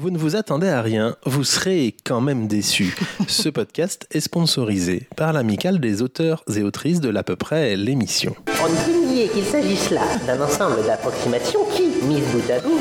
Vous 0.00 0.08
ne 0.08 0.16
vous 0.16 0.34
attendez 0.34 0.70
à 0.70 0.80
rien, 0.80 1.14
vous 1.26 1.44
serez 1.44 1.94
quand 2.06 2.22
même 2.22 2.46
déçus. 2.46 2.96
Ce 3.28 3.50
podcast 3.50 4.06
est 4.10 4.20
sponsorisé 4.20 5.06
par 5.14 5.34
l'amicale 5.34 5.78
des 5.78 6.00
auteurs 6.00 6.42
et 6.56 6.62
autrices 6.62 7.02
de 7.02 7.10
l'à 7.10 7.22
peu 7.22 7.36
près 7.36 7.76
l'émission. 7.76 8.34
On 8.48 8.70
ne 8.70 8.76
peut 8.76 9.12
nier 9.12 9.28
qu'il 9.28 9.44
s'agisse 9.44 9.90
là 9.90 10.00
d'un 10.26 10.40
ensemble 10.40 10.86
d'approximations 10.86 11.60
qui, 11.76 11.82
mises 12.06 12.24
bout 12.32 12.50
à 12.50 12.60
bout, 12.60 12.80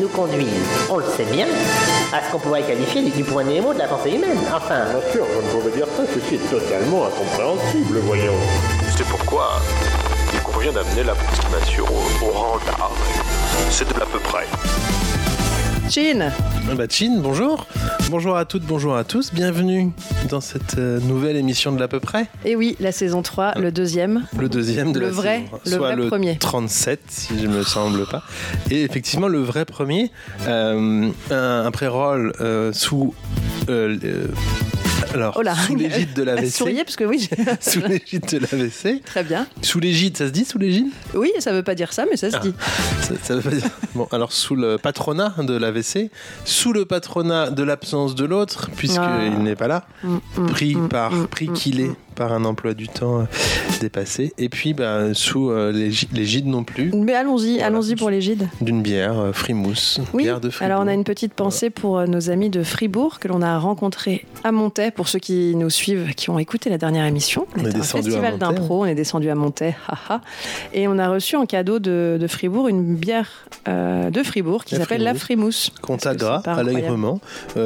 nous 0.00 0.08
conduisent, 0.08 0.48
on 0.88 0.96
le 0.96 1.04
sait 1.04 1.26
bien, 1.30 1.46
à 2.14 2.24
ce 2.24 2.32
qu'on 2.32 2.38
pourrait 2.38 2.62
qualifier 2.62 3.10
du, 3.10 3.24
point 3.24 3.44
Nemo 3.44 3.74
de 3.74 3.80
la 3.80 3.86
pensée 3.86 4.12
humaine. 4.12 4.38
Enfin, 4.56 4.86
Bien 4.86 5.12
sûr, 5.12 5.26
je 5.34 5.46
ne 5.46 5.60
pouvais 5.60 5.76
dire 5.76 5.86
ça, 5.94 6.04
ceci 6.14 6.36
est 6.36 6.50
totalement 6.50 7.08
incompréhensible, 7.08 7.98
voyons. 8.04 8.40
C'est 8.96 9.06
pourquoi 9.08 9.60
il 10.32 10.40
convient 10.40 10.72
d'amener 10.72 11.04
l'approximation 11.04 11.84
au, 11.84 12.24
au 12.24 12.30
rang 12.30 12.58
d'art. 12.64 12.92
C'est 13.68 13.86
de 13.86 14.00
l'à 14.00 14.06
peu 14.06 14.18
près. 14.20 14.46
Chin 15.90 16.30
Ah 16.70 16.74
Bah 16.74 16.84
Chin, 16.88 17.18
bonjour. 17.20 17.66
Bonjour 18.10 18.36
à 18.36 18.44
toutes, 18.44 18.64
bonjour 18.64 18.96
à 18.96 19.04
tous. 19.04 19.32
Bienvenue 19.32 19.90
dans 20.28 20.40
cette 20.40 20.78
euh, 20.78 20.98
nouvelle 21.00 21.36
émission 21.36 21.72
de 21.72 21.78
l'à 21.80 21.88
peu 21.88 22.00
près. 22.00 22.26
Et 22.44 22.56
oui, 22.56 22.76
la 22.80 22.90
saison 22.92 23.22
3, 23.22 23.54
le 23.58 23.70
deuxième. 23.70 24.26
Le 24.38 24.48
deuxième 24.48 24.92
de 24.92 25.00
Le 25.00 25.06
la 25.06 25.12
vrai, 25.12 25.36
saison. 25.44 25.60
le 25.64 25.70
Soit 25.70 25.78
vrai 25.78 25.96
le 25.96 26.06
premier. 26.08 26.36
37, 26.38 27.00
si 27.08 27.38
je 27.38 27.46
me 27.46 27.62
semble 27.62 28.06
pas. 28.06 28.22
Et 28.70 28.82
effectivement, 28.82 29.28
le 29.28 29.40
vrai 29.40 29.64
premier, 29.64 30.10
euh, 30.46 31.10
un, 31.30 31.64
un 31.66 31.70
pré-roll 31.70 32.32
euh, 32.40 32.72
sous... 32.72 33.14
euh, 33.68 33.96
alors, 35.14 35.40
Oh 35.40 35.42
sous 35.66 35.74
l'égide 35.76 36.12
de 36.14 36.22
l'AVC. 36.22 36.50
souriait 36.50 36.84
parce 36.84 36.96
que 36.96 37.04
oui, 37.04 37.28
sous 37.60 37.80
l'égide 37.80 38.26
de 38.30 38.38
l'AVC. 38.38 39.02
très 39.04 39.22
bien. 39.24 39.46
Sous 39.62 39.80
l'égide, 39.80 40.16
ça 40.16 40.26
se 40.26 40.32
dit 40.32 40.44
sous 40.44 40.58
l'égide? 40.58 40.86
Oui, 41.14 41.30
ça 41.38 41.52
veut 41.52 41.62
pas 41.62 41.74
dire 41.74 41.92
ça, 41.92 42.04
mais 42.10 42.16
ça 42.16 42.30
se 42.30 42.36
Ah. 42.36 42.40
dit. 42.40 42.54
ça, 43.02 43.14
ça 43.22 43.36
veut 43.36 43.42
pas 43.42 43.56
dire. 43.56 43.70
Bon, 43.94 44.06
alors 44.12 44.32
sous 44.32 44.56
le 44.56 44.76
patronat 44.76 45.34
de 45.38 45.56
l'AVC, 45.56 46.10
sous 46.44 46.72
le 46.72 46.84
patronat 46.84 47.50
de 47.50 47.62
l'absence 47.62 48.14
de 48.14 48.24
l'autre, 48.24 48.70
puisqu'il 48.76 49.00
Ah. 49.00 49.28
n'est 49.30 49.56
pas 49.56 49.68
là, 49.68 49.86
Mm, 50.02 50.16
mm, 50.36 50.46
pris 50.50 50.74
mm, 50.74 50.88
par 50.88 51.12
pris 51.28 51.48
qu'il 51.52 51.80
est. 51.80 51.92
par 52.14 52.32
un 52.32 52.44
emploi 52.44 52.74
du 52.74 52.88
temps 52.88 53.20
euh, 53.20 53.24
dépassé, 53.80 54.32
et 54.38 54.48
puis 54.48 54.74
bah, 54.74 55.14
sous 55.14 55.50
euh, 55.50 55.72
l'égide 56.12 56.46
non 56.46 56.64
plus 56.64 56.90
Mais 56.94 57.14
allons-y, 57.14 57.54
Voilà. 57.54 57.66
allons-y 57.66 57.96
pour 57.96 58.10
l'égide. 58.10 58.48
d'une 58.60 58.82
bière 58.82 59.18
euh, 59.18 59.32
Frimousse, 59.32 60.00
Oui, 60.12 60.24
bière 60.24 60.40
de 60.40 60.50
Fribourg. 60.50 60.72
alors 60.74 60.84
on 60.84 60.88
a 60.88 60.94
une 60.94 61.04
petite 61.04 61.34
pensée 61.34 61.70
pour 61.70 61.98
euh, 61.98 62.06
nos 62.06 62.30
amis 62.30 62.50
de 62.50 62.62
Fribourg 62.62 63.18
que 63.18 63.28
l'on 63.28 63.42
a 63.42 63.58
rencontrés 63.58 64.24
à 64.44 64.52
Montaix. 64.52 64.90
Pour 64.90 65.08
ceux 65.08 65.18
qui 65.18 65.54
nous 65.56 65.70
suivent, 65.70 66.14
qui 66.14 66.30
ont 66.30 66.38
écouté 66.38 66.70
la 66.70 66.78
dernière 66.78 67.04
émission, 67.06 67.46
On 67.56 67.64
est 67.64 67.68
un 67.68 67.70
descendu 67.70 68.08
à 68.10 68.20
festival 68.20 68.38
d'impro, 68.38 68.82
on 68.82 68.86
est 68.86 68.94
descendu 68.94 69.28
à 69.30 69.34
Montaix, 69.34 69.74
haha. 69.88 70.20
et 70.72 70.86
on 70.88 70.98
a 70.98 71.08
reçu 71.08 71.36
en 71.36 71.46
cadeau 71.46 71.78
de, 71.78 72.16
de 72.20 72.26
Fribourg 72.26 72.68
une 72.68 72.94
bière 72.96 73.28
euh, 73.68 74.10
de 74.10 74.22
Fribourg 74.22 74.64
qui 74.64 74.76
s'appelle 74.76 75.02
la 75.02 75.14
Frimousse. 75.14 75.70
Pas 75.86 75.94
incroyable 75.94 76.68
allègrement. 76.70 77.20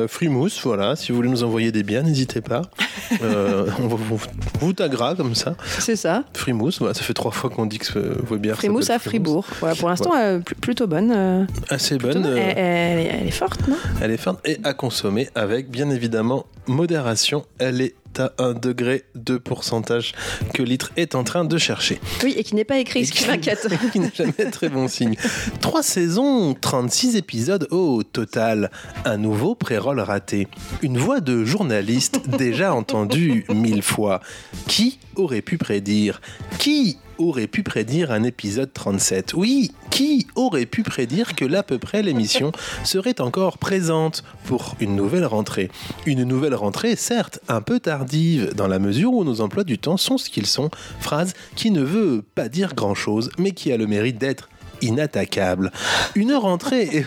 Frimousse, 0.09 0.61
voilà, 0.65 0.97
si 0.97 1.11
vous 1.13 1.17
voulez 1.17 1.29
nous 1.29 1.43
envoyer 1.45 1.73
des 1.73 1.83
biens, 1.83 2.03
n'hésitez 2.03 2.41
pas. 2.41 2.63
On 3.21 3.87
va 3.89 3.97
vous, 3.97 4.21
vous 4.61 4.73
taguera 4.73 5.15
comme 5.15 5.35
ça. 5.35 5.55
C'est 5.79 5.97
ça, 5.97 6.25
Frimousse, 6.35 6.79
voilà, 6.79 6.95
ça 6.95 7.03
fait 7.03 7.15
trois 7.15 7.31
fois 7.31 7.51
qu'on 7.51 7.67
dit 7.67 7.79
que 7.79 7.99
euh, 7.99 8.37
bières 8.39 8.57
Frimousse 8.57 8.91
à 8.91 8.99
Fribourg. 8.99 9.47
Voilà, 9.61 9.75
pour 9.75 9.89
l'instant, 9.89 10.13
euh, 10.17 10.39
pl- 10.39 10.57
plutôt 10.61 10.87
bonne. 10.87 11.13
euh, 11.15 11.45
Assez 11.71 11.97
plutôt 11.99 12.15
bonne. 12.15 12.23
bonne. 12.25 12.33
euh, 12.39 12.53
Elle, 12.57 13.21
elle 13.21 13.27
est 13.29 13.31
forte, 13.31 13.67
non? 13.69 13.77
Elle 14.01 14.11
est 14.11 14.17
forte 14.17 14.47
et 14.49 14.59
à 14.65 14.75
consommer 14.75 15.29
avec 15.35 15.71
bien 15.71 15.91
évidemment 15.91 16.47
modération. 16.67 17.45
Elle 17.59 17.81
est 17.81 17.95
à 18.21 18.33
1 18.39 18.55
degré 18.55 19.05
de 19.15 19.37
pourcentage 19.37 20.15
que 20.55 20.63
litre 20.63 20.93
est 20.97 21.15
en 21.15 21.25
train 21.25 21.45
de 21.45 21.59
chercher. 21.59 22.01
Oui, 22.23 22.35
et 22.37 22.45
qui 22.45 22.55
n'est 22.55 22.65
pas 22.65 22.79
écrit, 22.79 23.07
ce 23.07 23.13
qui 23.13 23.27
m'inquiète. 23.27 23.69
qui 23.93 24.01
n'est 24.01 24.13
jamais 24.15 24.51
très 24.51 24.69
bon 24.69 24.89
signe. 24.89 25.15
Trois 25.61 25.83
saisons, 25.83 26.55
36 26.55 27.17
épisodes 27.17 27.69
au 27.71 28.03
total. 28.03 28.71
Un 29.05 29.17
nouveau 29.17 29.55
pré-roll 29.55 30.01
raté. 30.01 30.49
Une 30.83 30.99
voix 30.99 31.21
de 31.21 31.45
journaliste 31.45 32.29
déjà 32.29 32.75
entendue 32.75 33.45
mille 33.49 33.83
fois. 33.83 34.21
Qui 34.67 34.99
aurait 35.17 35.43
pu 35.43 35.59
prédire 35.59 36.21
Qui 36.59 36.99
aurait 37.19 37.47
pu 37.47 37.63
prédire 37.63 38.11
un 38.11 38.25
épisode 38.25 38.73
37 38.73 39.35
Oui, 39.35 39.71
qui 39.91 40.27
aurait 40.35 40.67
pu 40.67 40.83
prédire 40.83 41.37
que 41.37 41.45
l'à 41.45 41.63
peu 41.63 41.79
près 41.79 42.03
l'émission 42.03 42.51
serait 42.85 43.21
encore 43.21 43.59
présente 43.59 44.25
pour 44.45 44.75
une 44.81 44.97
nouvelle 44.97 45.25
rentrée? 45.25 45.71
Une 46.05 46.25
nouvelle 46.25 46.57
rentrée, 46.57 46.97
certes, 46.97 47.39
un 47.49 47.61
peu 47.61 47.79
tardive, 47.79 48.55
dans 48.55 48.67
la 48.67 48.81
mesure 48.81 49.13
où 49.13 49.23
nos 49.23 49.41
emplois 49.41 49.63
du 49.63 49.79
temps 49.79 49.97
sont 49.97 50.19
ce 50.19 50.31
qu'ils 50.31 50.47
sont, 50.47 50.69
phrase 50.99 51.35
qui 51.55 51.71
ne 51.71 51.83
veut 51.83 52.25
pas 52.35 52.49
dire 52.49 52.75
grand-chose, 52.75 53.31
mais 53.39 53.53
qui 53.53 53.73
a 53.73 53.77
le 53.77 53.87
mérite 53.87 54.19
d'être 54.19 54.49
inattaquable. 54.83 55.71
Une 56.17 56.35
rentrée... 56.35 57.07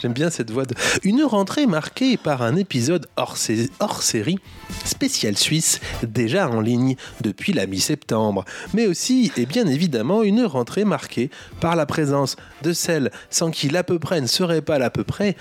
J'aime 0.00 0.12
bien 0.12 0.30
cette 0.30 0.50
voix 0.50 0.64
de... 0.64 0.74
Une 1.02 1.22
rentrée 1.24 1.66
marquée 1.66 2.16
par 2.16 2.42
un 2.42 2.56
épisode 2.56 3.06
hors, 3.16 3.36
sé- 3.36 3.70
hors 3.80 4.02
série, 4.02 4.38
spécial 4.84 5.36
suisse, 5.36 5.80
déjà 6.02 6.48
en 6.48 6.60
ligne 6.60 6.96
depuis 7.20 7.52
la 7.52 7.66
mi-septembre. 7.66 8.44
Mais 8.74 8.86
aussi, 8.86 9.32
et 9.36 9.46
bien 9.46 9.66
évidemment, 9.66 10.22
une 10.22 10.44
rentrée 10.44 10.84
marquée 10.84 11.30
par 11.60 11.76
la 11.76 11.86
présence 11.86 12.36
de 12.62 12.72
celle 12.72 13.10
sans 13.30 13.50
qui 13.50 13.68
l'à 13.68 13.82
peu 13.84 13.98
près 13.98 14.20
ne 14.20 14.26
serait 14.26 14.62
pas 14.62 14.78
l'à 14.78 14.90
peu 14.90 15.04
près, 15.04 15.36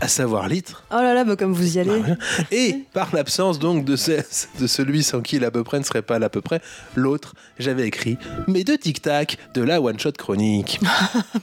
à 0.00 0.08
savoir 0.08 0.48
litre, 0.48 0.84
Oh 0.90 0.96
là 0.96 1.14
là, 1.14 1.24
bah, 1.24 1.36
comme 1.36 1.52
vous 1.52 1.76
y 1.76 1.80
allez. 1.80 2.02
et 2.50 2.84
par 2.92 3.14
l'absence 3.14 3.58
donc 3.58 3.84
de, 3.84 3.96
ce- 3.96 4.22
de 4.60 4.66
celui 4.66 5.02
sans 5.02 5.20
qui 5.20 5.38
l'à 5.38 5.50
peu 5.50 5.64
près 5.64 5.78
ne 5.78 5.84
serait 5.84 6.02
pas 6.02 6.18
l'à 6.18 6.28
peu 6.28 6.40
près, 6.40 6.60
l'autre, 6.94 7.34
j'avais 7.58 7.86
écrit 7.86 8.18
mes 8.46 8.64
deux 8.64 8.76
tic-tac 8.78 9.38
de 9.54 9.62
la 9.62 9.80
one-shot 9.80 10.12
chronique. 10.12 10.80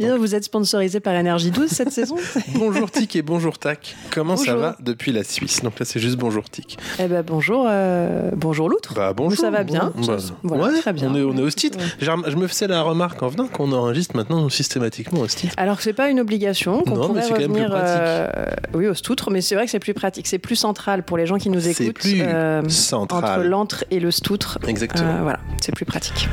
Mais 0.00 0.08
donc, 0.08 0.18
vous 0.20 0.34
êtes 0.34 0.44
sponsorisé 0.44 1.00
par 1.00 1.14
Énergie 1.14 1.50
12 1.50 1.61
cette 1.68 1.90
saison 1.90 2.16
bonjour 2.54 2.90
Tic 2.90 3.16
et 3.16 3.22
bonjour 3.22 3.58
Tac. 3.58 3.96
Comment 4.10 4.36
ça 4.36 4.54
va 4.56 4.76
depuis 4.80 5.12
la 5.12 5.24
Suisse? 5.24 5.62
Donc 5.62 5.78
là 5.78 5.84
c'est 5.84 6.00
juste 6.00 6.16
bonjour 6.16 6.48
Tic. 6.50 6.78
Eh 6.98 7.06
ben 7.08 7.22
bonjour, 7.26 7.66
euh, 7.68 8.30
bonjour 8.36 8.68
l'outre. 8.68 8.94
Bah 8.94 9.12
bonjour. 9.14 9.38
ça 9.38 9.50
va 9.50 9.62
bien. 9.64 9.92
Bah, 10.06 10.16
voilà, 10.42 10.64
ouais, 10.72 10.80
très 10.80 10.92
bien. 10.92 11.10
On 11.10 11.14
est, 11.16 11.22
on 11.22 11.36
est. 11.36 11.42
Ouais. 11.42 12.08
Rem- 12.08 12.24
Je 12.26 12.36
me 12.36 12.46
faisais 12.46 12.66
la 12.66 12.82
remarque 12.82 13.22
en 13.22 13.28
venant 13.28 13.46
qu'on 13.48 13.72
enregistre 13.72 14.16
maintenant 14.16 14.48
systématiquement 14.48 15.20
hostite. 15.20 15.52
Alors 15.56 15.76
que 15.76 15.82
c'est 15.82 15.92
pas 15.92 16.08
une 16.08 16.20
obligation, 16.20 16.82
Non, 16.86 17.12
mais 17.12 17.22
c'est 17.22 17.28
quand 17.30 17.38
même 17.38 17.52
plus 17.52 17.62
revenir 17.62 17.70
euh, 17.74 18.28
oui 18.74 18.86
au 18.88 18.94
stoutre, 18.94 19.30
mais 19.30 19.40
c'est 19.40 19.54
vrai 19.54 19.64
que 19.66 19.70
c'est 19.70 19.78
plus 19.78 19.94
pratique, 19.94 20.26
c'est 20.26 20.38
plus 20.38 20.56
central 20.56 21.02
pour 21.04 21.16
les 21.16 21.26
gens 21.26 21.38
qui 21.38 21.50
nous 21.50 21.60
C'est 21.60 21.84
écoutent. 21.84 21.94
plus 21.94 22.20
euh, 22.22 22.68
central. 22.68 23.24
entre 23.40 23.46
l'antre 23.46 23.84
et 23.90 24.00
le 24.00 24.10
stoutre. 24.10 24.58
Exactement. 24.66 25.22
Voilà, 25.22 25.40
c'est 25.60 25.74
plus 25.74 25.84
pratique. 25.84 26.28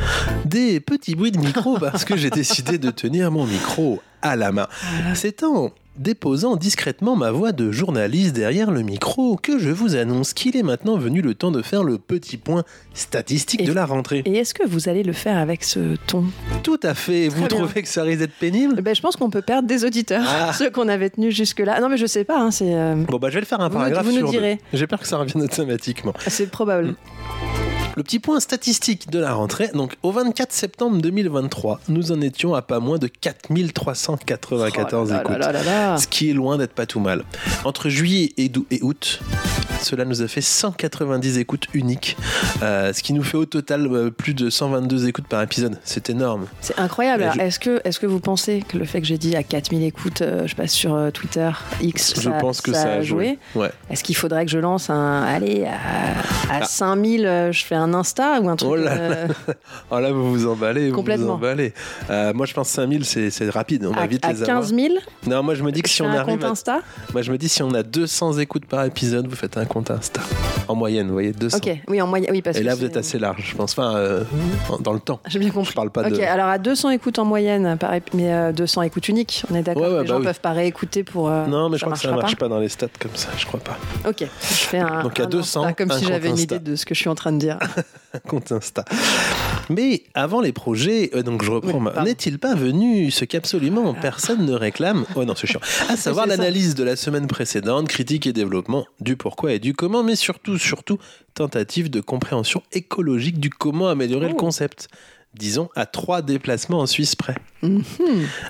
Des 0.45 0.79
petits 0.79 1.15
bruits 1.15 1.31
de 1.31 1.39
micro 1.39 1.77
parce 1.77 2.05
que 2.05 2.15
j'ai 2.17 2.29
décidé 2.29 2.77
de 2.77 2.91
tenir 2.91 3.31
mon 3.31 3.45
micro 3.45 4.01
à 4.21 4.35
la 4.35 4.51
main. 4.51 4.67
C'est 5.15 5.43
en 5.43 5.71
déposant 5.97 6.55
discrètement 6.55 7.17
ma 7.17 7.29
voix 7.29 7.51
de 7.51 7.73
journaliste 7.73 8.33
derrière 8.33 8.71
le 8.71 8.83
micro 8.83 9.35
que 9.35 9.59
je 9.59 9.69
vous 9.69 9.97
annonce 9.97 10.31
qu'il 10.31 10.55
est 10.55 10.63
maintenant 10.63 10.95
venu 10.97 11.21
le 11.21 11.33
temps 11.35 11.51
de 11.51 11.61
faire 11.61 11.83
le 11.83 11.97
petit 11.97 12.37
point 12.37 12.63
statistique 12.93 13.61
Et- 13.61 13.65
de 13.65 13.73
la 13.73 13.85
rentrée. 13.85 14.21
Et 14.25 14.37
est-ce 14.37 14.53
que 14.53 14.65
vous 14.65 14.87
allez 14.87 15.03
le 15.03 15.11
faire 15.11 15.37
avec 15.37 15.61
ce 15.65 15.97
ton? 16.07 16.23
Tout 16.63 16.79
à 16.83 16.93
fait. 16.93 17.27
Vous 17.27 17.39
bien. 17.39 17.47
trouvez 17.49 17.81
que 17.81 17.87
ça 17.89 18.03
risque 18.03 18.19
d'être 18.19 18.33
pénible? 18.39 18.75
Eh 18.77 18.81
ben, 18.81 18.95
Je 18.95 19.01
pense 19.01 19.17
qu'on 19.17 19.29
peut 19.29 19.41
perdre 19.41 19.67
des 19.67 19.83
auditeurs, 19.83 20.23
Ah. 20.25 20.53
ceux 20.53 20.69
qu'on 20.69 20.87
avait 20.87 21.09
tenus 21.09 21.35
jusque-là. 21.35 21.81
Non 21.81 21.89
mais 21.89 21.97
je 21.97 22.05
sais 22.05 22.23
pas, 22.23 22.39
hein, 22.39 22.51
c'est 22.51 22.73
euh, 22.73 22.95
Bon 22.95 23.17
bah 23.17 23.27
je 23.29 23.33
vais 23.35 23.41
le 23.41 23.45
faire 23.45 23.59
un 23.59 23.67
Vous- 23.67 23.75
paragraphe 23.75 24.05
vous 24.05 24.11
nous 24.13 24.17
sur 24.19 24.27
deux. 24.27 24.31
direz. 24.37 24.59
J'ai 24.71 24.87
peur 24.87 25.01
que 25.01 25.07
ça 25.07 25.17
revienne 25.17 25.43
automatiquement. 25.43 26.13
c'est 26.27 26.49
probable. 26.49 26.95
Le 27.95 28.03
petit 28.03 28.19
point 28.19 28.39
statistique 28.39 29.09
de 29.09 29.19
la 29.19 29.33
rentrée, 29.33 29.69
donc 29.73 29.97
au 30.03 30.11
24 30.11 30.53
septembre 30.53 31.01
2023, 31.01 31.81
nous 31.89 32.11
en 32.13 32.21
étions 32.21 32.53
à 32.55 32.61
pas 32.61 32.79
moins 32.79 32.97
de 32.97 33.07
4394 33.07 35.09
Oh 35.09 35.13
là 35.13 35.19
écoutes. 35.21 35.37
là 35.39 35.51
là. 35.63 35.97
Ce 35.97 36.07
qui 36.07 36.29
est 36.29 36.33
loin 36.33 36.57
d'être 36.57 36.71
pas 36.73 36.85
tout 36.85 37.01
mal. 37.01 37.23
Entre 37.65 37.89
juillet 37.89 38.31
et, 38.37 38.49
août, 38.83 39.19
cela 39.81 40.05
nous 40.05 40.21
a 40.21 40.27
fait 40.29 40.39
190 40.41 41.37
écoutes 41.39 41.67
uniques, 41.73 42.15
euh, 42.63 42.93
ce 42.93 43.03
qui 43.03 43.11
nous 43.11 43.23
fait 43.23 43.35
au 43.37 43.45
total 43.45 43.85
euh, 43.87 44.09
plus 44.11 44.33
de 44.33 44.49
122 44.49 45.07
écoutes 45.09 45.27
par 45.27 45.41
épisode. 45.41 45.77
C'est 45.83 46.09
énorme. 46.09 46.45
C'est 46.61 46.79
incroyable. 46.79 47.29
Je- 47.35 47.41
Est-ce 47.41 47.59
que, 47.59 47.81
est 47.83 47.99
que 47.99 48.05
vous 48.05 48.21
pensez 48.21 48.63
que 48.65 48.77
le 48.77 48.85
fait 48.85 49.01
que 49.01 49.07
j'ai 49.07 49.17
dit 49.17 49.35
à 49.35 49.43
4000 49.43 49.83
écoutes, 49.83 50.21
euh, 50.21 50.47
je 50.47 50.55
passe 50.55 50.71
sur 50.71 51.11
Twitter, 51.13 51.49
X, 51.81 52.13
Je 52.15 52.21
ça, 52.21 52.31
pense 52.31 52.61
que 52.61 52.71
ça, 52.71 52.93
a 52.93 53.01
joué. 53.01 53.39
Ouais. 53.55 53.71
Est-ce 53.89 54.05
qu'il 54.05 54.15
faudrait 54.15 54.45
que 54.45 54.51
je 54.51 54.59
lance 54.59 54.89
un. 54.89 55.23
Allez, 55.23 55.65
à, 55.65 55.73
à 56.53 56.59
Ah. 56.61 56.65
5000, 56.65 57.25
euh, 57.25 57.51
je 57.51 57.65
fais 57.65 57.75
un 57.79 57.93
Insta 57.93 58.39
ou 58.41 58.49
un 58.49 58.55
truc 58.55 58.69
Oh 58.71 58.75
là 58.75 58.91
euh, 58.91 59.27
Oh 59.91 59.99
là, 59.99 60.11
vous 60.11 60.29
vous 60.31 60.47
emballez, 60.47 60.85
vous 60.85 60.89
vous 60.91 60.95
Complètement. 60.97 61.33
emballez. 61.33 61.73
Euh, 62.09 62.33
moi, 62.33 62.45
je 62.45 62.53
pense 62.53 62.69
5000, 62.69 63.05
c'est 63.05 63.49
rapide. 63.49 63.85
On 63.85 63.91
va 63.93 64.05
vite 64.07 64.23
à 64.25 64.33
les 64.33 64.43
avoir. 64.43 64.59
15 64.61 64.73
000 64.73 64.87
Non, 65.27 65.43
moi, 65.43 65.55
je 65.55 65.63
me 65.63 65.71
dis 65.71 65.81
que 65.81 65.89
je 65.89 65.93
si 65.93 66.01
on 66.01 66.05
un 66.07 66.15
arrive 66.15 66.35
compte 66.35 66.43
à 66.43 66.49
Insta 66.49 66.79
Moi, 67.13 67.21
je 67.21 67.31
me 67.31 67.37
dis, 67.37 67.49
si 67.49 67.63
on 67.63 67.73
a 67.73 67.83
200 67.83 68.37
écoutes 68.39 68.65
par 68.65 68.85
épisode, 68.85 69.27
vous 69.27 69.35
faites 69.35 69.57
un 69.57 69.65
compte 69.65 69.91
Insta. 69.91 70.21
En 70.67 70.75
moyenne, 70.75 71.07
vous 71.07 71.13
voyez, 71.13 71.31
200. 71.31 71.57
Ok, 71.57 71.77
oui, 71.87 72.01
en 72.01 72.07
moyenne. 72.07 72.29
Oui, 72.31 72.41
parce 72.41 72.57
Et 72.57 72.61
que 72.61 72.65
là, 72.65 72.75
vous 72.75 72.85
êtes 72.85 72.97
assez 72.97 73.17
large, 73.19 73.43
je 73.51 73.55
pense. 73.55 73.71
Enfin, 73.71 73.95
euh, 73.95 74.23
dans 74.81 74.93
le 74.93 74.99
temps. 74.99 75.19
J'ai 75.27 75.39
bien 75.39 75.49
Je 75.49 75.53
compris. 75.53 75.73
parle 75.73 75.89
pas 75.89 76.01
Ok, 76.03 76.11
de. 76.17 76.21
alors 76.21 76.47
à 76.47 76.57
200 76.57 76.91
écoutes 76.91 77.17
en 77.19 77.25
moyenne, 77.25 77.77
mais 78.13 78.33
euh, 78.33 78.51
200 78.51 78.83
écoutes 78.83 79.07
uniques, 79.09 79.43
on 79.51 79.55
est 79.55 79.63
d'accord 79.63 79.81
Ouais, 79.83 79.87
ouais, 79.89 79.93
Les 79.95 79.99
bah 80.03 80.05
gens 80.13 80.17
oui. 80.19 80.25
peuvent 80.25 80.39
pas 80.39 80.51
réécouter 80.51 81.03
pour. 81.03 81.29
euh, 81.29 81.45
Non, 81.47 81.69
mais 81.69 81.77
je 81.77 81.83
crois 81.85 81.93
que 81.95 81.99
ça 82.01 82.11
marche 82.11 82.35
pas. 82.35 82.47
dans 82.47 82.59
les 82.59 82.69
stats 82.69 82.87
comme 82.99 83.15
ça, 83.15 83.29
je 83.37 83.45
crois 83.45 83.59
pas. 83.59 83.77
Ok, 84.07 84.19
je 84.21 84.45
fais 84.45 84.79
un. 84.79 85.03
Donc, 85.03 85.19
à 85.19 85.23
un 85.23 85.27
200, 85.27 85.61
Insta, 85.63 85.73
comme 85.73 85.91
si 85.97 86.05
j'avais 86.05 86.29
une 86.29 86.37
idée 86.39 86.59
de 86.59 86.75
ce 86.75 86.85
que 86.85 86.93
je 86.93 86.99
suis 86.99 87.09
en 87.09 87.15
train 87.15 87.31
de 87.31 87.37
dire. 87.39 87.57
Compte 88.27 88.51
Insta. 88.51 88.85
Mais 89.69 90.03
avant 90.15 90.41
les 90.41 90.51
projets, 90.51 91.11
euh, 91.13 91.21
donc 91.21 91.43
je 91.43 91.51
reprends, 91.51 91.79
Oui, 91.79 92.03
n'est-il 92.03 92.39
pas 92.39 92.55
venu 92.55 93.11
ce 93.11 93.23
qu'absolument 93.25 93.93
personne 93.93 94.45
ne 94.45 94.53
réclame 94.53 95.05
Oh 95.15 95.25
non, 95.25 95.35
c'est 95.35 95.47
chiant. 95.47 95.59
À 95.89 95.95
savoir 95.95 96.25
l'analyse 96.25 96.73
de 96.75 96.83
la 96.83 96.95
semaine 96.95 97.27
précédente, 97.27 97.87
critique 97.87 98.25
et 98.25 98.33
développement 98.33 98.85
du 98.99 99.15
pourquoi 99.15 99.53
et 99.53 99.59
du 99.59 99.73
comment, 99.73 100.03
mais 100.03 100.15
surtout, 100.15 100.57
surtout, 100.57 100.97
tentative 101.35 101.89
de 101.89 102.01
compréhension 102.01 102.63
écologique 102.71 103.39
du 103.39 103.49
comment 103.49 103.89
améliorer 103.89 104.27
le 104.27 104.33
Oh. 104.33 104.37
concept. 104.37 104.87
Disons 105.37 105.69
à 105.75 105.85
trois 105.85 106.23
déplacements 106.23 106.79
en 106.79 106.87
Suisse 106.87 107.15
près. 107.15 107.35
Mhm. 107.61 107.83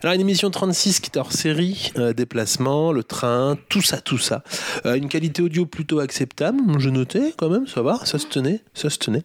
Alors 0.01 0.15
une 0.15 0.21
émission 0.21 0.49
36 0.49 1.01
qui 1.01 1.11
est 1.13 1.17
hors 1.19 1.33
série, 1.33 1.91
euh, 1.97 2.13
déplacement, 2.13 2.93
le 2.93 3.03
train, 3.03 3.57
tout 3.67 3.81
ça, 3.81 3.99
tout 3.99 4.17
ça. 4.17 4.43
Euh, 4.85 4.95
une 4.95 5.09
qualité 5.09 5.41
audio 5.41 5.65
plutôt 5.65 5.99
acceptable, 5.99 6.57
je 6.77 6.89
notais 6.89 7.33
quand 7.37 7.49
même, 7.49 7.67
ça 7.67 7.81
va, 7.81 7.99
ça 8.05 8.17
se 8.17 8.27
tenait, 8.27 8.61
ça 8.73 8.89
se 8.89 8.97
tenait. 8.97 9.23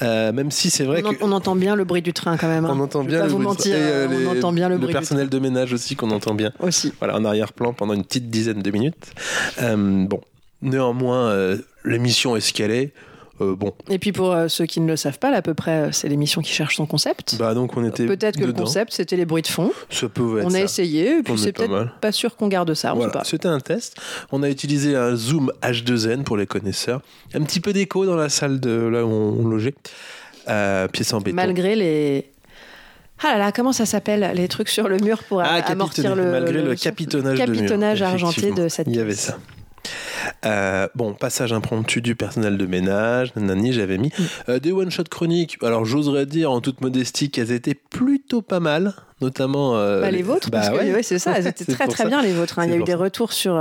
Euh, 0.00 0.32
même 0.32 0.50
si 0.50 0.70
c'est 0.70 0.84
vrai 0.84 1.02
On, 1.04 1.08
en- 1.08 1.12
que... 1.14 1.24
on 1.24 1.32
entend 1.32 1.56
bien 1.56 1.76
le 1.76 1.84
bruit 1.84 2.00
du 2.00 2.14
train 2.14 2.38
quand 2.38 2.48
même. 2.48 2.64
hein. 2.64 2.72
On 2.74 2.80
entend 2.80 3.02
Je 3.02 3.08
bien 3.08 3.18
pas 3.20 3.24
le 3.26 3.30
vous 3.32 3.36
bruit 3.36 3.46
mentir, 3.48 3.76
et, 3.76 3.80
euh, 3.80 4.06
on 4.10 4.18
les- 4.18 4.26
entend 4.38 4.52
bien 4.52 4.70
le 4.70 4.76
bruit 4.78 4.86
du 4.88 4.92
personnel 4.94 5.28
de 5.28 5.38
ménage 5.38 5.74
aussi 5.74 5.96
qu'on 5.96 6.10
entend 6.10 6.34
bien. 6.34 6.52
aussi. 6.60 6.92
Voilà, 7.00 7.16
en 7.16 7.24
arrière-plan 7.26 7.74
pendant 7.74 7.92
une 7.92 8.04
petite 8.04 8.30
dizaine 8.30 8.62
de 8.62 8.70
minutes. 8.70 9.12
Bon, 9.60 10.20
néanmoins, 10.62 11.54
l'émission 11.84 12.34
est 12.34 12.40
ce 12.40 12.52
qu'elle 12.54 12.70
est. 12.70 12.92
Euh, 13.40 13.56
bon, 13.56 13.72
Et 13.90 13.98
puis 13.98 14.12
pour 14.12 14.30
euh, 14.32 14.46
ceux 14.48 14.64
qui 14.66 14.80
ne 14.80 14.86
le 14.86 14.96
savent 14.96 15.18
pas, 15.18 15.30
là, 15.30 15.38
à 15.38 15.42
peu 15.42 15.54
près, 15.54 15.70
euh, 15.72 15.92
c'est 15.92 16.08
l'émission 16.08 16.40
qui 16.40 16.52
cherche 16.52 16.76
son 16.76 16.86
concept. 16.86 17.34
bah 17.36 17.52
donc 17.54 17.76
on 17.76 17.84
était 17.84 18.06
Peut-être 18.06 18.38
que 18.38 18.44
le 18.44 18.52
concept, 18.52 18.92
c'était 18.92 19.16
les 19.16 19.24
bruits 19.24 19.42
de 19.42 19.48
fond. 19.48 19.72
Ça 19.90 20.08
pouvait 20.08 20.40
être 20.42 20.46
On 20.46 20.50
a 20.50 20.58
ça. 20.58 20.60
essayé, 20.60 21.18
et 21.18 21.22
puis 21.22 21.36
c'est 21.36 21.52
pas 21.52 21.66
peut-être 21.66 21.98
pas 22.00 22.12
sûr 22.12 22.36
qu'on 22.36 22.46
garde 22.46 22.72
ça, 22.74 22.92
Voilà, 22.92 23.22
c'était 23.24 23.48
un 23.48 23.58
test. 23.60 23.96
On 24.30 24.42
a 24.44 24.48
utilisé 24.50 24.94
un 24.94 25.16
zoom 25.16 25.50
H2N 25.62 26.22
pour 26.22 26.36
les 26.36 26.46
connaisseurs. 26.46 27.00
Un 27.34 27.42
petit 27.42 27.60
peu 27.60 27.72
d'écho 27.72 28.06
dans 28.06 28.16
la 28.16 28.28
salle 28.28 28.60
de 28.60 28.70
là 28.70 29.04
où 29.04 29.08
on 29.10 29.48
logeait. 29.48 29.74
Euh, 30.48 30.86
pièce 30.88 31.12
en 31.12 31.20
béton. 31.20 31.34
Malgré 31.36 31.74
les. 31.74 32.30
Ah 33.22 33.32
là 33.32 33.38
là, 33.38 33.52
comment 33.52 33.72
ça 33.72 33.86
s'appelle 33.86 34.32
Les 34.34 34.46
trucs 34.48 34.68
sur 34.68 34.88
le 34.88 34.98
mur 34.98 35.22
pour 35.24 35.40
Ah, 35.40 35.54
amortir 35.66 36.14
le. 36.14 36.30
malgré 36.30 36.52
le, 36.60 36.68
le 36.68 36.74
capitonnage, 36.74 37.38
de 37.38 37.46
mur, 37.46 37.54
capitonnage 37.56 38.02
argenté 38.02 38.50
de 38.52 38.68
cette 38.68 38.86
Il 38.88 38.96
y 38.96 39.00
avait 39.00 39.14
ça. 39.14 39.38
Euh, 40.44 40.88
bon, 40.94 41.14
passage 41.14 41.52
impromptu 41.52 42.00
du 42.00 42.14
personnel 42.14 42.56
de 42.58 42.66
ménage, 42.66 43.34
nanani, 43.36 43.72
j'avais 43.72 43.98
mis. 43.98 44.08
Mm. 44.08 44.22
Euh, 44.50 44.58
des 44.58 44.72
one-shot 44.72 45.04
chroniques, 45.10 45.58
alors 45.62 45.84
j'oserais 45.84 46.26
dire 46.26 46.50
en 46.50 46.60
toute 46.60 46.80
modestie 46.80 47.30
qu'elles 47.30 47.52
étaient 47.52 47.74
plutôt 47.74 48.42
pas 48.42 48.60
mal, 48.60 48.94
notamment. 49.20 49.76
euh, 49.76 50.00
Bah, 50.00 50.10
les 50.10 50.22
vôtres, 50.22 50.50
bah 50.50 50.58
parce 50.60 50.70
que 50.70 50.84
ouais. 50.84 50.94
ouais, 50.94 51.02
c'est 51.02 51.18
ça, 51.18 51.32
elles 51.36 51.46
étaient 51.48 51.64
très 51.64 51.86
très 51.88 52.04
ça. 52.04 52.08
bien 52.08 52.22
les 52.22 52.32
vôtres. 52.32 52.58
hein. 52.58 52.64
Il 52.66 52.70
y 52.70 52.74
a 52.74 52.76
eu 52.76 52.84
des 52.84 52.94
retours 52.94 53.32
sur, 53.32 53.60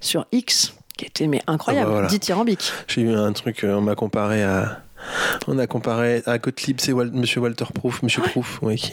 sur 0.00 0.26
X 0.32 0.74
qui 0.96 1.06
étaient 1.06 1.26
mais 1.26 1.40
incroyables, 1.46 1.86
Ah 1.86 1.88
bah 1.88 1.92
voilà. 1.94 2.08
dithyrambiques. 2.08 2.70
J'ai 2.88 3.02
eu 3.02 3.14
un 3.14 3.32
truc, 3.32 3.64
on 3.68 3.80
m'a 3.80 3.94
comparé 3.94 4.42
à. 4.42 4.80
On 5.48 5.58
a 5.58 5.66
comparé 5.66 6.22
à 6.26 6.38
Gottlieb, 6.38 6.76
c'est 6.80 6.92
Wal- 6.92 7.10
Monsieur 7.10 7.40
Walter 7.40 7.64
Proof, 7.74 8.04
Monsieur 8.04 8.22
Proof, 8.22 8.60
oui. 8.62 8.76
Qui... 8.76 8.92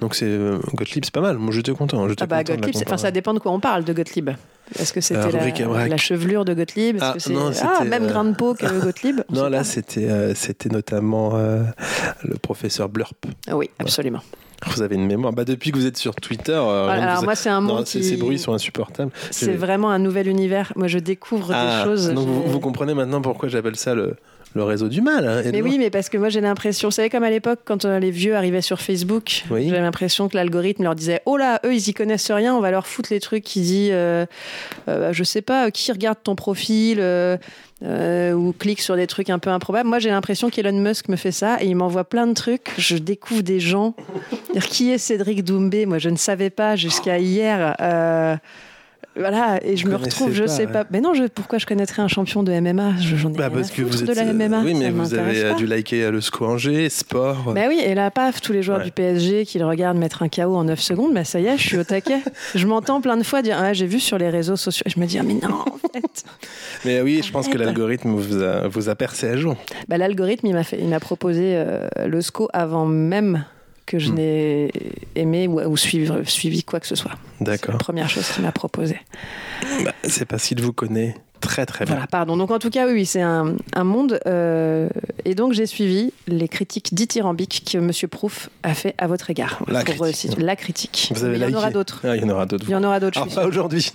Donc 0.00 0.14
c'est 0.14 0.38
Gottlieb, 0.74 1.04
c'est 1.04 1.12
pas 1.12 1.20
mal. 1.20 1.36
Moi 1.36 1.52
j'étais 1.52 1.72
content. 1.72 2.06
Ah 2.20 2.26
bah 2.26 2.44
content 2.44 2.54
Gottlieb, 2.60 2.84
enfin 2.86 2.96
ça 2.96 3.10
dépend 3.10 3.34
de 3.34 3.40
quoi 3.40 3.50
on 3.50 3.58
parle 3.58 3.82
de 3.82 3.92
Gottlieb. 3.92 4.30
Est-ce 4.78 4.92
que 4.92 5.00
c'était 5.00 5.20
Euh, 5.34 5.72
la, 5.74 5.88
la 5.88 5.96
chevelure 5.96 6.44
de 6.44 6.54
Gottlieb? 6.54 6.96
Est-ce 6.96 7.04
Ah, 7.04 7.12
que 7.14 7.18
c'est 7.20 7.32
non, 7.32 7.50
ah 7.62 7.84
même 7.84 8.04
euh, 8.04 8.08
grain 8.08 8.24
de 8.24 8.34
peau 8.34 8.54
que 8.54 8.66
Gottlieb? 8.84 9.20
On 9.30 9.34
Non, 9.34 9.48
là 9.48 9.64
c'était 9.64 10.08
euh, 10.08 10.34
c'était 10.34 10.68
notamment 10.68 11.32
euh, 11.34 11.62
le 12.24 12.34
professeur 12.36 12.88
Blurp. 12.88 13.16
Ah 13.48 13.56
oui, 13.56 13.70
absolument. 13.78 14.20
Vous 14.74 14.82
avez 14.82 14.96
une 14.96 15.06
mémoire. 15.06 15.32
Bah 15.32 15.44
depuis 15.44 15.70
que 15.70 15.76
vous 15.78 15.86
êtes 15.86 15.96
sur 15.96 16.16
Twitter, 16.16 16.52
euh, 16.52 16.88
alors 16.88 17.18
vous 17.20 17.24
moi 17.24 17.36
c'est 17.36 17.48
un 17.48 17.60
Non, 17.60 17.74
monde 17.76 17.86
ces, 17.86 18.00
qui 18.00 18.04
ces 18.08 18.16
bruits 18.16 18.40
sont 18.40 18.52
insupportables. 18.52 19.12
c'est 19.30 19.52
vraiment 19.52 19.90
un 19.90 20.00
nouvel 20.00 20.26
univers. 20.28 20.72
Moi 20.74 20.88
je 20.88 20.98
découvre 20.98 21.52
Ah, 21.54 21.78
des 21.78 21.84
choses. 21.90 22.12
donc 22.12 22.26
vous 22.26 22.58
comprenez 22.60 22.92
maintenant 22.94 23.22
pourquoi 23.22 23.48
j'appelle 23.48 23.76
ça 23.76 23.94
le, 23.94 24.16
le 24.54 24.64
réseau 24.64 24.88
du 24.88 25.00
mal. 25.02 25.26
hein, 25.28 25.42
Mais 25.52 25.62
oui, 25.62 25.76
mais 25.78 25.90
parce 25.90 26.08
que 26.08 26.16
moi 26.18 26.28
j'ai 26.30 26.40
l'impression, 26.40 26.88
vous 26.88 26.92
savez 26.94 27.10
comme 27.10 27.22
à 27.22 27.30
l'époque 27.30 27.60
quand 27.64 27.84
euh, 27.84 27.98
les 27.98 28.10
vieux 28.10 28.34
arrivaient 28.34 28.62
sur 28.62 28.80
Facebook, 28.80 29.44
Oui. 29.50 29.68
j'avais 29.68 29.80
l'impression 29.82 30.28
que 30.28 30.36
l'algorithme 30.36 30.82
leur 30.82 30.94
disait 30.94 31.20
oh 31.26 31.36
là 31.36 31.60
eux 31.64 31.74
ils 31.74 31.88
y 31.88 31.94
connaissent 31.94 32.30
rien, 32.30 32.54
on 32.54 32.60
va 32.60 32.70
leur 32.70 32.86
foutre 32.86 33.10
les 33.12 33.20
trucs 33.20 33.44
qui 33.44 33.60
dit 33.60 33.88
euh, 33.92 34.24
euh, 34.88 35.12
je 35.12 35.22
sais 35.24 35.42
pas 35.42 35.70
qui 35.70 35.92
regarde 35.92 36.18
ton 36.24 36.34
profil 36.34 37.00
ou 37.80 38.52
clique 38.58 38.80
sur 38.80 38.96
des 38.96 39.06
trucs 39.06 39.30
un 39.30 39.38
peu 39.38 39.50
improbables. 39.50 39.88
Moi 39.88 39.98
j'ai 40.00 40.10
l'impression 40.10 40.50
qu'Elon 40.50 40.72
Musk 40.80 41.08
me 41.08 41.16
fait 41.16 41.30
ça 41.30 41.58
et 41.60 41.66
il 41.66 41.76
m'envoie 41.76 42.04
plein 42.04 42.26
de 42.26 42.34
trucs. 42.34 42.72
Je 42.78 42.96
découvre 42.96 43.42
des 43.42 43.60
gens. 43.60 43.94
Qui 44.70 44.90
est 44.90 44.98
Cédric 44.98 45.44
Doumbé? 45.44 45.86
Moi 45.86 45.98
je 45.98 46.08
ne 46.08 46.16
savais 46.16 46.50
pas 46.50 46.74
jusqu'à 46.74 47.18
hier. 47.18 47.76
Voilà, 49.18 49.58
et 49.64 49.76
je 49.76 49.84
Vous 49.84 49.90
me 49.90 49.96
retrouve, 49.96 50.32
je 50.32 50.42
pas, 50.44 50.48
sais 50.48 50.66
ouais. 50.66 50.72
pas. 50.72 50.84
Mais 50.90 51.00
non, 51.00 51.12
je, 51.14 51.24
pourquoi 51.24 51.58
je 51.58 51.66
connaîtrais 51.66 52.02
un 52.02 52.08
champion 52.08 52.42
de 52.42 52.52
MMA 52.52 52.96
Je- 53.00 53.16
J'en 53.16 53.30
ai 53.32 53.36
Bah, 53.36 53.50
parce 53.50 53.70
que 53.70 53.82
vous 53.82 54.02
êtes. 54.02 54.08
de 54.08 54.14
la 54.14 54.24
MMA. 54.32 54.60
oui, 54.64 54.74
mais 54.74 54.86
ça 54.86 54.90
vous 54.92 55.14
avez 55.14 55.44
euh, 55.44 55.50
pas. 55.52 55.56
dû 55.56 55.66
liker 55.66 56.10
le 56.10 56.20
SCO 56.20 56.46
Angers, 56.46 56.88
sport. 56.88 57.52
Bah 57.54 57.62
oui, 57.68 57.80
et 57.84 57.94
là, 57.94 58.10
paf, 58.10 58.40
tous 58.40 58.52
les 58.52 58.62
joueurs 58.62 58.78
Ouais. 58.78 58.84
du 58.84 58.92
PSG 58.92 59.44
qui 59.44 59.58
le 59.58 59.66
regardent 59.66 59.98
mettre 59.98 60.22
un 60.22 60.28
KO 60.28 60.54
en 60.56 60.64
9 60.64 60.80
secondes, 60.80 61.12
bah 61.14 61.24
ça 61.24 61.40
y 61.40 61.46
est, 61.46 61.56
je 61.58 61.62
suis 61.66 61.78
au 61.78 61.84
taquet. 61.84 62.18
je 62.54 62.66
m'entends 62.66 63.00
plein 63.00 63.16
de 63.16 63.22
fois 63.24 63.42
dire 63.42 63.56
Ah, 63.58 63.72
j'ai 63.72 63.86
vu 63.86 63.98
sur 64.00 64.18
les 64.18 64.28
réseaux 64.30 64.56
sociaux. 64.56 64.84
Et 64.86 64.90
je 64.90 65.00
me 65.00 65.06
dis 65.06 65.18
Ah, 65.18 65.22
mais 65.24 65.34
non, 65.34 65.54
en 65.66 65.88
fait. 65.92 66.24
Mais 66.84 67.00
oui, 67.00 67.20
je 67.24 67.32
pense 67.32 67.48
que 67.48 67.58
l'algorithme 67.58 68.10
vous 68.10 68.42
a, 68.42 68.68
vous 68.68 68.88
a 68.88 68.94
percé 68.94 69.28
à 69.28 69.36
jour. 69.36 69.56
Bah, 69.88 69.98
L'algorithme, 69.98 70.46
il 70.46 70.54
m'a 70.54 70.62
fait- 70.64 70.78
il 70.80 70.88
m'a 70.88 71.00
proposé 71.00 71.54
euh, 71.56 71.88
le 72.06 72.20
SCO 72.20 72.48
avant 72.52 72.86
même 72.86 73.44
que 73.88 73.98
je 73.98 74.10
Hmm. 74.10 74.14
n'ai 74.16 74.70
aimé 75.16 75.48
ou, 75.48 75.60
ou 75.60 75.76
suivi, 75.76 76.10
suivi 76.26 76.62
quoi 76.62 76.78
que 76.78 76.86
ce 76.86 76.94
soit. 76.94 77.12
C'est 77.38 77.44
la 77.46 77.52
D'accord. 77.56 77.78
première 77.78 78.08
chose 78.08 78.28
qu'il 78.30 78.42
m'a 78.44 78.52
proposé. 78.52 79.00
Bah, 79.84 79.94
c'est 80.04 80.26
parce 80.26 80.46
qu'il 80.46 80.60
vous 80.60 80.72
connaît 80.74 81.14
très 81.40 81.66
très 81.66 81.84
bien. 81.84 81.94
Voilà, 81.94 82.06
pardon. 82.06 82.36
Donc 82.36 82.50
en 82.50 82.58
tout 82.58 82.70
cas, 82.70 82.86
oui, 82.86 82.92
oui, 82.92 83.06
c'est 83.06 83.22
un, 83.22 83.54
un 83.74 83.84
monde. 83.84 84.20
euh, 84.26 84.88
et 85.24 85.34
donc 85.34 85.52
j'ai 85.52 85.66
suivi 85.66 86.12
les 86.26 86.48
critiques 86.48 86.94
dithyrambiques 86.94 87.68
que 87.72 87.78
Monsieur 87.78 88.08
Proof 88.08 88.50
a 88.62 88.74
fait 88.74 88.94
à 88.98 89.06
votre 89.06 89.30
égard. 89.30 89.60
La 89.68 89.84
Pour, 89.84 89.94
critique. 90.06 90.32
euh, 90.38 90.42
la 90.42 90.56
critique. 90.56 91.12
Vous 91.14 91.24
avez 91.24 91.36
il 91.38 91.42
y 91.42 91.54
en 91.54 91.58
aura 91.58 91.70
d'autres. 91.70 92.00
Ah, 92.04 92.16
il 92.16 92.22
y 92.22 92.24
en 92.24 92.28
aura 92.30 92.46
d'autres. 92.46 92.64
Il 92.68 92.72
y 92.72 92.74
en 92.74 92.84
aura 92.84 93.00
d'autres. 93.00 93.22
suis 93.26 93.34
pas 93.34 93.46
aujourd'hui, 93.46 93.90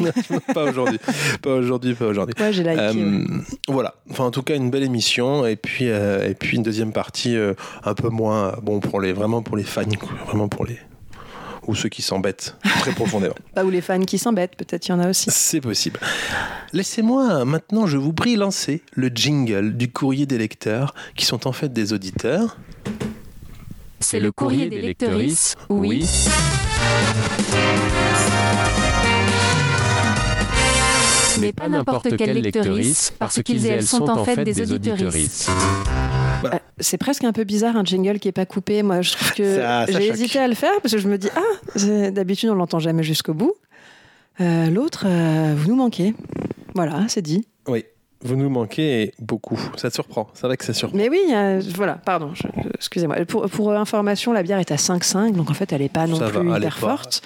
pas 0.54 0.64
aujourd'hui, 0.64 1.00
pas 1.42 1.54
aujourd'hui, 1.56 1.94
pas 1.94 2.06
aujourd'hui. 2.06 2.36
Ouais, 2.40 2.54
j'ai 2.54 2.64
liké. 2.64 2.80
Euh, 2.82 3.26
voilà. 3.68 3.96
Enfin, 4.10 4.26
en 4.26 4.32
tout 4.32 4.44
cas, 4.44 4.56
une 4.56 4.70
belle 4.70 4.84
émission 4.84 5.46
et 5.46 5.56
puis 5.56 5.90
euh, 5.90 6.30
et 6.30 6.34
puis 6.36 6.58
une 6.58 6.64
deuxième 6.64 6.94
partie 6.94 7.36
euh, 7.36 7.54
un 7.84 7.94
peu 7.94 8.10
moins 8.10 8.56
bon 8.62 8.80
pour 8.80 9.02
les 9.02 9.14
vraiment 9.14 9.42
pour 9.42 9.58
les 9.58 9.64
fans, 9.64 9.82
vraiment 10.28 10.48
pour 10.48 10.66
les 10.66 10.78
ou 11.68 11.76
ceux 11.76 11.90
qui 11.90 12.02
s'embêtent 12.02 12.56
très 12.80 12.92
profondément. 12.92 13.36
Pas 13.56 13.64
ou 13.64 13.70
les 13.70 13.82
fans 13.82 14.02
qui 14.02 14.18
s'embêtent, 14.18 14.56
peut-être 14.56 14.88
il 14.88 14.92
y 14.92 14.94
en 14.94 15.00
a 15.00 15.10
aussi. 15.10 15.30
C'est 15.32 15.62
possible. 15.62 16.00
Laissez-moi 16.74 17.46
maintenant, 17.46 17.88
je 17.88 17.98
vous 17.98 18.14
prie, 18.14 18.36
lancer 18.36 18.82
le 18.94 19.08
jingle 19.08 19.76
du 19.78 19.92
courrier 19.92 20.26
des 20.26 20.38
lecteurs 20.38 20.94
qui 21.16 21.26
sont 21.26 21.48
en 21.48 21.52
fait 21.52 21.72
des 21.72 21.94
auditeurs. 21.94 22.58
C'est 24.00 24.20
le 24.20 24.32
courrier 24.32 24.70
des 24.70 24.82
lectrices, 24.82 25.56
oui. 25.70 26.06
Mais 31.40 31.52
pas 31.52 31.68
n'importe 31.68 32.16
quelle 32.16 32.42
lectrice, 32.42 33.14
parce 33.18 33.42
qu'ils 33.42 33.66
et 33.66 33.70
elles 33.70 33.88
sont 33.88 34.10
en 34.10 34.24
fait 34.24 34.44
des 34.44 34.72
auditrices. 34.72 35.50
Euh, 36.46 36.58
c'est 36.80 36.98
presque 36.98 37.24
un 37.24 37.32
peu 37.34 37.44
bizarre 37.44 37.76
un 37.78 37.84
jingle 37.84 38.20
qui 38.20 38.28
est 38.28 38.32
pas 38.34 38.46
coupé. 38.46 38.84
Moi, 38.84 39.02
je 39.02 39.12
trouve 39.14 39.34
que 39.34 39.56
Ça- 39.58 39.86
ça 39.86 39.92
j'ai 40.00 40.08
choque. 40.08 40.16
hésité 40.16 40.40
à 40.40 40.48
le 40.48 40.56
faire 40.56 40.74
parce 40.82 40.94
que 40.94 41.00
je 41.00 41.08
me 41.08 41.18
dis 41.18 41.30
ah, 41.36 42.10
d'habitude 42.12 42.50
on 42.50 42.56
l'entend 42.56 42.80
jamais 42.80 43.04
jusqu'au 43.04 43.34
bout. 43.34 43.54
Euh, 44.42 44.70
L'autre, 44.70 45.06
euh, 45.08 45.54
vous 45.56 45.70
nous 45.70 45.76
manquez. 45.76 46.14
Voilà, 46.76 47.06
c'est 47.08 47.22
dit. 47.22 47.48
Oui, 47.68 47.86
vous 48.24 48.36
nous 48.36 48.50
manquez 48.50 49.14
beaucoup. 49.20 49.60
Ça 49.76 49.90
te 49.90 49.94
surprend. 49.96 50.30
C'est 50.34 50.48
vrai 50.48 50.58
que 50.58 50.66
ça 50.66 50.74
surprend. 50.74 50.98
Mais 50.98 51.10
oui, 51.10 51.20
euh, 51.34 51.62
voilà, 51.76 51.94
pardon, 51.96 52.32
je- 52.34 52.44
excusez-moi. 52.76 53.18
Pour, 53.26 53.50
pour 53.50 53.72
information, 53.74 54.34
la 54.34 54.44
bière 54.44 54.60
est 54.60 54.72
à 54.72 54.78
5,5, 54.78 55.34
donc 55.34 55.50
en 55.50 55.54
fait 55.54 55.72
elle 55.74 55.82
est 55.82 55.90
pas 55.90 56.08
non 56.08 56.18
Ça 56.18 56.30
plus 56.30 56.48
va, 56.48 56.58
hyper 56.58 56.78
forte. 56.78 57.22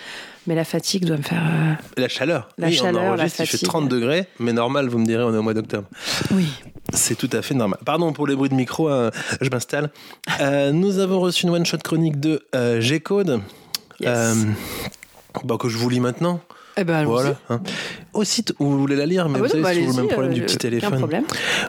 Mais 0.47 0.55
la 0.55 0.63
fatigue 0.63 1.03
doit 1.03 1.17
me 1.17 1.23
faire. 1.23 1.43
euh, 1.45 1.73
La 2.01 2.07
chaleur. 2.07 2.47
La 2.57 2.67
Oui, 2.67 2.73
chaleur, 2.73 3.01
on 3.01 3.05
la 3.05 3.11
enregistre, 3.15 3.41
il 3.41 3.45
fait 3.47 3.51
fatigue. 3.57 3.67
30 3.67 3.89
degrés, 3.89 4.27
mais 4.39 4.53
normal, 4.53 4.87
vous 4.87 4.97
me 4.97 5.05
direz, 5.05 5.21
on 5.23 5.33
est 5.33 5.37
au 5.37 5.41
mois 5.43 5.53
d'octobre. 5.53 5.87
Oui. 6.31 6.47
C'est 6.93 7.15
tout 7.15 7.29
à 7.33 7.41
fait 7.41 7.53
normal. 7.53 7.79
Pardon 7.85 8.13
pour 8.13 8.27
les 8.27 8.35
bruits 8.35 8.47
de 8.47 8.53
micro, 8.55 8.87
hein, 8.87 9.11
je 9.41 9.49
m'installe. 9.49 9.89
Euh, 10.39 10.71
nous 10.71 10.99
avons 10.99 11.19
reçu 11.19 11.43
une 11.45 11.49
one-shot 11.51 11.79
chronique 11.83 12.19
de 12.21 12.41
G-Code. 12.79 13.41
Yes. 13.99 14.37
Bah, 15.43 15.57
que 15.59 15.67
je 15.67 15.77
vous 15.77 15.89
lis 15.89 15.99
maintenant. 15.99 16.39
Eh 16.79 16.83
ben. 16.83 17.05
Voilà. 17.05 17.35
hein. 17.49 17.61
Aussitôt, 18.13 18.53
vous 18.59 18.79
voulez 18.79 18.95
la 18.95 19.05
lire, 19.05 19.29
mais 19.29 19.39
Ah 19.39 19.47
vous 19.47 19.61
bah, 19.61 19.73
c'est 19.73 19.79
toujours 19.79 19.95
le 19.95 20.01
même 20.03 20.11
problème 20.11 20.31
euh, 20.31 20.35
du 20.35 20.41
petit 20.41 20.55
aucun 20.55 20.69
téléphone. 20.69 20.97
problème. 20.99 21.23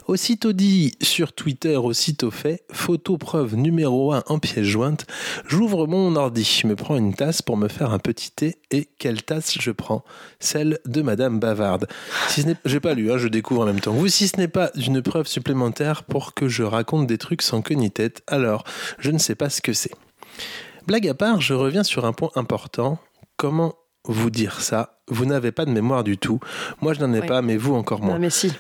Aussitôt 0.07 0.53
dit 0.53 0.97
sur 1.03 1.33
Twitter, 1.33 1.77
aussitôt 1.77 2.31
fait, 2.31 2.63
photo 2.73 3.19
preuve 3.19 3.55
numéro 3.57 4.13
1 4.13 4.25
en 4.27 4.39
pièce 4.39 4.65
jointe, 4.65 5.07
j'ouvre 5.47 5.87
mon 5.87 6.15
ordi, 6.17 6.45
je 6.45 6.67
me 6.67 6.77
prends 6.77 6.97
une 6.97 7.15
tasse 7.15 7.43
pour 7.43 7.57
me 7.57 7.69
faire 7.69 7.93
un 7.93 7.99
petit 7.99 8.31
thé, 8.31 8.57
et 8.71 8.89
quelle 8.99 9.23
tasse 9.23 9.59
je 9.61 9.71
prends? 9.71 10.05
Celle 10.41 10.79
de 10.87 11.03
Madame 11.03 11.39
Bavarde. 11.41 11.87
Si 12.29 12.43
ce 12.43 12.47
n'est, 12.49 12.57
j'ai 12.65 12.81
pas 12.81 12.95
lu, 12.95 13.11
hein, 13.13 13.19
je 13.19 13.29
découvre 13.29 13.63
en 13.63 13.67
même 13.67 13.81
temps. 13.81 13.93
Vous, 13.93 14.09
si 14.09 14.29
ce 14.29 14.37
n'est 14.39 14.49
pas 14.49 14.71
une 14.75 15.03
preuve 15.03 15.27
supplémentaire 15.27 16.05
pour 16.05 16.35
que 16.35 16.49
je 16.49 16.63
raconte 16.63 17.07
des 17.07 17.19
trucs 17.19 17.43
sans 17.43 17.63
queue 17.63 17.75
ni 17.75 17.91
tête, 17.91 18.23
alors 18.27 18.65
je 18.99 19.11
ne 19.11 19.19
sais 19.19 19.35
pas 19.35 19.51
ce 19.51 19.61
que 19.61 19.73
c'est. 19.73 19.93
Blague 20.87 21.09
à 21.09 21.15
part, 21.15 21.41
je 21.41 21.53
reviens 21.55 21.83
sur 21.85 22.07
un 22.07 22.13
point 22.13 22.31
important. 22.37 22.99
Comment 23.37 23.75
vous 24.05 24.31
dire 24.31 24.61
ça 24.61 25.01
Vous 25.09 25.27
n'avez 25.27 25.53
pas 25.53 25.65
de 25.65 25.71
mémoire 25.71 26.05
du 26.05 26.19
tout. 26.19 26.41
Moi, 26.81 26.93
je 26.95 27.01
n'en 27.01 27.13
ai 27.13 27.23
pas, 27.23 27.43
mais 27.43 27.57
vous 27.57 27.75
encore 27.75 28.01
moins. 28.01 28.15
Non, 28.15 28.21
mais 28.21 28.31
si. 28.31 28.53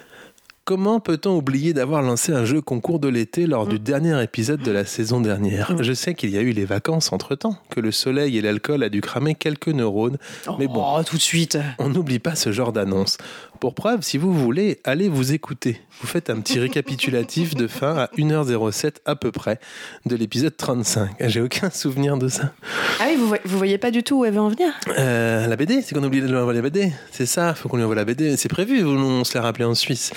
Comment 0.68 1.00
peut-on 1.00 1.34
oublier 1.34 1.72
d'avoir 1.72 2.02
lancé 2.02 2.30
un 2.34 2.44
jeu 2.44 2.60
concours 2.60 2.98
de 2.98 3.08
l'été 3.08 3.46
lors 3.46 3.66
du 3.66 3.78
dernier 3.78 4.22
épisode 4.22 4.60
de 4.60 4.70
la 4.70 4.84
saison 4.84 5.18
dernière 5.18 5.74
Je 5.80 5.94
sais 5.94 6.12
qu'il 6.12 6.28
y 6.28 6.36
a 6.36 6.42
eu 6.42 6.50
les 6.50 6.66
vacances 6.66 7.10
entre-temps, 7.10 7.56
que 7.70 7.80
le 7.80 7.90
soleil 7.90 8.36
et 8.36 8.42
l'alcool 8.42 8.82
a 8.82 8.90
dû 8.90 9.00
cramer 9.00 9.34
quelques 9.34 9.68
neurones, 9.68 10.18
mais 10.58 10.66
bon, 10.66 10.84
Oh, 10.86 11.02
tout 11.04 11.16
de 11.16 11.22
suite. 11.22 11.56
on 11.78 11.88
n'oublie 11.88 12.18
pas 12.18 12.34
ce 12.34 12.52
genre 12.52 12.74
d'annonce. 12.74 13.16
Pour 13.60 13.74
preuve, 13.74 14.02
si 14.02 14.18
vous 14.18 14.32
voulez, 14.34 14.78
allez 14.84 15.08
vous 15.08 15.32
écouter. 15.32 15.80
Vous 16.02 16.06
faites 16.06 16.28
un 16.30 16.38
petit 16.40 16.60
récapitulatif 16.60 17.54
de 17.56 17.66
fin 17.66 17.96
à 17.96 18.06
1h07 18.18 18.96
à 19.06 19.16
peu 19.16 19.32
près 19.32 19.58
de 20.06 20.14
l'épisode 20.16 20.56
35. 20.56 21.10
J'ai 21.20 21.40
aucun 21.40 21.70
souvenir 21.70 22.18
de 22.18 22.28
ça. 22.28 22.52
Ah 23.00 23.06
oui, 23.08 23.16
vous, 23.16 23.26
voyez- 23.26 23.42
vous 23.46 23.58
voyez 23.58 23.78
pas 23.78 23.90
du 23.90 24.02
tout 24.04 24.20
où 24.20 24.24
elle 24.26 24.34
veut 24.34 24.40
en 24.40 24.48
venir? 24.50 24.68
Euh, 24.98 25.46
la 25.48 25.56
BD, 25.56 25.80
c'est 25.82 25.94
qu'on 25.96 26.04
a 26.04 26.06
oublié 26.06 26.22
de 26.22 26.28
lui 26.28 26.36
envoyer 26.36 26.60
la 26.60 26.68
BD. 26.68 26.92
C'est 27.10 27.26
ça, 27.26 27.52
faut 27.54 27.68
qu'on 27.70 27.78
lui 27.78 27.82
envoie 27.84 27.96
la 27.96 28.04
BD. 28.04 28.36
C'est 28.36 28.48
prévu, 28.50 28.84
on 28.84 29.24
se 29.24 29.34
l'a 29.36 29.42
rappelé 29.42 29.64
en 29.64 29.74
Suisse. 29.74 30.12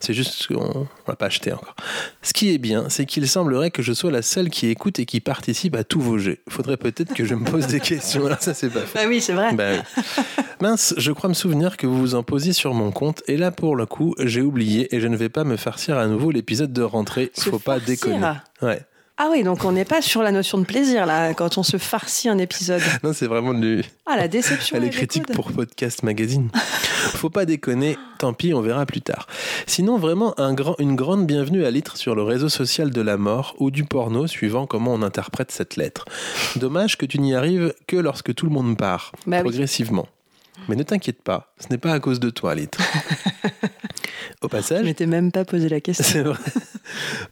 C'est 0.00 0.14
juste 0.14 0.46
qu'on 0.46 0.86
l'a 1.08 1.16
pas 1.16 1.26
acheté 1.26 1.52
encore. 1.52 1.74
Ce 2.22 2.32
qui 2.32 2.52
est 2.54 2.58
bien, 2.58 2.88
c'est 2.88 3.06
qu'il 3.06 3.28
semblerait 3.28 3.70
que 3.70 3.82
je 3.82 3.92
sois 3.92 4.10
la 4.10 4.22
seule 4.22 4.50
qui 4.50 4.68
écoute 4.68 4.98
et 4.98 5.06
qui 5.06 5.20
participe 5.20 5.74
à 5.76 5.84
tous 5.84 6.00
vos 6.00 6.18
jeux. 6.18 6.38
Faudrait 6.48 6.76
peut-être 6.76 7.14
que 7.14 7.24
je 7.24 7.34
me 7.34 7.44
pose 7.44 7.66
des 7.66 7.80
questions. 7.92 8.26
Alors 8.26 8.40
ça, 8.42 8.54
c'est 8.54 8.70
pas 8.70 8.80
fait. 8.80 9.00
Ah 9.02 9.08
oui, 9.08 9.20
c'est 9.20 9.32
vrai. 9.32 9.52
Bah 9.54 9.72
oui. 9.72 10.22
Mince, 10.60 10.94
je 10.96 11.12
crois 11.12 11.28
me 11.28 11.34
souvenir 11.34 11.76
que 11.76 11.86
vous 11.86 11.98
vous 11.98 12.14
en 12.14 12.22
posiez 12.22 12.52
sur 12.52 12.72
mon 12.74 12.90
compte. 12.92 13.22
Et 13.26 13.36
là, 13.36 13.50
pour 13.50 13.74
le 13.76 13.86
coup, 13.86 14.14
j'ai 14.18 14.42
oublié 14.42 14.94
et 14.94 15.00
je 15.00 15.08
ne 15.08 15.16
vais 15.16 15.28
pas 15.28 15.44
me 15.44 15.56
farcir 15.56 15.98
à 15.98 16.06
nouveau 16.06 16.30
l'épisode 16.30 16.72
de 16.72 16.82
rentrée. 16.82 17.30
Se 17.34 17.50
Faut 17.50 17.58
pas 17.58 17.78
farcir. 17.80 17.86
déconner. 17.86 18.32
Ouais. 18.62 18.80
Ah 19.18 19.28
oui, 19.30 19.42
donc 19.42 19.64
on 19.64 19.72
n'est 19.72 19.84
pas 19.84 20.00
sur 20.02 20.22
la 20.22 20.32
notion 20.32 20.58
de 20.58 20.64
plaisir 20.64 21.06
là, 21.06 21.34
quand 21.34 21.58
on 21.58 21.62
se 21.62 21.76
farcit 21.76 22.28
un 22.28 22.38
épisode. 22.38 22.80
Non, 23.02 23.12
c'est 23.12 23.26
vraiment 23.26 23.52
du. 23.54 23.82
Ah, 24.06 24.16
la 24.16 24.26
déception. 24.26 24.76
Elle 24.76 24.84
est 24.84 24.90
critique 24.90 25.26
pour 25.32 25.52
Podcast 25.52 26.02
Magazine. 26.02 26.50
Faut 26.54 27.30
pas 27.30 27.44
déconner, 27.44 27.96
tant 28.18 28.32
pis, 28.32 28.54
on 28.54 28.60
verra 28.62 28.86
plus 28.86 29.02
tard. 29.02 29.26
Sinon, 29.66 29.98
vraiment, 29.98 30.38
un 30.40 30.54
grand, 30.54 30.76
une 30.78 30.96
grande 30.96 31.26
bienvenue 31.26 31.64
à 31.64 31.70
litre 31.70 31.96
sur 31.96 32.14
le 32.14 32.22
réseau 32.22 32.48
social 32.48 32.90
de 32.90 33.00
la 33.00 33.16
mort 33.16 33.54
ou 33.58 33.70
du 33.70 33.84
porno, 33.84 34.26
suivant 34.26 34.66
comment 34.66 34.94
on 34.94 35.02
interprète 35.02 35.50
cette 35.50 35.76
lettre. 35.76 36.04
Dommage 36.56 36.96
que 36.96 37.06
tu 37.06 37.18
n'y 37.18 37.34
arrives 37.34 37.74
que 37.86 37.96
lorsque 37.96 38.34
tout 38.34 38.46
le 38.46 38.52
monde 38.52 38.76
part, 38.76 39.12
Bah 39.26 39.42
oui. 39.44 39.66
Mais 40.68 40.76
ne 40.76 40.82
t'inquiète 40.82 41.22
pas, 41.22 41.52
ce 41.58 41.68
n'est 41.70 41.78
pas 41.78 41.92
à 41.92 42.00
cause 42.00 42.20
de 42.20 42.30
toi, 42.30 42.54
litre. 42.54 42.78
Au 44.42 44.46
Je 44.46 44.48
passage, 44.48 44.84
m'étais 44.84 45.06
même 45.06 45.30
pas 45.30 45.44
posé 45.44 45.68
la 45.68 45.80
question. 45.80 46.24
vrai. 46.24 46.38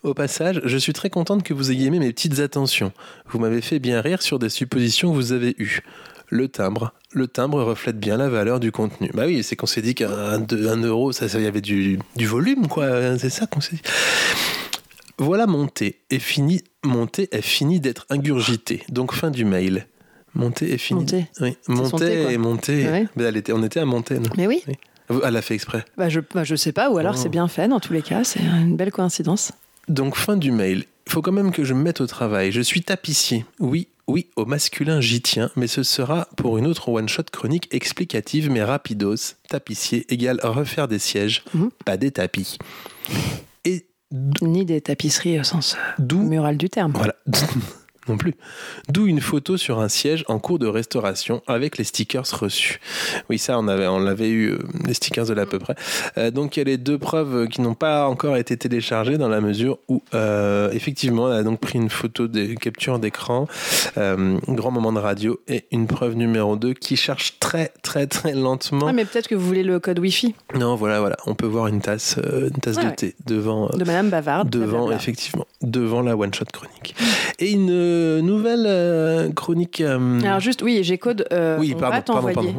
Au 0.03 0.15
passage, 0.15 0.61
je 0.65 0.77
suis 0.77 0.93
très 0.93 1.11
contente 1.11 1.43
que 1.43 1.53
vous 1.53 1.71
ayez 1.73 1.87
aimé 1.87 1.99
mes 1.99 2.13
petites 2.13 2.39
attentions. 2.41 2.93
Vous 3.29 3.39
m'avez 3.39 3.61
fait 3.61 3.79
bien 3.79 4.01
rire 4.01 4.23
sur 4.23 4.39
des 4.39 4.49
suppositions 4.49 5.11
que 5.11 5.17
vous 5.17 5.33
avez 5.33 5.55
eues. 5.59 5.81
Le 6.29 6.47
timbre. 6.49 6.93
Le 7.13 7.27
timbre 7.27 7.61
reflète 7.65 7.99
bien 7.99 8.17
la 8.17 8.29
valeur 8.29 8.61
du 8.61 8.71
contenu. 8.71 9.11
Bah 9.15 9.25
oui, 9.27 9.43
c'est 9.43 9.57
qu'on 9.57 9.67
s'est 9.67 9.83
dit 9.83 9.97
qu'un 9.97 10.47
euro, 10.47 11.11
ça, 11.11 11.27
y 11.27 11.47
avait 11.47 11.61
du, 11.61 11.99
du 12.15 12.27
volume, 12.27 12.69
quoi. 12.69 13.19
C'est 13.19 13.31
ça 13.31 13.47
qu'on 13.47 13.61
s'est 13.61 13.77
dit. 13.77 13.83
Voilà 15.19 15.47
mon 15.47 15.67
thé 15.67 15.99
est 16.11 16.21
fini. 16.21 16.63
Mon 16.85 17.07
thé 17.07 17.29
est 17.33 17.43
fini 17.43 17.81
d'être 17.81 18.07
ingurgité. 18.09 18.85
Donc 18.89 19.13
fin 19.13 19.31
du 19.31 19.45
mail. 19.45 19.87
Mon 20.35 20.51
thé 20.51 20.73
est 20.73 20.79
fini. 20.79 21.01
Mon 21.01 21.07
thé. 21.07 21.27
Oui. 21.41 21.57
et 22.31 22.39
mon 22.39 22.57
thé. 22.57 22.87
Ouais. 22.89 23.07
Mais 23.17 23.25
elle 23.25 23.37
était, 23.37 23.53
on 23.53 23.63
était 23.63 23.81
à 23.81 23.85
Montaine. 23.85 24.29
Mais 24.37 24.47
oui, 24.47 24.63
Elle 25.09 25.33
l'a 25.33 25.43
fait 25.43 25.55
exprès. 25.55 25.85
bah 25.97 26.09
je, 26.09 26.21
bah 26.35 26.45
je 26.45 26.55
sais 26.55 26.73
pas, 26.73 26.91
ou 26.91 26.99
alors 26.99 27.15
Oh. 27.17 27.21
c'est 27.21 27.29
bien 27.29 27.49
fait 27.49 27.67
dans 27.69 27.81
tous 27.81 27.93
les 27.93 28.03
cas, 28.03 28.23
c'est 28.25 28.41
une 28.41 28.77
belle 28.77 28.93
coïncidence. 28.93 29.53
Donc, 29.89 30.17
fin 30.17 30.37
du 30.37 30.53
mail. 30.53 30.85
Il 31.07 31.13
faut 31.13 31.23
quand 31.23 31.33
même 31.33 31.51
que 31.51 31.65
je 31.65 31.75
me 31.75 31.83
mette 31.83 32.01
au 32.01 32.07
travail. 32.07 32.53
Je 32.53 32.61
suis 32.61 32.83
tapissier. 32.83 33.45
Oui, 33.59 33.89
oui, 34.07 34.29
au 34.37 34.45
masculin, 34.47 35.01
j'y 35.01 35.21
tiens, 35.21 35.51
mais 35.57 35.67
ce 35.67 35.83
sera 35.83 36.29
pour 36.37 36.59
une 36.59 36.67
autre 36.69 36.89
one-shot 36.91 37.25
chronique 37.33 37.67
explicative, 37.73 38.49
mais 38.51 38.63
rapidos. 38.63 39.35
Tapissier 39.49 40.07
égale 40.13 40.39
refaire 40.45 40.87
des 40.87 41.01
sièges, 41.01 41.43
Mhm. 41.55 41.71
pas 41.85 41.97
des 41.97 42.13
tapis. 42.13 42.59
Et 43.65 43.87
Ni 44.43 44.65
des 44.65 44.81
tapisseries 44.81 45.39
au 45.41 45.45
sens 45.45 45.77
euh, 46.01 46.17
mural 46.17 46.57
du 46.57 46.69
terme. 46.69 46.93
Voilà. 46.95 47.15
non 48.09 48.17
plus. 48.17 48.35
D'où 48.89 49.07
une 49.07 49.21
photo 49.21 49.57
sur 49.57 49.81
un 49.81 49.89
siège 49.89 50.25
en 50.29 50.39
cours 50.39 50.59
de 50.59 50.67
restauration 50.67 51.43
avec 51.47 51.79
les 51.79 51.85
stickers 51.85 52.25
reçus. 52.39 52.81
Oui, 53.29 53.39
ça, 53.39 53.59
on 53.59 53.69
avait, 53.69 53.87
on 53.87 53.99
l'avait 53.99 54.31
eu, 54.31 54.53
euh, 54.53 54.59
les 54.87 54.95
stickers 54.95 55.27
de 55.27 55.35
l'à 55.35 55.47
peu 55.47 55.59
près. 55.59 55.75
Euh, 56.17 56.31
donc, 56.31 56.57
il 56.57 56.61
y 56.61 56.63
a 56.63 56.65
les 56.65 56.79
deux 56.79 56.99
preuves 56.99 57.49
qui 57.49 57.61
n'ont 57.61 57.75
pas 57.75 58.09
encore 58.09 58.37
été 58.37 58.57
téléchargées 58.57 59.19
dans 59.19 59.29
la 59.29 59.41
mesure 59.41 59.79
où, 59.89 60.03
euh, 60.15 60.71
effectivement, 60.73 61.31
elle 61.31 61.39
a 61.39 61.43
donc 61.43 61.61
pris 61.61 61.79
une 61.79 61.91
photo 61.91 62.27
de 62.27 62.55
capture 62.55 62.99
d'écran, 62.99 63.47
euh, 63.99 64.39
grand 64.49 64.71
moment 64.71 64.93
de 64.93 64.99
radio, 64.99 65.41
et 65.47 65.65
une 65.71 65.87
preuve 65.87 66.15
numéro 66.15 66.57
2 66.57 66.73
qui 66.75 66.97
cherche 66.97 67.39
très, 67.39 67.73
très, 67.83 68.07
très 68.07 68.33
lentement. 68.33 68.87
Ah, 68.89 68.93
mais 68.93 69.05
peut-être 69.05 69.29
que 69.29 69.35
vous 69.35 69.47
voulez 69.47 69.63
le 69.63 69.79
code 69.79 69.99
Wi-Fi 69.99 70.35
Non, 70.55 70.75
voilà, 70.75 71.01
voilà. 71.01 71.17
On 71.27 71.35
peut 71.35 71.47
voir 71.47 71.67
une 71.67 71.81
tasse, 71.81 72.17
une 72.19 72.51
tasse 72.51 72.77
de 72.77 72.85
ouais. 72.85 72.95
thé 72.95 73.15
devant. 73.27 73.69
de 73.69 73.85
Madame 73.85 74.09
Bavarde. 74.09 74.49
devant 74.49 74.91
effectivement 74.91 75.47
devant 75.63 76.01
la 76.01 76.17
one 76.17 76.33
shot 76.33 76.47
chronique 76.53 76.95
et 77.39 77.51
une 77.51 77.71
euh, 77.91 78.23
nouvelle 78.23 78.65
euh, 78.67 79.31
chronique 79.33 79.81
euh, 79.81 80.21
Alors 80.23 80.41
juste, 80.41 80.63
oui, 80.63 80.81
j'ai 80.83 80.99
code. 80.99 81.27
euh, 81.33 81.59
Oui, 81.59 81.73
on 81.77 81.79
pardon, 81.81 81.97
va 81.97 82.03
t'envoyer. 82.03 82.55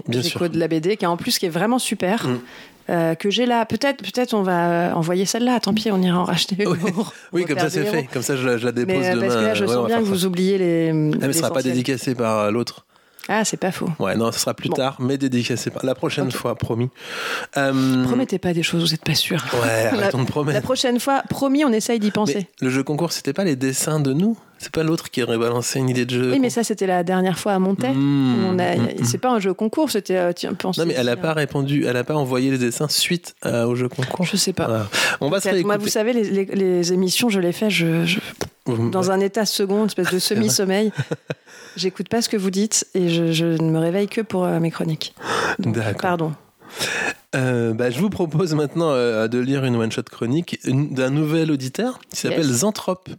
la 0.53 0.67
BD 0.67 0.97
qui 0.97 1.05
est 1.05 1.07
en 1.07 1.17
plus 1.17 1.39
qui 1.39 1.45
est 1.45 1.49
vraiment 1.49 1.79
super. 1.79 2.27
Mm. 2.27 2.39
euh, 2.89 3.15
que 3.15 3.29
j'ai 3.29 3.45
là, 3.45 3.65
peut-être, 3.65 4.03
peut-être 4.03 4.33
on 4.33 4.41
va 4.43 4.91
envoyer 4.95 5.25
celle-là. 5.25 5.59
Tant 5.59 5.73
pis, 5.73 5.89
on 5.91 6.01
ira 6.01 6.19
en 6.19 6.23
racheter. 6.25 6.63
une 6.63 6.67
Oui. 6.69 6.77
pour- 6.91 7.13
oui 7.33 7.41
pour 7.41 7.49
comme 7.49 7.59
ça 7.59 7.69
c'est 7.69 7.85
fait 7.85 8.07
comme 8.11 8.21
ça 8.21 8.35
je 8.35 8.45
la, 8.47 8.57
je 8.57 8.65
la 8.65 8.71
dépose 8.71 8.93
Mais 8.95 9.11
demain 9.15 9.21
parce 9.27 9.35
que 9.35 9.41
là, 9.41 9.53
je 9.53 9.65
Ouais, 9.65 9.73
sens 9.73 9.87
bien 9.87 9.99
que 9.99 10.03
vous 10.03 10.25
oubliez 10.25 10.57
les. 10.57 10.89
Ah, 11.21 11.27
mais 11.27 11.33
ce 11.33 11.39
sera 11.39 11.51
pas 11.53 11.61
dédicacé 11.63 12.15
par 12.15 12.51
l'autre 12.51 12.85
Ah, 13.29 13.45
c'est 13.45 13.57
pas 13.57 13.71
faux. 13.71 13.89
ouais 13.99 14.15
non 14.15 14.31
ce 14.31 14.39
sera 14.39 14.53
plus 14.53 14.69
Bon. 14.69 14.75
tard 14.75 14.97
mais 14.99 15.17
dédicacé 15.17 15.69
par 15.69 15.85
la 15.85 15.93
prochaine 15.95 16.31
fois 16.31 16.55
promis 16.55 16.89
Euh, 17.57 18.03
Promettez 18.05 18.39
pas 18.39 18.53
des 18.53 18.63
choses, 18.63 18.83
vous 18.83 18.89
n'êtes 18.91 19.03
pas 19.03 19.15
sûr. 19.15 19.43
ouais 19.63 19.85
arrêtons 19.91 20.19
de 20.19 20.23
La 20.23 20.29
promettre 20.31 20.61
prochaine 20.61 20.99
fois, 20.99 21.21
promis, 21.29 21.63
on 21.65 21.71
essaye 21.71 21.99
d'y 21.99 22.11
penser. 22.11 22.47
mais 22.61 22.67
le 22.67 22.69
jeu 22.69 22.83
concours 22.83 23.11
c'était 23.11 23.33
pas 23.33 23.43
les 23.43 23.55
dessins 23.55 23.99
de 23.99 24.13
nous? 24.13 24.37
C'est 24.57 24.71
pas 24.71 24.83
l'autre 24.83 25.09
qui 25.09 25.23
aurait 25.23 25.39
balancé 25.39 25.79
une 25.79 25.89
idée 25.89 26.05
de 26.05 26.11
jeu 26.13 26.31
Oui, 26.33 26.39
mais 26.39 26.51
ça, 26.51 26.63
c'était 26.63 26.85
la 26.85 27.01
dernière 27.03 27.39
fois 27.39 27.53
à 27.53 27.57
Montaix. 27.59 27.93
Mmh, 27.93 28.51
mmh, 28.51 28.57
mmh. 29.01 29.05
c'est 29.05 29.17
pas 29.17 29.29
un 29.31 29.39
jeu 29.39 29.55
concours, 29.55 29.89
c'était. 29.89 30.15
euh, 30.17 30.33
tiens, 30.33 30.53
pensez 30.53 30.79
non 30.81 30.85
mais 30.85 30.93
elle 30.95 31.09
a 31.09 31.13
aussi, 31.13 31.21
pas 31.21 31.33
répondu 31.33 31.83
elle 31.87 31.97
a 31.97 32.03
pas 32.03 32.13
envoyé 32.13 32.51
les 32.51 32.59
dessins 32.59 32.87
suite 32.87 33.33
euh, 33.47 33.65
au 33.65 33.73
jeu 33.75 33.89
concours 33.89 34.23
Je 34.25 34.37
sais 34.37 34.53
pas. 34.53 34.67
Voilà. 34.67 34.87
on 35.19 35.29
va 35.29 35.39
se. 35.41 35.49
Moi, 35.63 35.77
vous 35.77 35.87
savez, 35.87 36.13
les, 36.13 36.23
les- 36.29 36.45
les 36.45 36.93
émissions, 36.93 37.29
je 37.29 37.39
les 37.39 37.51
fais 37.53 37.71
je, 37.71 38.05
je- 38.05 38.19
dans 38.77 39.11
un 39.11 39.19
état 39.19 39.45
second, 39.45 39.81
une 39.81 39.85
espèce 39.87 40.11
de 40.11 40.19
semi-sommeil. 40.19 40.91
J'écoute 41.77 42.09
pas 42.09 42.21
ce 42.21 42.29
que 42.29 42.37
vous 42.37 42.51
dites 42.51 42.85
et 42.93 43.09
je, 43.09 43.31
je 43.31 43.45
ne 43.45 43.69
me 43.71 43.79
réveille 43.79 44.07
que 44.07 44.21
pour 44.21 44.43
euh, 44.45 44.59
mes 44.59 44.71
chroniques. 44.71 45.15
Donc, 45.59 45.75
D'accord. 45.75 46.01
Pardon. 46.01 46.33
Euh, 47.35 47.73
bah, 47.73 47.89
je 47.89 47.99
vous 47.99 48.09
propose 48.09 48.53
maintenant 48.55 48.91
euh, 48.91 49.27
de 49.27 49.39
lire 49.39 49.63
une 49.63 49.75
one-shot 49.77 50.03
chronique 50.11 50.59
d'un 50.65 51.09
nouvel 51.09 51.51
auditeur 51.51 51.99
qui 52.09 52.19
s'appelle 52.19 52.45
Yes. 52.47 52.57
Zanthrope, 52.59 53.09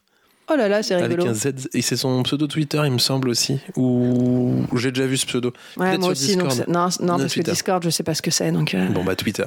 Oh 0.51 0.57
là 0.57 0.69
là, 0.69 0.83
c'est 0.83 0.95
avec 0.95 1.09
rigolo. 1.09 1.31
un 1.31 1.35
Z. 1.35 1.69
Et 1.73 1.81
c'est 1.83 1.97
son 1.97 2.23
pseudo 2.25 2.47
Twitter, 2.47 2.83
il 2.85 2.93
me 2.93 2.99
semble 2.99 3.29
aussi. 3.31 3.61
Ou 3.77 4.67
j'ai 4.77 4.91
déjà 4.91 5.07
vu 5.07 5.17
ce 5.17 5.25
pseudo. 5.25 5.53
Ouais, 5.79 5.97
moi 5.97 6.11
aussi. 6.11 6.37
Donc 6.37 6.51
non, 6.51 6.65
non, 6.69 6.89
Non, 7.01 7.19
parce 7.19 7.33
Twitter. 7.33 7.43
que 7.43 7.51
Discord, 7.53 7.83
je 7.83 7.91
sais 7.91 8.03
pas 8.03 8.13
ce 8.15 8.21
que 8.23 8.31
c'est. 8.33 8.51
Donc, 8.53 8.75
euh, 8.75 8.89
Bon, 8.89 9.05
bah 9.05 9.15
Twitter. 9.15 9.45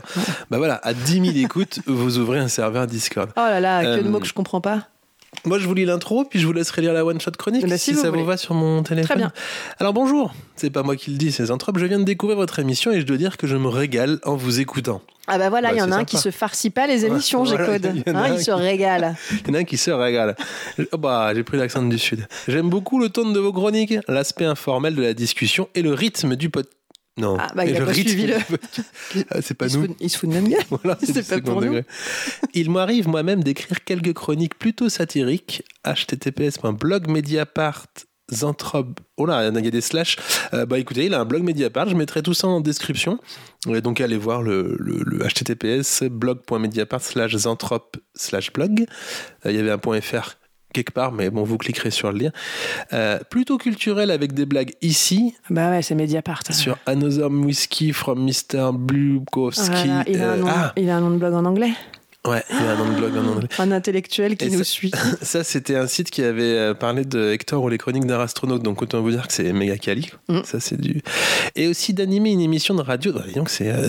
Bah 0.50 0.58
voilà, 0.58 0.76
à 0.84 0.94
10 0.94 1.34
000 1.34 1.46
écoutes, 1.46 1.80
vous 1.86 2.18
ouvrez 2.18 2.40
un 2.40 2.48
serveur 2.48 2.88
Discord. 2.88 3.30
Oh 3.36 3.40
là 3.42 3.60
là, 3.60 3.98
que 3.98 4.02
de 4.04 4.10
mots 4.10 4.20
que 4.20 4.26
je 4.26 4.34
comprends 4.34 4.62
pas. 4.62 4.88
Moi, 5.46 5.60
je 5.60 5.68
vous 5.68 5.74
lis 5.74 5.86
l'intro, 5.86 6.26
puis 6.26 6.40
je 6.40 6.48
vous 6.48 6.54
laisserai 6.54 6.82
lire 6.82 6.94
la 6.94 7.06
one-shot 7.06 7.32
chronique 7.38 7.64
Eh 7.66 7.70
ben, 7.70 7.78
si, 7.78 7.86
si 7.86 7.94
vous 7.94 8.02
ça 8.02 8.10
voulez. 8.10 8.22
vous 8.22 8.28
va 8.28 8.38
sur 8.38 8.54
mon 8.56 8.82
téléphone. 8.84 9.06
Très 9.08 9.16
bien. 9.16 9.32
Alors 9.80 9.94
bonjour, 9.94 10.34
c'est 10.56 10.70
pas 10.70 10.84
moi 10.84 10.96
qui 10.96 11.12
le 11.12 11.18
dis, 11.18 11.32
c'est 11.32 11.46
Zanthrope. 11.46 11.78
Je 11.78 11.86
viens 11.86 12.00
de 12.00 12.04
découvrir 12.04 12.38
votre 12.38 12.60
émission 12.60 12.92
et 12.92 13.00
je 13.00 13.06
dois 13.06 13.18
dire 13.18 13.38
que 13.38 13.46
je 13.48 13.56
me 13.56 13.68
régale 13.68 14.20
en 14.24 14.36
vous 14.36 14.60
écoutant. 14.60 15.02
Ah 15.28 15.38
bah 15.40 15.50
voilà, 15.50 15.70
Bah, 15.70 15.76
il 15.76 15.80
y 15.80 15.82
en 15.82 15.92
a 15.92 15.96
un 15.98 16.04
qui 16.04 16.18
se 16.18 16.30
farcit 16.30 16.70
pas 16.70 16.86
les 16.86 17.06
émissions, 17.06 17.42
Ouais, 17.44 17.50
j'ai 17.50 17.56
voilà, 17.58 17.78
il 17.78 18.04
Hein, 18.16 18.36
il 18.38 18.44
se 18.44 18.52
régale. 18.52 19.16
Il 19.32 19.48
y 19.48 19.52
en 19.52 19.54
a 19.56 19.58
un 19.60 19.64
qui 19.64 19.78
se 19.78 19.90
régale. 19.92 20.36
Oh 20.92 20.98
bah, 20.98 21.32
j'ai 21.34 21.44
pris 21.44 21.58
l'accent 21.58 21.82
du 21.84 21.98
Sud. 21.98 22.28
J'aime 22.48 22.70
beaucoup 22.70 23.00
le 23.00 23.10
ton 23.10 23.32
de 23.32 23.40
vos 23.40 23.52
chroniques, 23.52 23.96
l'aspect 24.08 24.46
informel 24.46 24.94
de 24.96 25.02
la 25.02 25.14
discussion 25.16 25.68
et 25.74 25.82
le 25.82 25.94
rythme 25.94 26.36
du 26.36 26.50
pod. 26.52 26.68
Non, 27.18 27.38
Ah, 27.40 27.48
bah, 27.56 27.66
il 27.66 27.76
a 27.78 27.86
pas 27.86 27.94
suivi 27.94 28.28
le-. 28.28 28.36
Ah, 29.30 29.42
c'est 29.42 29.54
pas 29.54 29.68
Il 29.68 29.78
nous. 29.80 29.86
fout, 29.88 29.96
il 30.02 30.10
se 30.10 30.18
fout 30.18 30.30
de 30.30 30.40
gueule. 30.40 30.60
Voilà, 30.70 30.98
C'est 31.02 31.08
du 31.14 31.14
pas 31.24 31.24
second 31.36 31.52
pour 31.54 31.62
nous. 31.62 31.68
degré. 31.68 31.86
Il 32.54 32.70
m'arrive 32.72 33.08
moi-même 33.08 33.44
d'écrire 33.44 33.84
quelques 33.86 34.14
chroniques 34.14 34.60
plutôt 34.60 34.90
satiriques. 34.90 35.64
https 35.86 36.60
blogmediapart 36.78 37.86
Zanthrope. 38.34 39.00
Oh 39.18 39.28
là, 39.28 39.48
il 39.50 39.64
y 39.64 39.68
a 39.68 39.72
des 39.72 39.82
slash. 39.82 40.18
Euh, 40.54 40.66
bah 40.66 40.80
écoutez, 40.80 41.06
il 41.06 41.14
a 41.14 41.20
un 41.20 41.26
blog 41.26 41.44
Mediapart, 41.44 41.88
je 41.88 41.96
mettrai 41.96 42.24
tout 42.24 42.34
ça 42.34 42.48
en 42.48 42.60
description. 42.60 43.20
Et 43.70 43.82
donc 43.82 44.02
allez 44.02 44.18
voir 44.18 44.42
le, 44.42 44.76
le, 44.80 45.04
le 45.06 45.20
https 45.28 46.04
blog.mediapart 46.10 47.02
slash 47.02 47.36
zanthrope 47.36 47.98
slash 48.16 48.52
blog. 48.52 48.86
Euh, 49.46 49.52
Il 49.52 49.56
y 49.56 49.60
avait 49.60 49.70
un 49.72 49.78
point 49.78 50.02
.fr 50.02 50.38
quelque 50.76 50.92
part, 50.92 51.12
mais 51.14 51.30
bon, 51.30 51.44
vous 51.44 51.58
cliquerez 51.58 51.90
sur 51.90 52.12
le 52.12 52.20
lien. 52.20 52.32
Euh, 52.94 53.18
plutôt 53.30 53.58
culturel 53.58 54.12
avec 54.12 54.34
des 54.34 54.46
blagues 54.46 54.74
ici, 54.82 55.34
Bah 55.50 55.70
ouais, 55.70 55.82
c'est 55.82 55.96
Mediapart. 55.96 56.44
sur 56.52 56.78
Another 56.86 57.32
Whiskey 57.32 57.94
from 57.94 58.26
Mr. 58.26 58.72
Blukowski. 58.74 59.70
Voilà, 59.72 60.04
il, 60.08 60.22
a 60.22 60.26
Euh, 60.26 60.44
ah, 60.48 60.74
il 60.76 60.90
a 60.90 60.98
un 60.98 61.02
nom 61.02 61.12
de 61.12 61.18
blog 61.18 61.34
en 61.34 61.46
anglais. 61.46 61.72
Ouais, 62.28 62.44
il 62.50 62.56
y 62.56 62.68
a 62.68 62.72
un 62.72 62.76
nom 62.78 62.92
de 62.92 62.96
blog 62.98 63.18
en 63.18 63.28
anglais. 63.28 63.48
Un 63.60 63.72
intellectuel 63.72 64.36
qui 64.38 64.46
Et 64.46 64.50
nous 64.50 64.60
ça- 64.60 64.64
suit. 64.64 64.92
Ça, 65.22 65.44
c'était 65.44 65.76
un 65.76 65.88
site 65.88 66.10
qui 66.10 66.24
avait 66.24 66.44
euh, 66.44 66.74
parlé 66.74 67.06
de 67.06 67.32
Hector 67.32 67.62
ou 67.64 67.70
les 67.70 67.78
chroniques 67.78 68.06
d'un 68.06 68.20
astronaute. 68.20 68.64
Donc, 68.64 68.82
autant 68.82 69.02
vous 69.02 69.12
dire 69.12 69.28
que 69.28 69.34
c'est 69.34 69.52
méga 69.54 69.78
quali. 69.78 70.10
Mm. 70.30 70.40
Ça, 70.44 70.60
c'est 70.60 70.80
du. 70.80 71.02
Et 71.56 71.68
aussi 71.68 71.94
d'animer 71.94 72.32
une 72.32 72.42
émission 72.42 72.74
de 72.76 72.82
radio. 72.82 73.14
Bah, 73.14 73.24
disons 73.28 73.44
que 73.44 73.52
c'est 73.52 73.70
euh, 73.72 73.88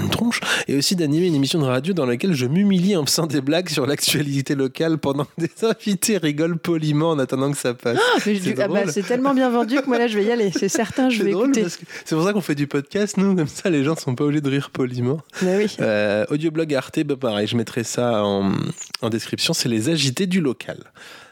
une 0.00 0.10
tronche. 0.10 0.40
Et 0.68 0.76
aussi 0.76 0.96
d'animer 0.96 1.26
une 1.26 1.34
émission 1.34 1.58
de 1.58 1.64
radio 1.64 1.94
dans 1.94 2.06
laquelle 2.06 2.34
je 2.34 2.46
m'humilie 2.46 2.96
en 2.96 3.04
faisant 3.06 3.26
des 3.26 3.40
blagues 3.40 3.68
sur 3.68 3.86
l'actualité 3.86 4.54
locale 4.54 4.98
pendant 4.98 5.24
que 5.24 5.30
des 5.46 5.64
invités 5.64 6.18
rigolent 6.18 6.58
poliment 6.58 7.10
en 7.10 7.18
attendant 7.18 7.50
que 7.50 7.58
ça 7.58 7.74
passe. 7.74 7.98
C'est 8.20 8.34
dis, 8.34 8.54
ah 8.58 8.68
bah, 8.68 8.82
c'est 8.88 9.02
tellement 9.02 9.34
bien 9.34 9.50
vendu 9.50 9.80
que 9.80 9.86
moi 9.86 9.98
là 9.98 10.06
je 10.06 10.16
vais 10.18 10.24
y 10.24 10.30
aller. 10.32 10.50
C'est 10.56 10.68
certain, 10.68 11.08
je 11.10 11.22
vais 11.22 11.32
drôle 11.32 11.50
écouter. 11.56 11.66
c'est 12.04 12.14
pour 12.14 12.24
ça 12.24 12.32
qu'on 12.32 12.40
fait 12.40 12.54
du 12.54 12.66
podcast, 12.66 13.16
nous, 13.16 13.34
comme 13.34 13.48
ça 13.48 13.70
les 13.70 13.84
gens 13.84 13.96
sont 13.96 14.14
pas 14.14 14.24
obligés 14.24 14.40
de 14.40 14.50
rire 14.50 14.70
poliment. 14.70 15.20
Mais 15.42 15.56
oui. 15.56 15.76
Euh, 15.80 16.24
audioblog 16.30 16.72
Arte, 16.74 17.00
bah 17.04 17.16
pareil, 17.16 17.46
je 17.46 17.56
mettrai 17.64 17.82
ça 17.84 18.24
en, 18.24 18.52
en 19.00 19.08
description, 19.08 19.54
c'est 19.54 19.68
les 19.70 19.88
agités 19.88 20.26
du 20.26 20.40
local. 20.42 20.78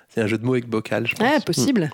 C'est 0.08 0.22
un 0.22 0.26
jeu 0.26 0.38
de 0.38 0.44
mots 0.46 0.54
avec 0.54 0.66
bocal, 0.66 1.06
je 1.06 1.14
pense. 1.14 1.28
Ah, 1.36 1.40
possible. 1.40 1.90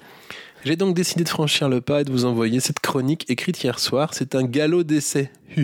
J'ai 0.64 0.76
donc 0.76 0.95
décidé 0.95 1.23
de 1.25 1.28
franchir 1.28 1.68
le 1.68 1.80
pas 1.80 2.00
et 2.00 2.04
de 2.04 2.11
vous 2.11 2.25
envoyer 2.25 2.59
cette 2.61 2.80
chronique 2.80 3.25
écrite 3.28 3.62
hier 3.62 3.78
soir. 3.78 4.14
C'est 4.14 4.35
un 4.35 4.45
galop 4.45 4.85
d'essai. 4.85 5.30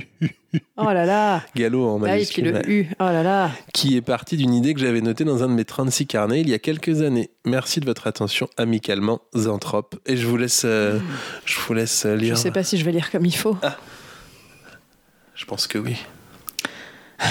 Oh 0.76 0.85
là 0.85 1.04
là. 1.04 1.43
galop 1.57 1.85
en 1.88 2.00
Ah, 2.04 2.16
et 2.16 2.25
puis 2.25 2.43
majuscule. 2.43 2.45
le. 2.64 2.71
U. 2.71 2.87
Oh 3.00 3.04
là 3.07 3.25
là. 3.25 3.50
Qui 3.73 3.97
est 3.97 4.00
parti 4.00 4.37
d'une 4.37 4.54
idée 4.54 4.73
que 4.73 4.78
j'avais 4.78 5.00
notée 5.00 5.25
dans 5.25 5.43
un 5.43 5.49
de 5.49 5.52
mes 5.52 5.64
36 5.64 6.07
carnets 6.07 6.43
il 6.43 6.49
y 6.49 6.54
a 6.54 6.61
quelques 6.61 7.02
années. 7.02 7.31
Merci 7.45 7.81
de 7.81 7.87
votre 7.87 8.07
attention, 8.07 8.49
amicalement, 8.57 9.21
Zanthrope. 9.37 9.97
Et 10.07 10.16
je 10.16 10.28
vous 10.28 10.37
laisse, 10.37 10.62
euh, 10.64 11.00
je 11.45 11.59
vous 11.59 11.75
laisse 11.75 12.07
euh, 12.07 12.14
Je 12.16 12.21
lire. 12.21 12.38
sais 12.38 12.52
pas 12.52 12.62
si 12.62 12.78
je 12.78 12.85
vais 12.85 12.93
lire 12.93 13.11
comme 13.11 13.25
il 13.26 13.35
faut. 13.35 13.57
Je 15.35 15.45
pense 15.45 15.66
que 15.66 15.76
oui. 15.78 15.97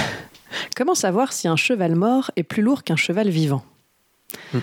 Comment 0.76 0.96
savoir 0.96 1.34
si 1.34 1.48
un 1.48 1.56
cheval 1.56 1.96
mort 1.96 2.32
est 2.36 2.44
plus 2.44 2.62
lourd 2.62 2.84
qu'un 2.84 2.96
cheval 2.96 3.30
vivant 3.30 3.64
Hmm. 4.54 4.60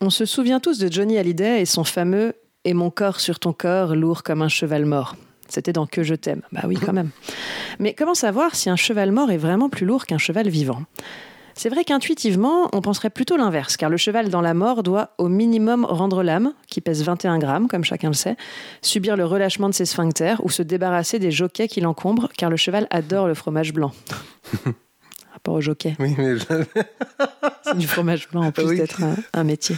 On 0.00 0.10
se 0.10 0.24
souvient 0.24 0.60
tous 0.60 0.78
de 0.78 0.90
Johnny 0.90 1.18
Hallyday 1.18 1.60
et 1.60 1.66
son 1.66 1.84
fameux 1.84 2.34
Et 2.64 2.74
mon 2.74 2.90
corps 2.90 3.20
sur 3.20 3.38
ton 3.38 3.52
corps, 3.52 3.94
lourd 3.94 4.22
comme 4.22 4.42
un 4.42 4.48
cheval 4.48 4.84
mort. 4.84 5.16
C'était 5.48 5.72
dans 5.72 5.86
Que 5.86 6.02
je 6.02 6.14
t'aime. 6.14 6.42
Bah 6.52 6.62
oui, 6.66 6.76
quand 6.76 6.92
même. 6.92 7.10
Mais 7.78 7.94
comment 7.94 8.14
savoir 8.14 8.54
si 8.54 8.68
un 8.68 8.76
cheval 8.76 9.12
mort 9.12 9.30
est 9.30 9.38
vraiment 9.38 9.70
plus 9.70 9.86
lourd 9.86 10.04
qu'un 10.04 10.18
cheval 10.18 10.48
vivant? 10.48 10.82
C'est 11.54 11.70
vrai 11.70 11.84
qu'intuitivement, 11.84 12.68
on 12.72 12.82
penserait 12.82 13.10
plutôt 13.10 13.36
l'inverse, 13.36 13.76
car 13.76 13.90
le 13.90 13.96
cheval 13.96 14.28
dans 14.28 14.40
la 14.40 14.54
mort 14.54 14.84
doit 14.84 15.14
au 15.18 15.28
minimum 15.28 15.84
rendre 15.84 16.22
l'âme, 16.22 16.52
qui 16.68 16.80
pèse 16.80 17.02
21 17.02 17.38
grammes, 17.38 17.66
comme 17.66 17.82
chacun 17.82 18.08
le 18.08 18.14
sait, 18.14 18.36
subir 18.82 19.16
le 19.16 19.24
relâchement 19.24 19.68
de 19.68 19.74
ses 19.74 19.86
sphincters 19.86 20.44
ou 20.44 20.50
se 20.50 20.62
débarrasser 20.62 21.18
des 21.18 21.32
jockeys 21.32 21.66
qui 21.66 21.80
l'encombrent, 21.80 22.28
car 22.36 22.50
le 22.50 22.56
cheval 22.56 22.86
adore 22.90 23.26
le 23.26 23.34
fromage 23.34 23.72
blanc. 23.72 23.92
Rapport 25.38 25.54
au 25.54 25.60
jockey. 25.60 25.94
Oui, 26.00 26.16
mais 26.18 26.36
je- 26.36 26.44
C'est 27.62 27.78
du 27.78 27.86
fromage 27.86 28.28
blanc 28.28 28.46
en 28.46 28.50
plus 28.50 28.64
Oui. 28.64 28.76
d'être 28.76 29.00
un, 29.04 29.14
un 29.32 29.44
métier. 29.44 29.76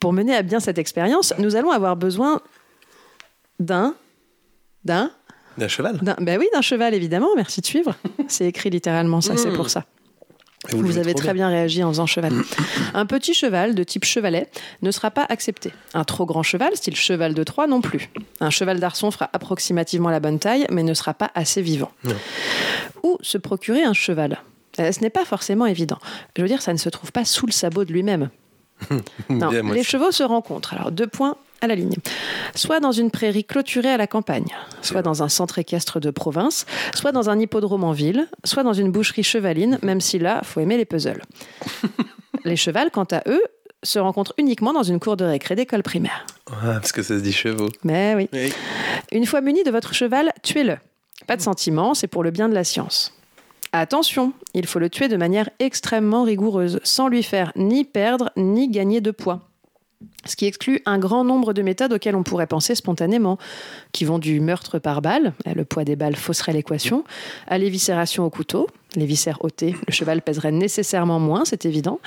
Pour 0.00 0.12
mener 0.12 0.34
à 0.34 0.42
bien 0.42 0.58
cette 0.58 0.78
expérience, 0.78 1.32
nous 1.38 1.54
allons 1.54 1.70
avoir 1.70 1.94
besoin 1.96 2.40
d'un. 3.60 3.94
D'un 4.84 5.12
d'un 5.56 5.68
cheval. 5.68 5.98
d'un- 5.98 6.16
Ben 6.20 6.36
oui, 6.38 6.48
d'un 6.52 6.62
cheval, 6.62 6.94
évidemment, 6.94 7.28
merci 7.36 7.60
de 7.60 7.66
suivre. 7.66 7.94
C'est 8.28 8.46
écrit 8.46 8.70
littéralement, 8.70 9.20
ça, 9.20 9.36
c'est 9.36 9.52
pour 9.52 9.70
ça. 9.70 9.84
Vous, 10.68 10.98
avez 10.98 11.14
très 11.14 11.32
bien 11.32 11.48
réagi 11.48 11.82
en 11.82 11.88
faisant 11.88 12.06
cheval. 12.06 12.32
Un 12.94 13.06
petit 13.06 13.32
cheval 13.32 13.74
de 13.74 13.82
type 13.82 14.04
chevalet 14.04 14.48
ne 14.82 14.90
sera 14.90 15.10
pas 15.10 15.24
accepté. 15.28 15.72
Un 15.94 16.04
trop 16.04 16.26
grand 16.26 16.42
cheval, 16.42 16.76
style 16.76 16.96
cheval 16.96 17.32
de 17.32 17.42
Troie, 17.44 17.66
non 17.66 17.80
plus. 17.80 18.10
Un 18.40 18.50
cheval 18.50 18.78
d'arçon 18.78 19.10
fera 19.10 19.30
approximativement 19.32 20.10
la 20.10 20.20
bonne 20.20 20.38
taille, 20.38 20.66
mais 20.70 20.82
ne 20.82 20.92
sera 20.92 21.14
pas 21.14 21.30
assez 21.34 21.62
vivant. 21.62 21.90
Non. 22.04 22.14
Ou 23.02 23.16
se 23.22 23.38
procurer 23.38 23.84
un 23.84 23.94
cheval? 23.94 24.38
Euh, 24.78 24.92
Ce 24.92 25.00
n'est 25.00 25.10
pas 25.10 25.24
forcément 25.24 25.64
évident. 25.64 25.98
Je 26.36 26.42
veux 26.42 26.48
dire, 26.48 26.60
ça 26.60 26.74
ne 26.74 26.78
se 26.78 26.90
trouve 26.90 27.10
pas 27.10 27.24
sous 27.24 27.46
le 27.46 27.52
sabot 27.52 27.84
de 27.84 27.92
lui-même. 27.92 28.28
Non, 29.30 29.48
Bien, 29.48 29.62
les 29.62 29.82
chevaux 29.82 30.10
se 30.10 30.22
rencontrent. 30.22 30.74
Alors, 30.74 30.90
deux 30.90 31.06
points 31.06 31.36
à 31.60 31.66
la 31.66 31.74
ligne. 31.74 31.94
Soit 32.54 32.80
dans 32.80 32.92
une 32.92 33.10
prairie 33.10 33.44
clôturée 33.44 33.90
à 33.90 33.96
la 33.96 34.06
campagne, 34.06 34.54
soit 34.82 35.02
dans 35.02 35.22
un 35.22 35.28
centre 35.28 35.58
équestre 35.58 36.00
de 36.00 36.10
province, 36.10 36.66
soit 36.94 37.12
dans 37.12 37.30
un 37.30 37.38
hippodrome 37.38 37.84
en 37.84 37.92
ville, 37.92 38.28
soit 38.44 38.62
dans 38.62 38.72
une 38.72 38.90
boucherie 38.90 39.22
chevaline, 39.22 39.78
même 39.82 40.00
si 40.00 40.18
là, 40.18 40.40
faut 40.44 40.60
aimer 40.60 40.76
les 40.76 40.84
puzzles. 40.84 41.22
les 42.44 42.56
chevals, 42.56 42.90
quant 42.90 43.08
à 43.10 43.22
eux, 43.26 43.42
se 43.82 43.98
rencontrent 43.98 44.34
uniquement 44.38 44.72
dans 44.72 44.82
une 44.82 45.00
cour 45.00 45.16
de 45.16 45.24
récré 45.24 45.54
d'école 45.54 45.82
primaire. 45.82 46.26
Ah, 46.50 46.74
parce 46.74 46.92
que 46.92 47.02
ça 47.02 47.16
se 47.16 47.22
dit 47.22 47.32
chevaux. 47.32 47.70
Mais 47.82 48.14
oui. 48.14 48.28
Oui. 48.32 48.52
Une 49.12 49.26
fois 49.26 49.40
muni 49.40 49.62
de 49.64 49.70
votre 49.70 49.94
cheval, 49.94 50.32
tuez-le. 50.42 50.76
Pas 51.26 51.36
de 51.36 51.42
sentiment, 51.42 51.94
c'est 51.94 52.06
pour 52.06 52.22
le 52.22 52.30
bien 52.30 52.48
de 52.48 52.54
la 52.54 52.64
science. 52.64 53.14
Attention, 53.72 54.32
il 54.52 54.66
faut 54.66 54.80
le 54.80 54.90
tuer 54.90 55.08
de 55.08 55.16
manière 55.16 55.48
extrêmement 55.60 56.24
rigoureuse, 56.24 56.80
sans 56.82 57.08
lui 57.08 57.22
faire 57.22 57.52
ni 57.54 57.84
perdre 57.84 58.30
ni 58.36 58.68
gagner 58.68 59.00
de 59.00 59.12
poids. 59.12 59.49
Ce 60.26 60.36
qui 60.36 60.46
exclut 60.46 60.80
un 60.86 60.98
grand 60.98 61.24
nombre 61.24 61.52
de 61.52 61.62
méthodes 61.62 61.92
auxquelles 61.92 62.16
on 62.16 62.22
pourrait 62.22 62.46
penser 62.46 62.74
spontanément, 62.74 63.38
qui 63.92 64.04
vont 64.04 64.18
du 64.18 64.40
meurtre 64.40 64.78
par 64.78 65.02
balle, 65.02 65.32
eh, 65.46 65.54
le 65.54 65.64
poids 65.64 65.84
des 65.84 65.96
balles 65.96 66.16
fausserait 66.16 66.52
l'équation, 66.52 67.04
à 67.46 67.58
l'éviscération 67.58 68.24
au 68.24 68.30
couteau, 68.30 68.68
les 68.96 69.06
viscères 69.06 69.44
ôtés, 69.44 69.74
le 69.86 69.92
cheval 69.92 70.22
pèserait 70.22 70.52
nécessairement 70.52 71.18
moins, 71.18 71.44
c'est 71.44 71.64
évident, 71.64 72.00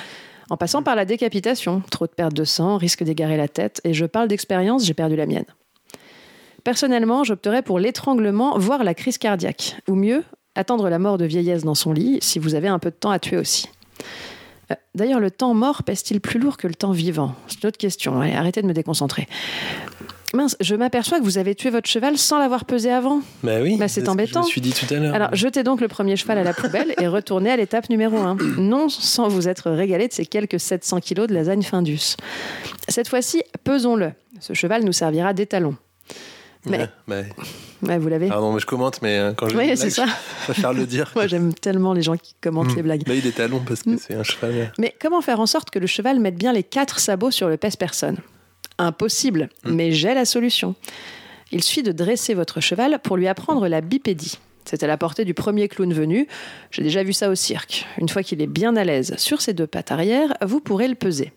en 0.49 0.57
passant 0.57 0.83
par 0.83 0.95
la 0.95 1.05
décapitation, 1.05 1.81
trop 1.89 2.05
de 2.05 2.11
perte 2.11 2.33
de 2.33 2.43
sang, 2.43 2.77
risque 2.77 3.03
d'égarer 3.03 3.37
la 3.37 3.47
tête, 3.47 3.81
et 3.83 3.93
je 3.93 4.05
parle 4.05 4.27
d'expérience, 4.27 4.85
j'ai 4.85 4.93
perdu 4.93 5.15
la 5.15 5.25
mienne. 5.25 5.45
Personnellement, 6.63 7.23
j'opterais 7.23 7.61
pour 7.61 7.79
l'étranglement, 7.79 8.57
voire 8.57 8.83
la 8.83 8.93
crise 8.93 9.17
cardiaque. 9.17 9.75
Ou 9.89 9.95
mieux, 9.95 10.23
attendre 10.55 10.89
la 10.89 10.99
mort 10.99 11.17
de 11.17 11.25
vieillesse 11.25 11.63
dans 11.63 11.75
son 11.75 11.91
lit, 11.91 12.19
si 12.21 12.39
vous 12.39 12.55
avez 12.55 12.67
un 12.67 12.79
peu 12.79 12.89
de 12.89 12.95
temps 12.95 13.11
à 13.11 13.19
tuer 13.19 13.37
aussi. 13.37 13.67
Euh, 14.71 14.75
D'ailleurs, 14.95 15.19
le 15.19 15.31
temps 15.31 15.53
mort 15.53 15.83
pèse-t-il 15.83 16.21
plus 16.21 16.39
lourd 16.39 16.57
que 16.57 16.67
le 16.67 16.75
temps 16.75 16.91
vivant? 16.91 17.35
C'est 17.47 17.63
une 17.63 17.67
autre 17.67 17.77
question. 17.77 18.21
Allez, 18.21 18.33
arrêtez 18.33 18.61
de 18.61 18.67
me 18.67 18.73
déconcentrer. 18.73 19.27
Mince, 20.35 20.55
je 20.59 20.73
m'aperçois 20.75 21.19
que 21.19 21.23
vous 21.23 21.37
avez 21.37 21.53
tué 21.53 21.69
votre 21.69 21.87
cheval 21.87 22.17
sans 22.17 22.39
l'avoir 22.39 22.65
pesé 22.65 22.89
avant. 22.91 23.21
Bah 23.43 23.59
oui. 23.61 23.77
Bah, 23.77 23.87
c'est 23.87 24.09
embêtant. 24.09 24.41
Je 24.41 24.47
me 24.47 24.51
suis 24.51 24.61
dit 24.61 24.73
tout 24.73 24.91
à 24.91 24.97
l'heure. 24.97 25.13
Alors, 25.13 25.29
jetez 25.35 25.61
donc 25.63 25.79
le 25.79 25.87
premier 25.87 26.15
cheval 26.15 26.39
à 26.39 26.43
la 26.43 26.53
poubelle 26.53 26.95
et 26.99 27.07
retournez 27.07 27.51
à 27.51 27.55
l'étape 27.55 27.87
numéro 27.89 28.17
1. 28.17 28.37
Non 28.57 28.89
sans 28.89 29.27
vous 29.27 29.47
être 29.47 29.69
régalé 29.69 30.07
de 30.07 30.13
ces 30.13 30.25
quelques 30.25 30.59
700 30.59 31.01
kilos 31.01 31.27
de 31.27 31.35
lasagne 31.35 31.61
Findus. 31.61 32.15
Cette 32.87 33.09
fois-ci, 33.09 33.43
pesons-le. 33.63 34.11
Ce 34.39 34.53
cheval 34.53 34.83
nous 34.83 34.91
servira 34.93 35.33
d'étalon. 35.33 35.75
Mais- 36.65 36.79
Ouais, 36.79 36.89
bah, 37.07 37.21
Ouais, 37.87 37.97
vous 37.97 38.07
l'avez 38.07 38.27
pardon, 38.29 38.53
mais 38.53 38.59
je 38.59 38.65
commente, 38.65 39.01
mais 39.01 39.17
euh, 39.19 39.33
quand 39.33 39.49
je 39.49 39.57
Oui, 39.57 39.75
c'est 39.75 39.89
ça. 39.89 40.05
je 40.05 40.43
préfère 40.51 40.73
le 40.73 40.85
dire. 40.85 41.11
Moi, 41.15 41.27
j'aime 41.27 41.53
tellement 41.53 41.93
les 41.93 42.01
gens 42.01 42.15
qui 42.17 42.33
commentent 42.41 42.71
Mm. 42.73 42.75
les 42.77 42.81
blagues. 42.83 43.03
Bah, 43.05 43.13
il 43.15 43.27
est 43.27 43.31
talon 43.35 43.61
parce 43.67 43.83
que 43.83 43.89
Mm. 43.91 43.97
c'est 43.99 44.15
un 44.15 44.23
cheval. 44.23 44.71
Mais 44.79 44.95
comment 45.01 45.21
faire 45.21 45.39
en 45.39 45.45
sorte 45.45 45.69
que 45.69 45.79
le 45.79 45.87
cheval 45.87 46.19
mette 46.19 46.35
bien 46.37 46.53
les 46.53 46.63
quatre 46.63 46.99
sabots 46.99 47.31
sur 47.31 47.49
le 47.49 47.57
pèse-personne 47.57 48.17
Impossible, 48.77 49.49
mais 49.65 49.91
j'ai 49.91 50.13
la 50.13 50.25
solution. 50.25 50.75
Il 51.51 51.63
suffit 51.63 51.83
de 51.83 51.91
dresser 51.91 52.33
votre 52.33 52.59
cheval 52.61 52.99
pour 53.03 53.17
lui 53.17 53.27
apprendre 53.27 53.67
la 53.67 53.81
bipédie. 53.81 54.39
C'est 54.65 54.81
à 54.81 54.87
la 54.87 54.97
portée 54.97 55.25
du 55.25 55.33
premier 55.33 55.67
clown 55.67 55.93
venu. 55.93 56.27
J'ai 56.71 56.81
déjà 56.83 57.03
vu 57.03 57.11
ça 57.13 57.29
au 57.29 57.35
cirque. 57.35 57.85
Une 57.99 58.07
fois 58.09 58.23
qu'il 58.23 58.41
est 58.41 58.47
bien 58.47 58.75
à 58.77 58.83
l'aise 58.83 59.13
sur 59.17 59.41
ses 59.41 59.53
deux 59.53 59.67
pattes 59.67 59.91
arrière, 59.91 60.33
vous 60.41 60.59
pourrez 60.61 60.87
le 60.87 60.95
peser. 60.95 61.33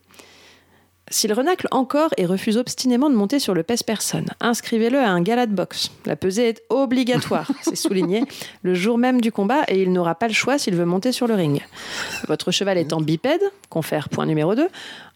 S'il 1.09 1.33
renacle 1.33 1.69
encore 1.71 2.11
et 2.17 2.27
refuse 2.27 2.57
obstinément 2.57 3.09
de 3.09 3.15
monter 3.15 3.39
sur 3.39 3.55
le 3.55 3.63
pèse-personne, 3.63 4.27
inscrivez-le 4.41 4.99
à 4.99 5.09
un 5.09 5.21
gala 5.21 5.47
de 5.47 5.55
boxe. 5.55 5.93
La 6.05 6.17
pesée 6.17 6.49
est 6.49 6.63
obligatoire, 6.69 7.49
c'est 7.63 7.77
souligné, 7.77 8.25
le 8.63 8.75
jour 8.75 8.99
même 8.99 9.21
du 9.21 9.31
combat 9.31 9.63
et 9.69 9.81
il 9.81 9.93
n'aura 9.93 10.17
pas 10.17 10.27
le 10.27 10.35
choix 10.35 10.59
s'il 10.59 10.75
veut 10.75 10.85
monter 10.85 11.13
sur 11.13 11.29
le 11.29 11.35
ring. 11.35 11.65
Votre 12.27 12.51
cheval 12.51 12.77
étant 12.77 13.01
bipède, 13.01 13.43
confère 13.71 14.09
point 14.09 14.27
numéro 14.27 14.57
2, 14.57 14.67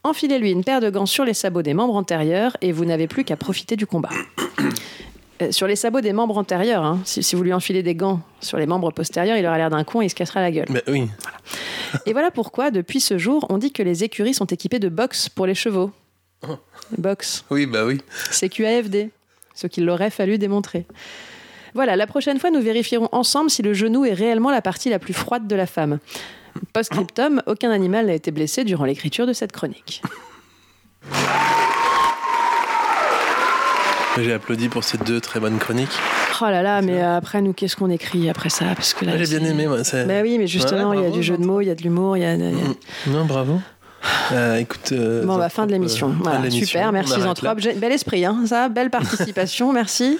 enfilez-lui 0.04 0.52
une 0.52 0.62
paire 0.62 0.80
de 0.80 0.90
gants 0.90 1.06
sur 1.06 1.24
les 1.24 1.34
sabots 1.34 1.62
des 1.62 1.74
membres 1.74 1.96
antérieurs 1.96 2.56
et 2.60 2.70
vous 2.70 2.84
n'avez 2.84 3.08
plus 3.08 3.24
qu'à 3.24 3.36
profiter 3.36 3.74
du 3.74 3.86
combat. 3.86 4.10
Euh, 5.42 5.52
sur 5.52 5.66
les 5.66 5.76
sabots 5.76 6.00
des 6.00 6.12
membres 6.12 6.36
antérieurs, 6.38 6.84
hein, 6.84 7.00
si, 7.04 7.22
si 7.22 7.36
vous 7.36 7.42
lui 7.42 7.52
enfilez 7.52 7.82
des 7.82 7.94
gants 7.94 8.20
sur 8.40 8.58
les 8.58 8.66
membres 8.66 8.90
postérieurs, 8.90 9.36
il 9.36 9.46
aura 9.46 9.58
l'air 9.58 9.70
d'un 9.70 9.84
con 9.84 10.02
et 10.02 10.06
il 10.06 10.10
se 10.10 10.14
cassera 10.14 10.40
la 10.40 10.50
gueule. 10.50 10.66
Bah 10.68 10.80
oui. 10.88 11.08
Et 12.06 12.12
voilà 12.12 12.30
pourquoi, 12.30 12.70
depuis 12.70 13.00
ce 13.00 13.18
jour, 13.18 13.46
on 13.48 13.58
dit 13.58 13.72
que 13.72 13.82
les 13.82 14.04
écuries 14.04 14.34
sont 14.34 14.46
équipées 14.46 14.78
de 14.78 14.88
box 14.88 15.28
pour 15.28 15.46
les 15.46 15.54
chevaux. 15.54 15.90
Box. 16.96 17.44
Oui, 17.50 17.66
bah 17.66 17.84
oui. 17.84 18.00
C'est 18.30 18.48
QAFD, 18.48 19.10
ce 19.54 19.66
qu'il 19.66 19.88
aurait 19.90 20.10
fallu 20.10 20.38
démontrer. 20.38 20.86
Voilà, 21.74 21.96
la 21.96 22.06
prochaine 22.06 22.38
fois, 22.38 22.50
nous 22.50 22.60
vérifierons 22.60 23.08
ensemble 23.12 23.50
si 23.50 23.62
le 23.62 23.74
genou 23.74 24.04
est 24.04 24.12
réellement 24.12 24.50
la 24.50 24.62
partie 24.62 24.90
la 24.90 24.98
plus 24.98 25.12
froide 25.12 25.46
de 25.46 25.54
la 25.54 25.66
femme. 25.66 25.98
Post-scriptum, 26.72 27.42
aucun 27.46 27.70
animal 27.70 28.06
n'a 28.06 28.14
été 28.14 28.30
blessé 28.30 28.64
durant 28.64 28.84
l'écriture 28.84 29.26
de 29.26 29.32
cette 29.32 29.52
chronique. 29.52 30.02
J'ai 34.18 34.32
applaudi 34.32 34.68
pour 34.68 34.82
ces 34.84 34.98
deux 34.98 35.20
très 35.20 35.38
bonnes 35.40 35.58
chroniques. 35.58 35.88
Oh 36.40 36.44
là 36.46 36.62
là, 36.62 36.82
mais 36.82 37.02
euh, 37.02 37.16
après, 37.16 37.40
nous, 37.42 37.52
qu'est-ce 37.52 37.76
qu'on 37.76 37.90
écrit 37.90 38.28
après 38.28 38.50
ça? 38.50 38.64
Parce 38.74 38.92
que 38.92 39.04
là, 39.04 39.16
J'ai 39.16 39.38
bien 39.38 39.48
aimé, 39.48 39.66
moi. 39.66 39.78
Bah 40.06 40.14
oui, 40.22 40.36
mais 40.38 40.46
justement, 40.46 40.90
Ouais, 40.90 40.98
il 40.98 41.02
y 41.04 41.06
a 41.06 41.10
du 41.10 41.22
jeu 41.22 41.36
de 41.38 41.44
mots, 41.44 41.60
il 41.60 41.66
y 41.66 41.70
a 41.70 41.74
de 41.74 41.82
l'humour, 41.82 42.16
il 42.16 42.20
y 42.20 42.26
a... 42.26 42.36
Mm. 42.36 42.74
Non, 43.08 43.24
bravo. 43.24 43.60
Euh, 44.32 44.56
écoute. 44.56 44.92
euh, 44.92 45.26
Bon, 45.26 45.36
bah, 45.36 45.48
fin 45.50 45.66
de 45.66 45.72
l'émission. 45.72 46.08
euh, 46.10 46.14
Voilà, 46.22 46.50
super, 46.50 46.90
merci 46.92 47.20
Zanthrope. 47.20 47.58
Bel 47.76 47.92
esprit, 47.92 48.24
hein, 48.24 48.44
ça, 48.46 48.68
belle 48.70 48.88
participation, 48.88 49.72
merci. 49.74 50.18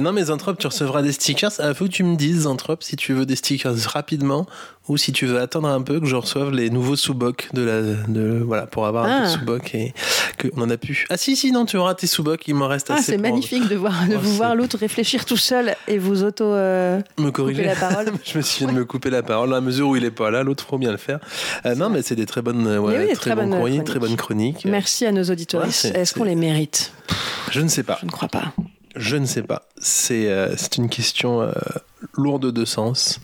non, 0.00 0.12
mais 0.12 0.24
Zanthrope, 0.24 0.58
tu 0.58 0.66
recevras 0.66 1.02
des 1.02 1.12
stickers. 1.12 1.52
Il 1.62 1.74
faut 1.74 1.84
que 1.84 1.90
tu 1.90 2.02
me 2.02 2.16
dises, 2.16 2.40
Zanthrope, 2.42 2.82
si 2.82 2.96
tu 2.96 3.12
veux 3.12 3.26
des 3.26 3.36
stickers 3.36 3.74
rapidement 3.86 4.46
ou 4.90 4.96
si 4.96 5.12
tu 5.12 5.24
veux 5.26 5.38
attendre 5.40 5.68
un 5.68 5.82
peu 5.82 6.00
que 6.00 6.06
je 6.06 6.16
reçoive 6.16 6.50
les 6.50 6.68
nouveaux 6.68 6.96
sous-bocs 6.96 7.48
de 7.54 7.62
la. 7.62 7.80
De, 8.08 8.42
voilà, 8.44 8.66
pour 8.66 8.86
avoir 8.86 9.04
un 9.04 9.18
peu 9.20 9.24
de 9.24 9.28
Ah. 9.30 9.38
sous-bocs 9.38 9.74
et 9.74 9.94
qu'on 10.40 10.62
en 10.62 10.68
a 10.70 10.76
pu. 10.76 11.06
Ah, 11.10 11.16
si, 11.16 11.36
si, 11.36 11.52
non, 11.52 11.64
tu 11.64 11.76
auras 11.76 11.94
tes 11.94 12.08
sous-bocs, 12.08 12.46
il 12.48 12.54
m'en 12.56 12.66
reste 12.66 12.88
Ah, 12.90 12.94
assez. 12.94 13.12
c'est 13.12 13.18
magnifique 13.18 13.68
de, 13.68 13.76
voir, 13.76 13.92
de 14.08 14.14
Oh, 14.16 14.18
vous 14.20 14.34
voir 14.34 14.54
l'autre 14.56 14.76
réfléchir 14.78 15.24
tout 15.24 15.36
seul 15.36 15.76
et 15.86 15.98
vous 15.98 16.24
auto 16.24 16.44
euh, 16.44 17.00
Me 17.18 17.26
couper 17.26 17.32
corriger. 17.32 17.64
la 17.64 17.76
parole. 17.76 18.06
je 18.24 18.36
me 18.36 18.42
suis 18.42 18.66
de 18.66 18.72
me 18.72 18.84
couper 18.84 19.10
la 19.10 19.22
parole. 19.22 19.50
À 19.50 19.56
la 19.56 19.60
mesure 19.60 19.88
où 19.88 19.96
il 19.96 20.04
est 20.04 20.10
pas 20.10 20.30
là, 20.32 20.42
l'autre 20.42 20.66
faut 20.68 20.78
bien 20.78 20.90
le 20.90 20.96
faire. 20.98 21.20
Euh, 21.66 21.74
non, 21.76 21.88
mais 21.88 22.02
c'est 22.02 22.16
des 22.16 22.26
très 22.26 22.42
bonnes, 22.42 22.66
ouais, 22.66 23.06
oui, 23.08 23.12
très, 23.14 23.34
bonnes 23.36 23.50
courriers, 23.50 23.76
chroniques. 23.76 23.84
très 23.84 23.98
bonnes 24.00 24.16
chroniques. 24.16 24.64
Merci 24.64 25.06
à 25.06 25.12
nos 25.12 25.22
auditeurs. 25.24 25.62
Ouais, 25.62 25.68
Est-ce 25.94 26.12
qu'on 26.14 26.24
les 26.24 26.34
mérite? 26.34 26.92
Je 27.52 27.60
ne 27.60 27.68
sais 27.68 27.84
pas. 27.84 27.98
Je 28.00 28.06
ne 28.06 28.10
crois 28.10 28.28
pas. 28.28 28.52
Je 28.96 29.16
ne 29.16 29.26
sais 29.26 29.42
pas. 29.42 29.62
C'est 29.78 30.28
euh, 30.30 30.54
une 30.76 30.88
question 30.88 31.42
euh, 31.42 31.52
lourde 32.14 32.50
de 32.52 32.64
sens. 32.64 33.20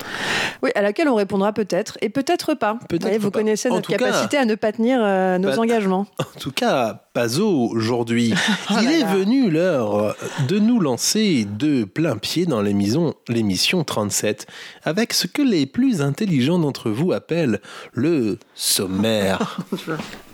Oui, 0.63 0.71
à 0.75 0.81
laquelle 0.83 1.09
on 1.09 1.15
répondra 1.17 1.53
peut-être 1.53 1.99
et 2.01 2.09
peut-être 2.09 2.55
pas. 2.55 2.79
Peut-être 2.89 3.17
Vous, 3.17 3.23
vous 3.25 3.31
pas. 3.31 3.41
connaissez 3.41 3.69
notre 3.69 3.91
cas- 3.91 3.97
capacité 3.99 4.37
à 4.37 4.45
ne 4.45 4.55
pas 4.55 4.73
tenir 4.73 5.01
euh, 5.03 5.39
nos 5.39 5.51
Pas- 5.51 5.59
engagements. 5.59 6.07
En 6.37 6.39
tout 6.39 6.53
cas, 6.53 7.03
Pazo, 7.15 7.49
aujourd'hui, 7.73 8.33
Oh 8.71 8.75
il 8.83 8.91
est 8.93 9.05
venu 9.05 9.51
l'heure 9.51 10.15
de 10.49 10.59
nous 10.59 10.79
lancer 10.79 11.47
de 11.51 11.85
plein 11.85 12.17
pied 12.17 12.47
dans 12.47 12.63
l'émission 12.63 13.85
37, 13.85 14.47
avec 14.85 15.13
ce 15.13 15.27
que 15.27 15.43
les 15.43 15.67
plus 15.67 16.01
intelligents 16.03 16.59
d'entre 16.59 16.91
vous 16.91 17.13
appellent 17.13 17.61
le 17.93 18.39
sommaire. 18.55 19.59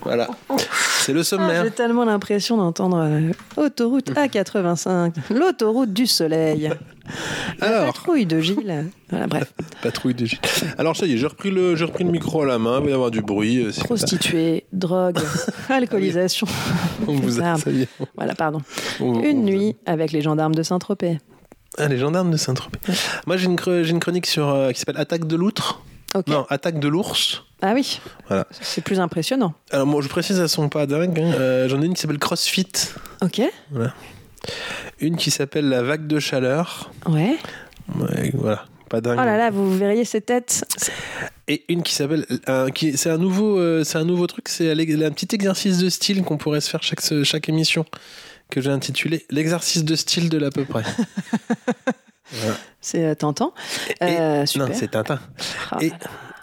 voilà, 0.04 0.28
c'est 1.00 1.12
le 1.12 1.20
Ah, 1.20 1.24
sommaire. 1.24 1.64
J'ai 1.64 1.70
tellement 1.70 2.04
l'impression 2.04 2.56
d'entendre 2.56 2.98
euh, 2.98 3.32
autoroute 3.56 4.10
A85, 4.12 5.12
l'autoroute 5.30 5.92
du 5.92 6.06
soleil. 6.06 6.70
La 7.60 7.66
Alors. 7.66 7.86
patrouille 7.86 8.26
de 8.26 8.40
Gilles. 8.40 8.86
Voilà, 9.10 9.26
bref, 9.26 9.52
Patrouille 9.82 10.14
de 10.14 10.24
Gilles. 10.24 10.38
Alors 10.78 10.96
ça 10.96 11.06
y 11.06 11.14
est, 11.14 11.16
j'ai 11.18 11.26
repris, 11.26 11.50
le, 11.50 11.74
j'ai 11.76 11.84
repris 11.84 12.04
le 12.04 12.10
micro 12.10 12.42
à 12.42 12.46
la 12.46 12.58
main, 12.58 12.78
il 12.78 12.84
va 12.84 12.90
y 12.90 12.94
avoir 12.94 13.10
du 13.10 13.20
bruit. 13.22 13.58
euh, 13.64 13.70
prostituée, 13.84 14.64
drogue, 14.72 15.18
alcoolisation. 15.68 16.46
On 17.08 17.12
vous 17.14 17.40
a, 17.42 17.56
ça 17.56 17.70
y 17.70 17.82
est. 17.82 17.88
Voilà, 18.16 18.34
pardon. 18.34 18.60
On- 19.00 19.16
on 19.16 19.22
Une 19.22 19.40
a- 19.40 19.50
nuit 19.50 19.76
avec 19.86 20.12
les 20.12 20.20
gendarmes 20.20 20.54
de 20.54 20.62
Saint-Tropez. 20.62 21.18
Ah, 21.78 21.88
les 21.88 21.98
gendarmes 21.98 22.30
de 22.30 22.36
Saint-Tropez. 22.36 22.78
Moi, 23.26 23.36
j'ai 23.38 23.46
une, 23.46 23.56
cre- 23.56 23.82
j'ai 23.82 23.90
une 23.92 24.00
chronique 24.00 24.26
sur, 24.26 24.48
euh, 24.48 24.70
qui 24.72 24.78
s'appelle 24.80 24.98
Attaque 24.98 25.26
de 25.26 25.36
l'outre. 25.36 25.82
Non, 26.26 26.46
Attaque 26.50 26.78
de 26.78 26.88
l'ours. 26.88 27.42
Ah 27.62 27.72
oui. 27.74 28.00
Voilà. 28.28 28.46
C'est 28.60 28.82
plus 28.82 29.00
impressionnant. 29.00 29.54
Alors, 29.70 29.86
moi, 29.86 30.02
je 30.02 30.08
précise, 30.08 30.38
elles 30.38 30.48
sont 30.48 30.68
pas 30.68 30.86
dingues. 30.86 31.18
hein. 31.20 31.32
Euh, 31.38 31.68
J'en 31.68 31.80
ai 31.82 31.86
une 31.86 31.94
qui 31.94 32.00
s'appelle 32.00 32.18
CrossFit. 32.18 32.66
Ok. 33.22 33.40
Une 35.00 35.16
qui 35.16 35.30
s'appelle 35.30 35.68
La 35.68 35.82
vague 35.82 36.06
de 36.06 36.18
chaleur. 36.18 36.90
Ouais. 37.06 37.36
Ouais, 37.98 38.30
voilà. 38.34 38.64
Pas 38.88 39.00
dingue. 39.00 39.18
Oh 39.20 39.24
là 39.24 39.36
là, 39.38 39.50
vous 39.50 39.74
verriez 39.76 40.04
ces 40.04 40.20
têtes. 40.20 40.64
Et 41.48 41.64
une 41.68 41.82
qui 41.82 41.94
s'appelle. 41.94 42.26
qui- 42.74 42.96
C'est 42.98 43.10
un, 43.10 43.18
nouveau, 43.18 43.58
euh, 43.58 43.84
c'est 43.84 43.98
un 43.98 44.04
nouveau 44.04 44.26
truc. 44.26 44.48
C'est 44.48 44.70
un 44.70 45.10
petit 45.12 45.34
exercice 45.34 45.78
de 45.78 45.88
style 45.88 46.22
qu'on 46.24 46.36
pourrait 46.36 46.60
se 46.60 46.68
faire 46.68 46.82
chaque, 46.82 47.00
chaque 47.24 47.48
émission. 47.48 47.84
Que 48.50 48.60
j'ai 48.60 48.70
intitulé 48.70 49.24
L'exercice 49.30 49.82
de 49.84 49.94
style 49.96 50.28
de 50.28 50.36
l'à 50.36 50.50
peu 50.50 50.64
près. 50.66 50.82
C'est 52.82 53.04
euh. 53.06 53.14
Et- 54.02 54.04
Euh, 54.20 54.44
super. 54.46 54.68
non, 54.68 54.74
c'est 54.74 54.90
Tintin. 54.90 55.18
Ah, 55.70 55.78
Et 55.80 55.92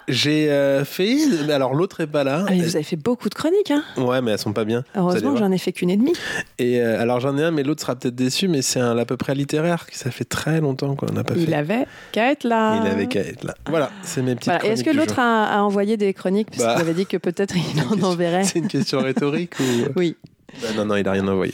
j'ai 0.08 0.49
euh, 0.49 0.84
fait. 0.86 1.17
mais 1.45 1.54
Alors, 1.54 1.75
l'autre 1.75 1.99
est 2.02 2.08
pas 2.08 2.23
là. 2.23 2.45
Ah, 2.47 2.52
mais 2.52 2.62
vous 2.62 2.75
avez 2.75 2.84
fait 2.84 2.95
beaucoup 2.95 3.30
de 3.30 3.36
chroniques, 3.36 3.69
hein 3.69 3.84
Ouais, 3.97 4.21
mais 4.21 4.32
elles 4.32 4.39
sont 4.39 4.54
pas 4.54 4.63
bien. 4.65 4.84
Heureusement 4.95 5.34
que 5.34 5.39
j'en 5.39 5.52
ai 5.52 5.58
fait 5.60 5.71
qu'une 5.71 5.89
et 5.91 5.97
demie. 5.97 6.13
Et 6.58 6.80
euh, 6.82 6.99
alors 6.99 7.19
j'en 7.19 7.38
ai 7.38 7.43
un, 7.43 7.52
mais 7.52 7.62
l'autre 7.63 7.82
sera 7.82 7.95
peut-être 7.95 8.15
déçu, 8.15 8.47
mais 8.47 8.62
c'est 8.63 8.80
un 8.80 8.97
à 8.97 9.06
peu 9.06 9.17
près 9.17 9.36
littéraire, 9.36 9.86
qui 9.86 9.97
ça 9.97 10.10
fait 10.12 10.23
très 10.25 10.62
longtemps 10.62 10.95
qu'on 10.95 11.12
n'a 11.13 11.23
pas 11.23 11.36
Il 11.36 11.45
fait. 11.47 11.54
avait 11.54 11.86
qu'à 12.12 12.32
être 12.32 12.43
là. 12.45 12.82
Il 12.84 12.89
avait 12.89 13.08
qu'à 13.08 13.19
être 13.19 13.43
là. 13.43 13.54
Voilà, 13.67 13.91
c'est 14.02 14.21
mes 14.23 14.34
petites 14.36 14.52
Voilà. 14.52 14.65
Est-ce 14.65 14.84
que 14.84 14.89
l'autre 14.89 15.19
a, 15.19 15.45
a 15.45 15.60
envoyé 15.62 15.95
des 15.97 16.13
chroniques? 16.13 16.49
Parce 16.52 16.63
Bah. 16.63 16.73
qu'il 16.75 16.82
avait 16.82 16.93
dit 16.95 17.06
que 17.06 17.17
peut-être 17.17 17.56
il 17.56 17.82
en 18.02 18.02
enverrait. 18.08 18.45
C'est 18.45 18.60
une 18.60 18.67
question 18.69 19.02
rhétorique 19.02 19.60
ou 19.60 19.63
Oui. 19.95 20.15
Bah, 20.62 20.69
Non, 20.75 20.86
non, 20.86 20.95
il 20.95 21.08
a 21.08 21.12
rien 21.12 21.28
envoyé. 21.28 21.54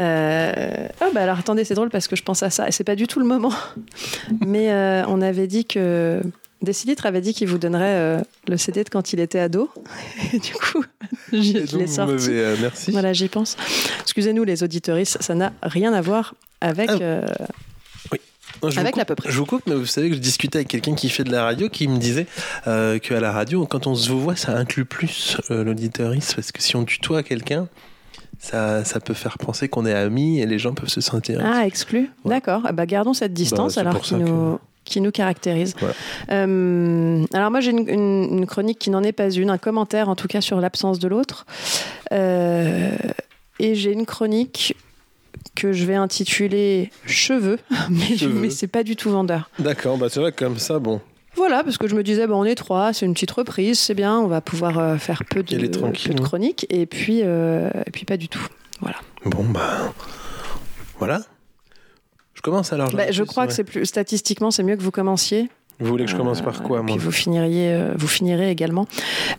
Euh... 0.00 0.88
Ah 1.00 1.08
bah 1.12 1.22
alors 1.22 1.38
attendez, 1.38 1.64
c'est 1.64 1.74
drôle 1.74 1.90
parce 1.90 2.08
que 2.08 2.16
je 2.16 2.22
pense 2.22 2.42
à 2.42 2.50
ça 2.50 2.66
et 2.68 2.72
c'est 2.72 2.84
pas 2.84 2.96
du 2.96 3.06
tout 3.06 3.20
le 3.20 3.26
moment. 3.26 3.52
Mais 4.46 4.72
euh, 4.72 5.04
on 5.08 5.20
avait 5.20 5.46
dit 5.46 5.64
que 5.66 6.22
Décilitre 6.62 7.06
avait 7.06 7.22
dit 7.22 7.32
qu'il 7.32 7.48
vous 7.48 7.58
donnerait 7.58 7.96
euh, 7.96 8.20
le 8.46 8.56
CD 8.58 8.84
de 8.84 8.90
quand 8.90 9.12
il 9.12 9.20
était 9.20 9.38
ado. 9.38 9.70
Et 10.32 10.38
du 10.38 10.52
coup, 10.52 10.84
je, 11.32 11.38
je 11.66 11.78
l'ai 11.78 11.86
sorti. 11.86 12.28
euh, 12.30 12.56
merci. 12.60 12.90
Voilà, 12.90 13.12
j'y 13.14 13.28
pense. 13.28 13.56
Excusez-nous 14.02 14.44
les 14.44 14.62
auditeuristes, 14.62 15.22
ça 15.22 15.34
n'a 15.34 15.52
rien 15.62 15.92
à 15.94 16.02
voir 16.02 16.34
avec. 16.60 16.90
Ah. 16.90 16.98
euh, 17.00 17.26
Non, 18.62 18.68
vous 18.68 18.78
avec 18.78 18.96
l'à 18.96 19.06
peu 19.06 19.14
près. 19.14 19.30
Je 19.30 19.38
vous 19.38 19.46
coupe, 19.46 19.62
mais 19.66 19.74
vous 19.74 19.86
savez 19.86 20.10
que 20.10 20.16
je 20.16 20.20
discutais 20.20 20.58
avec 20.58 20.68
quelqu'un 20.68 20.94
qui 20.94 21.08
fait 21.08 21.24
de 21.24 21.32
la 21.32 21.44
radio 21.44 21.70
qui 21.70 21.88
me 21.88 21.96
disait 21.96 22.26
qu'à 22.64 23.20
la 23.20 23.32
radio, 23.32 23.64
quand 23.64 23.86
on 23.86 23.94
se 23.94 24.10
voit, 24.12 24.36
ça 24.36 24.54
inclut 24.54 24.84
plus 24.84 25.38
l'auditeuriste, 25.48 26.34
parce 26.34 26.52
que 26.52 26.60
si 26.60 26.76
on 26.76 26.84
tutoie 26.84 27.22
quelqu'un, 27.22 27.68
ça, 28.42 28.84
ça 28.84 28.98
peut 29.00 29.14
faire 29.14 29.36
penser 29.38 29.68
qu'on 29.68 29.84
est 29.86 29.92
amis 29.94 30.40
et 30.40 30.46
les 30.46 30.58
gens 30.58 30.72
peuvent 30.74 30.88
se 30.88 31.00
sentir. 31.02 31.40
Ah, 31.44 31.66
exclu 31.66 32.10
Ouais. 32.24 32.30
D'accord. 32.34 32.62
Ah 32.64 32.72
bah, 32.72 32.86
gardons 32.86 33.12
cette 33.14 33.34
distance 33.34 33.74
c'est 33.74 33.80
alors 33.80 34.00
qui 34.00 34.14
que- 34.14 34.20
nous, 34.20 34.58
qui 34.84 35.00
nous 35.02 35.10
caractérise. 35.12 35.74
Euh, 36.30 37.24
alors 37.32 37.50
moi 37.50 37.60
j'ai 37.60 37.70
une, 37.70 37.88
une- 37.88 38.38
une 38.38 38.46
chronique 38.46 38.78
qui 38.78 38.90
n'en 38.90 39.02
est 39.02 39.12
pas 39.12 39.30
une, 39.30 39.50
un 39.50 39.58
commentaire 39.58 40.08
en 40.08 40.16
tout 40.16 40.26
cas 40.26 40.40
sur 40.40 40.60
l'absence 40.60 40.98
de 40.98 41.06
l'autre. 41.08 41.44
Euh, 42.12 42.96
et 43.58 43.74
j'ai 43.74 43.92
une 43.92 44.06
chronique 44.06 44.74
que 45.54 45.72
je 45.72 45.84
vais 45.84 45.94
intituler 45.94 46.90
Cheveux, 47.06 47.58
mais, 47.90 48.16
mais 48.32 48.50
c'est 48.50 48.66
pas 48.68 48.82
du 48.82 48.96
tout 48.96 49.10
vendeur. 49.10 49.50
D'accord, 49.58 49.98
bah 49.98 50.06
c'est 50.10 50.20
vrai 50.20 50.32
que 50.32 50.42
comme 50.44 50.58
ça, 50.58 50.78
bon. 50.78 51.00
Voilà, 51.36 51.62
parce 51.62 51.78
que 51.78 51.86
je 51.88 51.94
me 51.94 52.02
disais, 52.02 52.26
bon, 52.26 52.40
on 52.40 52.44
est 52.44 52.54
trois, 52.54 52.92
c'est 52.92 53.06
une 53.06 53.14
petite 53.14 53.30
reprise, 53.30 53.78
c'est 53.78 53.94
bien, 53.94 54.18
on 54.18 54.26
va 54.26 54.40
pouvoir 54.40 54.78
euh, 54.78 54.96
faire 54.96 55.22
peu 55.24 55.42
de, 55.42 55.66
peu 55.68 55.84
hein. 55.86 55.92
chroniques, 56.22 56.66
et 56.70 56.86
puis, 56.86 57.20
euh, 57.22 57.70
et 57.86 57.90
puis 57.90 58.04
pas 58.04 58.16
du 58.16 58.28
tout. 58.28 58.44
Voilà. 58.80 58.96
Bon, 59.24 59.44
bah. 59.44 59.92
Voilà. 60.98 61.20
Je 62.34 62.42
commence 62.42 62.72
alors. 62.72 62.90
Bah, 62.92 63.10
je 63.10 63.22
crois 63.22 63.46
que 63.46 63.52
c'est 63.52 63.64
plus 63.64 63.86
statistiquement, 63.86 64.50
c'est 64.50 64.62
mieux 64.62 64.76
que 64.76 64.82
vous 64.82 64.90
commenciez. 64.90 65.48
Vous 65.78 65.86
voulez 65.86 66.04
que 66.04 66.10
je 66.10 66.16
commence 66.16 66.42
par 66.42 66.62
quoi, 66.62 66.78
Euh, 66.78 66.82
moi 66.82 66.94
Puis 66.94 67.02
vous 67.02 67.10
finiriez, 67.12 67.86
vous 67.96 68.08
finirez 68.08 68.50
également. 68.50 68.86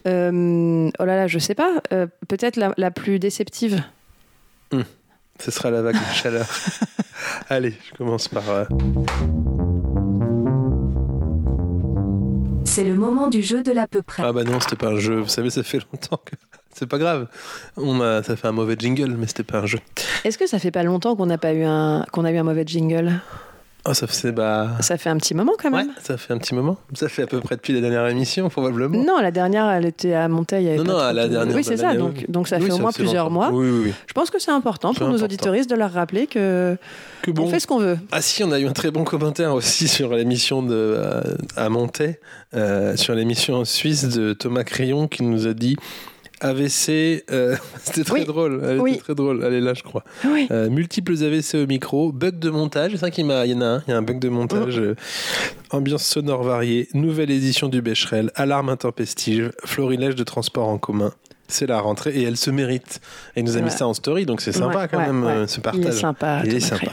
Euh, 0.07 0.89
oh 0.99 1.05
là 1.05 1.15
là, 1.15 1.27
je 1.27 1.37
sais 1.37 1.53
pas. 1.53 1.81
euh, 1.93 2.07
Peut-être 2.27 2.55
la, 2.55 2.73
la 2.77 2.89
plus 2.89 3.19
déceptive. 3.19 3.83
Ce 5.39 5.51
sera 5.51 5.69
la 5.69 5.81
vague 5.83 5.95
de 5.95 6.13
chaleur. 6.15 6.47
Allez, 7.49 7.73
je 7.91 7.97
commence 7.97 8.27
par. 8.27 8.43
C'est 12.71 12.85
le 12.85 12.95
moment 12.95 13.27
du 13.27 13.41
jeu 13.41 13.63
de 13.63 13.73
l'à 13.73 13.85
peu 13.85 14.01
près. 14.01 14.23
Ah 14.25 14.31
bah 14.31 14.45
non, 14.45 14.61
c'était 14.61 14.77
pas 14.77 14.87
un 14.87 14.95
jeu. 14.95 15.19
Vous 15.19 15.27
savez, 15.27 15.49
ça 15.49 15.61
fait 15.61 15.79
longtemps 15.91 16.21
que. 16.23 16.37
C'est 16.73 16.87
pas 16.87 16.97
grave. 16.97 17.27
On 17.75 17.99
a... 17.99 18.23
Ça 18.23 18.37
fait 18.37 18.47
un 18.47 18.53
mauvais 18.53 18.77
jingle, 18.79 19.17
mais 19.17 19.27
c'était 19.27 19.43
pas 19.43 19.59
un 19.59 19.65
jeu. 19.65 19.79
Est-ce 20.23 20.37
que 20.37 20.47
ça 20.47 20.57
fait 20.57 20.71
pas 20.71 20.83
longtemps 20.83 21.17
qu'on 21.17 21.25
n'a 21.25 21.37
pas 21.37 21.53
eu 21.53 21.63
un 21.63 22.05
qu'on 22.13 22.23
a 22.23 22.31
eu 22.31 22.37
un 22.37 22.43
mauvais 22.43 22.63
jingle? 22.65 23.19
Ça 23.93 24.05
fait. 24.07 24.31
Bah. 24.31 24.77
Ça 24.79 24.97
fait 24.97 25.09
un 25.09 25.17
petit 25.17 25.33
moment 25.33 25.53
quand 25.61 25.71
Ouais, 25.71 25.83
même. 25.83 25.91
ça 26.01 26.15
fait 26.17 26.33
un 26.33 26.37
petit 26.37 26.53
moment. 26.53 26.77
Ça 26.93 27.09
fait 27.09 27.23
à 27.23 27.27
peu 27.27 27.39
près 27.39 27.55
depuis 27.55 27.73
la 27.73 27.81
dernière 27.81 28.05
émission, 28.07 28.47
probablement. 28.49 29.03
Non, 29.03 29.19
la 29.19 29.31
dernière, 29.31 29.67
elle 29.69 29.85
était 29.85 30.13
à 30.13 30.25
avait 30.25 30.77
Non, 30.77 30.83
non, 30.83 30.97
à 30.97 31.13
la 31.13 31.27
de- 31.27 31.33
dernière. 31.33 31.55
Oui, 31.55 31.63
c'est 31.63 31.77
ça. 31.77 31.95
Donc, 31.95 32.29
donc 32.29 32.47
ça 32.47 32.57
Oui, 32.57 32.67
fait 32.67 32.71
au 32.73 32.77
moins 32.77 32.91
plusieurs 32.91 33.29
longtemps. 33.29 33.51
mois. 33.51 33.59
Oui, 33.59 33.69
oui, 33.69 33.81
oui. 33.85 33.93
Je 34.07 34.13
pense 34.13 34.29
que 34.29 34.39
c'est 34.39 34.51
important 34.51 34.93
pour 34.93 35.07
nos 35.07 35.13
important. 35.15 35.25
auditeuristes 35.25 35.69
de 35.69 35.75
leur 35.75 35.91
rappeler 35.91 36.27
que 36.27 36.77
Que 37.23 37.31
bon. 37.31 37.43
on 37.43 37.47
fait 37.47 37.59
ce 37.59 37.67
qu'on 37.67 37.79
veut. 37.79 37.97
Ah 38.11 38.21
si, 38.21 38.43
on 38.43 38.51
a 38.51 38.59
eu 38.59 38.67
un 38.67 38.73
très 38.73 38.91
bon 38.91 39.03
commentaire 39.03 39.53
aussi 39.53 39.87
sur 39.87 40.13
l'émission 40.13 40.61
de 40.61 40.73
euh, 40.75 41.21
à 41.55 41.69
Montaix, 41.69 42.19
euh, 42.53 42.95
sur 42.95 43.15
l'émission 43.15 43.65
suisse 43.65 44.05
de 44.09 44.33
Thomas 44.33 44.63
Crayon 44.63 45.07
qui 45.07 45.23
nous 45.23 45.47
a 45.47 45.53
dit 45.53 45.75
AVC, 46.41 47.23
euh, 47.31 47.55
c'était 47.83 48.03
très 48.03 48.19
Oui. 48.19 48.25
drôle, 48.25 48.61
elle 48.63 48.79
Oui. 48.79 48.91
était 48.93 49.01
très 49.01 49.15
drôle, 49.15 49.43
elle 49.45 49.53
est 49.53 49.61
là 49.61 49.73
je 49.73 49.83
crois. 49.83 50.03
Oui. 50.25 50.47
Euh, 50.51 50.69
multiples 50.69 51.13
AVC 51.23 51.55
au 51.63 51.67
micro, 51.67 52.11
bug 52.11 52.39
de 52.39 52.49
montage, 52.49 52.91
c'est 52.91 52.97
ça 52.97 53.11
qui 53.11 53.23
m'a, 53.23 53.45
il 53.45 53.51
y 53.51 53.55
en 53.55 53.61
a 53.61 53.65
un, 53.65 53.83
il 53.87 53.91
y 53.91 53.93
a 53.93 53.97
un 53.97 54.01
bug 54.01 54.19
de 54.19 54.29
montage, 54.29 54.79
Mm. 54.79 54.83
euh, 54.83 54.95
ambiance 55.69 56.03
sonore 56.05 56.43
variée, 56.43 56.89
nouvelle 56.93 57.31
édition 57.31 57.67
du 57.69 57.81
Becherel, 57.81 58.31
alarme 58.35 58.69
intempestive, 58.69 59.51
florilège 59.65 60.15
de 60.15 60.23
transport 60.23 60.67
en 60.67 60.77
commun. 60.77 61.13
C'est 61.47 61.67
la 61.67 61.79
rentrée 61.81 62.11
et 62.11 62.23
elle 62.23 62.37
se 62.37 62.49
mérite. 62.49 63.01
Et 63.35 63.41
il 63.41 63.45
nous 63.45 63.57
a 63.57 63.61
mis 63.61 63.71
ça 63.71 63.85
en 63.85 63.93
story, 63.93 64.25
donc 64.25 64.39
c'est 64.41 64.53
sympa 64.53 64.79
Ouais, 64.83 64.87
quand 64.89 64.97
ouais, 64.99 65.11
même 65.11 65.47
ce 65.47 65.55
Il 65.57 65.59
est 65.59 65.61
partage. 65.63 65.93
sympa. 65.93 66.41
Il 66.45 66.55
est 66.55 66.59
sympa. 66.61 66.91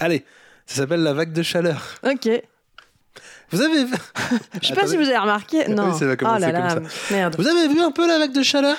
Allez, 0.00 0.24
ça 0.66 0.76
s'appelle 0.82 1.02
la 1.02 1.12
vague 1.12 1.32
de 1.32 1.42
chaleur. 1.42 1.82
Ok. 2.04 2.28
Vous 3.52 3.60
avez 3.60 3.84
vu 3.84 3.94
Je 4.62 4.68
sais 4.68 4.74
pas 4.74 4.86
si 4.86 4.96
vous 4.96 5.02
avez 5.02 5.18
remarqué. 5.18 5.68
Non. 5.68 5.90
Oui, 5.90 5.98
ça 5.98 6.06
va 6.06 6.16
commencer 6.16 6.44
oh 6.48 6.52
là 6.52 6.52
là, 6.52 6.74
comme 6.74 6.88
merde. 7.10 7.36
Vous 7.38 7.46
avez 7.46 7.68
vu 7.68 7.80
un 7.80 7.90
peu 7.90 8.06
la 8.06 8.18
vague 8.18 8.32
de 8.32 8.42
chaleur? 8.42 8.76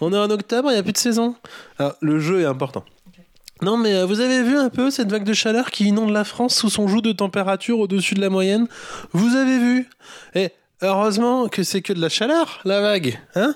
On 0.00 0.12
est 0.12 0.18
en 0.18 0.30
octobre, 0.30 0.70
il 0.70 0.74
n'y 0.74 0.78
a 0.78 0.82
plus 0.82 0.92
de 0.92 0.98
saison. 0.98 1.36
Alors, 1.78 1.94
le 2.00 2.18
jeu 2.18 2.40
est 2.40 2.46
important. 2.46 2.84
Non, 3.62 3.76
mais 3.76 3.94
euh, 3.94 4.06
vous 4.06 4.20
avez 4.20 4.42
vu 4.42 4.58
un 4.58 4.70
peu 4.70 4.90
cette 4.90 5.08
vague 5.08 5.22
de 5.22 5.32
chaleur 5.32 5.70
qui 5.70 5.84
inonde 5.86 6.10
la 6.10 6.24
France 6.24 6.56
sous 6.56 6.68
son 6.68 6.88
joug 6.88 7.00
de 7.00 7.12
température 7.12 7.78
au-dessus 7.78 8.14
de 8.14 8.20
la 8.20 8.28
moyenne? 8.28 8.66
Vous 9.12 9.36
avez 9.36 9.58
vu? 9.58 9.88
Et 10.34 10.50
heureusement 10.82 11.46
que 11.46 11.62
c'est 11.62 11.80
que 11.80 11.92
de 11.92 12.00
la 12.00 12.08
chaleur, 12.08 12.60
la 12.64 12.80
vague. 12.80 13.20
Hein? 13.36 13.54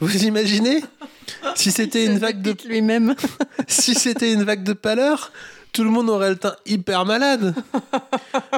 Vous 0.00 0.24
imaginez? 0.24 0.82
Si 1.54 1.70
c'était 1.72 2.06
une 2.06 2.18
vague 2.18 2.40
de 2.40 2.54
lui-même. 2.66 3.14
si 3.68 3.94
c'était 3.94 4.32
une 4.32 4.44
vague 4.44 4.62
de 4.62 4.72
pâleur, 4.72 5.30
tout 5.76 5.84
le 5.84 5.90
monde 5.90 6.08
aurait 6.08 6.30
le 6.30 6.36
teint 6.36 6.56
hyper 6.64 7.04
malade. 7.04 7.54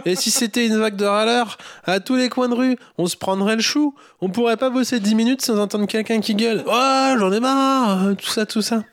Et 0.04 0.14
si 0.14 0.30
c'était 0.30 0.64
une 0.64 0.78
vague 0.78 0.94
de 0.94 1.04
râleur, 1.04 1.58
à 1.84 1.98
tous 1.98 2.14
les 2.14 2.28
coins 2.28 2.48
de 2.48 2.54
rue, 2.54 2.76
on 2.96 3.08
se 3.08 3.16
prendrait 3.16 3.56
le 3.56 3.60
chou. 3.60 3.92
On 4.20 4.28
pourrait 4.28 4.56
pas 4.56 4.70
bosser 4.70 5.00
10 5.00 5.16
minutes 5.16 5.42
sans 5.42 5.58
entendre 5.58 5.88
quelqu'un 5.88 6.20
qui 6.20 6.36
gueule. 6.36 6.62
Oh, 6.64 7.14
j'en 7.18 7.32
ai 7.32 7.40
marre, 7.40 8.14
tout 8.16 8.28
ça, 8.28 8.46
tout 8.46 8.62
ça. 8.62 8.84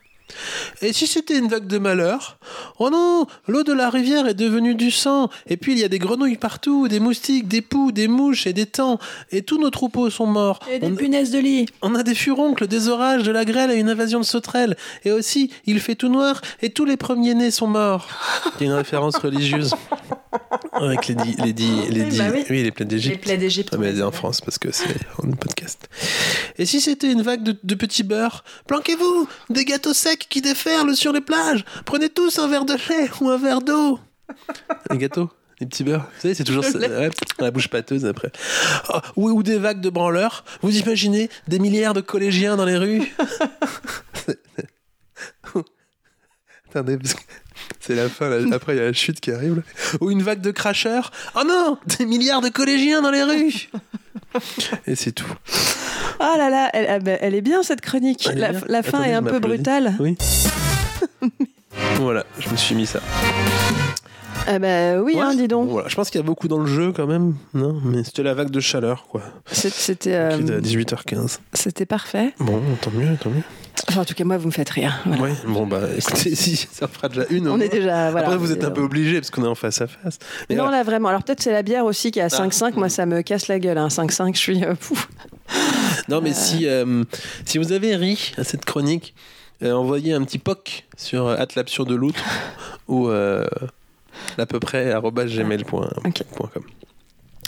Et 0.81 0.91
si 0.93 1.07
c'était 1.07 1.37
une 1.37 1.47
vague 1.47 1.67
de 1.67 1.77
malheur? 1.77 2.37
Oh 2.79 2.89
non, 2.89 3.25
l'eau 3.47 3.63
de 3.63 3.71
la 3.73 3.89
rivière 3.89 4.27
est 4.27 4.33
devenue 4.33 4.75
du 4.75 4.91
sang. 4.91 5.29
Et 5.47 5.55
puis 5.57 5.71
il 5.73 5.79
y 5.79 5.83
a 5.83 5.87
des 5.87 5.99
grenouilles 5.99 6.37
partout, 6.37 6.87
des 6.87 6.99
moustiques, 6.99 7.47
des 7.47 7.61
poux, 7.61 7.91
des 7.91 8.07
mouches 8.07 8.47
et 8.47 8.53
des 8.53 8.65
tans. 8.65 8.99
Et 9.31 9.41
tous 9.43 9.57
nos 9.59 9.69
troupeaux 9.69 10.09
sont 10.09 10.25
morts. 10.27 10.59
Et 10.71 10.79
des 10.79 10.87
On- 10.87 10.95
punaises 10.95 11.31
de 11.31 11.39
lit. 11.39 11.65
on 11.81 11.95
a 11.95 12.03
des 12.03 12.15
furoncles, 12.15 12.67
des 12.67 12.89
orages, 12.89 13.23
de 13.23 13.31
la 13.31 13.45
grêle 13.45 13.71
et 13.71 13.75
une 13.75 13.89
invasion 13.89 14.19
de 14.19 14.25
sauterelles. 14.25 14.75
Et 15.05 15.11
aussi, 15.11 15.51
il 15.65 15.79
fait 15.79 15.95
tout 15.95 16.09
noir 16.09 16.41
et 16.61 16.69
tous 16.71 16.85
les 16.85 16.97
premiers-nés 16.97 17.51
sont 17.51 17.67
morts. 17.67 18.07
Il 18.59 18.65
y 18.65 18.69
a 18.69 18.73
une 18.73 18.77
référence 18.77 19.15
religieuse. 19.17 19.73
Avec 20.73 21.07
les 21.07 21.15
dix... 21.15 21.35
Les 21.37 21.53
les 21.89 22.17
bah 22.17 22.25
oui. 22.33 22.43
oui, 22.49 22.63
les 22.63 22.71
plaies 22.71 22.85
Les 22.85 22.89
d'Égypte. 22.89 23.21
plaies 23.23 23.37
d'Égypte. 23.37 23.69
Ah, 23.73 23.77
mais 23.77 23.97
est 23.97 24.01
en 24.01 24.11
France 24.11 24.41
parce 24.41 24.57
que 24.57 24.71
c'est 24.71 24.85
un 25.23 25.31
podcast. 25.31 25.87
Et 26.57 26.65
si 26.65 26.81
c'était 26.81 27.11
une 27.11 27.21
vague 27.21 27.43
de, 27.43 27.55
de 27.61 27.75
petits 27.75 28.03
beurres 28.03 28.43
Planquez-vous 28.67 29.27
Des 29.49 29.65
gâteaux 29.65 29.93
secs 29.93 30.25
qui 30.29 30.41
déferlent 30.41 30.95
sur 30.95 31.13
les 31.13 31.21
plages 31.21 31.63
Prenez 31.85 32.09
tous 32.09 32.39
un 32.39 32.47
verre 32.47 32.65
de 32.65 32.73
lait 32.73 33.09
ou 33.21 33.29
un 33.29 33.37
verre 33.37 33.61
d'eau 33.61 33.99
Les 34.91 34.97
gâteaux 34.97 35.29
les 35.61 35.67
petits 35.67 35.85
beurres, 35.85 36.01
vous 36.01 36.21
savez, 36.21 36.33
c'est 36.33 36.43
toujours 36.43 36.65
ça, 36.65 36.77
ouais, 36.77 37.09
la 37.39 37.49
bouche 37.49 37.69
pâteuse 37.69 38.05
après. 38.05 38.29
Oh, 38.93 38.99
ou, 39.15 39.29
ou 39.29 39.41
des 39.41 39.57
vagues 39.57 39.79
de 39.79 39.89
branleurs. 39.89 40.43
Vous 40.61 40.77
imaginez 40.77 41.29
des 41.47 41.59
milliards 41.59 41.93
de 41.93 42.01
collégiens 42.01 42.57
dans 42.57 42.65
les 42.65 42.75
rues 42.75 43.13
Attendez, 46.69 46.97
parce 46.97 47.13
que 47.13 47.21
c'est 47.85 47.95
la 47.95 48.09
fin, 48.09 48.29
là. 48.29 48.37
après 48.55 48.75
il 48.75 48.77
y 48.77 48.81
a 48.81 48.85
la 48.85 48.93
chute 48.93 49.19
qui 49.19 49.31
arrive. 49.31 49.55
là. 49.57 49.61
Ou 50.01 50.11
une 50.11 50.21
vague 50.23 50.41
de 50.41 50.51
cracheurs. 50.51 51.11
Oh 51.35 51.43
non 51.47 51.77
Des 51.97 52.05
milliards 52.05 52.41
de 52.41 52.49
collégiens 52.49 53.01
dans 53.01 53.11
les 53.11 53.23
rues 53.23 53.69
Et 54.87 54.95
c'est 54.95 55.11
tout. 55.11 55.33
Ah 56.19 56.35
là 56.37 56.49
là, 56.49 56.69
elle, 56.73 56.87
ah 56.89 56.99
ben, 56.99 57.17
elle 57.21 57.35
est 57.35 57.41
bien 57.41 57.63
cette 57.63 57.81
chronique. 57.81 58.29
La, 58.33 58.51
bien. 58.51 58.61
la 58.67 58.83
fin 58.83 58.99
Attendez, 58.99 59.09
est 59.11 59.13
un 59.13 59.23
peu 59.23 59.39
brutale. 59.39 59.93
Oui. 59.99 60.17
voilà, 61.97 62.25
je 62.39 62.49
me 62.49 62.55
suis 62.55 62.75
mis 62.75 62.85
ça. 62.85 62.99
Ah 64.47 64.59
bah 64.59 64.97
oui, 65.01 65.15
Ouais. 65.15 65.21
hein, 65.21 65.33
dis 65.35 65.47
donc. 65.47 65.69
Voilà, 65.69 65.87
je 65.87 65.95
pense 65.95 66.09
qu'il 66.09 66.19
y 66.19 66.23
a 66.23 66.25
beaucoup 66.25 66.47
dans 66.47 66.59
le 66.59 66.67
jeu 66.67 66.91
quand 66.91 67.07
même. 67.07 67.35
Non, 67.53 67.79
mais 67.83 68.03
c'était 68.03 68.23
la 68.23 68.33
vague 68.33 68.51
de 68.51 68.59
chaleur, 68.59 69.07
quoi. 69.07 69.21
C'était 69.51 70.13
euh, 70.13 70.29
à 70.31 70.37
18h15. 70.61 71.39
c'était 71.53 71.85
parfait. 71.85 72.33
Bon, 72.39 72.61
tant 72.81 72.91
mieux, 72.91 73.17
tant 73.19 73.29
mieux. 73.31 73.41
Enfin, 73.87 74.01
en 74.01 74.05
tout 74.05 74.13
cas, 74.15 74.23
moi, 74.23 74.37
vous 74.37 74.47
me 74.47 74.51
faites 74.51 74.69
rire. 74.69 74.99
Voilà. 75.05 75.21
Ouais, 75.21 75.33
bon, 75.47 75.67
bah 75.67 75.81
écoutez, 75.97 76.33
si, 76.35 76.55
ça 76.55 76.87
fera 76.87 77.07
déjà 77.07 77.25
une. 77.29 77.47
On 77.47 77.59
est 77.59 77.69
déjà. 77.69 78.09
Voilà, 78.11 78.27
Après, 78.27 78.37
vous 78.37 78.51
êtes 78.51 78.63
un 78.63 78.67
Euh, 78.67 78.71
peu 78.71 78.81
obligé 78.81 79.19
parce 79.19 79.29
qu'on 79.29 79.43
est 79.43 79.47
en 79.47 79.53
face 79.55 79.79
à 79.81 79.87
face. 79.87 80.17
Mais 80.49 80.55
Non, 80.55 80.69
là, 80.69 80.83
vraiment. 80.83 81.09
Alors, 81.09 81.23
peut-être 81.23 81.41
c'est 81.41 81.51
la 81.51 81.61
bière 81.61 81.85
aussi 81.85 82.11
qui 82.11 82.19
est 82.19 82.23
à 82.23 82.25
Ah. 82.31 82.47
5,5. 82.47 82.73
Moi, 82.75 82.89
ça 82.89 83.05
me 83.05 83.21
casse 83.21 83.47
la 83.47 83.59
gueule. 83.59 83.77
Hein. 83.77 83.89
5,5, 83.89 84.33
je 84.35 84.39
suis. 84.39 84.63
euh, 84.63 84.73
pouf. 84.75 85.07
non, 86.09 86.21
mais 86.21 86.33
si, 86.33 86.67
euh, 86.67 87.03
si 87.45 87.57
vous 87.59 87.71
avez 87.71 87.95
ri 87.95 88.33
à 88.37 88.43
cette 88.43 88.65
chronique, 88.65 89.13
euh, 89.63 89.73
envoyez 89.73 90.13
un 90.13 90.23
petit 90.23 90.39
POC 90.39 90.85
sur 90.97 91.27
euh, 91.27 91.35
Atlapsure 91.37 91.85
de 91.85 91.93
l'outre 91.95 92.23
ou 92.87 93.09
euh, 93.09 93.45
à 94.37 94.45
peu 94.47 94.59
près 94.59 94.93
gmail.com. 94.99 95.89
Ok. 96.05 96.23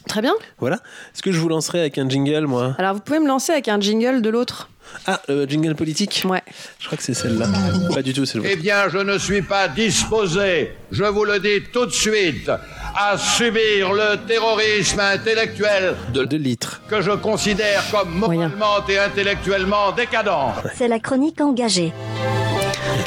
Très 0.07 0.21
bien. 0.21 0.33
Voilà. 0.59 0.77
Est-ce 1.13 1.21
que 1.21 1.31
je 1.31 1.39
vous 1.39 1.49
lancerai 1.49 1.79
avec 1.81 1.97
un 1.97 2.07
jingle, 2.09 2.45
moi? 2.45 2.75
Alors, 2.77 2.93
vous 2.95 3.01
pouvez 3.01 3.19
me 3.19 3.27
lancer 3.27 3.51
avec 3.51 3.67
un 3.67 3.79
jingle 3.79 4.21
de 4.21 4.29
l'autre. 4.29 4.69
Ah, 5.05 5.21
le 5.27 5.45
jingle 5.45 5.75
politique? 5.75 6.23
Ouais. 6.25 6.41
Je 6.79 6.85
crois 6.85 6.97
que 6.97 7.03
c'est 7.03 7.13
celle-là. 7.13 7.47
Pas 7.93 8.01
du 8.01 8.13
tout, 8.13 8.25
c'est 8.25 8.37
le 8.37 8.45
Eh 8.49 8.55
bien, 8.55 8.87
je 8.89 8.99
ne 8.99 9.17
suis 9.17 9.41
pas 9.41 9.67
disposé, 9.67 10.71
je 10.91 11.03
vous 11.03 11.25
le 11.25 11.39
dis 11.39 11.61
tout 11.73 11.85
de 11.85 11.91
suite, 11.91 12.49
à 12.95 13.17
subir 13.17 13.91
le 13.91 14.15
terrorisme 14.25 15.01
intellectuel 15.01 15.95
De, 16.13 16.23
de 16.23 16.37
litres. 16.37 16.81
que 16.89 17.01
je 17.01 17.11
considère 17.11 17.83
comme 17.91 18.11
Moyen. 18.11 18.47
moralement 18.47 18.87
et 18.87 18.97
intellectuellement 18.97 19.91
décadent. 19.91 20.53
C'est 20.75 20.87
la 20.87 20.99
chronique 20.99 21.41
engagée. 21.41 21.91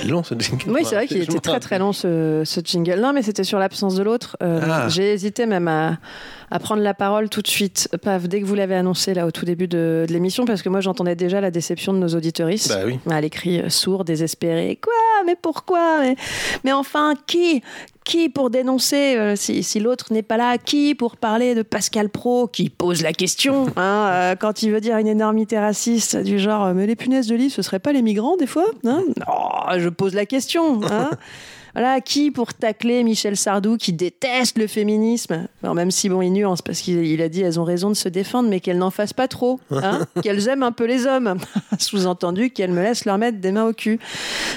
Il 0.03 0.09
est 0.09 0.11
long, 0.11 0.23
ce 0.23 0.35
jingle. 0.39 0.71
Oui, 0.71 0.83
c'est 0.85 0.95
vrai 0.97 1.07
qu'il 1.07 1.23
était 1.23 1.41
très 1.41 1.61
très 1.61 1.79
long 1.79 1.93
ce, 1.93 2.43
ce 2.45 2.61
jingle. 2.63 3.01
Non, 3.01 3.13
mais 3.15 3.23
c'était 3.23 3.45
sur 3.45 3.59
l'absence 3.59 3.95
de 3.95 4.03
l'autre. 4.03 4.37
Euh, 4.43 4.61
Ah. 4.63 4.89
J'ai 4.89 5.13
hésité 5.15 5.47
même 5.47 5.67
à, 5.69 5.97
à 6.51 6.59
prendre 6.59 6.83
la 6.83 6.95
parole 6.95 7.29
tout 7.29 7.43
de 7.43 7.49
suite, 7.49 7.89
paf, 8.03 8.29
dès 8.29 8.41
que 8.41 8.47
vous 8.47 8.55
l'avez 8.55 8.75
annoncé 8.75 9.15
là 9.15 9.27
au 9.27 9.31
tout 9.31 9.45
début 9.45 9.69
de, 9.69 10.05
de 10.07 10.13
l'émission, 10.13 10.45
parce 10.45 10.63
que 10.63 10.69
moi 10.69 10.81
j'entendais 10.81 11.17
déjà 11.17 11.41
la 11.41 11.51
déception 11.51 11.93
de 11.93 11.99
nos 11.99 12.09
auditeuristes. 12.09 12.69
Bah 12.69 12.83
oui. 12.87 12.99
À 13.11 13.21
l'écrit 13.21 13.63
sourd, 13.69 14.05
désespéré. 14.05 14.79
Quoi? 14.83 14.93
Mais 15.27 15.37
pourquoi? 15.41 16.01
Mais, 16.01 16.17
mais 16.65 16.73
enfin, 16.73 17.15
qui? 17.27 17.63
Qui 18.05 18.31
pour 18.31 18.49
dénoncer 18.51 19.17
euh, 19.17 19.37
si, 19.37 19.63
si 19.63 19.79
l'autre 19.79 20.13
n'est 20.13 20.23
pas 20.23 20.39
là? 20.39 20.57
Qui 20.59 20.95
pour 20.95 21.17
parler 21.17 21.55
de 21.55 21.63
Pascal 21.63 22.09
Pro 22.09 22.49
qui 22.49 22.71
pose 22.71 23.03
la 23.03 23.13
question 23.13 23.67
hein, 23.77 24.09
euh, 24.11 24.35
quand 24.37 24.63
il 24.63 24.73
veut 24.73 24.81
dire 24.81 24.97
une 24.97 25.07
énormité 25.07 25.59
raciste 25.59 26.17
du 26.17 26.39
genre 26.39 26.65
euh, 26.65 26.75
mais 26.75 26.87
les 26.87 26.97
punaises 26.97 27.27
de 27.27 27.37
lit 27.37 27.51
ce 27.51 27.61
serait 27.63 27.79
pas 27.79 27.93
les 27.93 28.03
migrants 28.03 28.37
des 28.37 28.47
fois 28.47 28.65
hein? 28.85 29.03
Non, 29.29 29.79
je 29.79 29.89
pose 29.91 30.15
la 30.15 30.27
question. 30.27 30.81
Hein 30.91 31.11
voilà, 31.75 32.01
qui 32.01 32.31
pour 32.31 32.55
tacler 32.55 33.03
Michel 33.05 33.37
Sardou 33.37 33.77
qui 33.77 33.93
déteste 33.93 34.59
le 34.59 34.67
féminisme 34.67 35.47
Alors, 35.63 35.75
Même 35.75 35.91
si 35.91 36.09
bon, 36.09 36.23
il 36.23 36.31
nuance 36.33 36.63
parce 36.63 36.81
qu'il 36.81 37.05
il 37.05 37.23
a 37.23 37.29
dit 37.29 37.43
elles 37.43 37.61
ont 37.61 37.65
raison 37.65 37.89
de 37.89 37.95
se 37.95 38.09
défendre, 38.09 38.49
mais 38.49 38.61
qu'elles 38.61 38.79
n'en 38.79 38.91
fassent 38.91 39.13
pas 39.13 39.29
trop, 39.29 39.61
hein 39.71 40.07
qu'elles 40.23 40.49
aiment 40.49 40.63
un 40.63 40.73
peu 40.73 40.85
les 40.85 41.07
hommes. 41.07 41.37
Sous-entendu 41.79 42.51
qu'elles 42.51 42.73
me 42.73 42.83
laissent 42.83 43.05
leur 43.05 43.19
mettre 43.19 43.39
des 43.39 43.53
mains 43.53 43.67
au 43.67 43.73
cul. 43.73 43.99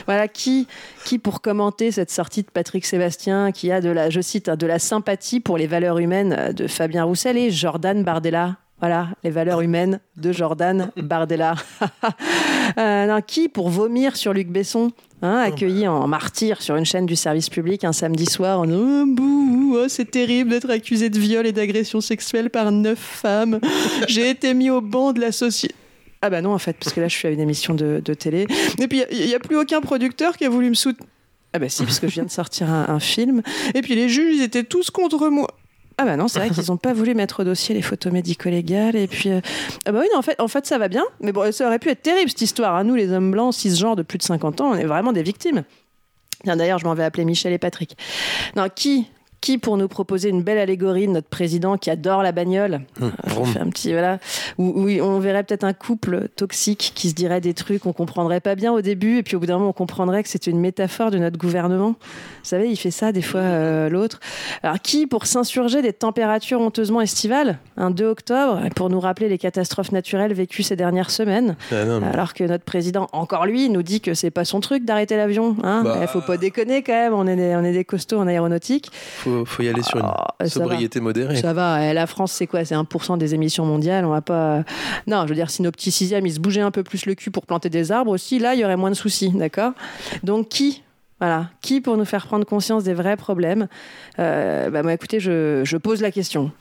Voilà, 0.05 0.27
qui, 0.27 0.67
qui 1.05 1.19
pour 1.19 1.41
commenter 1.41 1.91
cette 1.91 2.11
sortie 2.11 2.43
de 2.43 2.49
Patrick 2.51 2.85
Sébastien, 2.85 3.51
qui 3.51 3.71
a 3.71 3.81
de 3.81 3.89
la, 3.89 4.09
je 4.09 4.21
cite, 4.21 4.49
hein, 4.49 4.55
de 4.55 4.67
la 4.67 4.79
sympathie 4.79 5.39
pour 5.39 5.57
les 5.57 5.67
valeurs 5.67 5.99
humaines 5.99 6.53
de 6.53 6.67
Fabien 6.67 7.03
Roussel 7.03 7.37
et 7.37 7.51
Jordan 7.51 8.03
Bardella. 8.03 8.57
Voilà, 8.79 9.07
les 9.23 9.29
valeurs 9.29 9.61
humaines 9.61 10.01
de 10.17 10.31
Jordan 10.31 10.91
Bardella. 10.97 11.55
Euh, 12.79 13.05
non, 13.05 13.21
qui 13.21 13.49
pour 13.49 13.69
vomir 13.69 14.15
sur 14.15 14.33
Luc 14.33 14.47
Besson, 14.47 14.93
hein, 15.23 15.37
accueilli 15.39 15.87
en 15.87 16.07
martyr 16.07 16.61
sur 16.61 16.75
une 16.75 16.85
chaîne 16.85 17.05
du 17.05 17.15
service 17.15 17.49
public 17.49 17.83
un 17.83 17.93
samedi 17.93 18.25
soir 18.25 18.59
en 18.59 18.69
Oh, 18.69 19.05
bouh, 19.07 19.77
oh, 19.77 19.85
c'est 19.87 20.11
terrible 20.11 20.51
d'être 20.51 20.69
accusé 20.69 21.09
de 21.09 21.17
viol 21.17 21.47
et 21.47 21.51
d'agression 21.51 22.01
sexuelle 22.01 22.49
par 22.49 22.71
neuf 22.71 22.99
femmes. 22.99 23.59
J'ai 24.07 24.29
été 24.29 24.53
mis 24.53 24.69
au 24.69 24.81
banc 24.81 25.13
de 25.13 25.21
la 25.21 25.31
société. 25.31 25.73
Ah 26.21 26.29
bah 26.29 26.41
non 26.41 26.53
en 26.53 26.57
fait, 26.57 26.77
parce 26.79 26.93
que 26.93 27.01
là 27.01 27.07
je 27.07 27.15
suis 27.15 27.27
à 27.27 27.31
une 27.31 27.39
émission 27.39 27.73
de, 27.73 28.01
de 28.03 28.13
télé. 28.13 28.47
Et 28.79 28.87
puis 28.87 29.03
il 29.11 29.25
n'y 29.25 29.35
a, 29.35 29.39
plus 29.39 29.57
aucun 29.57 29.81
producteur 29.81 30.37
qui 30.37 30.45
a 30.45 30.49
voulu 30.49 30.69
me 30.69 30.75
soutenir. 30.75 31.09
Ah 31.53 31.59
bah 31.59 31.69
si, 31.69 31.83
parce 31.83 31.99
que 31.99 32.07
je 32.07 32.13
viens 32.13 32.23
de 32.23 32.31
sortir 32.31 32.69
un, 32.69 32.87
un 32.87 32.99
film. 32.99 33.41
Et 33.73 33.81
puis 33.81 33.95
les 33.95 34.09
juges, 34.09 34.37
ils 34.37 34.43
étaient 34.43 34.63
tous 34.63 34.89
contre 34.89 35.29
moi. 35.29 35.47
Ah 35.97 36.05
bah 36.05 36.17
non, 36.17 36.27
c'est 36.27 36.39
vrai 36.39 36.49
qu'ils 36.49 36.65
n'ont 36.69 36.77
pas 36.77 36.93
voulu 36.93 37.13
mettre 37.13 37.41
au 37.41 37.43
dossier 37.43 37.75
les 37.75 37.81
photos 37.81 38.11
médico-légales. 38.11 38.95
Et 38.95 39.07
puis, 39.07 39.29
euh, 39.29 39.41
ah 39.85 39.91
bah 39.91 39.99
oui, 40.01 40.07
en 40.17 40.21
fait, 40.21 40.39
en 40.39 40.47
fait, 40.47 40.65
ça 40.65 40.77
va 40.77 40.87
bien. 40.87 41.03
Mais 41.21 41.31
bon, 41.31 41.51
ça 41.51 41.67
aurait 41.67 41.79
pu 41.79 41.89
être 41.89 42.01
terrible 42.01 42.29
cette 42.29 42.41
histoire. 42.41 42.75
hein. 42.75 42.83
Nous, 42.83 42.95
les 42.95 43.11
hommes 43.11 43.31
blancs, 43.31 43.53
cisgenres 43.53 43.95
de 43.95 44.01
plus 44.03 44.17
de 44.17 44.23
50 44.23 44.61
ans, 44.61 44.71
on 44.71 44.75
est 44.75 44.85
vraiment 44.85 45.11
des 45.13 45.23
victimes. 45.23 45.63
D'ailleurs, 46.45 46.79
je 46.79 46.85
m'en 46.85 46.93
vais 46.93 47.03
appeler 47.03 47.25
Michel 47.25 47.53
et 47.53 47.57
Patrick. 47.57 47.95
Non, 48.55 48.67
qui 48.73 49.07
qui 49.43 49.57
pour 49.57 49.75
nous 49.75 49.89
proposer 49.89 50.29
une 50.29 50.41
belle 50.41 50.57
allégorie 50.57 51.05
de 51.05 51.11
notre 51.11 51.27
président 51.27 51.77
qui 51.77 51.89
adore 51.89 52.23
la 52.23 52.31
bagnole 52.31 52.79
fait 53.45 53.59
un 53.59 53.67
petit 53.69 53.91
voilà. 53.91 54.19
Où, 54.57 54.83
où 54.83 54.89
on 55.01 55.19
verrait 55.19 55.43
peut-être 55.43 55.65
un 55.65 55.73
couple 55.73 56.29
toxique 56.37 56.93
qui 56.95 57.09
se 57.09 57.13
dirait 57.13 57.41
des 57.41 57.53
trucs 57.53 57.81
qu'on 57.81 57.91
comprendrait 57.91 58.39
pas 58.39 58.55
bien 58.55 58.71
au 58.71 58.79
début 58.79 59.17
et 59.17 59.23
puis 59.23 59.35
au 59.35 59.41
bout 59.41 59.45
d'un 59.45 59.57
moment 59.57 59.71
on 59.71 59.73
comprendrait 59.73 60.23
que 60.23 60.29
c'était 60.29 60.49
une 60.49 60.61
métaphore 60.61 61.11
de 61.11 61.17
notre 61.17 61.37
gouvernement. 61.37 61.89
Vous 61.89 61.95
savez 62.43 62.69
il 62.69 62.77
fait 62.77 62.89
ça 62.89 63.11
des 63.11 63.21
fois 63.21 63.41
euh, 63.41 63.89
l'autre. 63.89 64.21
Alors 64.63 64.79
qui 64.79 65.07
pour 65.07 65.25
s'insurger 65.25 65.81
des 65.81 65.91
températures 65.91 66.61
honteusement 66.61 67.01
estivales 67.01 67.57
un 67.75 67.91
2 67.91 68.05
octobre 68.05 68.61
pour 68.77 68.89
nous 68.89 69.01
rappeler 69.01 69.27
les 69.27 69.37
catastrophes 69.37 69.91
naturelles 69.91 70.33
vécues 70.33 70.63
ces 70.63 70.77
dernières 70.77 71.11
semaines 71.11 71.57
Ah, 71.69 71.83
non, 71.83 71.99
mais- 71.99 72.07
alors 72.07 72.33
que 72.33 72.45
notre 72.45 72.63
président 72.63 73.09
encore 73.11 73.45
lui 73.45 73.67
nous 73.69 73.83
dit 73.83 73.99
que 73.99 74.13
c'est 74.13 74.31
pas 74.31 74.45
son 74.45 74.61
truc 74.61 74.85
d'arrêter 74.85 75.17
l'avion 75.17 75.57
hein. 75.63 75.81
Bah. 75.83 75.99
Eh, 76.01 76.07
faut 76.07 76.21
pas 76.21 76.37
déconner 76.37 76.81
quand 76.81 76.93
même 76.93 77.13
on 77.13 77.27
est 77.27 77.35
des, 77.35 77.55
on 77.57 77.63
est 77.65 77.73
des 77.73 77.83
costauds 77.83 78.19
en 78.19 78.27
aéronautique 78.27 78.89
faut, 78.93 79.32
faut 79.45 79.63
y 79.63 79.69
aller 79.69 79.81
sur 79.83 79.99
une 79.99 80.05
Oh, 80.05 80.23
va. 80.39 80.49
sobriété 80.49 80.99
modérée. 80.99 81.35
Ça 81.37 81.53
va, 81.53 81.83
eh, 81.85 81.93
la 81.93 82.07
France, 82.07 82.31
c'est 82.31 82.47
quoi? 82.47 82.63
C'est 82.65 82.75
1% 82.75 83.17
des 83.17 83.33
émissions 83.33 83.65
mondiales. 83.65 84.05
On 84.05 84.09
va 84.11 84.21
pas. 84.21 84.63
Non, 85.07 85.23
je 85.23 85.29
veux 85.29 85.35
dire, 85.35 85.49
si 85.49 85.61
nos 85.61 85.71
petits 85.71 85.91
sixièmes, 85.91 86.25
ils 86.25 86.33
se 86.33 86.39
bougeaient 86.39 86.61
un 86.61 86.71
peu 86.71 86.83
plus 86.83 87.05
le 87.05 87.15
cul 87.15 87.31
pour 87.31 87.45
planter 87.45 87.69
des 87.69 87.91
arbres 87.91 88.11
aussi, 88.11 88.39
là, 88.39 88.53
il 88.53 88.59
y 88.61 88.65
aurait 88.65 88.77
moins 88.77 88.89
de 88.91 88.95
soucis, 88.95 89.29
d'accord? 89.31 89.73
Donc, 90.23 90.49
qui 90.49 90.83
voilà. 91.19 91.49
Qui 91.61 91.79
pour 91.79 91.95
nous 91.95 92.03
faire 92.05 92.25
prendre 92.27 92.45
conscience 92.45 92.83
des 92.83 92.93
vrais 92.93 93.15
problèmes? 93.15 93.67
Euh, 94.19 94.69
bah, 94.69 94.93
écoutez, 94.93 95.19
je, 95.21 95.61
je 95.63 95.77
pose 95.77 96.01
la 96.01 96.11
question. 96.11 96.51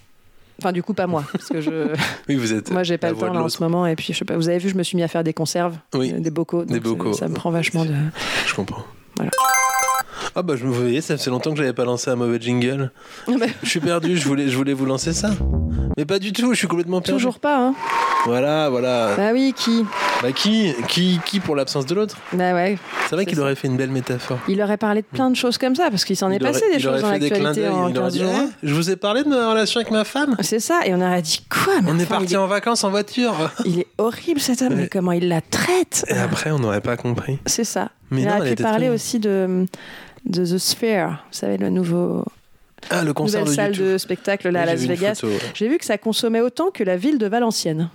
Enfin, 0.60 0.70
du 0.70 0.82
coup, 0.84 0.94
pas 0.94 1.08
moi, 1.08 1.24
parce 1.32 1.48
que 1.48 1.60
je, 1.60 1.88
Oui, 2.28 2.36
vous 2.36 2.52
êtes. 2.52 2.70
moi, 2.70 2.84
j'ai 2.84 2.96
pas 2.98 3.10
le 3.10 3.16
temps 3.16 3.32
là 3.32 3.42
en 3.42 3.48
ce 3.48 3.60
moment. 3.62 3.86
Et 3.86 3.96
puis, 3.96 4.12
je 4.12 4.18
sais 4.18 4.24
pas, 4.24 4.36
vous 4.36 4.48
avez 4.48 4.58
vu, 4.58 4.68
je 4.68 4.76
me 4.76 4.84
suis 4.84 4.96
mis 4.96 5.02
à 5.02 5.08
faire 5.08 5.24
des 5.24 5.32
conserves, 5.32 5.76
Oui. 5.94 6.12
euh, 6.14 6.20
des 6.20 6.30
bocaux. 6.30 6.64
Des 6.64 6.74
donc, 6.78 6.84
ça- 6.84 6.88
bocaux. 6.90 7.12
Ça, 7.14 7.28
me 7.28 7.34
prend 7.34 7.50
vachement 7.50 7.84
de. 7.84 7.94
Je 8.46 8.54
comprends. 8.54 8.84
Voilà. 9.16 9.30
Ah 10.34 10.42
bah 10.42 10.54
je 10.56 10.64
me 10.64 10.70
voyais, 10.72 11.00
ça 11.00 11.16
fait 11.16 11.30
longtemps 11.30 11.50
que 11.50 11.56
j'avais 11.58 11.72
pas 11.72 11.84
lancé 11.84 12.10
un 12.10 12.16
mauvais 12.16 12.40
jingle. 12.40 12.90
Mais 13.28 13.48
Je 13.62 13.68
suis 13.68 13.80
perdu, 13.80 14.16
je 14.16 14.26
voulais, 14.26 14.48
je 14.48 14.56
voulais 14.56 14.72
vous 14.72 14.86
lancer 14.86 15.12
ça. 15.12 15.30
Mais 15.96 16.04
pas 16.04 16.18
du 16.18 16.32
tout, 16.32 16.52
je 16.52 16.58
suis 16.58 16.68
complètement 16.68 17.00
perdu. 17.00 17.18
Toujours 17.18 17.38
pas, 17.38 17.58
hein 17.58 17.74
Voilà, 18.24 18.68
voilà. 18.70 19.14
Bah 19.16 19.30
oui, 19.32 19.52
qui 19.56 19.84
Bah 20.22 20.30
qui, 20.32 20.72
qui, 20.88 21.18
qui 21.26 21.40
pour 21.40 21.56
l'absence 21.56 21.86
de 21.86 21.94
l'autre? 21.94 22.16
Bah 22.32 22.54
ouais. 22.54 22.78
C'est 23.08 23.16
vrai 23.16 23.26
qu'il 23.26 23.40
aurait 23.40 23.56
fait 23.56 23.66
une 23.66 23.76
belle 23.76 23.90
métaphore. 23.90 24.38
Il 24.48 24.62
aurait 24.62 24.76
parlé 24.76 25.02
de 25.02 25.06
plein 25.06 25.28
de 25.28 25.34
choses 25.36 25.58
comme 25.58 25.74
ça, 25.74 25.90
parce 25.90 26.04
qu'il 26.04 26.16
s'en 26.16 26.30
est 26.30 26.40
aurait- 26.40 26.52
passé 26.52 26.64
des 26.72 26.78
choses 26.78 27.02
dans 27.02 27.10
l'actualité 27.10 27.66
en 27.68 27.88
il 27.88 27.98
aurait 27.98 28.10
15 28.10 28.12
dit, 28.12 28.18
jours. 28.20 28.32
Eh, 28.62 28.66
je 28.68 28.74
vous 28.74 28.90
ai 28.90 28.96
parlé 28.96 29.24
de 29.24 29.28
ma 29.28 29.50
relation 29.50 29.80
avec 29.80 29.90
ma 29.90 30.04
femme. 30.04 30.36
C'est 30.40 30.60
ça, 30.60 30.80
et 30.86 30.94
on 30.94 31.00
aurait 31.00 31.22
dit 31.22 31.44
quoi 31.50 31.80
mais 31.82 31.90
On 31.90 31.98
est 31.98 32.06
parti 32.06 32.36
en 32.36 32.46
vacances 32.46 32.84
en 32.84 32.90
voiture. 32.90 33.34
il 33.64 33.80
est 33.80 33.86
horrible 33.98 34.38
cet 34.40 34.62
homme, 34.62 34.74
mais 34.76 34.88
comment 34.88 35.12
il 35.12 35.28
la 35.28 35.40
traite? 35.40 36.04
Et 36.08 36.14
après, 36.16 36.52
on 36.52 36.60
n'aurait 36.60 36.80
pas 36.80 36.96
compris. 36.96 37.38
C'est 37.46 37.64
ça. 37.64 37.90
Mais 38.10 38.22
il 38.22 38.28
non, 38.28 38.36
aurait 38.38 38.54
pu 38.54 38.62
parler 38.62 38.86
très- 38.86 38.94
aussi 38.94 39.18
de, 39.18 39.66
de 40.26 40.44
The 40.44 40.58
Sphere, 40.58 41.08
vous 41.10 41.16
savez, 41.38 41.56
le 41.58 41.70
nouveau 41.70 42.24
Ah, 42.90 43.02
le 43.02 43.12
concert 43.12 43.40
nouvelle 43.40 43.50
de 43.50 43.56
salle 43.56 43.70
YouTube. 43.72 43.92
de 43.94 43.98
spectacle 43.98 44.48
là 44.50 44.62
à 44.62 44.66
Las 44.66 44.80
Vegas. 44.82 45.20
ouais. 45.24 45.38
J'ai 45.54 45.68
vu 45.68 45.78
que 45.78 45.84
ça 45.84 45.98
consommait 45.98 46.40
autant 46.40 46.70
que 46.70 46.84
la 46.84 46.96
ville 46.96 47.18
de 47.18 47.26
Valenciennes. 47.26 47.90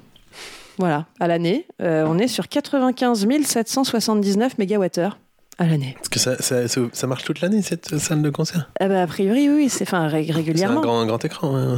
Voilà, 0.78 1.06
à 1.20 1.28
l'année, 1.28 1.66
euh, 1.82 2.06
on 2.08 2.18
est 2.20 2.28
sur 2.28 2.48
95 2.48 3.26
779 3.46 4.58
mégawattheures 4.58 5.18
à 5.58 5.66
l'année. 5.66 5.96
Parce 5.98 6.10
que 6.10 6.20
ça, 6.20 6.38
ça, 6.42 6.68
ça- 6.68 6.82
ça 6.94 7.08
marche 7.08 7.24
toute 7.24 7.42
l'année, 7.42 7.64
cette 7.64 7.98
salle 7.98 8.22
de 8.22 8.30
concert? 8.30 8.70
Ah 8.80 8.88
bah, 8.88 9.02
a 9.02 9.08
priori, 9.08 9.50
oui, 9.50 9.70
c'est 9.70 9.88
enfin 9.88 10.08
ré- 10.08 10.26
C'est 10.26 10.32
un 10.34 10.36
régulièrement. 10.36 10.82
grand, 10.82 11.00
un 11.00 11.08
grand 11.08 11.24
écran. 11.26 11.56
ouais. 11.56 11.78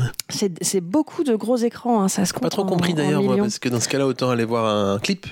C'est 0.61 0.81
beaucoup 0.81 1.23
de 1.23 1.33
gros 1.35 1.55
écrans, 1.55 2.01
hein, 2.03 2.09
ça 2.09 2.25
se 2.25 2.33
compte. 2.33 2.43
Pas 2.43 2.49
trop 2.49 2.63
en- 2.63 2.67
compris 2.67 2.93
d'ailleurs, 2.93 3.23
moi, 3.23 3.37
parce 3.37 3.57
que 3.59 3.69
dans 3.69 3.79
ce 3.79 3.87
cas-là, 3.87 4.05
autant 4.05 4.29
aller 4.31 4.43
voir 4.45 4.65
un 4.65 4.99
clip. 4.99 5.27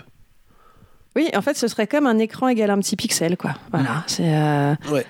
Oui, 1.18 1.30
en 1.36 1.42
fait, 1.42 1.58
ce 1.58 1.68
serait 1.68 1.88
comme 1.88 2.06
un 2.08 2.20
écran 2.20 2.48
égal 2.48 2.70
à 2.70 2.74
un 2.74 2.80
petit 2.80 2.96
pixel, 2.96 3.36
quoi. 3.38 3.56
Voilà, 3.72 4.04
c'est. 4.08 4.34
euh, 4.34 4.76
Ouais, 4.92 5.06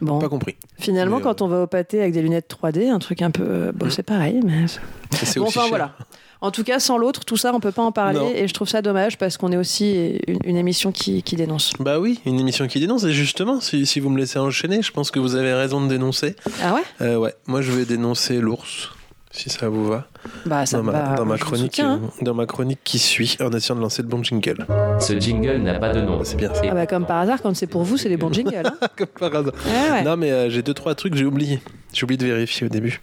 Bon, 0.00 0.20
pas 0.20 0.28
compris. 0.28 0.54
finalement, 0.78 1.16
Mais, 1.16 1.22
euh, 1.22 1.24
quand 1.24 1.42
on 1.42 1.48
va 1.48 1.62
au 1.62 1.66
pâté 1.66 2.00
avec 2.00 2.12
des 2.12 2.22
lunettes 2.22 2.46
3D, 2.48 2.88
un 2.88 3.00
truc 3.00 3.20
un 3.22 3.32
peu. 3.32 3.72
Bon, 3.74 3.86
Mm. 3.86 3.90
c'est 3.90 4.04
pareil, 4.04 4.40
mais. 4.44 4.66
C'est 5.10 5.40
Bon, 5.40 5.46
aussi 5.46 5.58
enfin, 5.58 5.62
cher. 5.62 5.68
voilà. 5.70 5.94
En 6.40 6.50
tout 6.52 6.62
cas, 6.62 6.78
sans 6.78 6.98
l'autre, 6.98 7.24
tout 7.24 7.36
ça, 7.36 7.52
on 7.52 7.58
peut 7.60 7.72
pas 7.72 7.82
en 7.82 7.90
parler. 7.92 8.18
Non. 8.20 8.30
Et 8.32 8.46
je 8.46 8.54
trouve 8.54 8.68
ça 8.68 8.80
dommage 8.80 9.18
parce 9.18 9.36
qu'on 9.36 9.50
est 9.50 9.56
aussi 9.56 10.20
une, 10.28 10.38
une 10.44 10.56
émission 10.56 10.92
qui, 10.92 11.22
qui 11.24 11.34
dénonce. 11.34 11.72
Bah 11.80 11.98
oui, 11.98 12.20
une 12.26 12.38
émission 12.38 12.68
qui 12.68 12.78
dénonce. 12.78 13.02
Et 13.04 13.12
justement, 13.12 13.60
si, 13.60 13.86
si 13.86 13.98
vous 13.98 14.08
me 14.08 14.18
laissez 14.18 14.38
enchaîner, 14.38 14.80
je 14.82 14.92
pense 14.92 15.10
que 15.10 15.18
vous 15.18 15.34
avez 15.34 15.52
raison 15.52 15.80
de 15.80 15.88
dénoncer. 15.88 16.36
Ah 16.62 16.74
ouais? 16.74 16.82
Euh, 17.00 17.16
ouais, 17.16 17.34
moi 17.46 17.60
je 17.60 17.72
vais 17.72 17.84
dénoncer 17.86 18.38
l'ours, 18.38 18.90
si 19.32 19.50
ça 19.50 19.68
vous 19.68 19.88
va. 19.88 20.06
Bah, 20.46 20.64
ça 20.64 20.76
Dans 20.76 20.84
ma, 20.84 20.92
va, 20.92 21.16
dans 21.16 21.24
ma 21.24 21.38
chronique, 21.38 21.74
soutiens, 21.76 22.00
hein. 22.04 22.10
dans 22.22 22.34
ma 22.34 22.46
chronique 22.46 22.78
qui 22.84 23.00
suit, 23.00 23.36
en 23.40 23.50
essayant 23.50 23.74
de 23.74 23.80
lancer 23.80 24.02
le 24.02 24.08
bon 24.08 24.22
jingle. 24.22 24.64
Ce 25.00 25.18
jingle 25.18 25.56
n'a 25.56 25.80
pas 25.80 25.92
de 25.92 26.00
nom. 26.02 26.20
C'est 26.22 26.36
bien 26.36 26.54
ça. 26.54 26.62
Ah 26.70 26.74
bah, 26.74 26.86
comme 26.86 27.04
par 27.04 27.18
hasard, 27.18 27.42
quand 27.42 27.56
c'est 27.56 27.66
pour 27.66 27.82
vous, 27.82 27.96
c'est 27.96 28.08
des 28.08 28.16
bons 28.16 28.32
jingles. 28.32 28.62
hein. 28.64 28.86
Comme 28.96 29.06
par 29.08 29.34
hasard. 29.34 29.54
Ouais, 29.66 29.90
ouais. 29.90 30.02
Non, 30.04 30.16
mais 30.16 30.30
euh, 30.30 30.50
j'ai 30.50 30.62
deux 30.62 30.74
trois 30.74 30.94
trucs 30.94 31.14
que 31.14 31.18
j'ai 31.18 31.24
oublié. 31.24 31.58
J'ai 31.92 32.04
oublié 32.04 32.16
de 32.16 32.26
vérifier 32.26 32.66
au 32.66 32.70
début. 32.70 33.00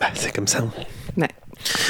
Bah, 0.00 0.06
c'est 0.14 0.34
comme 0.34 0.46
ça. 0.46 0.64
Ouais, 1.16 1.28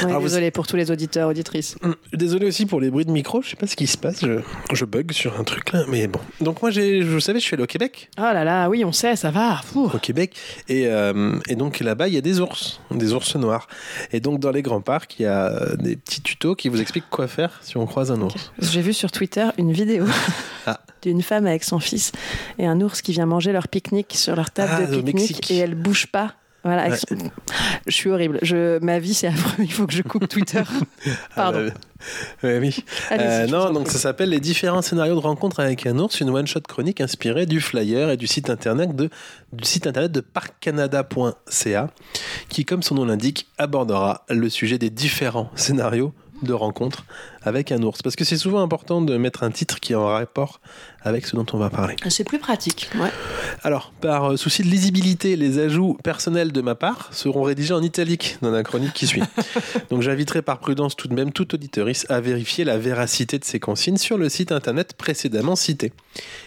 Alors, 0.01 0.19
vous- 0.21 0.27
désolé 0.27 0.51
pour 0.51 0.67
tous 0.67 0.75
les 0.75 0.91
auditeurs, 0.91 1.29
auditrices. 1.29 1.75
Hum, 1.83 1.95
Désolé 2.13 2.45
aussi 2.47 2.65
pour 2.65 2.79
les 2.81 2.89
bruits 2.91 3.05
de 3.05 3.11
micro. 3.11 3.41
Je 3.41 3.49
sais 3.49 3.55
pas 3.55 3.67
ce 3.67 3.75
qui 3.75 3.87
se 3.87 3.97
passe. 3.97 4.19
Je, 4.23 4.39
je 4.73 4.85
bug 4.85 5.11
sur 5.11 5.39
un 5.39 5.43
truc 5.43 5.71
là, 5.71 5.83
mais 5.87 6.07
bon. 6.07 6.19
Donc 6.41 6.61
moi, 6.61 6.71
vous 6.71 7.19
savez, 7.19 7.39
je 7.39 7.43
suis 7.45 7.53
allé 7.55 7.63
au 7.63 7.67
Québec. 7.67 8.09
Oh 8.17 8.21
là 8.21 8.43
là, 8.43 8.69
oui, 8.69 8.83
on 8.85 8.91
sait, 8.91 9.15
ça 9.15 9.31
va. 9.31 9.61
Ouh. 9.75 9.89
au 9.93 9.97
Québec. 9.99 10.35
Et, 10.69 10.87
euh, 10.87 11.37
et 11.47 11.55
donc 11.55 11.79
là-bas, 11.79 12.07
il 12.07 12.13
y 12.13 12.17
a 12.17 12.21
des 12.21 12.39
ours, 12.39 12.79
des 12.91 13.13
ours 13.13 13.35
noirs. 13.35 13.67
Et 14.11 14.19
donc 14.19 14.39
dans 14.39 14.51
les 14.51 14.61
grands 14.61 14.81
parcs, 14.81 15.15
il 15.19 15.23
y 15.23 15.25
a 15.25 15.47
euh, 15.51 15.75
des 15.75 15.95
petits 15.95 16.21
tutos 16.21 16.55
qui 16.55 16.69
vous 16.69 16.81
expliquent 16.81 17.09
quoi 17.09 17.27
faire 17.27 17.59
si 17.61 17.77
on 17.77 17.85
croise 17.85 18.11
un 18.11 18.21
ours. 18.21 18.51
J'ai 18.59 18.81
vu 18.81 18.93
sur 18.93 19.11
Twitter 19.11 19.47
une 19.57 19.71
vidéo 19.71 20.05
Ah. 20.65 20.79
d'une 21.01 21.21
femme 21.21 21.45
avec 21.45 21.63
son 21.65 21.79
fils 21.79 22.11
et 22.57 22.65
un 22.65 22.79
ours 22.79 23.01
qui 23.01 23.11
vient 23.11 23.25
manger 23.25 23.51
leur 23.51 23.67
pique-nique 23.67 24.13
sur 24.15 24.35
leur 24.35 24.49
table 24.51 24.71
Ah, 24.73 24.85
de 24.85 25.01
pique-nique 25.01 25.51
et 25.51 25.57
elle 25.57 25.75
bouge 25.75 26.07
pas. 26.07 26.33
Voilà, 26.63 26.95
je 27.87 27.91
suis 27.91 28.09
horrible. 28.09 28.39
Je... 28.41 28.79
Ma 28.79 28.99
vie, 28.99 29.13
c'est 29.13 29.27
affreux. 29.27 29.63
Il 29.63 29.71
faut 29.71 29.85
que 29.85 29.93
je 29.93 30.01
coupe 30.01 30.27
Twitter. 30.29 30.63
Pardon. 31.35 31.69
Ah, 31.69 31.77
bah, 32.41 32.49
oui. 32.59 32.83
Euh, 33.11 33.47
non, 33.47 33.71
donc 33.71 33.89
ça 33.89 33.97
s'appelle 33.97 34.29
Les 34.29 34.39
différents 34.39 34.81
scénarios 34.81 35.15
de 35.15 35.19
rencontre 35.19 35.59
avec 35.59 35.85
un 35.85 35.99
ours, 35.99 36.19
une 36.21 36.29
one-shot 36.29 36.61
chronique 36.61 37.01
inspirée 37.01 37.45
du 37.45 37.59
flyer 37.59 38.09
et 38.09 38.17
du 38.17 38.27
site 38.27 38.49
internet 38.49 38.95
de, 38.95 39.09
du 39.51 39.65
site 39.65 39.87
internet 39.87 40.11
de 40.11 40.21
parccanada.ca, 40.21 41.89
qui, 42.47 42.65
comme 42.65 42.81
son 42.81 42.95
nom 42.95 43.05
l'indique, 43.05 43.47
abordera 43.57 44.23
le 44.29 44.49
sujet 44.49 44.77
des 44.77 44.89
différents 44.89 45.49
scénarios 45.55 46.13
de 46.43 46.53
rencontre 46.53 47.05
avec 47.41 47.71
un 47.71 47.81
ours. 47.83 48.01
Parce 48.01 48.15
que 48.15 48.23
c'est 48.23 48.37
souvent 48.37 48.61
important 48.61 49.01
de 49.01 49.17
mettre 49.17 49.43
un 49.43 49.51
titre 49.51 49.79
qui 49.79 49.93
est 49.93 49.95
en 49.95 50.07
rapport 50.07 50.61
avec 51.01 51.25
ce 51.25 51.35
dont 51.35 51.45
on 51.53 51.57
va 51.57 51.69
parler. 51.69 51.95
C'est 52.09 52.23
plus 52.23 52.39
pratique. 52.39 52.89
Ouais. 52.95 53.11
Alors, 53.63 53.91
par 54.01 54.31
euh, 54.33 54.37
souci 54.37 54.63
de 54.63 54.67
lisibilité, 54.67 55.35
les 55.35 55.59
ajouts 55.59 55.97
personnels 56.03 56.51
de 56.51 56.61
ma 56.61 56.75
part 56.75 57.09
seront 57.11 57.43
rédigés 57.43 57.73
en 57.73 57.81
italique 57.81 58.37
dans 58.41 58.51
la 58.51 58.63
chronique 58.63 58.93
qui 58.93 59.07
suit. 59.07 59.23
Donc 59.89 60.01
j'inviterai 60.01 60.41
par 60.41 60.59
prudence 60.59 60.95
tout 60.95 61.07
de 61.07 61.13
même 61.13 61.31
tout 61.31 61.53
auditoriste 61.53 62.09
à 62.09 62.21
vérifier 62.21 62.63
la 62.63 62.77
véracité 62.77 63.39
de 63.39 63.45
ces 63.45 63.59
consignes 63.59 63.97
sur 63.97 64.17
le 64.17 64.29
site 64.29 64.51
internet 64.51 64.93
précédemment 64.93 65.55
cité. 65.55 65.91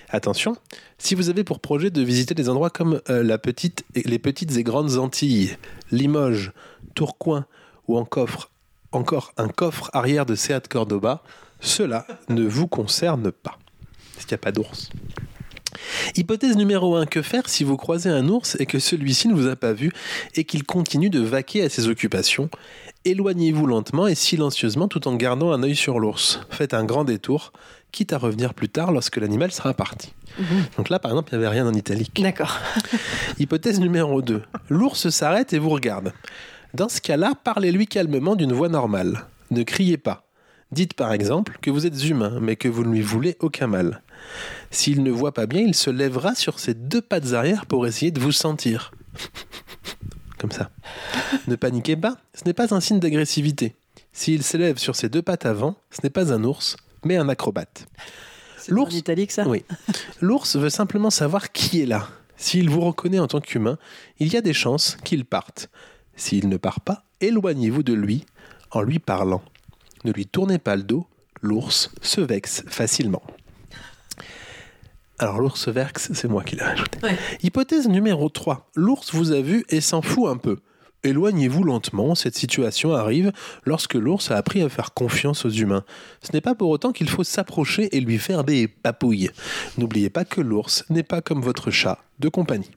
Attention, 0.09 0.56
si 0.98 1.14
vous 1.14 1.28
avez 1.28 1.44
pour 1.44 1.61
projet 1.61 1.90
de 1.90 2.02
visiter 2.02 2.35
des 2.35 2.48
endroits 2.48 2.70
comme 2.70 3.00
euh, 3.11 3.22
la 3.22 3.38
petite 3.38 3.85
et, 3.94 4.02
les 4.02 4.18
petites 4.18 4.56
et 4.56 4.62
grandes 4.62 4.96
Antilles, 4.98 5.56
Limoges, 5.90 6.52
Tourcoing 6.94 7.44
ou 7.88 7.98
encore, 7.98 8.50
encore 8.92 9.33
un 9.37 9.49
coffre 9.49 9.90
arrière 9.92 10.27
de 10.27 10.35
Seat 10.35 10.68
Cordoba, 10.68 11.22
cela 11.61 12.07
ne 12.29 12.46
vous 12.46 12.66
concerne 12.66 13.31
pas. 13.31 13.59
Parce 14.14 14.27
qu'il 14.27 14.35
n'y 14.35 14.40
a 14.40 14.44
pas 14.44 14.53
d'ours? 14.53 14.90
Hypothèse 16.16 16.57
numéro 16.57 16.96
1, 16.96 17.07
que 17.07 17.20
faire 17.20 17.49
si 17.49 17.64
vous 17.64 17.77
croisez 17.77 18.09
un 18.09 18.29
ours 18.29 18.57
et 18.59 18.66
que 18.66 18.79
celui-ci 18.79 19.29
ne 19.29 19.35
vous 19.35 19.46
a 19.46 19.57
pas 19.57 19.72
vu 19.72 19.92
et 20.35 20.44
qu'il 20.44 20.64
continue 20.64 21.11
de 21.11 21.20
vaquer 21.20 21.62
à 21.62 21.68
ses 21.68 21.88
occupations? 21.88 22.49
Éloignez-vous 23.05 23.66
lentement 23.66 24.07
et 24.07 24.14
silencieusement 24.14 24.88
tout 24.88 25.07
en 25.07 25.14
gardant 25.14 25.53
un 25.53 25.62
œil 25.62 25.77
sur 25.77 26.01
l'ours. 26.01 26.40
Faites 26.51 26.75
un 26.75 26.85
grand 26.85 27.05
détour, 27.05 27.53
quitte 27.92 28.12
à 28.12 28.18
revenir 28.18 28.55
plus 28.55 28.68
tard 28.68 28.90
lorsque 28.90 29.16
l'animal 29.16 29.53
sera 29.53 29.75
parti. 29.75 30.14
Donc 30.77 30.88
là, 30.88 30.99
par 30.99 31.11
exemple, 31.11 31.31
il 31.33 31.38
n'y 31.38 31.44
avait 31.44 31.55
rien 31.55 31.66
en 31.66 31.75
italique. 31.75 32.20
D'accord. 32.20 32.59
Hypothèse 33.38 33.79
numéro 33.79 34.22
2. 34.22 34.42
L'ours 34.70 35.09
s'arrête 35.11 35.53
et 35.53 35.59
vous 35.59 35.70
regarde. 35.70 36.12
Dans 36.74 36.88
ce 36.88 37.00
cas-là, 37.00 37.33
parlez-lui 37.42 37.87
calmement 37.87 38.37
d'une 38.37 38.52
voix 38.52 38.68
normale. 38.68 39.26
Ne 39.50 39.62
criez 39.62 39.96
pas. 39.96 40.24
Dites 40.72 40.94
par 40.94 41.12
exemple 41.12 41.59
que 41.62 41.70
vous 41.70 41.87
êtes 41.87 42.05
humain, 42.05 42.38
mais 42.40 42.57
que 42.57 42.68
vous 42.68 42.85
ne 42.85 42.90
lui 42.92 43.00
voulez 43.02 43.37
aucun 43.40 43.66
mal. 43.68 44.02
S'il 44.70 45.02
ne 45.02 45.11
voit 45.11 45.33
pas 45.33 45.46
bien, 45.46 45.61
il 45.61 45.74
se 45.74 45.90
lèvera 45.90 46.35
sur 46.35 46.59
ses 46.59 46.74
deux 46.74 47.00
pattes 47.00 47.33
arrière 47.33 47.66
pour 47.66 47.87
essayer 47.87 48.11
de 48.11 48.20
vous 48.20 48.33
sentir. 48.33 48.90
Comme 50.38 50.50
ça. 50.50 50.70
Ne 51.46 51.57
paniquez 51.57 51.96
pas, 51.96 52.16
ce 52.35 52.44
n'est 52.44 52.52
pas 52.52 52.74
un 52.74 52.81
signe 52.81 52.98
d'agressivité. 52.98 53.74
S'il 54.12 54.42
s'élève 54.42 54.79
sur 54.79 54.96
ses 54.96 55.09
deux 55.09 55.22
pattes 55.22 55.46
avant, 55.46 55.76
ce 55.90 56.00
n'est 56.02 56.11
pas 56.11 56.33
un 56.33 56.42
ours, 56.44 56.76
mais 57.05 57.16
un 57.16 57.29
acrobate. 57.29 57.87
C'est 58.59 58.72
en 58.72 58.76
L'ours- 58.76 58.94
italique, 58.94 59.31
ça 59.33 59.46
Oui. 59.46 59.64
L'ours 60.20 60.57
veut 60.57 60.70
simplement 60.70 61.11
savoir 61.11 61.52
qui 61.52 61.81
est 61.81 61.87
là. 61.87 62.09
S'il 62.37 62.68
vous 62.68 62.81
reconnaît 62.81 63.18
en 63.20 63.29
tant 63.29 63.40
qu'humain, 63.40 63.79
il 64.18 64.33
y 64.33 64.37
a 64.37 64.40
des 64.42 64.52
chances 64.52 64.98
qu'il 65.05 65.24
parte. 65.24 65.70
S'il 66.16 66.48
ne 66.48 66.57
part 66.57 66.81
pas, 66.81 67.05
éloignez-vous 67.20 67.83
de 67.83 67.92
lui 67.92 68.24
en 68.70 68.83
lui 68.83 68.98
parlant. 68.98 69.42
Ne 70.05 70.12
lui 70.12 70.26
tournez 70.26 70.59
pas 70.59 70.76
le 70.76 70.83
dos, 70.83 71.07
l'ours 71.42 71.90
se 72.02 72.20
vexe 72.20 72.64
facilement. 72.66 73.22
Alors 75.18 75.40
l'ours 75.40 75.61
se 75.61 75.70
vexe, 75.70 76.11
c'est 76.12 76.29
moi 76.29 76.44
qui 76.44 76.57
l'ai 76.57 76.62
rajouté. 76.62 76.98
Ouais. 77.02 77.16
Hypothèse 77.42 77.88
numéro 77.88 78.29
3. 78.29 78.70
L'ours 78.74 79.14
vous 79.14 79.33
a 79.33 79.40
vu 79.40 79.64
et 79.70 79.81
s'en 79.81 80.02
fout 80.02 80.29
un 80.29 80.37
peu. 80.37 80.59
Éloignez-vous 81.05 81.62
lentement, 81.62 82.14
cette 82.14 82.37
situation 82.37 82.92
arrive 82.92 83.33
lorsque 83.64 83.94
l'ours 83.94 84.31
a 84.31 84.37
appris 84.37 84.62
à 84.62 84.68
faire 84.68 84.92
confiance 84.92 85.44
aux 85.44 85.50
humains. 85.50 85.85
Ce 86.20 86.33
n'est 86.33 86.40
pas 86.40 86.55
pour 86.55 86.68
autant 86.68 86.92
qu'il 86.92 87.09
faut 87.09 87.24
s'approcher 87.24 87.96
et 87.96 88.00
lui 88.00 88.18
faire 88.18 88.44
des 88.44 88.66
papouilles. 88.66 89.31
N'oubliez 89.79 90.11
pas 90.11 90.24
que 90.24 90.40
l'ours 90.40 90.85
n'est 90.90 91.02
pas 91.02 91.22
comme 91.22 91.40
votre 91.40 91.70
chat 91.70 91.98
de 92.18 92.29
compagnie. 92.29 92.70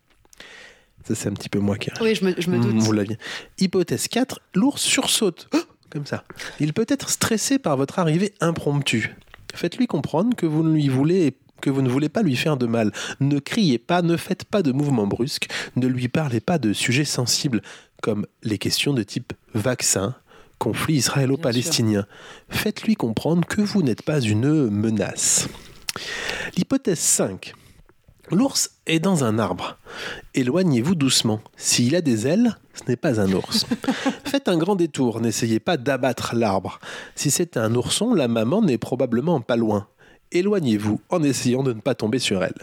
Ça 1.09 1.15
c'est 1.15 1.29
un 1.29 1.33
petit 1.33 1.49
peu 1.49 1.57
moi 1.57 1.75
qui 1.75 1.89
Oui, 2.01 2.13
je 2.13 2.23
me, 2.23 2.35
je 2.37 2.51
me 2.51 2.59
doute. 2.59 2.75
Vous 2.75 2.91
l'aviez. 2.91 3.17
Hypothèse 3.57 4.07
4, 4.07 4.39
l'ours 4.53 4.79
sursaute. 4.79 5.49
Oh 5.53 5.57
Comme 5.89 6.05
ça. 6.05 6.23
Il 6.59 6.71
peut 6.73 6.85
être 6.87 7.09
stressé 7.09 7.57
par 7.57 7.77
votre 7.77 7.97
arrivée 7.97 8.35
impromptue. 8.41 9.15
Faites-lui 9.55 9.87
comprendre 9.87 10.35
que 10.35 10.45
vous 10.45 10.61
ne 10.61 10.71
lui 10.71 10.87
voulez 10.87 11.35
que 11.61 11.71
vous 11.71 11.81
ne 11.81 11.89
voulez 11.89 12.09
pas 12.09 12.21
lui 12.21 12.35
faire 12.35 12.57
de 12.57 12.67
mal. 12.67 12.93
Ne 13.19 13.39
criez 13.39 13.79
pas, 13.79 14.03
ne 14.03 14.15
faites 14.17 14.45
pas 14.45 14.61
de 14.61 14.71
mouvements 14.71 15.07
brusques, 15.07 15.49
ne 15.75 15.87
lui 15.87 16.07
parlez 16.07 16.39
pas 16.39 16.57
de 16.59 16.71
sujets 16.71 17.05
sensibles 17.05 17.61
comme 18.01 18.27
les 18.43 18.59
questions 18.59 18.93
de 18.93 19.03
type 19.03 19.33
vaccin, 19.55 20.15
conflit 20.59 20.93
israélo-palestinien. 20.93 22.05
Faites-lui 22.49 22.95
comprendre 22.95 23.45
que 23.45 23.61
vous 23.61 23.81
n'êtes 23.81 24.03
pas 24.03 24.21
une 24.21 24.69
menace. 24.69 25.49
L'hypothèse 26.55 26.99
5. 26.99 27.53
L'ours 28.31 28.71
est 28.85 28.99
dans 28.99 29.23
un 29.23 29.39
arbre. 29.39 29.77
Éloignez-vous 30.35 30.95
doucement. 30.95 31.41
S'il 31.57 31.95
a 31.95 32.01
des 32.01 32.27
ailes, 32.27 32.55
ce 32.75 32.83
n'est 32.87 32.95
pas 32.95 33.19
un 33.19 33.31
ours. 33.33 33.65
Faites 34.25 34.47
un 34.47 34.57
grand 34.57 34.75
détour, 34.75 35.19
n'essayez 35.19 35.59
pas 35.59 35.77
d'abattre 35.77 36.35
l'arbre. 36.35 36.79
Si 37.15 37.31
c'est 37.31 37.57
un 37.57 37.73
ourson, 37.75 38.13
la 38.13 38.27
maman 38.27 38.61
n'est 38.61 38.77
probablement 38.77 39.41
pas 39.41 39.55
loin. 39.55 39.87
Éloignez-vous 40.31 41.01
en 41.09 41.23
essayant 41.23 41.63
de 41.63 41.73
ne 41.73 41.81
pas 41.81 41.95
tomber 41.95 42.19
sur 42.19 42.43
elle. 42.43 42.53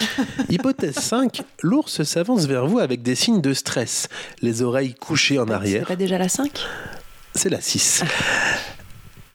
Hypothèse 0.48 0.94
5. 0.94 1.42
L'ours 1.62 2.04
s'avance 2.04 2.46
vers 2.46 2.66
vous 2.68 2.78
avec 2.78 3.02
des 3.02 3.16
signes 3.16 3.40
de 3.40 3.52
stress, 3.52 4.08
les 4.42 4.62
oreilles 4.62 4.94
couchées 4.94 5.40
en 5.40 5.46
C'est 5.48 5.52
arrière. 5.52 5.86
pas 5.88 5.96
déjà 5.96 6.18
la 6.18 6.28
5 6.28 6.52
C'est 7.34 7.48
la 7.50 7.60
6. 7.60 8.04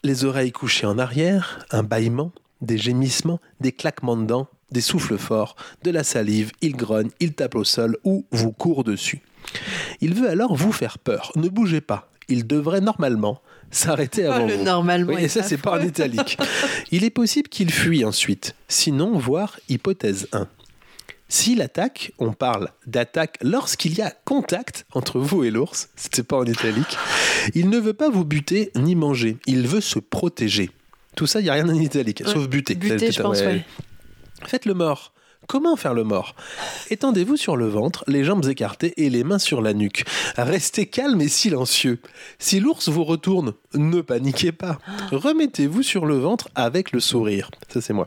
les 0.04 0.24
oreilles 0.24 0.52
couchées 0.52 0.86
en 0.86 0.98
arrière, 0.98 1.66
un 1.70 1.82
bâillement, 1.82 2.32
des 2.62 2.78
gémissements, 2.78 3.40
des 3.60 3.72
claquements 3.72 4.16
de 4.16 4.24
dents, 4.24 4.48
des 4.72 4.80
souffles 4.80 5.18
forts, 5.18 5.54
de 5.84 5.90
la 5.90 6.02
salive, 6.04 6.52
il 6.60 6.74
grogne, 6.76 7.10
il 7.20 7.34
tape 7.34 7.54
au 7.54 7.64
sol 7.64 7.96
ou 8.04 8.24
vous 8.32 8.52
court 8.52 8.84
dessus. 8.84 9.20
Il 10.00 10.14
veut 10.14 10.28
alors 10.28 10.54
vous 10.56 10.72
faire 10.72 10.98
peur. 10.98 11.32
Ne 11.36 11.48
bougez 11.48 11.80
pas. 11.80 12.10
Il 12.28 12.46
devrait 12.46 12.80
normalement 12.80 13.40
s'arrêter 13.70 14.24
avant 14.26 14.44
Oh, 14.44 14.48
le 14.48 14.54
vous. 14.56 14.64
normalement 14.64 15.12
Oui, 15.14 15.24
et 15.24 15.28
ça, 15.28 15.42
c'est 15.42 15.56
pas 15.58 15.78
en 15.78 15.82
italique. 15.82 16.38
Il 16.90 17.04
est 17.04 17.10
possible 17.10 17.48
qu'il 17.48 17.70
fuit 17.72 18.04
ensuite. 18.04 18.54
Sinon, 18.68 19.18
voir 19.18 19.58
hypothèse 19.68 20.28
1. 20.32 20.46
S'il 21.28 21.62
attaque, 21.62 22.12
on 22.18 22.32
parle 22.32 22.68
d'attaque 22.86 23.38
lorsqu'il 23.42 23.94
y 23.96 24.02
a 24.02 24.12
contact 24.26 24.84
entre 24.92 25.18
vous 25.18 25.44
et 25.44 25.50
l'ours. 25.50 25.88
C'était 25.96 26.22
pas 26.22 26.36
en 26.36 26.44
italique. 26.44 26.98
Il 27.54 27.70
ne 27.70 27.78
veut 27.78 27.94
pas 27.94 28.10
vous 28.10 28.24
buter 28.24 28.70
ni 28.76 28.94
manger. 28.94 29.38
Il 29.46 29.66
veut 29.66 29.80
se 29.80 29.98
protéger. 29.98 30.70
Tout 31.16 31.26
ça, 31.26 31.40
il 31.40 31.44
n'y 31.44 31.48
a 31.50 31.54
rien 31.54 31.68
en 31.68 31.74
italique, 31.74 32.22
sauf 32.26 32.48
buter. 32.48 32.74
Buter, 32.74 33.10
je 33.10 33.22
pense, 33.22 33.40
ouais. 33.40 33.64
Faites 34.46 34.66
le 34.66 34.74
mort. 34.74 35.12
Comment 35.48 35.74
faire 35.74 35.92
le 35.92 36.04
mort? 36.04 36.36
Étendez-vous 36.90 37.36
sur 37.36 37.56
le 37.56 37.66
ventre, 37.66 38.04
les 38.06 38.22
jambes 38.22 38.46
écartées 38.46 38.94
et 39.04 39.10
les 39.10 39.24
mains 39.24 39.40
sur 39.40 39.60
la 39.60 39.74
nuque. 39.74 40.04
Restez 40.36 40.86
calme 40.86 41.20
et 41.20 41.28
silencieux. 41.28 42.00
Si 42.38 42.60
l'ours 42.60 42.88
vous 42.88 43.02
retourne, 43.02 43.54
ne 43.74 44.00
paniquez 44.00 44.52
pas. 44.52 44.78
Remettez-vous 45.10 45.82
sur 45.82 46.06
le 46.06 46.16
ventre 46.16 46.48
avec 46.54 46.92
le 46.92 47.00
sourire. 47.00 47.50
Ça, 47.68 47.80
c'est 47.80 47.92
moi. 47.92 48.06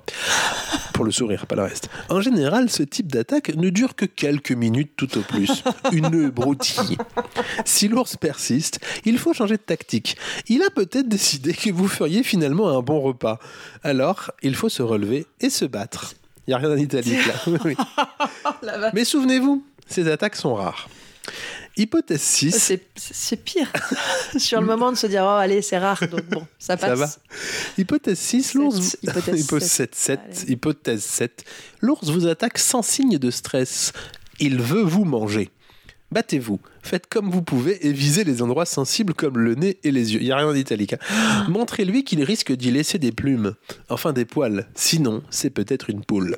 Pour 0.94 1.04
le 1.04 1.12
sourire, 1.12 1.46
pas 1.46 1.58
le 1.58 1.64
reste. 1.64 1.90
En 2.08 2.22
général, 2.22 2.70
ce 2.70 2.84
type 2.84 3.12
d'attaque 3.12 3.54
ne 3.54 3.70
dure 3.70 3.96
que 3.96 4.06
quelques 4.06 4.54
minutes 4.54 4.94
tout 4.96 5.18
au 5.18 5.22
plus. 5.22 5.62
Une 5.92 6.30
broutille. 6.30 6.98
Si 7.66 7.90
l'ours 7.90 8.16
persiste, 8.16 8.80
il 9.04 9.18
faut 9.18 9.34
changer 9.34 9.58
de 9.58 9.62
tactique. 9.62 10.16
Il 10.48 10.64
a 10.64 10.70
peut-être 10.70 11.10
décidé 11.10 11.52
que 11.54 11.70
vous 11.70 11.90
feriez 11.90 12.24
finalement 12.24 12.70
un 12.70 12.82
bon 12.82 13.02
repas. 13.02 13.40
Alors, 13.84 14.32
il 14.42 14.56
faut 14.56 14.70
se 14.70 14.82
relever 14.82 15.26
et 15.42 15.50
se 15.50 15.66
battre. 15.66 16.14
Il 16.48 16.52
n'y 16.52 16.54
a 16.54 16.58
rien 16.58 16.72
en 16.72 16.78
italique 16.78 17.26
là. 17.26 17.34
Oui. 17.66 17.76
Mais 18.94 19.06
souvenez-vous, 19.06 19.64
ces 19.88 20.08
attaques 20.10 20.36
sont 20.36 20.56
rares. 20.56 20.88
Hypothèse 21.78 22.22
6. 22.22 22.52
C'est 22.58 22.88
c'est 22.96 23.36
pire. 23.44 23.72
Sur 24.38 24.62
le 24.62 24.68
moment 24.68 24.92
de 24.92 24.98
se 24.98 25.08
dire, 25.08 25.24
oh, 25.26 25.38
allez, 25.40 25.62
c'est 25.62 25.78
rare, 25.78 26.00
donc 26.10 26.26
bon, 26.30 26.48
ça 26.58 26.78
passe. 26.78 26.90
Ça 26.90 26.96
va. 26.96 27.10
Hypothèse 27.78 28.20
6, 28.20 28.54
l'ours. 28.54 28.98
Hypothèse 29.02 29.42
Hypothèse 29.44 29.72
sept. 29.72 29.96
7, 29.96 30.20
Allez. 30.20 30.52
Hypothèse 30.52 31.04
7. 31.04 31.44
L'ours 31.82 32.10
vous 32.10 32.28
attaque 32.28 32.58
sans 32.58 32.82
signe 32.82 33.18
de 33.18 33.32
stress. 33.32 33.92
Il 34.40 34.62
veut 34.62 34.84
vous 34.84 35.04
manger. 35.04 35.50
Battez-vous, 36.12 36.60
faites 36.86 37.08
comme 37.08 37.30
vous 37.30 37.42
pouvez 37.42 37.86
et 37.88 37.92
visez 37.92 38.24
les 38.24 38.42
endroits 38.42 38.66
sensibles 38.66 39.14
comme 39.14 39.38
le 39.38 39.56
nez 39.56 39.78
et 39.84 39.92
les 39.92 40.14
yeux. 40.14 40.22
Il 40.22 40.26
n'y 40.26 40.32
a 40.32 40.38
rien 40.38 40.48
en 40.48 40.56
italique. 40.56 40.94
hein. 40.94 41.46
Montrez-lui 41.50 42.04
qu'il 42.04 42.24
risque 42.24 42.52
d'y 42.52 42.72
laisser 42.72 43.00
des 43.00 43.12
plumes, 43.12 43.56
enfin 43.90 44.14
des 44.14 44.26
poils. 44.26 44.68
Sinon, 44.76 45.22
c'est 45.30 45.50
peut-être 45.50 45.90
une 45.90 46.04
poule. 46.04 46.38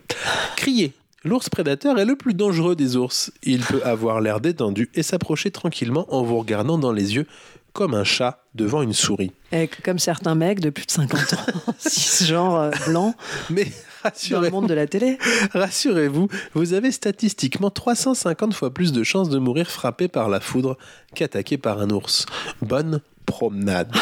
Criez. 0.56 0.94
L'ours 1.24 1.50
prédateur 1.50 2.00
est 2.00 2.06
le 2.06 2.16
plus 2.16 2.34
dangereux 2.34 2.76
des 2.76 2.96
ours. 2.96 3.32
Il 3.44 3.62
peut 3.62 3.82
avoir 3.84 4.22
l'air 4.22 4.40
détendu 4.40 4.90
et 4.96 5.04
s'approcher 5.04 5.52
tranquillement 5.52 6.06
en 6.14 6.24
vous 6.24 6.38
regardant 6.38 6.78
dans 6.78 6.94
les 6.94 7.16
yeux 7.16 7.26
comme 7.74 7.94
un 7.94 8.04
chat 8.06 8.44
devant 8.56 8.82
une 8.82 8.94
souris. 8.94 9.32
Et 9.52 9.70
comme 9.84 10.00
certains 10.00 10.36
mecs 10.36 10.62
de 10.62 10.70
plus 10.70 10.86
de 10.86 10.92
50 10.92 11.34
ans, 11.34 11.38
cisgenres 11.78 12.56
euh, 12.56 12.72
blancs, 12.88 13.14
Mais 13.50 13.68
dans 14.04 14.10
le 14.10 14.12
rassurez-vous, 14.12 14.52
monde 14.56 14.70
de 14.70 14.74
la 14.74 14.88
télé. 14.88 15.18
Rassurez-vous, 15.54 16.28
vous 16.54 16.74
avez 16.74 16.92
statistiquement 16.92 17.70
350 17.70 18.54
fois 18.54 18.74
plus 18.74 18.92
de 18.92 19.04
chances 19.04 19.30
de 19.30 19.40
mourir 19.40 19.70
frappé 19.70 20.08
par 20.08 20.30
la 20.30 20.40
foudre 20.40 20.78
qu'attaqué 21.16 21.58
par 21.58 21.80
un 21.80 21.90
ours. 21.90 22.26
Bonne 22.62 23.02
promenade. 23.26 23.92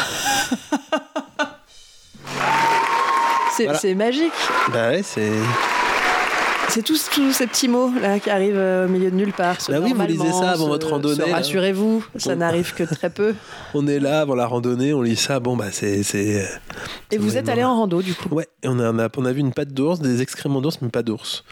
C'est 3.56 3.64
Voilà. 3.64 3.78
c'est 3.78 3.94
magique. 3.94 4.32
Bah 4.70 4.90
ouais, 4.90 5.02
c'est. 5.02 5.32
C'est 6.68 6.82
tous, 6.82 7.08
tous 7.10 7.32
ces 7.32 7.46
petits 7.46 7.68
mots 7.68 7.90
là 8.00 8.18
qui 8.18 8.28
arrivent 8.28 8.56
euh, 8.56 8.86
au 8.86 8.88
milieu 8.88 9.10
de 9.10 9.16
nulle 9.16 9.32
part. 9.32 9.56
Bah 9.68 9.78
oui, 9.82 9.92
vous 9.94 10.02
lisez 10.06 10.30
ça 10.32 10.50
avant 10.50 10.66
votre 10.68 10.90
randonnée. 10.90 11.32
Rassurez-vous, 11.32 12.04
ça 12.16 12.32
On- 12.32 12.36
n'arrive 12.36 12.74
que 12.74 12.82
très 12.84 13.08
peu. 13.08 13.34
On 13.74 13.86
est 13.86 13.98
là 13.98 14.20
avant 14.20 14.34
la 14.34 14.46
randonnée, 14.46 14.92
on 14.92 15.00
lit 15.02 15.16
ça. 15.16 15.40
Bon 15.40 15.56
bah 15.56 15.66
c'est 15.70 16.02
c'est. 16.02 16.46
Et 17.10 17.18
vous 17.18 17.36
êtes 17.36 17.48
allé 17.48 17.62
en 17.64 17.74
rando 17.76 18.02
du 18.02 18.14
coup? 18.14 18.28
Ouais, 18.34 18.46
on 18.64 18.78
a, 18.80 18.92
on 18.92 18.98
a 18.98 19.08
on 19.16 19.24
a 19.24 19.32
vu 19.32 19.40
une 19.40 19.52
patte 19.52 19.72
d'ours, 19.72 20.00
des 20.00 20.20
excréments 20.22 20.60
d'ours, 20.60 20.78
mais 20.82 20.88
pas 20.88 21.02
d'ours. 21.02 21.44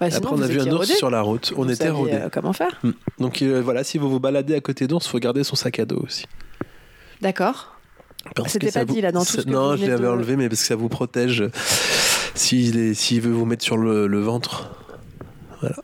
Bah, 0.00 0.10
sinon, 0.10 0.16
Après 0.28 0.36
on 0.36 0.42
a 0.42 0.46
vous 0.46 0.52
vu 0.52 0.60
un 0.60 0.72
ours 0.72 0.86
sur 0.94 1.10
la 1.10 1.22
route. 1.22 1.52
On 1.56 1.64
Vous 1.64 1.70
était 1.72 1.90
rodés. 1.90 2.12
euh, 2.14 2.28
comment 2.32 2.52
faire 2.52 2.78
Hmm. 2.82 2.92
Donc 3.18 3.42
euh, 3.42 3.60
voilà, 3.64 3.82
si 3.84 3.98
vous 3.98 4.08
vous 4.10 4.20
baladez 4.20 4.54
à 4.54 4.60
côté 4.60 4.86
d'ours, 4.86 5.06
faut 5.06 5.18
garder 5.18 5.42
son 5.44 5.56
sac 5.56 5.78
à 5.80 5.84
dos 5.84 6.00
aussi. 6.04 6.26
D'accord. 7.20 7.74
C'était 8.46 8.70
pas 8.70 8.84
dit, 8.84 9.00
là, 9.00 9.12
dans 9.12 9.24
tout 9.24 9.32
ce 9.32 9.36
que 9.42 9.50
Non, 9.50 9.70
vous 9.72 9.82
je 9.82 9.86
l'avais 9.86 10.02
de- 10.02 10.08
enlevé, 10.08 10.36
mais 10.36 10.48
parce 10.50 10.60
que 10.60 10.66
ça 10.66 10.76
vous 10.76 10.88
protège 10.90 11.40
euh, 11.40 11.50
s'il 12.40 12.94
s'il 12.96 13.20
veut 13.20 13.32
vous 13.32 13.44
mettre 13.44 13.64
sur 13.64 13.76
le, 13.76 14.06
le 14.06 14.20
ventre. 14.20 14.70
Voilà. 15.60 15.76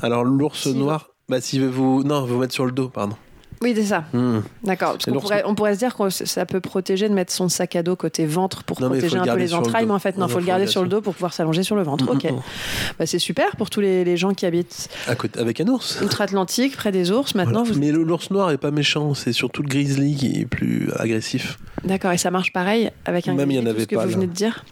Alors 0.00 0.24
l'ours 0.24 0.66
noir, 0.66 1.10
bah 1.28 1.40
s'il 1.40 1.60
veut 1.62 1.68
vous, 1.68 2.02
non, 2.04 2.24
vous 2.24 2.38
mettre 2.38 2.54
sur 2.54 2.66
le 2.66 2.72
dos, 2.72 2.88
pardon. 2.88 3.16
Oui, 3.62 3.74
c'est 3.76 3.84
ça. 3.84 4.02
Hmm. 4.12 4.40
D'accord. 4.64 4.98
Pourrait, 4.98 5.44
on 5.46 5.54
pourrait 5.54 5.74
se 5.74 5.78
dire 5.78 5.94
que 5.96 6.10
ça 6.10 6.44
peut 6.46 6.60
protéger 6.60 7.08
de 7.08 7.14
mettre 7.14 7.32
son 7.32 7.48
sac 7.48 7.76
à 7.76 7.84
dos 7.84 7.94
côté 7.94 8.26
ventre 8.26 8.64
pour 8.64 8.80
Non, 8.80 8.88
il 8.88 8.98
protéger 8.98 9.14
le 9.14 9.22
un 9.22 9.34
peu 9.34 9.38
les 9.38 9.46
le 9.46 9.54
entrailles, 9.54 9.86
mais 9.86 9.92
en 9.92 10.00
fait, 10.00 10.16
non, 10.16 10.22
Non, 10.22 10.26
faut 10.26 10.32
faut 10.34 10.40
le 10.40 10.46
garder 10.46 10.66
sur 10.66 10.82
le 10.82 10.88
dos 10.88 11.00
pour 11.00 11.14
pouvoir 11.14 11.32
s'allonger 11.32 11.62
sur 11.62 11.76
le 11.76 11.84
ventre. 11.84 12.10
Ok. 12.10 12.26
Bah, 12.98 13.06
c'est 13.06 13.20
super 13.20 13.54
pour 13.54 13.70
tous 13.70 13.80
les, 13.80 14.02
les 14.02 14.16
gens 14.16 14.34
qui 14.34 14.46
habitent 14.46 14.88
À 15.06 15.14
côté, 15.14 15.38
avec 15.38 15.60
un 15.60 15.68
ours. 15.68 16.00
outre-Atlantique, 16.02 16.76
près 16.76 16.90
des 16.90 17.12
ours. 17.12 17.36
Maintenant, 17.36 17.62
Voilà. 17.62 17.74
vous... 17.74 17.78
Mais 17.78 17.92
l'ours 17.92 18.32
noir 18.32 18.50
est 18.50 18.58
pas 18.58 18.72
méchant, 18.72 19.14
c'est 19.14 19.32
surtout 19.32 19.62
le 19.62 19.68
grizzly 19.68 20.16
qui 20.16 20.40
est 20.40 20.46
plus 20.46 20.90
agressif. 20.96 21.56
D'accord. 21.84 22.10
Et 22.10 22.18
ça 22.18 22.32
marche 22.32 22.52
pareil 22.52 22.90
avec 23.04 23.28
un 23.28 23.34
Même 23.34 23.48
il 23.52 23.58
y 23.58 23.60
en 23.60 23.62
grizzly, 23.62 23.70
tout 23.70 23.70
avait 23.76 23.82
ce 23.82 23.86
que 23.86 23.94
pas, 23.94 24.02
vous 24.06 24.08
là. 24.10 24.14
venez 24.16 24.26
de 24.26 24.32
dire? 24.32 24.64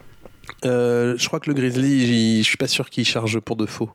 Euh, 0.64 1.14
je 1.16 1.26
crois 1.26 1.40
que 1.40 1.48
le 1.50 1.54
grizzly, 1.54 2.38
je 2.42 2.46
suis 2.48 2.56
pas 2.56 2.66
sûr 2.68 2.90
qu'il 2.90 3.04
charge 3.06 3.38
pour 3.40 3.56
de 3.56 3.66
faux. 3.66 3.90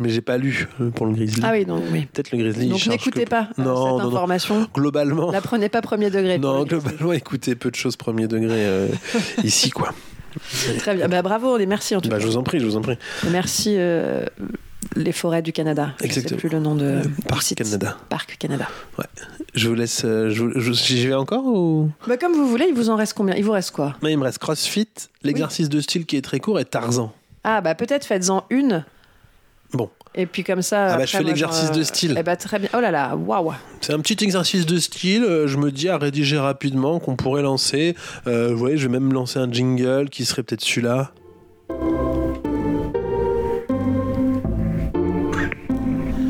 Mais 0.00 0.08
j'ai 0.08 0.22
pas 0.22 0.38
lu 0.38 0.66
euh, 0.80 0.90
pour 0.90 1.06
le 1.06 1.12
grizzly. 1.12 1.40
Ah 1.44 1.52
oui, 1.52 1.64
donc 1.64 1.84
oui. 1.92 2.06
Peut-être 2.12 2.32
le 2.32 2.38
grizzly. 2.38 2.68
Donc 2.68 2.84
n'écoutez 2.86 3.24
que- 3.24 3.30
pas 3.30 3.48
euh, 3.58 3.62
Non, 3.62 3.74
cette 3.76 4.04
non, 4.04 4.10
non. 4.10 4.16
information. 4.16 4.68
Globalement. 4.74 5.30
La 5.30 5.40
prenez 5.40 5.68
pas 5.68 5.82
premier 5.82 6.10
degré. 6.10 6.38
Non, 6.38 6.64
globalement, 6.64 7.12
écoutez, 7.12 7.54
peu 7.54 7.70
de 7.70 7.76
choses 7.76 7.94
premier 7.96 8.26
degré 8.26 8.66
euh, 8.66 8.88
ici, 9.44 9.70
quoi. 9.70 9.94
Très 10.78 10.96
bien. 10.96 11.08
Bah, 11.08 11.22
bravo, 11.22 11.58
et 11.58 11.66
merci 11.66 11.94
en 11.94 12.00
tout 12.00 12.08
Bah, 12.08 12.16
cas. 12.16 12.22
je 12.22 12.26
vous 12.26 12.36
en 12.36 12.42
prie, 12.42 12.58
je 12.58 12.66
vous 12.66 12.76
en 12.76 12.80
prie. 12.80 12.96
Merci 13.30 13.76
euh, 13.78 14.26
les 14.96 15.12
forêts 15.12 15.42
du 15.42 15.52
Canada. 15.52 15.92
Je 15.98 16.02
sais 16.02 16.06
Exactement. 16.06 16.40
plus 16.40 16.48
le 16.48 16.58
nom 16.58 16.74
de 16.74 17.00
Parc. 17.28 17.54
Canada. 17.54 17.96
Parc 18.08 18.36
Canada. 18.36 18.66
Je 19.54 19.68
vous 19.68 19.74
laisse. 19.74 20.02
euh, 20.04 20.30
J'y 20.30 21.06
vais 21.06 21.14
encore 21.14 21.44
ou? 21.46 21.88
Bah, 22.08 22.16
comme 22.16 22.32
vous 22.32 22.48
voulez, 22.48 22.66
il 22.68 22.74
vous 22.74 22.90
en 22.90 22.96
reste 22.96 23.14
combien? 23.14 23.34
Il 23.36 23.44
vous 23.44 23.52
reste 23.52 23.70
quoi? 23.70 23.94
Non, 24.02 24.08
il 24.08 24.18
me 24.18 24.24
reste 24.24 24.38
CrossFit, 24.38 24.88
l'exercice 25.22 25.68
de 25.68 25.80
style 25.80 26.06
qui 26.06 26.16
est 26.16 26.22
très 26.22 26.40
court 26.40 26.58
et 26.58 26.64
Tarzan. 26.64 27.12
Ah 27.44 27.60
bah 27.60 27.74
peut-être 27.74 28.04
faites-en 28.04 28.44
une. 28.50 28.84
Bon. 29.72 29.90
Et 30.14 30.26
puis 30.26 30.44
comme 30.44 30.62
ça. 30.62 30.84
Ah 30.84 30.88
bah, 30.88 30.92
après, 30.94 31.06
je 31.06 31.16
fais 31.18 31.22
l'exercice 31.22 31.70
de 31.70 31.82
style. 31.82 32.16
Eh 32.18 32.22
bah 32.22 32.36
très 32.36 32.58
bien. 32.58 32.68
Oh 32.74 32.80
là 32.80 32.90
là, 32.90 33.14
waouh. 33.16 33.52
C'est 33.80 33.92
un 33.92 34.00
petit 34.00 34.22
exercice 34.24 34.66
de 34.66 34.78
style. 34.78 35.22
euh, 35.24 35.46
Je 35.46 35.56
me 35.58 35.70
dis 35.70 35.88
à 35.88 35.98
rédiger 35.98 36.38
rapidement 36.38 36.98
qu'on 36.98 37.16
pourrait 37.16 37.42
lancer. 37.42 37.94
Euh, 38.26 38.48
vous 38.50 38.58
voyez, 38.58 38.76
je 38.76 38.88
vais 38.88 38.92
même 38.98 39.12
lancer 39.12 39.38
un 39.38 39.50
jingle 39.50 40.08
qui 40.10 40.24
serait 40.24 40.42
peut-être 40.42 40.62
celui-là. 40.62 41.12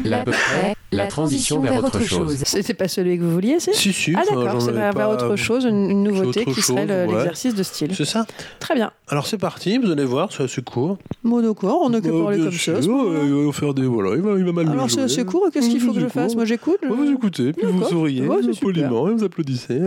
L'à 0.05 0.22
peu 0.22 0.33
près, 0.33 0.74
la 0.97 1.07
transition 1.07 1.61
vers 1.61 1.82
autre 1.84 2.01
chose. 2.03 2.36
C'était 2.45 2.74
pas 2.74 2.88
celui 2.88 3.18
que 3.18 3.22
vous 3.22 3.32
vouliez, 3.32 3.61
c'est 3.61 3.74
Si, 3.74 3.92
si. 3.92 4.14
Ah 4.16 4.22
d'accord, 4.28 4.61
c'est 4.62 4.72
vers 4.72 4.92
pas- 4.95 5.09
autre 5.12 5.36
chose, 5.36 5.64
une, 5.64 5.90
une 5.90 6.03
nouveauté 6.03 6.45
qui 6.45 6.62
serait 6.62 6.86
chose, 6.86 6.88
ouais. 6.90 7.07
l'exercice 7.07 7.55
de 7.55 7.62
style. 7.62 7.95
C'est 7.95 8.05
ça. 8.05 8.26
Très 8.61 8.74
bien. 8.74 8.90
Alors 9.09 9.26
c'est 9.26 9.38
parti, 9.38 9.78
vous 9.78 9.90
allez 9.90 10.05
voir, 10.05 10.30
c'est 10.32 10.42
assez 10.45 10.62
court. 10.62 10.99
Monocore, 11.22 11.80
on 11.82 11.90
n'a 11.90 12.01
que 12.01 12.09
Bah, 12.09 12.22
parlé 12.22 12.36
bien 12.38 12.47
comme 12.47 12.55
sûr, 12.55 12.82
ça. 12.82 12.88
euh, 12.90 13.40
il 13.40 13.47
va 13.47 13.53
faire 13.53 13.74
des. 13.74 13.82
Voilà, 13.86 14.14
il 14.16 14.22
va, 14.22 14.38
il 14.38 14.45
va 14.45 14.53
mal 14.53 14.66
le 14.66 14.72
Alors 14.72 14.90
c'est 14.90 15.24
court, 15.24 15.49
qu'est-ce 15.53 15.68
qu'il 15.68 15.80
faut 15.80 15.92
que 15.92 16.01
je 16.01 16.09
fasse 16.09 16.34
Moi 16.34 16.45
j'écoute. 16.45 16.78
vous 16.88 17.11
écoutez, 17.12 17.53
puis 17.53 17.66
vous 17.66 17.84
souriez 17.84 18.26
poliment 18.61 19.09
et 19.09 19.12
vous 19.14 19.24
applaudissez. 19.24 19.80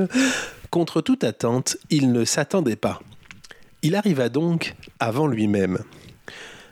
Contre 0.69 1.01
toute 1.01 1.23
attente, 1.23 1.77
il 1.89 2.11
ne 2.11 2.25
s'attendait 2.25 2.75
pas. 2.75 2.99
Il 3.83 3.95
arriva 3.95 4.27
donc 4.29 4.75
avant 4.99 5.27
lui-même. 5.27 5.77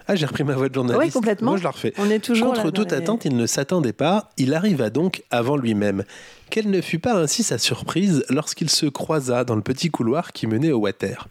Ah, 0.07 0.15
j'ai 0.15 0.25
repris 0.27 0.43
ma 0.43 0.53
voix 0.53 0.69
de 0.69 0.73
journaliste. 0.75 1.03
Ouais, 1.03 1.11
complètement. 1.11 1.51
Moi, 1.51 1.57
je 1.57 1.63
la 1.63 1.71
refais. 1.71 1.93
On 1.97 2.09
est 2.11 2.19
toujours 2.19 2.49
Contre 2.53 2.65
là 2.65 2.71
toute 2.71 2.91
les- 2.91 2.97
attente, 2.97 3.25
il 3.25 3.35
ne 3.35 3.47
s'attendait 3.47 3.93
pas. 3.93 4.29
Il 4.37 4.53
arriva 4.53 4.89
donc 4.91 5.23
avant 5.31 5.57
lui-même. 5.57 6.03
Quelle 6.51 6.69
ne 6.69 6.79
fut 6.81 6.99
pas 6.99 7.15
ainsi 7.19 7.41
sa 7.41 7.57
surprise 7.57 8.23
lorsqu'il 8.29 8.69
se 8.69 8.85
croisa 8.85 9.43
dans 9.43 9.55
le 9.55 9.61
petit 9.63 9.89
couloir 9.89 10.31
qui 10.31 10.45
menait 10.45 10.71
au 10.71 10.77
water. 10.79 11.27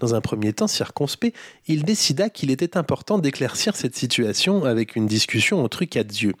Dans 0.00 0.14
un 0.14 0.20
premier 0.20 0.52
temps 0.52 0.66
circonspect, 0.66 1.34
il 1.66 1.82
décida 1.84 2.28
qu'il 2.28 2.50
était 2.50 2.76
important 2.76 3.18
d'éclaircir 3.18 3.74
cette 3.74 3.96
situation 3.96 4.64
avec 4.64 4.96
une 4.96 5.06
discussion 5.06 5.64
entre 5.64 5.84
quatre 5.86 6.12
yeux. 6.12 6.34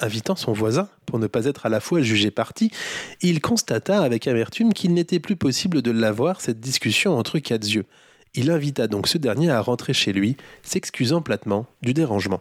Invitant 0.00 0.36
son 0.36 0.52
voisin, 0.52 0.88
pour 1.06 1.18
ne 1.18 1.26
pas 1.26 1.46
être 1.46 1.66
à 1.66 1.68
la 1.70 1.80
fois 1.80 2.02
jugé 2.02 2.30
parti, 2.30 2.70
il 3.22 3.40
constata 3.40 4.00
avec 4.02 4.28
amertume 4.28 4.72
qu'il 4.72 4.92
n'était 4.94 5.18
plus 5.18 5.34
possible 5.36 5.82
de 5.82 5.90
l'avoir, 5.90 6.40
cette 6.40 6.60
discussion 6.60 7.16
entre 7.18 7.38
quatre 7.40 7.66
yeux. 7.66 7.84
Il 8.34 8.50
invita 8.50 8.86
donc 8.86 9.08
ce 9.08 9.18
dernier 9.18 9.50
à 9.50 9.60
rentrer 9.60 9.92
chez 9.92 10.12
lui, 10.12 10.36
s'excusant 10.62 11.22
platement 11.22 11.66
du 11.82 11.94
dérangement. 11.94 12.40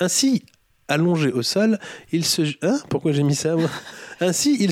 Ainsi, 0.00 0.44
allongé 0.88 1.32
au 1.32 1.42
sol, 1.42 1.78
il 2.12 2.24
se... 2.24 2.42
Hein 2.62 2.78
Pourquoi 2.88 3.12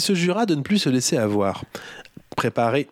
se 0.01 0.15
jura 0.15 0.47
de 0.47 0.55
ne 0.55 0.63
plus 0.63 0.79
se 0.79 0.89
laisser 0.89 1.17
avoir. 1.17 1.65
Préparé 2.37 2.89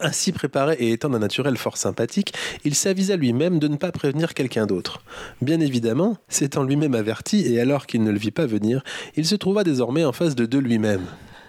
Ainsi 0.00 0.32
préparé 0.32 0.76
et 0.78 0.92
étant 0.92 1.10
d'un 1.10 1.18
naturel 1.18 1.56
fort 1.56 1.76
sympathique, 1.76 2.32
il 2.64 2.74
s'avisa 2.74 3.16
lui-même 3.16 3.58
de 3.58 3.68
ne 3.68 3.76
pas 3.76 3.92
prévenir 3.92 4.34
quelqu'un 4.34 4.66
d'autre. 4.66 5.02
Bien 5.42 5.60
évidemment, 5.60 6.16
s'étant 6.28 6.62
lui-même 6.62 6.94
averti, 6.94 7.52
et 7.52 7.60
alors 7.60 7.86
qu'il 7.86 8.02
ne 8.02 8.10
le 8.10 8.18
vit 8.18 8.30
pas 8.30 8.46
venir, 8.46 8.82
il 9.16 9.26
se 9.26 9.34
trouva 9.34 9.64
désormais 9.64 10.04
en 10.04 10.12
face 10.12 10.34
de 10.34 10.46
deux 10.46 10.60
lui-même. 10.60 11.06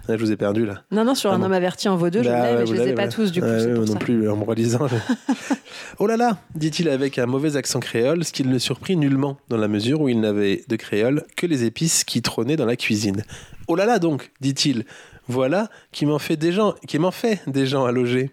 Ah, 0.07 0.17
je 0.17 0.23
vous 0.23 0.31
ai 0.31 0.37
perdu 0.37 0.65
là. 0.65 0.83
Non, 0.91 1.03
non, 1.05 1.13
sur 1.13 1.31
Ah 1.31 1.35
un 1.35 1.39
bon. 1.39 1.45
homme 1.45 1.51
averti 1.53 1.87
en 1.89 1.95
vaut 1.97 2.09
deux, 2.09 2.23
je 2.23 2.29
Bah 2.29 2.41
ouais, 2.41 2.57
mais 2.59 2.65
je 2.65 2.73
les 2.73 2.87
ai 2.89 2.93
pas 2.93 3.07
tous, 3.07 3.31
du 3.31 3.41
coup. 3.41 3.47
Ouais, 3.47 3.65
pour 3.67 3.75
moi 3.75 3.85
non 3.85 3.93
ça. 3.93 3.99
plus, 3.99 4.29
en 4.29 4.37
me 4.37 4.43
relisant. 4.43 4.87
je- 4.87 4.95
oh 5.99 6.07
là 6.07 6.17
là 6.17 6.37
dit-il 6.55 6.89
avec 6.89 7.19
un 7.19 7.25
mauvais 7.25 7.55
accent 7.55 7.79
créole, 7.79 8.23
ce 8.25 8.31
qui 8.31 8.43
ne 8.43 8.51
le 8.51 8.59
surprit 8.59 8.95
nullement, 8.97 9.37
dans 9.49 9.57
la 9.57 9.67
mesure 9.67 10.01
où 10.01 10.09
il 10.09 10.19
n'avait 10.19 10.63
de 10.67 10.75
créole 10.75 11.23
que 11.35 11.45
les 11.45 11.63
épices 11.63 12.03
qui 12.03 12.21
trônaient 12.21 12.55
dans 12.55 12.65
la 12.65 12.75
cuisine. 12.75 13.23
Oh 13.67 13.75
là 13.75 13.85
là 13.85 13.99
donc, 13.99 14.31
dit-il, 14.41 14.85
voilà 15.27 15.69
qui 15.91 16.05
m'en 16.07 16.17
fait 16.19 16.37
des 16.37 16.51
gens, 16.51 16.73
qui 16.87 16.97
m'en 16.97 17.11
fait 17.11 17.41
des 17.47 17.67
gens 17.67 17.85
à 17.85 17.91
loger. 17.91 18.31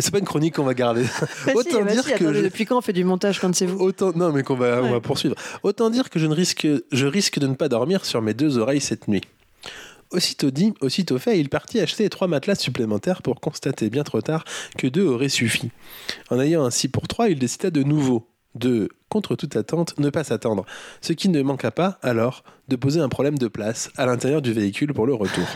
C'est 0.00 0.12
pas 0.12 0.20
une 0.20 0.24
chronique 0.26 0.54
qu'on 0.54 0.62
va 0.64 0.74
garder. 0.74 1.02
Bah 1.46 1.52
Autant 1.56 1.82
bah 1.82 1.90
dire 1.92 2.04
si, 2.04 2.10
que 2.10 2.14
attendez, 2.14 2.38
je- 2.38 2.44
depuis 2.44 2.64
quand 2.66 2.78
on 2.78 2.80
fait 2.80 2.92
du 2.92 3.02
montage 3.04 3.40
quand 3.40 3.52
c'est 3.54 3.66
vous 3.66 3.80
Autant 3.84 4.12
non 4.14 4.30
mais 4.32 4.44
qu'on 4.44 4.54
va, 4.54 4.80
on 4.82 4.92
va 4.92 5.00
poursuivre. 5.00 5.34
Autant 5.64 5.90
dire 5.90 6.08
que 6.08 6.18
je 6.20 6.26
ne 6.26 6.34
risque 6.34 6.68
je 6.92 7.06
risque 7.06 7.38
de 7.40 7.48
ne 7.48 7.54
pas 7.54 7.68
dormir 7.68 8.04
sur 8.04 8.22
mes 8.22 8.32
deux 8.32 8.58
oreilles 8.58 8.80
cette 8.80 9.08
nuit. 9.08 9.22
Aussitôt 10.10 10.50
dit, 10.50 10.72
aussitôt 10.80 11.18
fait, 11.18 11.38
il 11.38 11.50
partit 11.50 11.80
acheter 11.80 12.08
trois 12.08 12.28
matelas 12.28 12.54
supplémentaires 12.54 13.20
pour 13.20 13.40
constater 13.40 13.90
bien 13.90 14.04
trop 14.04 14.22
tard 14.22 14.44
que 14.78 14.86
deux 14.86 15.04
auraient 15.04 15.28
suffi. 15.28 15.70
En 16.30 16.40
ayant 16.40 16.64
ainsi 16.64 16.88
pour 16.88 17.08
trois, 17.08 17.28
il 17.28 17.38
décida 17.38 17.70
de 17.70 17.82
nouveau 17.82 18.26
de, 18.54 18.88
contre 19.08 19.36
toute 19.36 19.56
attente, 19.56 19.98
ne 19.98 20.10
pas 20.10 20.24
s'attendre, 20.24 20.64
ce 21.00 21.12
qui 21.12 21.28
ne 21.28 21.42
manqua 21.42 21.70
pas, 21.70 21.98
alors, 22.02 22.42
de 22.68 22.76
poser 22.76 23.00
un 23.00 23.08
problème 23.08 23.38
de 23.38 23.48
place 23.48 23.90
à 23.96 24.06
l'intérieur 24.06 24.42
du 24.42 24.52
véhicule 24.52 24.92
pour 24.92 25.06
le 25.06 25.14
retour. 25.14 25.46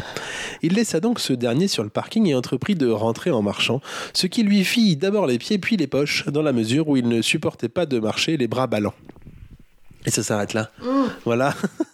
Il 0.63 0.75
laissa 0.75 1.01
donc 1.01 1.19
ce 1.19 1.33
dernier 1.33 1.69
sur 1.69 1.83
le 1.83 1.91
parking 1.91 2.27
et 2.27 2.35
entreprit 2.35 2.75
de 2.75 2.89
rentrer 2.89 3.31
en 3.31 3.43
marchant, 3.43 3.81
ce 4.13 4.27
qui 4.27 4.43
lui 4.43 4.65
fit 4.65 4.97
d'abord 4.97 5.27
les 5.27 5.39
pieds 5.39 5.59
puis 5.59 5.77
les 5.77 5.87
poches, 5.87 6.27
dans 6.29 6.43
la 6.43 6.53
mesure 6.53 6.89
où 6.89 6.97
il 6.97 7.09
ne 7.09 7.23
supportait 7.23 7.69
pas 7.69 7.87
de 7.87 7.99
marcher 7.99 8.37
les 8.37 8.49
bras 8.49 8.67
ballants. 8.67 8.95
Et 10.05 10.11
ça 10.11 10.23
s'arrête 10.23 10.55
là. 10.55 10.71
Voilà. 11.25 11.55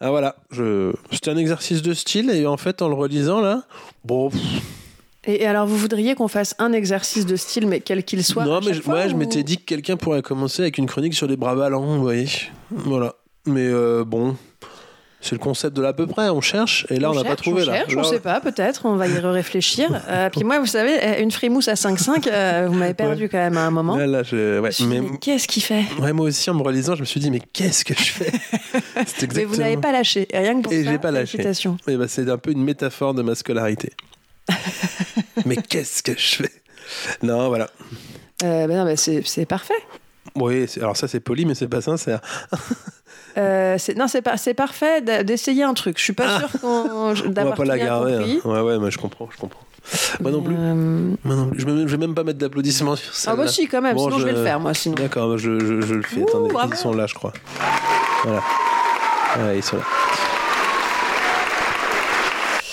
Ah 0.00 0.10
voilà, 0.10 0.36
je... 0.50 0.92
c'était 1.10 1.30
un 1.30 1.38
exercice 1.38 1.80
de 1.80 1.94
style 1.94 2.30
et 2.30 2.46
en 2.46 2.58
fait 2.58 2.82
en 2.82 2.88
le 2.88 2.94
relisant 2.94 3.40
là, 3.40 3.62
bon, 4.04 4.30
Et, 5.26 5.42
et 5.42 5.46
alors, 5.46 5.66
vous 5.66 5.76
voudriez 5.76 6.14
qu'on 6.14 6.28
fasse 6.28 6.54
un 6.58 6.72
exercice 6.72 7.24
de 7.24 7.34
style, 7.36 7.66
mais 7.66 7.80
quel 7.80 8.04
qu'il 8.04 8.22
soit 8.22 8.44
non 8.44 8.60
mais 8.64 8.74
je, 8.74 8.82
fois, 8.82 8.94
ouais, 8.94 9.08
je 9.08 9.14
m'étais 9.14 9.42
dit 9.42 9.56
que 9.56 9.64
quelqu'un 9.64 9.96
pourrait 9.96 10.22
commencer 10.22 10.62
avec 10.62 10.78
une 10.78 10.86
chronique 10.86 11.14
sur 11.14 11.26
les 11.26 11.36
bras 11.36 11.56
ballants, 11.56 11.96
vous 11.96 12.02
voyez, 12.02 12.28
voilà. 12.70 13.14
Mais 13.46 13.66
euh, 13.66 14.04
bon, 14.04 14.36
c'est 15.26 15.34
le 15.34 15.40
concept 15.40 15.76
de 15.76 15.82
l'à 15.82 15.92
peu 15.92 16.06
près, 16.06 16.28
on 16.28 16.40
cherche 16.40 16.86
et 16.90 16.98
là 16.98 17.10
on 17.10 17.14
n'a 17.14 17.24
pas 17.24 17.36
trouvé 17.36 17.62
on 17.62 17.64
cherche, 17.66 17.94
Là, 17.94 18.00
on 18.00 18.04
sait 18.04 18.20
pas, 18.20 18.40
peut-être, 18.40 18.86
on 18.86 18.96
va 18.96 19.06
y 19.08 19.18
réfléchir. 19.18 19.90
Euh, 20.08 20.30
puis 20.30 20.44
moi, 20.44 20.60
vous 20.60 20.66
savez, 20.66 20.92
euh, 21.02 21.20
une 21.22 21.32
frimousse 21.32 21.66
à 21.68 21.74
5,5, 21.74 22.28
euh, 22.28 22.66
vous 22.68 22.74
m'avez 22.74 22.94
perdu 22.94 23.28
quand 23.28 23.38
même 23.38 23.56
à 23.56 23.62
un 23.66 23.70
moment. 23.70 23.96
Là, 23.96 24.06
là, 24.06 24.22
je- 24.22 24.60
ouais, 24.60 24.70
Je 24.70 24.84
me 24.84 24.84
suis 24.84 24.84
dit, 24.84 24.90
mais, 24.90 25.00
mais 25.00 25.18
qu'est-ce 25.18 25.48
qu'il 25.48 25.62
fait? 25.62 25.84
Ouais, 25.98 26.12
moi 26.12 26.26
aussi 26.26 26.48
en 26.48 26.54
me 26.54 26.62
relisant, 26.62 26.94
je 26.94 27.00
me 27.00 27.06
suis 27.06 27.18
dit 27.18 27.30
mais 27.30 27.40
qu'est-ce 27.40 27.84
que 27.84 27.94
je 27.94 28.12
fais? 28.12 28.32
Exactement. 28.96 29.32
Mais 29.34 29.44
vous 29.44 29.56
n'avez 29.56 29.76
pas 29.78 29.90
lâché, 29.90 30.28
et 30.30 30.38
rien 30.38 30.58
que 30.58 30.62
pour 30.62 30.72
Et 30.72 30.84
ça, 30.84 30.90
j'ai 30.92 30.98
pas 30.98 31.10
lâché. 31.10 31.38
ben, 31.38 32.08
c'est 32.08 32.30
un 32.30 32.38
peu 32.38 32.52
une 32.52 32.62
métaphore 32.62 33.14
de 33.14 33.22
ma 33.22 33.34
scolarité. 33.34 33.92
mais 35.44 35.56
qu'est-ce 35.56 36.02
que 36.02 36.12
je 36.16 36.36
fais? 36.36 36.52
Non, 37.22 37.48
voilà. 37.48 37.68
Euh, 38.44 38.66
ben 38.66 38.84
non, 38.84 38.94
c'est 38.96 39.46
parfait. 39.46 39.74
Oui, 40.34 40.66
alors 40.76 40.96
ça 40.96 41.08
c'est 41.08 41.20
poli, 41.20 41.46
mais 41.46 41.54
c'est 41.54 41.68
pas 41.68 41.80
sincère. 41.80 42.20
Euh, 43.38 43.76
non, 43.96 44.08
c'est 44.08 44.22
pas, 44.22 44.36
c'est 44.36 44.54
parfait 44.54 45.02
d'essayer 45.24 45.62
un 45.62 45.74
truc. 45.74 45.98
Je 45.98 46.02
suis 46.04 46.12
pas 46.14 46.38
sûre 46.38 46.48
qu'on, 46.60 46.68
On 46.68 47.12
va 47.12 47.28
d'avoir 47.28 47.54
pas 47.56 47.64
la 47.64 47.78
compris. 47.78 48.14
hein. 48.14 48.48
Ouais, 48.48 48.60
ouais, 48.60 48.78
mais 48.78 48.90
je 48.90 48.98
comprends, 48.98 49.28
je 49.30 49.36
comprends. 49.38 49.60
Moi 50.20 50.30
non 50.32 50.42
plus. 50.42 50.56
Euh, 50.58 50.74
Moi 51.22 51.34
non 51.36 51.48
plus. 51.50 51.60
Je, 51.60 51.66
je 51.66 51.84
vais 51.84 51.96
même 51.98 52.14
pas 52.14 52.24
mettre 52.24 52.38
d'applaudissements 52.38 52.96
sur 52.96 53.14
ça. 53.14 53.32
Ah 53.32 53.36
bah 53.36 53.46
si, 53.46 53.68
quand 53.68 53.80
même. 53.82 53.94
Bon, 53.94 54.06
sinon, 54.06 54.18
je... 54.18 54.24
vais 54.24 54.32
le 54.32 54.42
faire 54.42 54.58
moi. 54.58 54.74
Sinon. 54.74 54.94
D'accord, 54.96 55.38
je, 55.38 55.60
je- 55.60 55.80
je 55.82 55.94
le 55.94 56.02
fais. 56.02 56.20
Ouh, 56.22 56.24
Attendez, 56.28 56.52
bravo. 56.52 56.72
ils 56.72 56.76
sont 56.76 56.92
là, 56.94 57.06
je 57.06 57.14
crois. 57.14 57.32
Voilà. 58.24 58.42
Voilà, 59.36 59.54
ils 59.54 59.62
sont 59.62 59.76
là. 59.76 59.82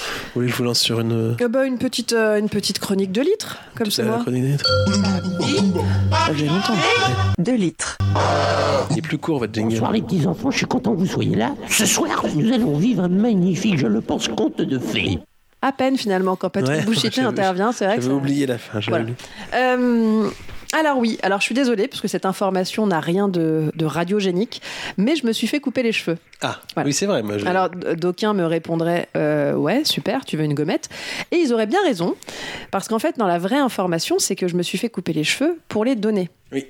Vous 0.05 0.22
voulez 0.35 0.47
que 0.47 0.51
je 0.53 0.57
vous 0.57 0.63
lance 0.63 0.79
sur 0.79 0.99
une. 0.99 1.35
Euh, 1.41 1.47
bah, 1.47 1.65
une 1.65 1.77
petite, 1.77 2.13
euh, 2.13 2.39
une 2.39 2.49
petite 2.49 2.79
chronique 2.79 3.11
de 3.11 3.21
litres, 3.21 3.57
comme 3.75 3.91
c'est 3.91 4.03
la 4.03 4.09
moi. 4.11 4.19
chronique 4.21 4.43
des 4.43 4.49
lettres 4.49 4.65
Ça 6.11 6.33
fait 6.33 6.45
longtemps. 6.45 6.73
2 7.39 7.53
litres. 7.55 7.97
Il 8.91 8.97
est 8.97 9.01
plus 9.01 9.17
court 9.17 9.39
votre 9.39 9.53
jingle. 9.53 9.71
Bonsoir 9.73 9.91
les 9.91 10.01
petits 10.01 10.25
enfants, 10.27 10.51
je 10.51 10.57
suis 10.57 10.65
content 10.65 10.93
que 10.93 10.99
vous 10.99 11.05
soyez 11.05 11.35
là. 11.35 11.53
Ce 11.69 11.85
soir, 11.85 12.25
nous 12.35 12.51
allons 12.53 12.77
vivre 12.77 13.03
un 13.03 13.07
magnifique, 13.09 13.77
je 13.77 13.87
le 13.87 14.01
pense, 14.01 14.27
conte 14.27 14.57
de 14.61 14.79
fées. 14.79 15.19
À 15.61 15.71
peine 15.71 15.97
finalement 15.97 16.35
quand 16.35 16.49
Patrick 16.49 16.79
Ouais, 16.79 16.83
Bouchité 16.85 17.21
intervient, 17.21 17.71
c'est 17.71 17.85
vrai 17.85 17.95
que 17.95 18.01
J'avais 18.01 18.13
ça- 18.13 18.19
oublié 18.19 18.45
la 18.45 18.57
fin. 18.57 18.81
j'avais 18.81 18.89
Voilà. 18.97 19.05
lu. 19.05 19.13
Euh, 19.55 20.29
alors 20.73 20.97
oui, 20.97 21.17
alors 21.23 21.39
je 21.39 21.45
suis 21.45 21.55
désolée 21.55 21.87
parce 21.87 22.01
que 22.01 22.07
cette 22.07 22.25
information 22.25 22.85
n'a 22.87 22.99
rien 22.99 23.27
de, 23.27 23.71
de 23.75 23.85
radiogénique, 23.85 24.61
mais 24.97 25.15
je 25.15 25.25
me 25.25 25.31
suis 25.31 25.47
fait 25.47 25.59
couper 25.59 25.83
les 25.83 25.91
cheveux. 25.91 26.17
Ah, 26.41 26.59
Voilà. 26.73 26.87
oui, 26.87 26.93
c'est 26.93 27.05
vrai. 27.05 27.23
Moi, 27.23 27.37
je- 27.37 27.45
Alors 27.45 27.69
d'aucuns 27.69 28.33
me 28.33 28.45
répondraient 28.45 29.07
euh, 29.15 29.53
ouais 29.53 29.83
super, 29.85 30.25
tu 30.25 30.35
veux 30.37 30.43
une 30.43 30.53
gommette 30.55 30.89
Et 31.31 31.37
ils 31.37 31.53
auraient 31.53 31.67
bien 31.67 31.81
raison 31.83 32.15
parce 32.71 32.87
qu'en 32.87 32.99
fait 32.99 33.17
dans 33.17 33.27
la 33.27 33.37
vraie 33.39 33.57
information 33.59 34.17
c'est 34.19 34.35
que 34.35 34.47
je 34.47 34.55
me 34.55 34.63
suis 34.63 34.77
fait 34.77 34.89
couper 34.89 35.13
les 35.13 35.23
cheveux 35.23 35.59
pour 35.69 35.85
les 35.85 35.95
donner. 35.95 36.29
Oui. 36.51 36.65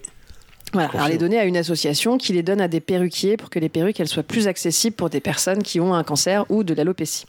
Voilà, 0.73 0.89
alors 0.95 1.07
les 1.07 1.19
donner 1.19 1.37
à 1.37 1.45
une 1.45 1.55
association 1.57 2.17
qui 2.17 2.33
les 2.33 2.41
donne 2.41 2.59
à 2.59 2.67
des 2.67 2.79
perruquiers 2.79 3.37
pour 3.37 3.51
que 3.51 3.59
les 3.59 3.69
perruques 3.69 3.99
elles 3.99 4.07
soient 4.07 4.23
plus 4.23 4.47
accessibles 4.47 4.95
pour 4.95 5.11
des 5.11 5.19
personnes 5.19 5.61
qui 5.61 5.79
ont 5.79 5.93
un 5.93 6.03
cancer 6.03 6.45
ou 6.49 6.63
de 6.63 6.73
l'alopécie. 6.73 7.25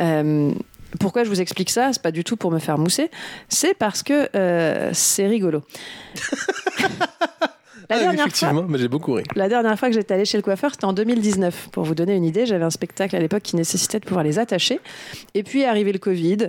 Euh, 0.00 0.50
pourquoi 1.00 1.24
je 1.24 1.28
vous 1.28 1.40
explique 1.40 1.70
ça? 1.70 1.92
C'est 1.92 2.02
pas 2.02 2.12
du 2.12 2.24
tout 2.24 2.36
pour 2.36 2.50
me 2.50 2.58
faire 2.58 2.78
mousser, 2.78 3.10
c'est 3.48 3.74
parce 3.74 4.02
que 4.02 4.28
euh, 4.36 4.90
c'est 4.92 5.26
rigolo. 5.26 5.62
La 7.90 7.96
Ah, 7.96 7.98
dernière 7.98 8.14
fois, 8.14 8.26
effectivement, 8.26 8.64
mais 8.68 8.78
j'ai 8.78 8.88
beaucoup 8.88 9.12
ri. 9.14 9.24
la 9.34 9.48
dernière 9.48 9.78
fois 9.78 9.88
que 9.88 9.94
j'étais 9.94 10.14
allée 10.14 10.24
chez 10.24 10.38
le 10.38 10.42
coiffeur, 10.42 10.70
c'était 10.70 10.84
en 10.86 10.92
2019. 10.94 11.68
Pour 11.72 11.84
vous 11.84 11.94
donner 11.94 12.14
une 12.14 12.24
idée, 12.24 12.46
j'avais 12.46 12.64
un 12.64 12.70
spectacle 12.70 13.14
à 13.16 13.18
l'époque 13.18 13.42
qui 13.42 13.56
nécessitait 13.56 13.98
de 14.00 14.06
pouvoir 14.06 14.24
les 14.24 14.38
attacher. 14.38 14.80
Et 15.34 15.42
puis 15.42 15.62
est 15.62 15.66
arrivé 15.66 15.92
le 15.92 15.98
Covid, 15.98 16.48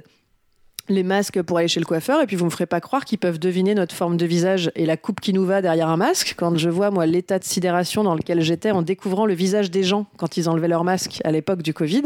les 0.90 1.04
masques 1.04 1.42
pour 1.42 1.58
aller 1.58 1.68
chez 1.68 1.80
le 1.80 1.86
coiffeur, 1.86 2.22
et 2.22 2.28
puis 2.28 2.36
vous 2.36 2.46
me 2.46 2.50
ferez 2.50 2.66
pas 2.66 2.82
croire 2.82 3.06
qu'ils 3.06 3.18
peuvent 3.18 3.40
deviner 3.40 3.74
notre 3.74 3.96
forme 3.96 4.18
de 4.18 4.26
visage 4.26 4.72
et 4.76 4.86
la 4.86 4.98
coupe 4.98 5.22
qui 5.22 5.34
nous 5.34 5.46
va 5.46 5.62
derrière 5.62 5.88
un 5.88 5.98
masque. 5.98 6.36
Quand 6.38 6.58
je 6.58 6.70
vois, 6.70 6.92
moi, 6.92 7.06
l'état 7.06 7.40
de 7.40 7.44
sidération 7.44 8.04
dans 8.04 8.16
lequel 8.16 8.42
j'étais 8.42 8.72
en 8.72 8.82
découvrant 8.82 9.26
le 9.26 9.34
visage 9.34 9.72
des 9.72 9.84
gens 9.84 10.06
quand 10.18 10.36
ils 10.38 10.50
enlevaient 10.50 10.68
leur 10.68 10.84
masque 10.84 11.22
à 11.24 11.32
l'époque 11.32 11.62
du 11.62 11.74
Covid, 11.74 12.04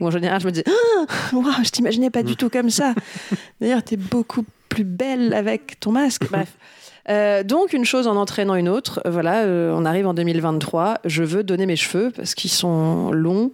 où 0.00 0.06
en 0.06 0.10
général, 0.10 0.40
je 0.40 0.46
me 0.46 0.52
disais, 0.52 0.64
ah, 0.68 1.34
ouah, 1.34 1.62
je 1.64 1.70
t'imaginais 1.70 2.10
pas 2.10 2.22
du 2.22 2.36
tout 2.36 2.48
comme 2.48 2.70
ça. 2.70 2.94
D'ailleurs, 3.60 3.82
t'es 3.82 3.96
beaucoup 3.96 4.44
plus 4.68 4.84
belle 4.84 5.34
avec 5.34 5.80
ton 5.80 5.92
masque. 5.92 6.30
Bref. 6.30 6.56
Euh, 7.08 7.42
donc 7.42 7.72
une 7.72 7.84
chose 7.84 8.06
en 8.06 8.16
entraînant 8.16 8.54
une 8.54 8.68
autre, 8.68 9.00
Euh, 9.06 9.10
voilà, 9.10 9.42
euh, 9.42 9.74
on 9.76 9.84
arrive 9.84 10.06
en 10.06 10.14
2023, 10.14 11.00
je 11.04 11.24
veux 11.24 11.42
donner 11.42 11.66
mes 11.66 11.74
cheveux 11.76 12.12
parce 12.14 12.34
qu'ils 12.34 12.50
sont 12.50 13.10
longs 13.10 13.50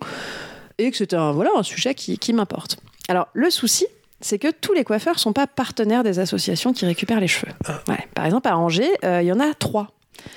et 0.76 0.90
que 0.90 0.96
c'est 0.96 1.14
un, 1.14 1.32
voilà, 1.32 1.50
un 1.56 1.62
sujet 1.62 1.94
qui, 1.94 2.18
qui 2.18 2.34
m'importe. 2.34 2.76
Alors 3.08 3.28
le 3.32 3.48
souci, 3.48 3.86
c'est 4.20 4.38
que 4.38 4.48
tous 4.50 4.72
les 4.72 4.84
coiffeurs 4.84 5.18
sont 5.18 5.32
pas 5.32 5.46
partenaires 5.46 6.02
des 6.02 6.18
associations 6.18 6.72
qui 6.72 6.84
récupèrent 6.86 7.20
les 7.20 7.28
cheveux. 7.28 7.52
Ouais. 7.88 8.06
Par 8.14 8.24
exemple, 8.24 8.48
à 8.48 8.56
Angers, 8.58 8.90
euh, 9.04 9.22
il 9.22 9.26
y 9.26 9.32
en 9.32 9.40
a 9.40 9.54
trois. 9.54 9.88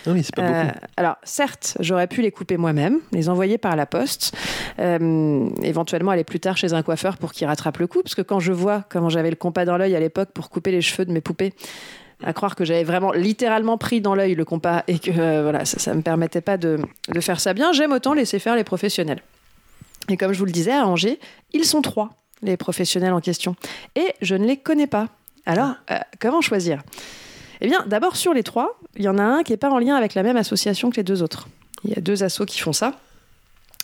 Ah 0.05 0.11
oui, 0.11 0.21
c'est 0.23 0.35
pas 0.35 0.43
Euh, 0.43 0.63
beaucoup. 0.65 0.77
alors, 0.97 1.15
certes, 1.23 1.75
j'aurais 1.79 2.05
pu 2.05 2.21
les 2.21 2.31
couper 2.31 2.55
moi-même, 2.57 2.99
les 3.11 3.29
envoyer 3.29 3.57
par 3.57 3.75
la 3.75 3.87
poste, 3.87 4.35
euh, 4.79 5.49
éventuellement 5.63 6.11
aller 6.11 6.23
plus 6.23 6.39
tard 6.39 6.55
chez 6.57 6.73
un 6.73 6.83
coiffeur 6.83 7.17
pour 7.17 7.31
qu'il 7.33 7.47
rattrape 7.47 7.79
le 7.79 7.87
coup, 7.87 8.03
parce 8.03 8.13
que 8.13 8.21
quand 8.21 8.39
je 8.39 8.51
vois 8.53 8.83
comment 8.89 9.09
j'avais 9.09 9.31
le 9.31 9.35
compas 9.35 9.65
dans 9.65 9.77
l'œil 9.77 9.95
à 9.95 9.99
l'époque 9.99 10.29
pour 10.33 10.51
couper 10.51 10.69
les 10.71 10.81
cheveux 10.81 11.05
de 11.05 11.11
mes 11.11 11.21
poupées, 11.21 11.53
à 12.23 12.33
croire 12.33 12.55
que 12.55 12.63
j'avais 12.63 12.83
vraiment 12.83 13.11
littéralement 13.13 13.79
pris 13.79 13.99
dans 14.01 14.13
l'œil 14.13 14.35
le 14.35 14.45
compas 14.45 14.83
et 14.87 14.99
que 14.99 15.09
euh, 15.17 15.41
voilà, 15.41 15.65
ça 15.65 15.91
ne 15.91 15.97
me 15.97 16.01
permettait 16.03 16.41
pas 16.41 16.57
de, 16.57 16.77
de 17.09 17.19
faire 17.19 17.39
ça 17.39 17.55
bien, 17.55 17.71
j'aime 17.73 17.91
autant 17.93 18.13
laisser 18.13 18.37
faire 18.37 18.55
les 18.55 18.63
professionnels. 18.63 19.23
Et 20.09 20.17
comme 20.17 20.31
je 20.31 20.37
vous 20.37 20.45
le 20.45 20.51
disais, 20.51 20.71
à 20.73 20.85
Angers, 20.85 21.19
ils 21.53 21.65
sont 21.65 21.81
trois, 21.81 22.11
les 22.41 22.57
professionnels 22.57 23.13
en 23.13 23.21
question. 23.21 23.55
Et 23.95 24.13
je 24.21 24.35
ne 24.35 24.45
les 24.45 24.57
connais 24.57 24.87
pas. 24.87 25.07
Alors, 25.45 25.73
euh, 25.89 25.97
comment 26.19 26.41
choisir? 26.41 26.81
Eh 27.61 27.67
bien, 27.67 27.83
d'abord, 27.87 28.15
sur 28.15 28.33
les 28.33 28.43
trois, 28.43 28.79
il 28.95 29.03
y 29.03 29.07
en 29.07 29.17
a 29.17 29.23
un 29.23 29.43
qui 29.43 29.51
n'est 29.53 29.57
pas 29.57 29.69
en 29.69 29.79
lien 29.79 29.95
avec 29.95 30.13
la 30.15 30.23
même 30.23 30.37
association 30.37 30.89
que 30.89 30.97
les 30.97 31.03
deux 31.03 31.21
autres. 31.23 31.47
Il 31.83 31.91
y 31.91 31.97
a 31.97 32.01
deux 32.01 32.23
assos 32.23 32.45
qui 32.45 32.59
font 32.59 32.73
ça. 32.73 32.93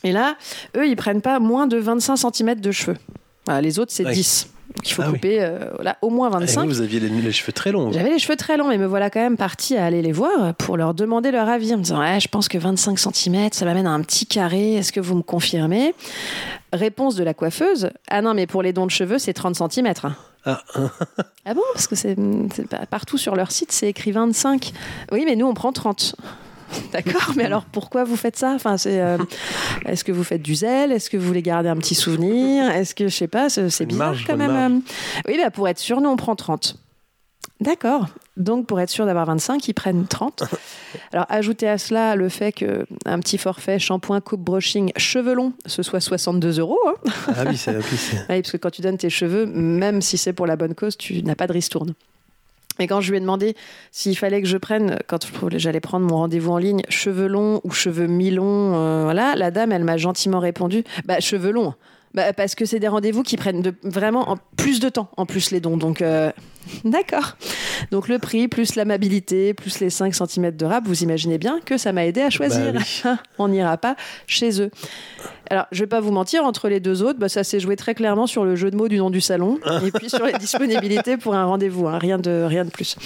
Et 0.04 0.12
là, 0.12 0.36
eux, 0.76 0.88
ils 0.88 0.96
prennent 0.96 1.22
pas 1.22 1.40
moins 1.40 1.68
de 1.68 1.78
25 1.78 2.18
cm 2.18 2.56
de 2.60 2.72
cheveux. 2.72 2.98
Voilà, 3.46 3.62
les 3.62 3.80
autres, 3.80 3.92
c'est 3.92 4.06
Ouais. 4.06 4.14
10. 4.14 4.48
Donc, 4.78 4.90
il 4.90 4.94
faut 4.94 5.02
Ah 5.02 5.08
oui. 5.08 5.14
couper 5.16 5.38
euh, 5.42 5.72
voilà, 5.76 5.98
au 6.02 6.10
moins 6.10 6.30
Et 6.30 6.34
25. 6.34 6.62
vous, 6.62 6.68
vous 6.68 6.82
aviez 6.82 7.00
les, 7.00 7.10
les 7.10 7.32
cheveux 7.32 7.52
très 7.52 7.72
longs. 7.72 7.92
J'avais 7.92 8.10
les 8.12 8.20
cheveux 8.20 8.36
très 8.36 8.58
longs, 8.58 8.68
mais 8.70 8.78
me 8.78 8.86
voilà 8.86 9.10
quand 9.10 9.20
même 9.20 9.36
partie 9.38 9.76
à 9.76 9.86
aller 9.86 10.02
les 10.02 10.12
voir 10.12 10.54
pour 10.56 10.78
leur 10.78 10.94
demander 10.94 11.32
leur 11.32 11.50
avis 11.50 11.74
en 11.74 11.78
me 11.78 11.84
disant 11.84 12.00
ouais, 12.00 12.20
Je 12.20 12.28
pense 12.28 12.48
que 12.48 12.58
25 12.58 12.98
cm, 13.00 13.50
ça 13.52 13.66
m'amène 13.66 13.88
à 13.88 13.92
un 13.92 14.02
petit 14.02 14.26
carré, 14.26 14.76
est-ce 14.76 14.92
que 14.92 15.00
vous 15.00 15.16
me 15.16 15.24
confirmez? 15.24 15.94
Réponse 16.74 17.16
de 17.16 17.24
la 17.24 17.34
coiffeuse 17.34 17.90
Ah 18.10 18.22
non, 18.22 18.34
mais 18.34 18.46
pour 18.48 18.62
les 18.62 18.72
dons 18.74 18.86
de 18.86 18.92
cheveux, 18.92 19.18
c'est 19.20 19.34
30 19.34 19.56
cm. 19.72 19.94
Ah, 20.46 20.62
Ah 21.46 21.54
bon? 21.54 21.62
Parce 21.74 21.88
que 21.88 21.96
c'est 21.96 22.16
partout 22.90 23.18
sur 23.18 23.36
leur 23.36 23.52
site, 23.52 23.72
c'est 23.72 23.88
écrit 23.90 24.12
25. 24.12 24.72
Oui, 25.12 25.24
mais 25.26 25.36
nous, 25.36 25.46
on 25.48 25.54
prend 25.54 25.72
30. 25.74 26.16
D'accord, 26.92 27.34
mais 27.36 27.46
alors 27.46 27.66
pourquoi 27.66 28.04
vous 28.04 28.16
faites 28.16 28.38
ça? 28.38 28.52
Enfin, 28.54 28.78
c'est, 28.78 29.00
euh, 29.02 29.18
Est-ce 29.86 30.04
que 30.04 30.12
vous 30.12 30.24
faites 30.24 30.42
du 30.42 30.56
zèle? 30.56 30.92
Est-ce 30.92 31.10
que 31.10 31.18
vous 31.18 31.26
voulez 31.28 31.42
garder 31.42 31.70
un 31.70 31.78
petit 31.78 31.96
souvenir? 31.96 32.70
Est-ce 32.72 32.94
que, 32.96 33.08
je 33.08 33.16
sais 33.16 33.28
pas, 33.28 33.50
c'est 33.50 33.86
bizarre 33.86 34.08
marge, 34.10 34.26
quand 34.28 34.38
même. 34.38 34.52
marge. 34.52 34.72
euh. 35.18 35.22
Oui, 35.28 35.38
bah, 35.42 35.50
pour 35.52 35.68
être 35.68 35.80
sûr, 35.80 36.02
nous, 36.02 36.10
on 36.10 36.18
prend 36.18 36.36
30. 36.36 36.76
D'accord. 37.60 38.08
Donc, 38.36 38.68
pour 38.68 38.80
être 38.80 38.90
sûr 38.92 39.06
d'avoir 39.08 39.26
25, 39.26 39.68
ils 39.68 39.74
prennent 39.74 40.06
30. 40.06 40.44
Alors, 41.12 41.26
ajoutez 41.30 41.68
à 41.68 41.78
cela 41.80 42.16
le 42.16 42.30
fait 42.30 42.52
qu'un 42.52 43.20
petit 43.20 43.40
forfait 43.40 43.80
shampoing, 43.80 44.22
coupe, 44.22 44.42
brushing, 44.42 44.92
cheveux 44.96 45.34
longs, 45.34 45.54
ce 45.66 45.82
soit 45.82 46.00
62 46.00 46.60
euros. 46.60 46.78
hein. 46.88 46.94
Ah 47.36 47.44
oui, 47.48 47.58
c'est- 47.58 47.76
Oui, 48.30 48.42
parce 48.42 48.52
que 48.52 48.58
quand 48.58 48.70
tu 48.70 48.82
donnes 48.82 48.98
tes 48.98 49.10
cheveux, 49.10 49.46
même 49.48 50.02
si 50.04 50.18
c'est 50.20 50.34
pour 50.34 50.46
la 50.46 50.56
bonne 50.56 50.76
cause, 50.76 50.98
tu 50.98 51.24
n'as 51.24 51.34
pas 51.36 51.48
de 51.48 51.54
ristourne. 51.54 51.94
Et 52.80 52.88
quand 52.88 53.02
je 53.02 53.12
lui 53.12 53.18
ai 53.18 53.20
demandé 53.20 53.56
s'il 53.92 54.18
fallait 54.18 54.42
que 54.42 54.48
je 54.48 54.58
prenne, 54.58 55.00
quand 55.08 55.28
j'allais 55.58 55.80
prendre 55.80 56.06
mon 56.06 56.18
rendez-vous 56.18 56.52
en 56.52 56.58
ligne, 56.58 56.82
cheveux 56.90 57.28
longs 57.28 57.62
ou 57.64 57.72
cheveux 57.72 58.08
mi-longs, 58.08 58.76
euh, 58.76 59.04
voilà, 59.04 59.36
la 59.36 59.52
dame, 59.52 59.72
elle 59.72 59.84
m'a 59.84 59.98
gentiment 59.98 60.40
répondu, 60.40 60.84
bah 61.06 61.20
cheveux 61.20 61.52
longs. 61.52 61.74
Bah, 62.18 62.34
parce 62.34 62.56
que 62.56 62.66
c'est 62.66 62.80
des 62.80 62.88
rendez-vous 62.88 63.22
qui 63.22 63.38
prennent 63.38 63.62
de- 63.62 63.76
vraiment 63.84 64.32
en 64.32 64.38
plus 64.56 64.80
de 64.80 64.90
temps, 64.90 65.08
en 65.18 65.28
plus 65.28 65.52
les 65.52 65.60
dons. 65.60 65.78
Donc, 65.78 66.02
euh, 66.02 66.32
d'accord. 66.84 67.38
Donc, 67.92 68.08
le 68.08 68.18
prix, 68.18 68.48
plus 68.48 68.74
l'amabilité, 68.74 69.54
plus 69.54 69.80
les 69.80 69.92
5 69.92 70.16
cm 70.16 70.50
de 70.58 70.66
rap, 70.66 70.84
vous 70.88 71.04
imaginez 71.04 71.38
bien 71.38 71.60
que 71.64 71.78
ça 71.78 71.94
m'a 71.94 72.08
aidé 72.08 72.22
à 72.22 72.32
choisir. 72.32 72.74
Bah 72.74 72.80
oui. 72.82 73.12
On 73.38 73.50
n'ira 73.50 73.78
pas 73.78 73.96
chez 74.26 74.60
eux. 74.64 74.72
Alors, 75.52 75.66
je 75.72 75.84
vais 75.84 75.88
pas 75.88 76.00
vous 76.00 76.12
mentir, 76.12 76.44
entre 76.44 76.70
les 76.70 76.80
deux 76.80 77.04
autres, 77.04 77.20
bah, 77.20 77.30
ça 77.30 77.44
s'est 77.44 77.60
joué 77.60 77.76
très 77.76 77.94
clairement 77.94 78.26
sur 78.26 78.46
le 78.46 78.56
jeu 78.56 78.72
de 78.72 78.76
mots 78.76 78.88
du 78.88 78.98
nom 78.98 79.12
du 79.12 79.22
salon 79.22 79.60
et 79.86 79.92
puis 79.92 80.10
sur 80.10 80.26
les 80.26 80.34
disponibilités 80.40 81.18
pour 81.18 81.36
un 81.36 81.46
rendez-vous. 81.46 81.88
hein, 81.88 82.00
rien, 82.00 82.18
de, 82.18 82.44
rien 82.48 82.66
de 82.66 82.72
plus. 82.72 82.98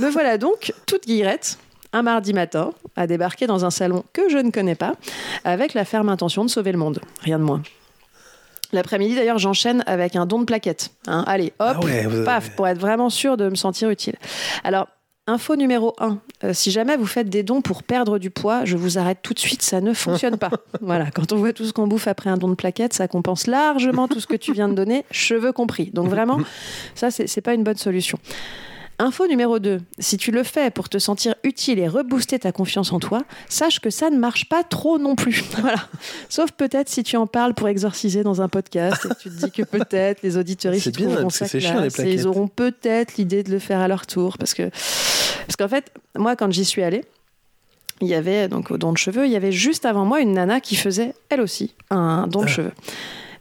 Me 0.00 0.10
voilà 0.10 0.36
donc, 0.36 0.72
toute 0.86 1.06
guillerette, 1.06 1.58
un 1.92 2.02
mardi 2.02 2.32
matin, 2.32 2.72
à 2.96 3.06
débarquer 3.06 3.46
dans 3.46 3.64
un 3.64 3.70
salon 3.70 4.02
que 4.12 4.28
je 4.28 4.38
ne 4.38 4.50
connais 4.50 4.74
pas, 4.74 4.94
avec 5.44 5.74
la 5.74 5.84
ferme 5.84 6.08
intention 6.08 6.44
de 6.44 6.50
sauver 6.50 6.72
le 6.72 6.78
monde. 6.78 6.98
Rien 7.22 7.38
de 7.38 7.44
moins. 7.44 7.62
L'après-midi, 8.72 9.14
d'ailleurs, 9.14 9.38
j'enchaîne 9.38 9.82
avec 9.86 10.16
un 10.16 10.26
don 10.26 10.38
de 10.38 10.44
plaquettes. 10.44 10.90
hein. 11.06 11.24
Allez, 11.26 11.52
hop, 11.58 11.76
Ah 11.76 11.80
ouais, 11.84 12.06
vous 12.06 12.16
avez- 12.16 12.24
paf, 12.24 12.50
pour 12.50 12.66
être 12.68 12.78
vraiment 12.78 13.10
sûr 13.10 13.36
de 13.36 13.48
me 13.48 13.54
sentir 13.54 13.90
utile. 13.90 14.14
Alors, 14.64 14.88
info 15.26 15.56
numéro 15.56 15.94
1, 16.00 16.18
si 16.52 16.70
jamais 16.70 16.96
vous 16.96 17.06
faites 17.06 17.28
des 17.28 17.42
dons 17.42 17.60
pour 17.60 17.82
perdre 17.82 18.18
du 18.18 18.30
poids, 18.30 18.64
je 18.64 18.76
vous 18.76 18.98
arrête 18.98 19.18
tout 19.22 19.34
de 19.34 19.38
suite, 19.38 19.62
ça 19.62 19.80
ne 19.80 19.92
fonctionne 19.94 20.36
pas. 20.38 20.50
voilà, 20.80 21.10
quand 21.10 21.32
on 21.32 21.36
voit 21.36 21.52
tout 21.52 21.64
ce 21.64 21.72
qu'on 21.72 21.86
bouffe 21.86 22.08
après 22.08 22.30
un 22.30 22.36
don 22.36 22.48
de 22.48 22.54
plaquettes, 22.54 22.92
ça 22.94 23.06
compense 23.08 23.46
largement 23.46 24.08
tout 24.08 24.20
ce 24.20 24.26
que 24.26 24.36
tu 24.36 24.52
viens 24.52 24.68
de 24.68 24.74
donner, 24.74 25.04
cheveux 25.10 25.52
compris. 25.52 25.90
Donc 25.92 26.08
vraiment, 26.08 26.38
ça, 26.94 27.10
c'est 27.10 27.40
pas 27.42 27.54
une 27.54 27.62
bonne 27.64 27.76
solution. 27.76 28.18
Info 28.98 29.26
numéro 29.26 29.58
2, 29.58 29.80
si 29.98 30.16
tu 30.16 30.30
le 30.30 30.42
fais 30.42 30.70
pour 30.70 30.88
te 30.88 30.98
sentir 30.98 31.34
utile 31.42 31.78
et 31.78 31.88
rebooster 31.88 32.38
ta 32.38 32.52
confiance 32.52 32.92
en 32.92 33.00
toi, 33.00 33.22
sache 33.48 33.80
que 33.80 33.90
ça 33.90 34.10
ne 34.10 34.18
marche 34.18 34.48
pas 34.48 34.62
trop 34.62 34.98
non 34.98 35.16
plus. 35.16 35.42
Voilà. 35.62 35.88
Sauf 36.28 36.52
peut-être 36.52 36.88
si 36.88 37.02
tu 37.02 37.16
en 37.16 37.26
parles 37.26 37.54
pour 37.54 37.68
exorciser 37.68 38.22
dans 38.22 38.42
un 38.42 38.48
podcast 38.48 39.04
et 39.04 39.08
que 39.08 39.14
tu 39.14 39.30
te 39.30 39.44
dis 39.44 39.50
que 39.50 39.62
peut-être 39.62 40.22
les 40.22 40.36
c'est 41.30 41.60
chiant, 41.60 41.80
les 41.80 41.90
plaquettes. 41.90 42.14
ils 42.14 42.26
auront 42.26 42.48
peut-être 42.48 43.16
l'idée 43.16 43.42
de 43.42 43.50
le 43.50 43.58
faire 43.58 43.80
à 43.80 43.88
leur 43.88 44.06
tour 44.06 44.38
parce 44.38 44.54
que 44.54 44.70
parce 45.46 45.56
qu'en 45.56 45.68
fait, 45.68 45.92
moi 46.16 46.36
quand 46.36 46.50
j'y 46.50 46.64
suis 46.64 46.82
allée, 46.82 47.04
il 48.00 48.08
y 48.08 48.14
avait 48.14 48.48
donc 48.48 48.70
au 48.70 48.78
don 48.78 48.92
de 48.92 48.98
cheveux, 48.98 49.26
il 49.26 49.32
y 49.32 49.36
avait 49.36 49.52
juste 49.52 49.84
avant 49.86 50.04
moi 50.04 50.20
une 50.20 50.32
nana 50.32 50.60
qui 50.60 50.74
faisait 50.76 51.14
elle 51.28 51.40
aussi 51.40 51.74
un 51.90 52.26
don 52.26 52.42
de 52.42 52.48
cheveux. 52.48 52.72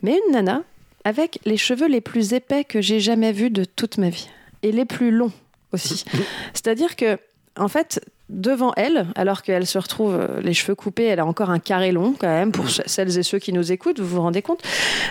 Mais 0.03 0.19
une 0.27 0.33
nana 0.33 0.63
avec 1.03 1.39
les 1.45 1.57
cheveux 1.57 1.87
les 1.87 2.01
plus 2.01 2.33
épais 2.33 2.63
que 2.63 2.81
j'ai 2.81 2.99
jamais 2.99 3.31
vus 3.31 3.49
de 3.49 3.65
toute 3.65 3.97
ma 3.97 4.09
vie 4.09 4.29
et 4.63 4.71
les 4.71 4.85
plus 4.85 5.11
longs 5.11 5.31
aussi. 5.73 6.03
C'est-à-dire 6.53 6.95
que 6.95 7.17
en 7.57 7.67
fait, 7.67 7.99
devant 8.29 8.71
elle, 8.77 9.07
alors 9.15 9.41
qu'elle 9.41 9.67
se 9.67 9.77
retrouve 9.77 10.15
euh, 10.15 10.39
les 10.41 10.53
cheveux 10.53 10.73
coupés, 10.73 11.03
elle 11.03 11.19
a 11.19 11.25
encore 11.25 11.49
un 11.49 11.59
carré 11.59 11.91
long 11.91 12.13
quand 12.17 12.27
même 12.29 12.53
pour 12.53 12.69
ce- 12.69 12.81
celles 12.85 13.17
et 13.17 13.23
ceux 13.23 13.39
qui 13.39 13.51
nous 13.51 13.73
écoutent, 13.73 13.99
vous 13.99 14.15
vous 14.15 14.21
rendez 14.21 14.41
compte 14.41 14.61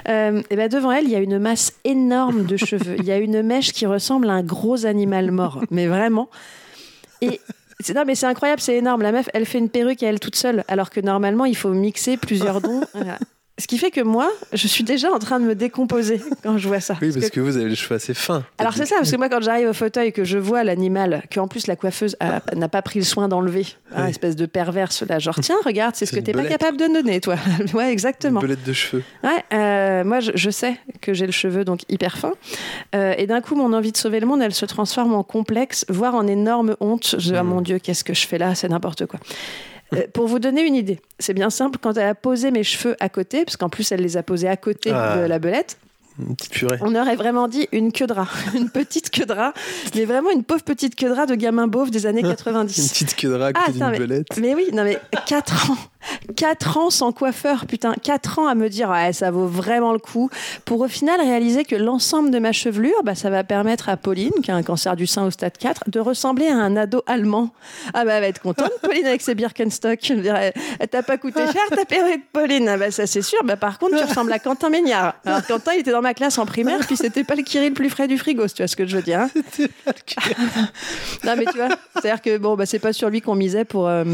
Euh, 0.08 0.40
Et 0.48 0.56
ben 0.56 0.68
devant 0.70 0.90
elle, 0.90 1.04
il 1.04 1.10
y 1.10 1.16
a 1.16 1.18
une 1.18 1.38
masse 1.38 1.74
énorme 1.84 2.46
de 2.46 2.56
cheveux. 2.56 2.96
Il 2.98 3.04
y 3.04 3.12
a 3.12 3.18
une 3.18 3.42
mèche 3.42 3.72
qui 3.72 3.84
ressemble 3.84 4.30
à 4.30 4.32
un 4.32 4.42
gros 4.42 4.86
animal 4.86 5.30
mort, 5.32 5.60
mais 5.70 5.86
vraiment. 5.86 6.30
Et 7.20 7.40
c'est- 7.80 7.92
non, 7.92 8.04
mais 8.06 8.14
c'est 8.14 8.24
incroyable, 8.26 8.62
c'est 8.62 8.76
énorme. 8.76 9.02
La 9.02 9.12
meuf, 9.12 9.28
elle 9.34 9.44
fait 9.44 9.58
une 9.58 9.68
perruque 9.68 10.02
à 10.02 10.06
elle 10.08 10.18
toute 10.20 10.36
seule, 10.36 10.64
alors 10.68 10.88
que 10.88 11.00
normalement, 11.00 11.44
il 11.44 11.56
faut 11.56 11.70
mixer 11.70 12.16
plusieurs 12.16 12.62
dons. 12.62 12.80
Voilà. 12.94 13.18
Ce 13.60 13.66
qui 13.68 13.78
fait 13.78 13.90
que 13.90 14.00
moi, 14.00 14.28
je 14.52 14.66
suis 14.66 14.82
déjà 14.84 15.12
en 15.12 15.18
train 15.18 15.38
de 15.38 15.44
me 15.44 15.54
décomposer 15.54 16.20
quand 16.42 16.58
je 16.58 16.66
vois 16.66 16.80
ça. 16.80 16.94
Oui, 17.00 17.08
Parce 17.08 17.14
parce 17.16 17.26
que- 17.30 17.34
que 17.36 17.40
vous 17.40 17.56
avez 17.56 17.68
les 17.68 17.76
cheveux 17.76 17.94
assez 17.96 18.14
fins. 18.14 18.42
alors 18.58 18.74
c'est 18.74 18.86
ça, 18.86 18.96
parce 18.96 19.10
que 19.10 19.16
moi 19.16 19.28
quand 19.28 19.40
j'arrive 19.42 19.68
au 19.68 19.72
fauteuil 19.72 20.08
et 20.08 20.12
que 20.12 20.24
je 20.24 20.38
vois 20.38 20.64
l'animal, 20.64 21.22
qu'en 21.32 21.46
plus 21.46 21.66
la 21.66 21.76
coiffeuse 21.76 22.16
n'a 22.56 22.68
pas 22.68 22.82
pris 22.82 22.98
le 22.98 23.04
soin 23.04 23.28
d'enlever, 23.28 23.66
hein, 23.94 24.04
Oui. 24.04 24.10
espèce 24.10 24.34
de 24.36 24.46
perverse 24.46 25.02
là, 25.02 25.18
genre 25.18 25.36
tiens 25.42 25.56
regarde, 25.64 25.94
c'est 25.94 26.06
ce 26.06 26.12
que 26.12 26.16
une 26.18 26.24
t'es 26.24 26.32
pas 26.32 26.44
capable 26.44 26.76
de 26.78 26.86
donner 26.86 27.20
toi. 27.20 27.36
ouais 27.74 27.84
Une 27.84 27.90
exactement. 27.90 28.40
belette 28.40 28.64
de 28.64 28.72
cheveux. 28.72 29.02
Ouais, 29.22 29.44
euh, 29.52 30.04
moi 30.04 30.20
je, 30.20 30.32
je 30.34 30.50
sais 30.50 30.76
que 31.00 31.12
j'ai 31.14 31.26
le 31.26 31.32
cheveu 31.32 31.64
donc 31.64 31.80
hyper 31.88 32.16
fin, 32.18 32.32
Euh, 32.94 33.14
et 33.18 33.26
d'un 33.26 33.40
coup 33.40 33.54
mon 33.54 33.72
envie 33.72 33.92
de 33.92 33.96
sauver 33.96 34.20
le 34.20 34.26
monde, 34.26 34.42
elle 34.42 34.54
se 34.54 34.66
transforme 34.66 35.14
en 35.14 35.22
complexe, 35.22 35.84
voire 35.88 36.14
en 36.14 36.26
énorme 36.26 36.76
honte. 36.80 37.14
Je, 37.18 37.34
ah, 37.34 37.42
mon 37.42 37.60
Dieu, 37.60 37.78
qu'est-ce 37.78 38.04
que 38.04 38.14
je 38.14 38.26
fais 38.26 38.38
là, 38.38 38.54
c'est 38.54 38.68
n'importe 38.68 39.06
quoi. 39.06 39.20
Euh, 39.94 40.02
pour 40.12 40.26
vous 40.28 40.38
donner 40.38 40.62
une 40.66 40.74
idée, 40.76 41.00
c'est 41.18 41.34
bien 41.34 41.50
simple, 41.50 41.78
quand 41.80 41.96
elle 41.96 42.06
a 42.08 42.14
posé 42.14 42.50
mes 42.50 42.62
cheveux 42.62 42.96
à 43.00 43.08
côté, 43.08 43.44
parce 43.44 43.56
qu'en 43.56 43.68
plus 43.68 43.90
elle 43.92 44.00
les 44.00 44.16
a 44.16 44.22
posés 44.22 44.48
à 44.48 44.56
côté 44.56 44.90
Ah. 44.94 45.16
de 45.18 45.22
la 45.26 45.38
belette, 45.38 45.78
Une 46.18 46.36
petite 46.36 46.52
purée. 46.52 46.78
on 46.82 46.94
aurait 46.94 47.16
vraiment 47.16 47.48
dit 47.48 47.66
une 47.72 47.90
queue 47.92 48.06
de 48.06 48.12
rat, 48.12 48.28
une 48.54 48.70
petite 48.70 49.10
queue 49.10 49.26
de 49.26 49.32
rat, 49.32 49.52
mais 49.96 50.04
vraiment 50.04 50.30
une 50.30 50.44
pauvre 50.44 50.62
petite 50.62 50.94
queue 50.94 51.08
de 51.08 51.14
rat 51.14 51.26
de 51.26 51.34
gamin 51.34 51.66
beauf 51.66 51.90
des 51.90 52.06
années 52.06 52.20
Une 52.24 52.28
90. 52.28 52.88
petite 52.90 53.16
queue 53.16 53.28
de 53.30 53.34
rat 53.34 53.46
à 53.48 53.50
Ah, 53.54 53.60
côté 53.66 53.72
d'une 53.72 53.82
attends, 53.82 53.90
mais- 53.92 53.98
belette. 53.98 54.26
Mais 54.40 54.54
oui, 54.54 54.66
non 54.72 54.84
mais 54.84 54.98
4 55.26 55.70
ans. 55.70 55.76
4 56.36 56.76
ans 56.78 56.90
sans 56.90 57.12
coiffeur, 57.12 57.66
putain. 57.66 57.94
4 58.02 58.38
ans 58.38 58.46
à 58.48 58.54
me 58.54 58.68
dire, 58.68 58.88
ouais, 58.90 59.12
ça 59.12 59.30
vaut 59.30 59.46
vraiment 59.46 59.92
le 59.92 59.98
coup. 59.98 60.30
Pour 60.64 60.80
au 60.80 60.88
final 60.88 61.20
réaliser 61.20 61.64
que 61.64 61.76
l'ensemble 61.76 62.30
de 62.30 62.38
ma 62.38 62.52
chevelure, 62.52 63.02
bah, 63.04 63.14
ça 63.14 63.30
va 63.30 63.44
permettre 63.44 63.88
à 63.88 63.96
Pauline, 63.96 64.32
qui 64.42 64.50
a 64.50 64.54
un 64.56 64.62
cancer 64.62 64.96
du 64.96 65.06
sein 65.06 65.24
au 65.26 65.30
stade 65.30 65.56
4, 65.58 65.90
de 65.90 66.00
ressembler 66.00 66.48
à 66.48 66.56
un 66.56 66.76
ado 66.76 67.02
allemand. 67.06 67.50
Ah 67.94 68.04
bah, 68.04 68.14
elle 68.14 68.22
va 68.22 68.28
être 68.28 68.40
contente, 68.40 68.70
Pauline, 68.82 69.06
avec 69.06 69.20
ses 69.20 69.34
Birkenstock. 69.34 69.98
Je 70.02 70.14
dirais, 70.14 70.52
elle 70.78 70.88
t'a 70.88 71.02
pas 71.02 71.18
coûté 71.18 71.40
cher 71.46 71.62
ta 71.70 71.84
perruque, 71.84 72.22
Pauline. 72.32 72.68
Ah 72.68 72.76
bah, 72.76 72.90
ça 72.90 73.06
c'est 73.06 73.22
sûr. 73.22 73.38
Bah, 73.44 73.56
par 73.56 73.78
contre, 73.78 73.96
tu 73.98 74.04
ressembles 74.04 74.32
à 74.32 74.38
Quentin 74.38 74.70
Méniard. 74.70 75.14
Alors, 75.24 75.46
Quentin, 75.46 75.72
il 75.74 75.80
était 75.80 75.92
dans 75.92 76.02
ma 76.02 76.14
classe 76.14 76.38
en 76.38 76.46
primaire, 76.46 76.80
puis 76.80 76.96
c'était 76.96 77.24
pas 77.24 77.34
le 77.34 77.42
Kiri 77.42 77.68
le 77.68 77.74
plus 77.74 77.90
frais 77.90 78.08
du 78.08 78.16
frigo, 78.18 78.48
si 78.48 78.54
tu 78.54 78.62
vois 78.62 78.68
ce 78.68 78.76
que 78.76 78.86
je 78.86 78.96
veux 78.96 79.02
dire. 79.02 79.20
hein. 79.20 79.30
Non 81.24 81.34
mais 81.36 81.44
tu 81.46 81.56
vois, 81.56 81.68
c'est-à-dire 81.94 82.22
que 82.22 82.38
bon 82.38 82.56
bah 82.56 82.66
c'est 82.66 82.78
pas 82.78 82.92
sur 82.92 83.10
lui 83.10 83.20
qu'on 83.20 83.34
misait 83.34 83.64
pour 83.64 83.86
euh, 83.88 84.04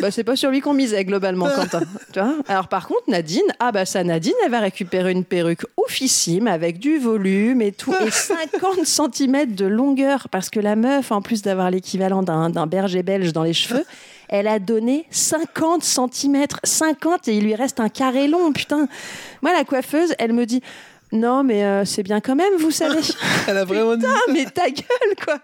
bah 0.00 0.10
c'est 0.10 0.24
pas 0.24 0.36
sur 0.36 0.50
lui 0.50 0.60
qu'on 0.60 0.72
misait 0.72 0.85
globalement 1.04 1.46
Quentin, 1.46 1.80
tu 2.12 2.20
vois. 2.20 2.34
Alors 2.48 2.68
par 2.68 2.86
contre 2.88 3.04
Nadine, 3.08 3.42
ah 3.58 3.72
bah 3.72 3.84
ça 3.84 4.04
Nadine 4.04 4.34
elle 4.44 4.50
va 4.50 4.60
récupérer 4.60 5.12
une 5.12 5.24
perruque 5.24 5.64
oufissime 5.76 6.46
avec 6.46 6.78
du 6.78 6.98
volume 6.98 7.62
et 7.62 7.72
tout 7.72 7.94
et 7.94 8.10
50 8.10 8.84
cm 8.84 9.54
de 9.54 9.66
longueur 9.66 10.28
parce 10.30 10.50
que 10.50 10.60
la 10.60 10.76
meuf 10.76 11.12
en 11.12 11.22
plus 11.22 11.42
d'avoir 11.42 11.70
l'équivalent 11.70 12.22
d'un 12.22 12.50
d'un 12.50 12.66
berger 12.66 13.02
belge 13.02 13.32
dans 13.32 13.42
les 13.42 13.52
cheveux, 13.52 13.84
elle 14.28 14.48
a 14.48 14.58
donné 14.58 15.06
50 15.10 15.82
cm, 15.84 16.46
50 16.64 17.28
et 17.28 17.36
il 17.36 17.44
lui 17.44 17.54
reste 17.54 17.80
un 17.80 17.88
carré 17.88 18.28
long, 18.28 18.52
putain. 18.52 18.88
Moi 19.42 19.52
la 19.52 19.64
coiffeuse, 19.64 20.14
elle 20.18 20.32
me 20.32 20.46
dit 20.46 20.62
non 21.12 21.44
mais 21.44 21.64
euh, 21.64 21.84
c'est 21.84 22.02
bien 22.02 22.20
quand 22.20 22.34
même, 22.34 22.54
vous 22.58 22.70
savez. 22.70 23.00
Elle 23.48 23.58
a 23.58 23.64
vraiment 23.64 23.96
dit. 23.96 24.04
Putain, 24.04 24.32
mais 24.32 24.44
ta 24.46 24.68
gueule, 24.68 25.14
quoi 25.24 25.38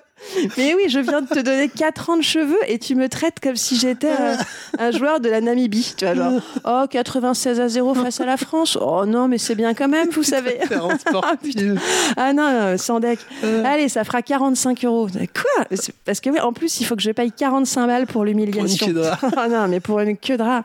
Mais 0.57 0.75
oui, 0.75 0.89
je 0.89 0.99
viens 0.99 1.23
de 1.23 1.29
te 1.29 1.39
donner 1.39 1.69
4 1.69 2.11
ans 2.11 2.17
de 2.17 2.23
cheveux 2.23 2.59
et 2.67 2.79
tu 2.79 2.97
me 2.97 3.09
traites 3.09 3.39
comme 3.41 3.55
si 3.55 3.77
j'étais 3.77 4.11
euh, 4.11 4.35
un 4.79 4.91
joueur 4.91 5.21
de 5.21 5.29
la 5.29 5.41
Namibie. 5.41 5.95
Tu 5.97 6.05
vois, 6.05 6.15
genre, 6.15 6.41
oh, 6.65 6.87
96 6.91 7.61
à 7.61 7.69
0 7.69 7.95
face 7.95 8.21
à 8.21 8.27
la 8.27 8.37
France. 8.37 8.77
Oh 8.81 9.07
non, 9.07 9.29
mais 9.29 9.39
c'est 9.39 9.55
bien 9.55 9.73
quand 9.75 9.89
même, 9.89 10.09
vous 10.11 10.23
savez. 10.23 10.59
Ah. 11.15 11.37
Ah 12.17 12.33
non, 12.33 12.47
euh, 12.49 12.77
sans 12.77 13.01
deck. 13.01 13.19
Allez, 13.65 13.89
ça 13.89 14.05
fera 14.05 14.23
45 14.23 14.85
euros. 14.85 15.09
Quoi? 15.09 15.65
Parce 16.05 16.21
que 16.21 16.31
oui, 16.31 16.41
en 16.41 16.53
plus, 16.53 16.81
il 16.81 16.85
faut 16.85 16.97
que 16.97 17.03
je 17.03 17.11
paye 17.11 17.31
45 17.31 17.87
balles 17.87 18.07
pour 18.07 18.25
l'humiliation. 18.25 18.87
Pour 18.87 18.89
une 18.89 18.95
queue 18.95 19.01
de 19.01 19.07
rat. 19.07 19.19
Ah 19.37 19.49
non, 19.49 19.69
mais 19.69 19.81
pour 19.81 20.01
une 20.01 20.17
queue 20.17 20.37
de 20.37 20.43
rat. 20.43 20.63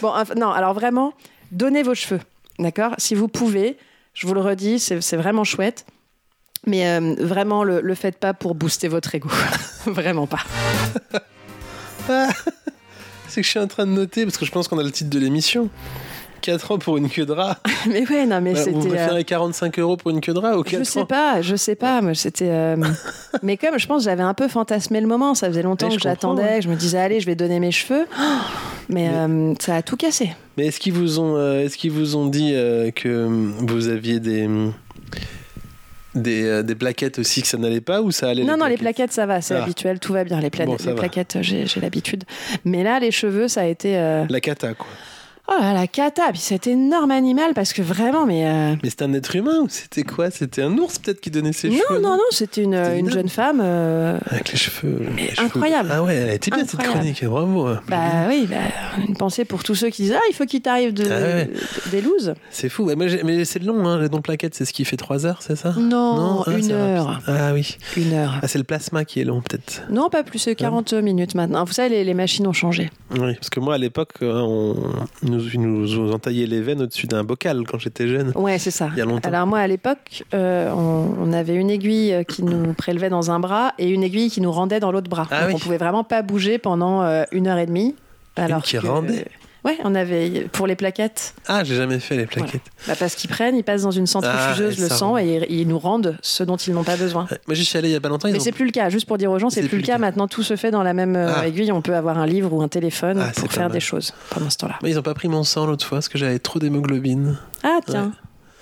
Bon, 0.00 0.12
enfin, 0.14 0.34
non, 0.34 0.50
alors 0.50 0.74
vraiment, 0.74 1.12
donnez 1.52 1.82
vos 1.82 1.94
cheveux. 1.94 2.20
D'accord? 2.58 2.94
Si 2.98 3.14
vous 3.14 3.28
pouvez, 3.28 3.76
je 4.16 4.26
vous 4.26 4.32
le 4.32 4.40
redis, 4.40 4.80
c'est 4.80 5.16
vraiment 5.16 5.44
chouette. 5.44 5.84
Mais 6.66 6.88
euh, 6.88 7.14
vraiment, 7.18 7.62
le, 7.62 7.80
le 7.80 7.94
faites 7.94 8.18
pas 8.18 8.32
pour 8.34 8.54
booster 8.54 8.88
votre 8.88 9.14
ego. 9.14 9.28
vraiment 9.86 10.26
pas. 10.26 10.40
C'est 13.28 13.40
que 13.40 13.44
je 13.44 13.50
suis 13.50 13.58
en 13.58 13.68
train 13.68 13.86
de 13.86 13.92
noter, 13.92 14.24
parce 14.24 14.38
que 14.38 14.46
je 14.46 14.50
pense 14.50 14.66
qu'on 14.68 14.78
a 14.78 14.82
le 14.82 14.90
titre 14.90 15.10
de 15.10 15.18
l'émission. 15.18 15.68
4 16.46 16.70
ans 16.72 16.78
pour 16.78 16.96
une 16.96 17.08
queue 17.10 17.26
de 17.26 17.32
rat. 17.32 17.58
Mais 17.90 18.08
ouais, 18.08 18.24
non, 18.26 18.40
mais 18.40 18.52
Bah, 18.54 18.60
vous 18.60 18.64
c'était. 18.82 18.86
euh, 18.94 18.96
préférez 18.96 19.24
45 19.24 19.78
euros 19.78 19.96
pour 19.96 20.10
une 20.10 20.20
queue 20.20 20.32
de 20.32 20.38
rat 20.38 20.56
ou 20.56 20.64
Je 20.64 20.70
4 20.76 20.84
sais 20.84 21.04
pas, 21.04 21.42
je 21.42 21.56
sais 21.56 21.74
pas, 21.74 22.00
mais 22.00 22.14
c'était. 22.14 22.48
euh, 22.48 22.76
mais 23.42 23.56
comme 23.56 23.78
je 23.78 23.86
pense, 23.86 24.04
j'avais 24.04 24.22
un 24.22 24.34
peu 24.34 24.48
fantasmé 24.48 25.00
le 25.00 25.06
moment. 25.06 25.34
Ça 25.34 25.48
faisait 25.48 25.62
longtemps 25.62 25.86
Mais 25.86 25.92
je 25.92 25.96
que 25.98 26.02
j'attendais, 26.04 26.42
ouais. 26.42 26.56
que 26.58 26.64
je 26.64 26.68
me 26.68 26.76
disais, 26.76 26.98
allez, 26.98 27.20
je 27.20 27.26
vais 27.26 27.34
donner 27.34 27.60
mes 27.60 27.72
cheveux. 27.72 28.06
Mais, 28.88 29.08
euh, 29.12 29.52
ça 29.58 29.74
a 29.76 29.82
tout 29.82 29.96
cassé. 29.96 30.30
Mais 30.56 30.66
est-ce 30.66 30.78
qu'ils 30.78 30.92
vous 30.92 31.18
ont, 31.18 31.36
euh, 31.36 31.64
est-ce 31.64 31.76
qu'ils 31.76 31.90
vous 31.90 32.14
ont 32.16 32.26
dit 32.26 32.52
euh, 32.54 32.90
que 32.92 33.26
vous 33.66 33.88
aviez 33.88 34.20
des 34.20 34.48
des, 36.14 36.44
euh, 36.44 36.62
des 36.62 36.74
plaquettes 36.74 37.18
aussi 37.18 37.42
que 37.42 37.48
ça 37.48 37.58
n'allait 37.58 37.80
pas 37.82 38.00
ou 38.00 38.10
ça 38.10 38.28
allait 38.30 38.44
non, 38.44 38.56
non, 38.56 38.66
les 38.66 38.76
plaquettes, 38.78 39.12
ça 39.12 39.26
va, 39.26 39.40
c'est 39.42 39.54
Ah. 39.54 39.64
habituel, 39.64 39.98
tout 40.00 40.12
va 40.14 40.24
bien. 40.24 40.40
Les, 40.40 40.48
pla- 40.50 40.64
Bon, 40.64 40.76
les 40.84 40.94
plaquettes, 40.94 41.38
j'ai 41.42 41.66
j'ai 41.66 41.80
l'habitude. 41.80 42.24
Mais 42.64 42.82
là, 42.82 42.98
les 43.00 43.10
cheveux, 43.10 43.48
ça 43.48 43.62
a 43.62 43.64
été. 43.66 43.98
euh, 43.98 44.24
La 44.30 44.40
cata 44.40 44.72
quoi. 44.74 44.86
Oh 45.48 45.54
là, 45.60 45.72
la 45.72 45.86
cata, 45.86 46.24
puis 46.32 46.40
cet 46.40 46.66
énorme 46.66 47.10
animal, 47.12 47.52
parce 47.54 47.72
que 47.72 47.80
vraiment, 47.82 48.26
mais. 48.26 48.46
euh, 48.48 48.74
Mais 48.82 48.90
c'était 48.90 49.04
un 49.04 49.12
être 49.14 49.36
humain 49.36 49.60
ou 49.62 49.68
c'était 49.68 50.02
quoi? 50.02 50.30
C'était 50.30 50.62
un 50.62 50.76
ours 50.76 50.98
peut-être 50.98 51.20
qui 51.20 51.30
donnait 51.30 51.52
ses 51.52 51.68
Non, 51.68 51.76
cheveux 51.88 52.00
non, 52.00 52.16
non, 52.16 52.20
c'était 52.30 52.62
une, 52.62 52.74
C'était 52.74 52.92
une 52.94 53.06
énorme. 53.06 53.12
jeune 53.14 53.28
femme. 53.28 53.60
euh, 53.62 54.18
Avec 54.30 54.50
les 54.50 54.58
cheveux. 54.58 55.06
les 55.16 55.28
cheveux- 55.30 55.44
incroyable. 55.46 55.88
Ah 55.92 56.02
ouais, 56.02 56.14
elle 56.16 56.34
était 56.34 56.50
bien 56.50 56.66
cette 56.66 56.80
chronique, 56.82 57.24
bravo. 57.24 57.68
Bah 57.88 57.96
oui, 58.28 58.46
bah, 58.50 58.56
une 59.06 59.16
pensée 59.16 59.44
pour 59.44 59.62
tous 59.62 59.74
ceux 59.76 59.90
qui 59.90 60.02
disent 60.02 60.14
Ah, 60.16 60.20
il 60.30 60.34
faut 60.34 60.46
qu'il 60.46 60.62
t'arrive 60.62 60.92
de, 60.92 61.04
Ah 61.04 61.18
ouais. 61.20 61.50
des 61.92 62.00
looses. 62.00 62.34
C'est 62.50 62.68
fou. 62.68 62.90
J'ai- 63.06 63.22
mais 63.22 63.44
c'est 63.44 63.62
long, 63.62 63.86
hein, 63.86 64.00
les 64.00 64.08
dons 64.08 64.22
plaquettes, 64.22 64.54
c'est 64.56 64.64
ce 64.64 64.72
qui 64.72 64.84
fait 64.84 64.96
3 64.96 65.26
heures, 65.26 65.42
c'est 65.42 65.56
ça? 65.56 65.74
Non, 65.78 66.42
Ah, 66.46 66.50
une 66.50 66.72
heure. 66.72 67.06
rapide. 67.06 67.24
Ah 67.28 67.52
oui. 67.52 67.76
Une 67.96 68.12
heure. 68.14 68.40
Ah, 68.42 68.48
c'est 68.48 68.58
le 68.58 68.64
plasma 68.64 69.04
qui 69.04 69.20
est 69.20 69.24
long, 69.24 69.42
peut-être. 69.42 69.82
Non, 69.90 70.08
pas 70.10 70.24
plus, 70.24 70.40
c'est 70.40 70.54
40 70.56 70.92
minutes 70.94 71.34
maintenant. 71.36 71.64
Vous 71.64 71.72
savez, 71.72 71.88
les, 71.90 72.04
les 72.04 72.14
machines 72.14 72.46
ont 72.48 72.52
changé. 72.52 72.90
Oui, 73.12 73.34
parce 73.34 73.50
que 73.50 73.60
moi, 73.60 73.74
à 73.74 73.78
l'époque, 73.78 74.14
euh, 74.22 74.40
on 74.40 74.76
nous, 75.22 75.35
ils 75.52 75.60
nous 75.60 76.12
entaillait 76.12 76.46
les 76.46 76.60
veines 76.60 76.82
au-dessus 76.82 77.06
d'un 77.06 77.24
bocal 77.24 77.62
quand 77.66 77.78
j'étais 77.78 78.08
jeune. 78.08 78.32
Ouais, 78.34 78.58
c'est 78.58 78.70
ça. 78.70 78.88
Il 78.92 78.98
y 78.98 79.00
a 79.00 79.04
longtemps. 79.04 79.28
Alors 79.28 79.46
moi, 79.46 79.58
à 79.60 79.66
l'époque, 79.66 80.24
euh, 80.34 80.70
on, 80.72 81.14
on 81.20 81.32
avait 81.32 81.54
une 81.54 81.70
aiguille 81.70 82.12
euh, 82.12 82.22
qui 82.22 82.42
nous 82.42 82.72
prélevait 82.74 83.08
dans 83.10 83.30
un 83.30 83.38
bras 83.40 83.72
et 83.78 83.88
une 83.88 84.02
aiguille 84.02 84.30
qui 84.30 84.40
nous 84.40 84.52
rendait 84.52 84.80
dans 84.80 84.92
l'autre 84.92 85.08
bras. 85.10 85.26
Ah 85.30 85.40
Donc 85.42 85.48
oui. 85.48 85.54
on 85.56 85.58
pouvait 85.58 85.78
vraiment 85.78 86.04
pas 86.04 86.22
bouger 86.22 86.58
pendant 86.58 87.02
euh, 87.02 87.24
une 87.32 87.46
heure 87.48 87.58
et 87.58 87.66
demie. 87.66 87.94
Alors 88.36 88.62
qui 88.62 88.76
que- 88.78 88.86
rendait? 88.86 89.26
Ouais, 89.66 89.76
on 89.84 89.94
avait 89.94 90.48
pour 90.52 90.66
les 90.66 90.76
plaquettes. 90.76 91.34
Ah, 91.48 91.64
j'ai 91.64 91.74
jamais 91.74 91.98
fait 91.98 92.16
les 92.16 92.24
plaquettes. 92.26 92.62
Bah, 92.86 92.94
parce 92.98 93.14
qu'ils 93.16 93.28
prennent, 93.28 93.56
ils 93.56 93.64
passent 93.64 93.82
dans 93.82 93.90
une 93.90 94.06
centrifugeuse 94.06 94.76
Ah, 94.78 94.82
le 94.82 94.88
sang 94.88 95.18
et 95.18 95.44
ils, 95.50 95.60
ils 95.62 95.68
nous 95.68 95.78
rendent 95.78 96.16
ce 96.22 96.44
dont 96.44 96.56
ils 96.56 96.72
n'ont 96.72 96.84
pas 96.84 96.96
besoin. 96.96 97.26
Moi, 97.46 97.54
j'y 97.54 97.64
suis 97.64 97.76
allé 97.76 97.88
il 97.88 97.92
y 97.92 97.96
a 97.96 98.00
pas 98.00 98.08
longtemps. 98.08 98.28
Ils 98.28 98.32
Mais 98.32 98.38
ont- 98.38 98.42
c'est 98.42 98.52
plus 98.52 98.64
le 98.64 98.70
cas. 98.70 98.88
Juste 98.88 99.06
pour 99.06 99.18
dire 99.18 99.30
aux 99.30 99.38
gens, 99.38 99.50
c'est 99.50 99.62
plus, 99.68 99.78
le 99.78 99.82
cas. 99.82 99.98
Maintenant, 99.98 100.28
tout 100.28 100.42
se 100.44 100.54
fait 100.56 100.70
dans 100.70 100.82
la 100.84 100.94
même 100.94 101.16
euh, 101.16 101.32
Ah. 101.36 101.46
aiguille. 101.48 101.72
On 101.72 101.82
peut 101.82 101.96
avoir 101.96 102.16
un 102.18 102.26
livre 102.26 102.52
ou 102.52 102.62
un 102.62 102.68
téléphone 102.68 103.20
Ah, 103.20 103.32
pour 103.38 103.50
faire 103.52 103.68
des 103.68 103.80
choses 103.80 104.14
pendant 104.30 104.48
ce 104.50 104.56
temps-là. 104.58 104.76
Mais 104.82 104.90
ils 104.90 104.98
ont 104.98 105.02
pas 105.02 105.14
pris 105.14 105.28
mon 105.28 105.42
sang 105.42 105.66
l'autre 105.66 105.84
fois 105.84 105.96
parce 105.98 106.08
que 106.08 106.16
j'avais 106.18 106.38
trop 106.38 106.58
d'hémoglobine. 106.60 107.36
Ah 107.64 107.80
tiens. 107.84 108.12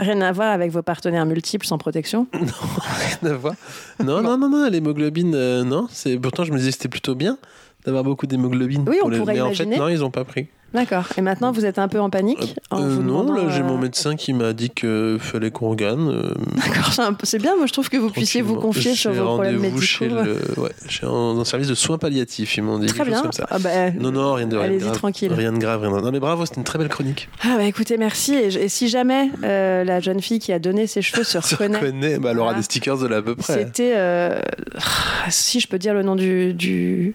Rien 0.00 0.20
à 0.22 0.32
voir 0.32 0.50
avec 0.52 0.72
vos 0.72 0.82
partenaires 0.82 1.26
multiples 1.26 1.66
sans 1.66 1.78
protection. 1.78 2.26
Rien 2.32 3.30
à 3.30 3.34
voir. 3.34 3.54
Non, 4.02 4.22
non, 4.22 4.36
non, 4.38 4.48
non, 4.48 4.68
l'hémoglobine, 4.70 5.34
euh, 5.34 5.64
non. 5.64 5.86
Pourtant 6.22 6.44
je 6.44 6.52
me 6.52 6.56
disais 6.58 6.70
que 6.70 6.76
c'était 6.76 6.88
plutôt 6.88 7.14
bien 7.14 7.38
d'avoir 7.84 8.02
beaucoup 8.02 8.26
d'hémoglobine. 8.26 8.84
Oui, 8.88 8.96
on 9.00 9.02
pour 9.02 9.10
les- 9.10 9.18
pourrait 9.18 9.34
Mais 9.34 9.38
imaginer. 9.40 9.68
en 9.68 9.76
fait, 9.76 9.78
non, 9.78 9.88
ils 9.88 10.02
ont 10.02 10.10
pas 10.10 10.24
pris. 10.24 10.48
D'accord. 10.74 11.04
Et 11.16 11.20
maintenant, 11.20 11.52
vous 11.52 11.64
êtes 11.64 11.78
un 11.78 11.88
peu 11.88 12.00
en 12.00 12.10
panique 12.10 12.54
en 12.70 12.82
Euh, 12.82 12.88
vous 12.88 13.02
non, 13.02 13.32
là, 13.32 13.48
j'ai 13.48 13.60
euh, 13.60 13.64
mon 13.64 13.78
médecin 13.78 14.16
qui 14.16 14.32
m'a 14.32 14.52
dit 14.52 14.70
qu'il 14.70 15.18
fallait 15.20 15.50
qu'on 15.50 15.70
regarde. 15.70 16.00
euh, 16.00 16.34
D'accord, 16.56 16.92
c'est 16.92 17.02
un 17.02 17.12
peu- 17.12 17.24
c'est 17.26 17.38
bien. 17.38 17.56
Moi, 17.56 17.66
je 17.66 17.72
trouve 17.72 17.88
que 17.88 17.96
vous 17.96 18.10
puissiez 18.10 18.42
vous 18.42 18.56
confier 18.56 18.94
sur 18.94 19.12
vos 19.12 19.24
problèmes 19.24 19.58
médicaux. 19.58 19.80
Chez 19.80 20.08
le, 20.08 20.38
ouais, 20.56 20.70
chez 20.88 21.06
un, 21.06 21.10
un 21.38 21.44
service 21.44 21.68
de 21.68 21.74
soins 21.74 21.98
palliatifs, 21.98 22.56
ils 22.56 22.62
m'ont 22.62 22.78
dit. 22.78 22.86
Très 22.86 23.04
bien. 23.04 23.22
Comme 23.22 23.32
ça. 23.32 23.46
Ah 23.50 23.58
bah, 23.58 23.90
Non, 23.92 24.10
non, 24.10 24.34
rien 24.34 24.46
de, 24.46 24.56
rien 24.56 24.66
de 24.66 24.70
Allez-y 24.72 24.80
grave. 24.84 24.96
tranquille. 24.98 25.32
Rien 25.32 25.52
de 25.52 25.58
grave, 25.58 25.80
rien 25.82 25.96
de... 25.96 26.00
Non, 26.02 26.10
mais 26.12 26.20
bravo, 26.20 26.44
c'était 26.44 26.58
une 26.58 26.64
très 26.64 26.78
belle 26.78 26.88
chronique. 26.88 27.28
Ah 27.44 27.54
bah 27.56 27.64
écoutez, 27.64 27.96
merci. 27.96 28.34
Et, 28.34 28.68
si 28.68 28.88
jamais 28.88 29.30
euh, 29.44 29.84
la 29.84 30.00
jeune 30.00 30.20
fille 30.20 30.38
qui 30.40 30.52
a 30.52 30.58
donné 30.58 30.86
ses 30.86 31.02
cheveux 31.02 31.22
se 31.24 31.40
Se 31.44 31.54
reconnaît, 31.56 32.18
bah, 32.18 32.30
elle 32.32 32.38
aura 32.40 32.54
des 32.54 32.62
stickers 32.62 32.98
de 32.98 33.06
là 33.06 33.18
à 33.18 33.22
peu 33.22 33.34
près. 33.36 33.52
c'était, 33.54 33.92
euh, 33.96 34.40
si 35.30 35.60
je 35.60 35.68
peux 35.68 35.78
dire 35.78 35.94
le 35.94 36.02
nom 36.02 36.16
du, 36.16 36.52
du, 36.54 37.14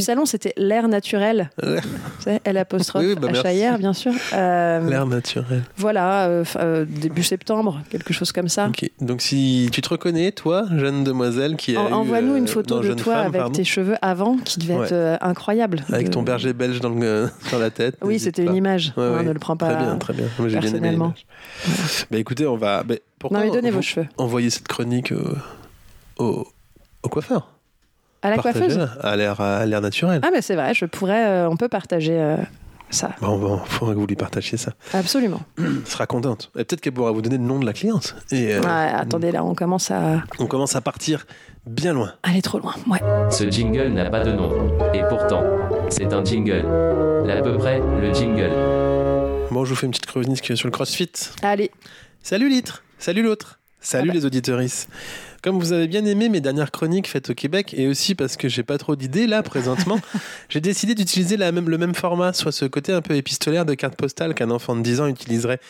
salon, 0.00 0.24
c'était 0.26 0.52
l'air 0.56 0.88
naturel. 0.88 1.50
L'air- 1.62 1.82
Vous 1.82 2.22
savez, 2.24 2.40
L 2.94 3.00
apostrophe 3.00 3.04
Oui, 3.04 3.14
bah, 3.14 3.28
merci. 3.32 3.46
H-A-I-R, 3.46 3.78
bien 3.78 3.92
sûr. 3.92 4.12
Euh, 4.32 4.88
L'air 4.88 5.06
naturel. 5.06 5.62
voilà, 5.76 6.26
euh, 6.26 6.44
euh, 6.56 6.84
début 6.88 7.22
septembre, 7.22 7.80
quelque 7.90 8.12
chose 8.12 8.30
comme 8.32 8.48
ça. 8.48 8.68
Ok. 8.68 8.88
Donc 9.00 9.20
si 9.22 9.68
tu 9.72 9.80
te 9.80 9.88
reconnais, 9.88 10.32
toi, 10.32 10.64
jeune 10.76 11.02
demoiselle 11.04 11.56
qui 11.56 11.76
a 11.76 11.80
En- 11.82 11.92
Envoie-nous 11.92 12.34
euh, 12.34 12.38
une 12.38 12.48
photo 12.48 12.76
non, 12.82 12.88
de 12.88 12.94
toi 12.94 13.14
femme, 13.14 13.26
avec 13.26 13.40
pardon, 13.40 13.52
tes 13.54 13.64
cheveux 13.64 13.96
avant, 14.02 14.36
qui 14.38 14.58
devait 14.60 14.76
Ouais. 14.76 14.84
être 14.86 14.92
euh, 14.92 15.16
incroyable. 15.20 15.84
avec 15.92 16.06
De- 16.08 16.12
ton 16.12 16.22
berger 16.22 16.52
belge 16.52 16.80
dans 16.80 16.90
le, 16.90 17.28
sur 17.48 17.58
la 17.58 17.70
tête. 17.70 17.96
Oui, 18.02 18.18
c'était 18.18 18.44
une 18.44 18.54
image. 18.54 18.92
Ouais, 18.96 19.04
hein, 19.04 19.16
ouais. 19.18 19.22
Ne 19.24 19.32
le 19.32 19.38
prends 19.38 19.56
pas. 19.56 19.74
Très 19.74 19.82
bien, 19.84 19.96
très 19.96 20.12
bien. 20.12 20.26
Moi, 20.38 20.48
j'ai 20.48 20.58
bien 20.58 20.68
aimé 20.70 20.80
personnellement. 20.80 21.14
l'image. 21.66 22.06
Bah 22.10 22.18
écoutez, 22.18 22.46
on 22.46 22.56
va. 22.56 22.82
bah, 22.84 22.94
pourquoi 23.18 23.38
Non, 23.40 23.44
mais 23.46 23.50
donnez 23.52 23.70
vos 23.70 23.82
cheveux. 23.82 24.06
Envoyer 24.18 24.50
cette 24.50 24.68
chronique 24.68 25.12
au, 25.12 26.22
au, 26.24 26.46
au 27.02 27.08
coiffeur? 27.08 27.48
À 28.22 28.30
la 28.30 28.36
coiffeuse. 28.38 28.78
À 29.00 29.10
à 29.10 29.16
l'air 29.66 29.80
naturel. 29.80 30.20
Ah, 30.24 30.30
mais 30.32 30.42
c'est 30.42 30.54
vrai, 30.56 30.74
je 30.74 30.84
pourrais. 30.86 31.26
euh, 31.28 31.48
on 31.48 31.56
peut 31.56 31.68
partager 31.68 32.18
euh, 32.20 32.36
ça. 32.90 33.10
Bon, 33.20 33.38
bon, 33.38 33.58
faudra 33.64 33.94
que 33.94 33.98
vous 34.00 34.06
lui 34.06 34.16
partagiez 34.16 34.56
ça. 34.58 34.72
Absolument. 34.92 35.40
Elle 35.58 35.86
sera 35.86 36.06
contente. 36.06 36.50
Et 36.56 36.64
peut-être 36.64 36.80
qu'elle 36.80 36.92
pourra 36.94 37.12
vous 37.12 37.22
donner 37.22 37.38
le 37.38 37.44
nom 37.44 37.58
de 37.58 37.66
la 37.66 37.72
cliente. 37.72 38.16
Et 38.30 38.54
euh, 38.54 38.60
Ouais, 38.60 38.66
attendez, 38.94 39.30
là, 39.32 39.44
on 39.44 39.54
commence 39.54 39.90
à 39.90 40.22
on 40.38 40.46
commence 40.46 40.76
à 40.76 40.80
partir 40.80 41.26
bien 41.66 41.92
loin. 41.92 42.14
aller 42.22 42.42
trop 42.42 42.58
loin. 42.58 42.74
Ouais. 42.88 43.00
Ce 43.30 43.48
jingle 43.50 43.88
n'a 43.88 44.08
pas 44.10 44.24
de 44.24 44.32
nom. 44.32 44.50
Et 44.94 45.02
pourtant, 45.08 45.42
c'est 45.90 46.12
un 46.12 46.24
jingle. 46.24 46.64
L'à 47.26 47.42
peu 47.42 47.56
près, 47.58 47.80
le 48.00 48.12
jingle. 48.14 48.50
Bon, 49.50 49.64
je 49.64 49.70
vous 49.70 49.76
fais 49.76 49.86
une 49.86 49.92
petite 49.92 50.06
chronique 50.06 50.56
sur 50.56 50.66
le 50.66 50.70
crossfit. 50.70 51.10
Allez. 51.42 51.70
Salut 52.22 52.48
Litre, 52.48 52.82
salut 52.98 53.22
l'autre, 53.22 53.60
salut 53.80 54.08
Ah 54.10 54.12
bah. 54.12 54.18
les 54.18 54.26
auditorices. 54.26 54.88
Comme 55.42 55.60
vous 55.60 55.72
avez 55.72 55.86
bien 55.86 56.04
aimé 56.04 56.28
mes 56.28 56.40
dernières 56.40 56.72
chroniques 56.72 57.06
faites 57.06 57.30
au 57.30 57.34
Québec, 57.34 57.72
et 57.76 57.86
aussi 57.86 58.16
parce 58.16 58.36
que 58.36 58.48
j'ai 58.48 58.64
pas 58.64 58.76
trop 58.76 58.96
d'idées 58.96 59.28
là 59.28 59.44
présentement, 59.44 60.00
j'ai 60.48 60.60
décidé 60.60 60.96
d'utiliser 60.96 61.36
même, 61.36 61.68
le 61.68 61.78
même 61.78 61.94
format, 61.94 62.32
soit 62.32 62.50
ce 62.50 62.64
côté 62.64 62.92
un 62.92 63.02
peu 63.02 63.14
épistolaire 63.14 63.64
de 63.64 63.74
carte 63.74 63.94
postale 63.94 64.34
qu'un 64.34 64.50
enfant 64.50 64.74
de 64.74 64.82
10 64.82 65.00
ans 65.00 65.06
utiliserait. 65.06 65.60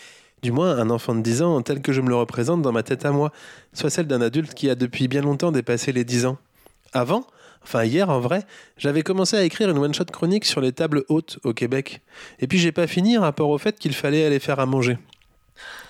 Du 0.43 0.53
moins, 0.53 0.79
un 0.79 0.89
enfant 0.89 1.15
de 1.15 1.21
10 1.21 1.43
ans 1.43 1.61
tel 1.61 1.83
que 1.83 1.93
je 1.93 2.01
me 2.01 2.09
le 2.09 2.15
représente 2.15 2.63
dans 2.63 2.73
ma 2.73 2.83
tête 2.83 3.05
à 3.05 3.11
moi, 3.11 3.31
soit 3.75 3.91
celle 3.91 4.07
d'un 4.07 4.23
adulte 4.23 4.55
qui 4.55 4.71
a 4.71 4.75
depuis 4.75 5.07
bien 5.07 5.21
longtemps 5.21 5.53
dépassé 5.53 5.93
les 5.93 6.05
10 6.05 6.25
ans. 6.27 6.39
Avant, 6.95 7.27
enfin 7.63 7.85
hier 7.85 8.09
en 8.09 8.21
vrai, 8.21 8.45
j'avais 8.79 9.03
commencé 9.03 9.37
à 9.37 9.43
écrire 9.43 9.69
une 9.69 9.79
one-shot 9.79 10.07
chronique 10.07 10.47
sur 10.47 10.63
les 10.63 10.73
tables 10.73 11.05
hautes 11.11 11.41
au 11.45 11.53
Québec. 11.53 12.01
Et 12.39 12.47
puis 12.47 12.59
j'ai 12.59 12.73
pas 12.73 12.87
fini 12.87 13.19
rapport 13.19 13.51
au 13.51 13.59
fait 13.59 13.79
qu'il 13.79 13.93
fallait 13.93 14.25
aller 14.25 14.39
faire 14.39 14.61
à 14.61 14.67
manger. 14.67 14.97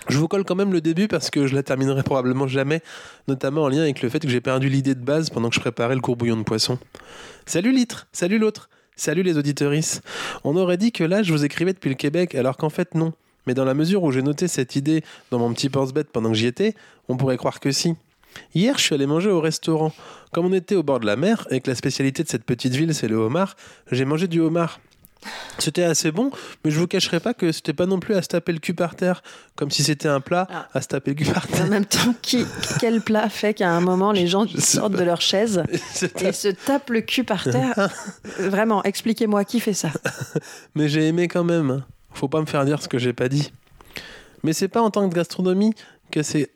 Je 0.07 0.17
vous 0.17 0.27
colle 0.27 0.43
quand 0.43 0.55
même 0.55 0.73
le 0.73 0.81
début 0.81 1.07
parce 1.07 1.29
que 1.29 1.47
je 1.47 1.55
la 1.55 1.63
terminerai 1.63 2.03
probablement 2.03 2.47
jamais, 2.47 2.81
notamment 3.27 3.63
en 3.63 3.69
lien 3.69 3.81
avec 3.81 4.01
le 4.01 4.09
fait 4.09 4.19
que 4.19 4.29
j'ai 4.29 4.41
perdu 4.41 4.69
l'idée 4.69 4.95
de 4.95 5.03
base 5.03 5.29
pendant 5.29 5.49
que 5.49 5.55
je 5.55 5.59
préparais 5.59 5.95
le 5.95 6.01
courbouillon 6.01 6.37
de 6.37 6.43
poisson. 6.43 6.79
Salut 7.45 7.71
Litre, 7.71 8.07
salut 8.11 8.39
l'autre, 8.39 8.69
salut 8.95 9.23
les 9.23 9.37
auditorices. 9.37 10.01
On 10.43 10.55
aurait 10.55 10.77
dit 10.77 10.91
que 10.91 11.03
là 11.03 11.23
je 11.23 11.31
vous 11.31 11.45
écrivais 11.45 11.73
depuis 11.73 11.89
le 11.89 11.95
Québec 11.95 12.35
alors 12.35 12.57
qu'en 12.57 12.69
fait 12.69 12.95
non. 12.95 13.13
Mais 13.47 13.53
dans 13.53 13.65
la 13.65 13.73
mesure 13.73 14.03
où 14.03 14.11
j'ai 14.11 14.21
noté 14.21 14.47
cette 14.47 14.75
idée 14.75 15.03
dans 15.31 15.39
mon 15.39 15.53
petit 15.53 15.69
pense-bête 15.69 16.09
pendant 16.11 16.29
que 16.29 16.37
j'y 16.37 16.45
étais, 16.45 16.75
on 17.07 17.17
pourrait 17.17 17.37
croire 17.37 17.59
que 17.59 17.71
si. 17.71 17.95
Hier, 18.53 18.77
je 18.77 18.83
suis 18.83 18.95
allé 18.95 19.07
manger 19.07 19.29
au 19.29 19.41
restaurant. 19.41 19.91
Comme 20.31 20.45
on 20.45 20.53
était 20.53 20.75
au 20.75 20.83
bord 20.83 20.99
de 20.99 21.05
la 21.05 21.15
mer 21.15 21.47
et 21.49 21.59
que 21.61 21.69
la 21.69 21.75
spécialité 21.75 22.23
de 22.23 22.29
cette 22.29 22.43
petite 22.43 22.75
ville 22.75 22.93
c'est 22.93 23.07
le 23.07 23.15
homard, 23.15 23.55
j'ai 23.91 24.05
mangé 24.05 24.27
du 24.27 24.39
homard. 24.39 24.79
C'était 25.57 25.83
assez 25.83 26.11
bon, 26.11 26.31
mais 26.63 26.71
je 26.71 26.79
vous 26.79 26.87
cacherai 26.87 27.19
pas 27.19 27.33
que 27.33 27.51
c'était 27.51 27.73
pas 27.73 27.85
non 27.85 27.99
plus 27.99 28.15
à 28.15 28.21
se 28.21 28.29
taper 28.29 28.53
le 28.53 28.59
cul 28.59 28.73
par 28.73 28.95
terre, 28.95 29.21
comme 29.57 29.69
si 29.69 29.83
c'était 29.83 30.07
un 30.07 30.21
plat 30.21 30.47
Ah. 30.49 30.67
à 30.73 30.81
se 30.81 30.87
taper 30.87 31.11
le 31.11 31.15
cul 31.25 31.31
par 31.31 31.45
En 31.45 31.57
terre. 31.57 31.67
même 31.67 31.85
temps, 31.85 32.13
qui, 32.21 32.45
quel 32.79 33.01
plat 33.01 33.27
fait 33.29 33.53
qu'à 33.53 33.69
un 33.69 33.81
moment, 33.81 34.11
les 34.13 34.27
gens 34.27 34.45
sortent 34.57 34.93
pas. 34.93 34.99
de 34.99 35.03
leur 35.03 35.19
chaise 35.21 35.63
et 36.21 36.31
se 36.31 36.47
tapent 36.47 36.89
le 36.91 37.01
cul 37.01 37.23
par 37.25 37.43
terre 37.43 37.89
Vraiment, 38.39 38.81
expliquez-moi 38.83 39.43
qui 39.43 39.59
fait 39.59 39.73
ça? 39.73 39.89
Mais 40.75 40.87
j'ai 40.87 41.07
aimé 41.07 41.27
quand 41.27 41.43
même. 41.43 41.83
Faut 42.13 42.29
pas 42.29 42.39
me 42.39 42.45
faire 42.45 42.63
dire 42.65 42.81
ce 42.81 42.87
que 42.87 42.97
j'ai 42.97 43.13
pas 43.13 43.27
dit. 43.27 43.51
Mais 44.43 44.53
c'est 44.53 44.69
pas 44.69 44.81
en 44.81 44.89
tant 44.89 45.07
que 45.09 45.13
gastronomie 45.13 45.73
que 46.11 46.23
c'est 46.23 46.49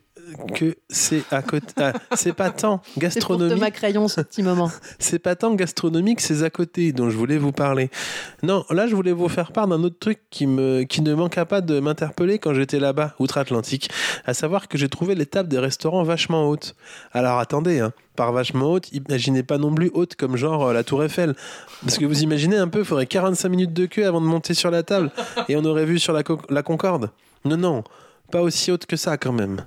que 0.56 0.76
c'est 0.90 1.24
à 1.32 1.42
côté. 1.42 1.68
ah, 1.78 1.94
c'est 2.16 2.34
pas 2.34 2.50
tant 2.50 2.82
C'est 2.94 3.00
gastronomie. 3.00 3.54
Thomas 3.54 3.72
Crayon, 3.72 4.08
ce 4.08 4.22
petit 4.22 4.44
moment. 4.44 4.72
C'est 5.00 5.20
pas 5.20 5.36
tant 5.36 5.54
gastronomique, 5.56 6.22
c'est 6.22 6.44
à 6.44 6.50
côté 6.50 6.92
dont 6.92 7.10
je 7.10 7.18
voulais 7.18 7.38
vous 7.38 7.52
parler. 7.52 7.90
Non, 8.42 8.66
là 8.70 8.88
je 8.88 8.96
voulais 8.96 9.12
vous 9.12 9.28
faire 9.30 9.52
part 9.52 9.68
d'un 9.68 9.84
autre 9.84 9.98
truc 10.00 10.20
qui, 10.30 10.48
me, 10.48 10.84
qui 10.84 11.02
ne 11.02 11.14
manqua 11.14 11.46
pas 11.46 11.62
de 11.62 11.80
m'interpeller 11.80 12.40
quand 12.40 12.54
j'étais 12.54 12.80
là-bas, 12.80 13.16
outre-Atlantique, 13.20 13.90
à 14.26 14.34
savoir 14.34 14.68
que 14.68 14.78
j'ai 14.78 14.90
trouvé 14.90 15.16
les 15.16 15.26
tables 15.26 15.50
des 15.50 15.60
restaurants 15.60 16.04
vachement 16.04 16.48
hautes. 16.50 16.76
Alors 17.12 17.40
attendez, 17.40 17.80
hein, 17.80 17.92
par 18.16 18.32
vachement 18.32 18.72
haute, 18.72 18.92
imaginez 18.94 19.44
pas 19.44 19.58
non 19.58 19.74
plus 19.74 19.90
haute 19.94 20.16
comme 20.16 20.36
genre 20.38 20.68
euh, 20.68 20.74
la 20.74 20.84
Tour 20.84 21.04
Eiffel. 21.04 21.36
Parce 21.82 21.98
que 21.98 22.06
vous 22.06 22.22
imaginez 22.24 22.58
un 22.58 22.68
peu, 22.68 22.80
il 22.80 22.86
faudrait 22.86 23.06
45 23.08 23.50
minutes 23.50 23.74
de 23.74 23.86
queue 23.86 24.06
avant 24.08 24.22
de 24.22 24.26
monter 24.26 24.54
sur 24.54 24.72
la 24.72 24.84
table 24.84 25.12
et 25.50 25.56
on 25.58 25.66
aurait 25.66 25.86
vu 25.86 26.00
sur 26.00 26.14
la, 26.14 26.24
co- 26.24 26.40
la 26.50 26.64
Concorde. 26.64 27.10
Non, 27.46 27.58
non. 27.58 27.84
Pas 28.34 28.42
aussi 28.42 28.72
haute 28.72 28.88
que 28.88 28.96
ça 28.96 29.16
quand 29.16 29.32
même. 29.32 29.64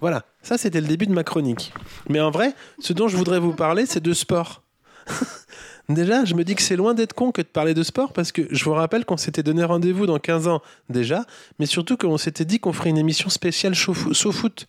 Voilà, 0.00 0.24
ça 0.40 0.56
c'était 0.56 0.80
le 0.80 0.86
début 0.86 1.06
de 1.06 1.12
ma 1.12 1.22
chronique. 1.22 1.74
Mais 2.08 2.18
en 2.18 2.30
vrai, 2.30 2.54
ce 2.80 2.94
dont 2.94 3.08
je 3.08 3.16
voudrais 3.18 3.38
vous 3.38 3.52
parler, 3.52 3.84
c'est 3.84 4.02
de 4.02 4.14
sport. 4.14 4.62
Déjà, 5.90 6.24
je 6.24 6.32
me 6.34 6.42
dis 6.42 6.54
que 6.54 6.62
c'est 6.62 6.76
loin 6.76 6.94
d'être 6.94 7.12
con 7.12 7.30
que 7.30 7.42
de 7.42 7.46
parler 7.46 7.74
de 7.74 7.82
sport 7.82 8.14
parce 8.14 8.32
que 8.32 8.48
je 8.50 8.64
vous 8.64 8.72
rappelle 8.72 9.04
qu'on 9.04 9.18
s'était 9.18 9.42
donné 9.42 9.64
rendez-vous 9.64 10.06
dans 10.06 10.18
15 10.18 10.48
ans 10.48 10.62
déjà, 10.88 11.26
mais 11.58 11.66
surtout 11.66 11.98
qu'on 11.98 12.16
s'était 12.16 12.46
dit 12.46 12.58
qu'on 12.58 12.72
ferait 12.72 12.88
une 12.88 12.96
émission 12.96 13.28
spéciale 13.28 13.74
chauffe- 13.74 14.32
foot. 14.32 14.66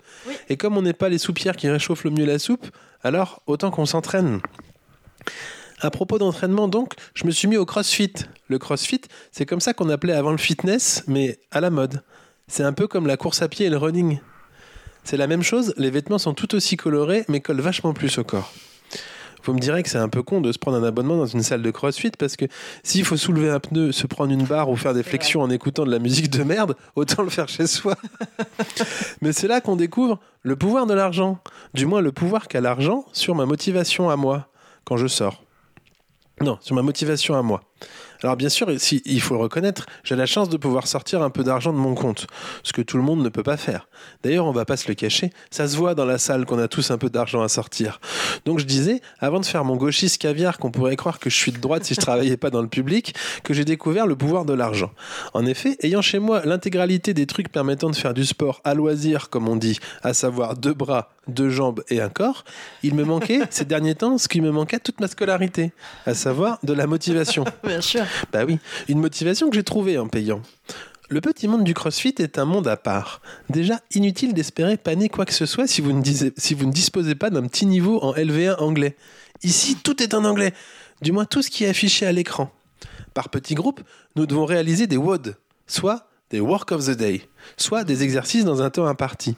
Et 0.50 0.58
comme 0.58 0.76
on 0.76 0.82
n'est 0.82 0.92
pas 0.92 1.08
les 1.08 1.18
soupières 1.18 1.56
qui 1.56 1.70
réchauffent 1.70 2.04
le 2.04 2.12
mieux 2.12 2.26
la 2.26 2.40
soupe, 2.40 2.68
alors 3.02 3.42
autant 3.48 3.72
qu'on 3.72 3.86
s'entraîne. 3.86 4.42
À 5.80 5.90
propos 5.90 6.18
d'entraînement, 6.20 6.68
donc, 6.68 6.96
je 7.14 7.26
me 7.26 7.32
suis 7.32 7.48
mis 7.48 7.56
au 7.56 7.66
crossfit. 7.66 8.14
Le 8.50 8.60
crossfit, 8.60 9.02
c'est 9.32 9.46
comme 9.46 9.62
ça 9.62 9.74
qu'on 9.74 9.90
appelait 9.90 10.14
avant 10.14 10.32
le 10.32 10.38
fitness, 10.38 11.04
mais 11.08 11.40
à 11.52 11.62
la 11.62 11.70
mode. 11.70 12.04
C'est 12.50 12.64
un 12.64 12.74
peu 12.74 12.88
comme 12.88 13.08
la 13.08 13.18
course 13.18 13.42
à 13.42 13.50
pied 13.50 13.66
et 13.66 13.70
le 13.70 13.78
running. 13.78 14.20
C'est 15.04 15.18
la 15.18 15.28
même 15.28 15.44
chose, 15.44 15.74
les 15.78 15.90
vêtements 15.90 16.18
sont 16.18 16.34
tout 16.34 16.56
aussi 16.56 16.78
colorés, 16.78 17.26
mais 17.28 17.42
collent 17.42 17.62
vachement 17.62 17.94
plus 17.94 18.18
au 18.18 18.24
corps. 18.24 18.54
Vous 19.44 19.54
me 19.54 19.60
direz 19.60 19.84
que 19.84 19.90
c'est 19.90 19.98
un 19.98 20.10
peu 20.10 20.24
con 20.24 20.42
de 20.42 20.52
se 20.52 20.58
prendre 20.58 20.78
un 20.78 20.84
abonnement 20.84 21.16
dans 21.16 21.26
une 21.26 21.44
salle 21.44 21.62
de 21.62 21.72
crossfit 21.72 22.12
parce 22.18 22.36
que 22.36 22.46
s'il 22.84 23.06
faut 23.06 23.16
soulever 23.16 23.50
un 23.50 23.60
pneu, 23.60 23.92
se 23.92 24.08
prendre 24.08 24.32
une 24.32 24.44
barre 24.44 24.70
ou 24.70 24.76
faire 24.76 24.94
des 24.94 25.04
flexions 25.04 25.42
en 25.42 25.50
écoutant 25.50 25.86
de 25.86 25.92
la 25.92 26.00
musique 26.00 26.30
de 26.30 26.44
merde, 26.44 26.76
autant 26.96 27.24
le 27.24 27.30
faire 27.30 27.48
chez 27.48 27.68
soi. 27.68 27.96
Mais 29.22 29.32
c'est 29.32 29.48
là 29.48 29.62
qu'on 29.62 29.76
découvre 29.76 30.20
le 30.42 30.56
pouvoir 30.56 30.86
de 30.86 30.94
l'argent. 30.94 31.40
Du 31.74 31.86
moins 31.86 32.02
le 32.02 32.12
pouvoir 32.12 32.48
qu'a 32.48 32.60
l'argent 32.60 33.06
sur 33.14 33.36
ma 33.36 33.46
motivation 33.46 34.10
à 34.10 34.16
moi 34.16 34.48
quand 34.84 34.98
je 34.98 35.08
sors. 35.08 35.44
Non, 36.42 36.58
sur 36.62 36.76
ma 36.76 36.82
motivation 36.82 37.36
à 37.36 37.42
moi. 37.42 37.62
Alors 38.24 38.36
bien 38.36 38.50
sûr, 38.50 38.68
si, 38.78 39.02
il 39.06 39.22
faut 39.22 39.36
le 39.36 39.42
reconnaître, 39.42 39.86
j'ai 40.04 40.16
la 40.16 40.26
chance 40.26 40.50
de 40.50 40.58
pouvoir 40.58 40.88
sortir 40.88 41.22
un 41.22 41.30
peu 41.30 41.44
d'argent 41.44 41.72
de 41.72 41.78
mon 41.78 41.96
compte, 41.96 42.28
ce 42.64 42.74
que 42.74 42.82
tout 42.82 42.98
le 42.98 43.04
monde 43.04 43.22
ne 43.22 43.30
peut 43.30 43.44
pas 43.44 43.58
faire. 43.58 43.88
D'ailleurs, 44.24 44.46
on 44.46 44.52
va 44.52 44.66
pas 44.66 44.78
se 44.78 44.88
le 44.88 44.94
cacher, 44.94 45.32
ça 45.52 45.68
se 45.68 45.78
voit 45.78 45.96
dans 45.96 46.06
la 46.06 46.18
salle 46.18 46.46
qu'on 46.46 46.60
a 46.60 46.68
tous 46.68 46.92
un 46.92 46.98
peu 46.98 47.10
d'argent 47.10 47.42
à 47.42 47.50
sortir. 47.50 48.00
Donc 48.46 48.60
je 48.60 48.66
disais, 48.66 49.02
avant 49.20 49.40
de 49.40 49.46
faire 49.46 49.64
mon 49.64 49.76
gauchiste 49.76 50.22
caviar, 50.22 50.58
qu'on 50.58 50.72
pourrait 50.72 50.96
croire 50.96 51.20
que 51.20 51.30
je 51.30 51.36
suis 51.36 51.52
de 51.52 51.60
droite 51.60 51.84
si 51.84 51.94
je 51.94 52.02
travaillais 52.02 52.38
pas 52.38 52.50
dans 52.50 52.62
le 52.62 52.68
public, 52.68 53.16
que 53.44 53.54
j'ai 53.54 53.66
découvert 53.66 54.08
le 54.08 54.16
pouvoir 54.16 54.46
de 54.46 54.54
l'argent. 54.54 54.92
En 55.34 55.46
effet, 55.46 55.78
ayant 55.82 56.02
chez 56.02 56.20
moi 56.20 56.42
l'intégralité 56.46 57.14
des 57.14 57.26
trucs 57.26 57.52
permettant 57.52 57.90
de 57.90 57.96
faire 57.96 58.14
du 58.14 58.26
sport 58.26 58.62
à 58.64 58.74
loisir, 58.74 59.30
comme 59.30 59.48
on 59.48 59.56
dit, 59.56 59.80
à 60.04 60.14
savoir 60.14 60.56
deux 60.56 60.74
bras, 60.74 61.10
deux 61.28 61.50
jambes 61.50 61.84
et 61.90 62.02
un 62.02 62.10
corps, 62.10 62.44
il 62.84 62.94
me 62.96 63.04
manquait 63.04 63.40
ces 63.50 63.66
derniers 63.66 63.96
temps 63.96 64.18
ce 64.18 64.28
qui 64.28 64.42
me 64.42 64.52
manquait 64.52 64.80
toute 64.80 65.00
ma 65.00 65.08
scolarité, 65.08 65.72
à 66.06 66.14
savoir 66.14 66.60
de 66.64 66.74
la 66.74 66.88
motivation. 66.88 67.46
Bien 67.64 67.82
sûr. 67.82 68.04
Bah 68.32 68.46
oui, 68.46 68.60
une 68.88 69.00
motivation 69.00 69.50
que 69.50 69.56
j'ai 69.56 69.64
trouvée 69.64 69.98
en 69.98 70.08
payant. 70.08 70.42
Le 71.10 71.22
petit 71.22 71.48
monde 71.48 71.64
du 71.64 71.74
CrossFit 71.74 72.16
est 72.20 72.38
un 72.38 72.44
monde 72.44 72.68
à 72.68 72.76
part. 72.76 73.22
Déjà, 73.50 73.80
inutile 73.94 74.34
d'espérer 74.34 74.76
paner 74.76 75.08
quoi 75.08 75.24
que 75.26 75.34
ce 75.34 75.46
soit 75.46 75.66
si 75.66 75.80
vous 75.80 75.94
ne, 75.94 76.02
disez- 76.02 76.34
si 76.36 76.54
vous 76.54 76.66
ne 76.66 76.72
disposez 76.74 77.16
pas 77.16 77.30
d'un 77.30 77.44
petit 77.48 77.66
niveau 77.66 78.04
en 78.04 78.14
LV1 78.14 78.58
anglais. 78.60 78.98
Ici, 79.42 79.78
tout 79.82 80.04
est 80.04 80.14
en 80.14 80.26
anglais. 80.26 80.54
Du 81.02 81.14
moins, 81.14 81.24
tout 81.24 81.42
ce 81.42 81.50
qui 81.50 81.64
est 81.64 81.70
affiché 81.70 82.06
à 82.06 82.12
l'écran. 82.12 82.52
Par 83.14 83.30
petits 83.30 83.56
groupes, 83.56 83.82
nous 84.18 84.26
devons 84.26 84.44
réaliser 84.46 84.86
des 84.86 84.98
WOD, 84.98 85.38
soit 85.66 86.08
des 86.30 86.42
Work 86.42 86.74
of 86.74 86.86
the 86.86 86.92
Day, 86.98 87.22
soit 87.56 87.86
des 87.86 88.04
exercices 88.04 88.44
dans 88.44 88.62
un 88.62 88.70
temps 88.70 88.86
imparti. 88.86 89.38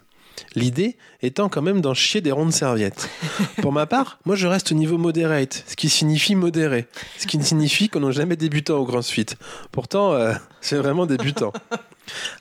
L'idée 0.55 0.97
étant 1.21 1.49
quand 1.49 1.61
même 1.61 1.81
d'en 1.81 1.93
chier 1.93 2.21
des 2.21 2.31
rondes 2.31 2.53
serviettes. 2.53 3.09
Pour 3.61 3.71
ma 3.71 3.85
part, 3.85 4.19
moi 4.25 4.35
je 4.35 4.47
reste 4.47 4.71
au 4.71 4.75
niveau 4.75 4.97
moderate, 4.97 5.63
ce 5.67 5.75
qui 5.75 5.89
signifie 5.89 6.35
modéré, 6.35 6.87
ce 7.17 7.27
qui 7.27 7.41
signifie 7.43 7.89
qu'on 7.89 8.01
n'est 8.01 8.11
jamais 8.11 8.35
débutant 8.35 8.77
au 8.77 8.85
CrossFit. 8.85 9.25
Pourtant, 9.71 10.13
euh, 10.13 10.33
c'est 10.61 10.77
vraiment 10.77 11.05
débutant. 11.05 11.53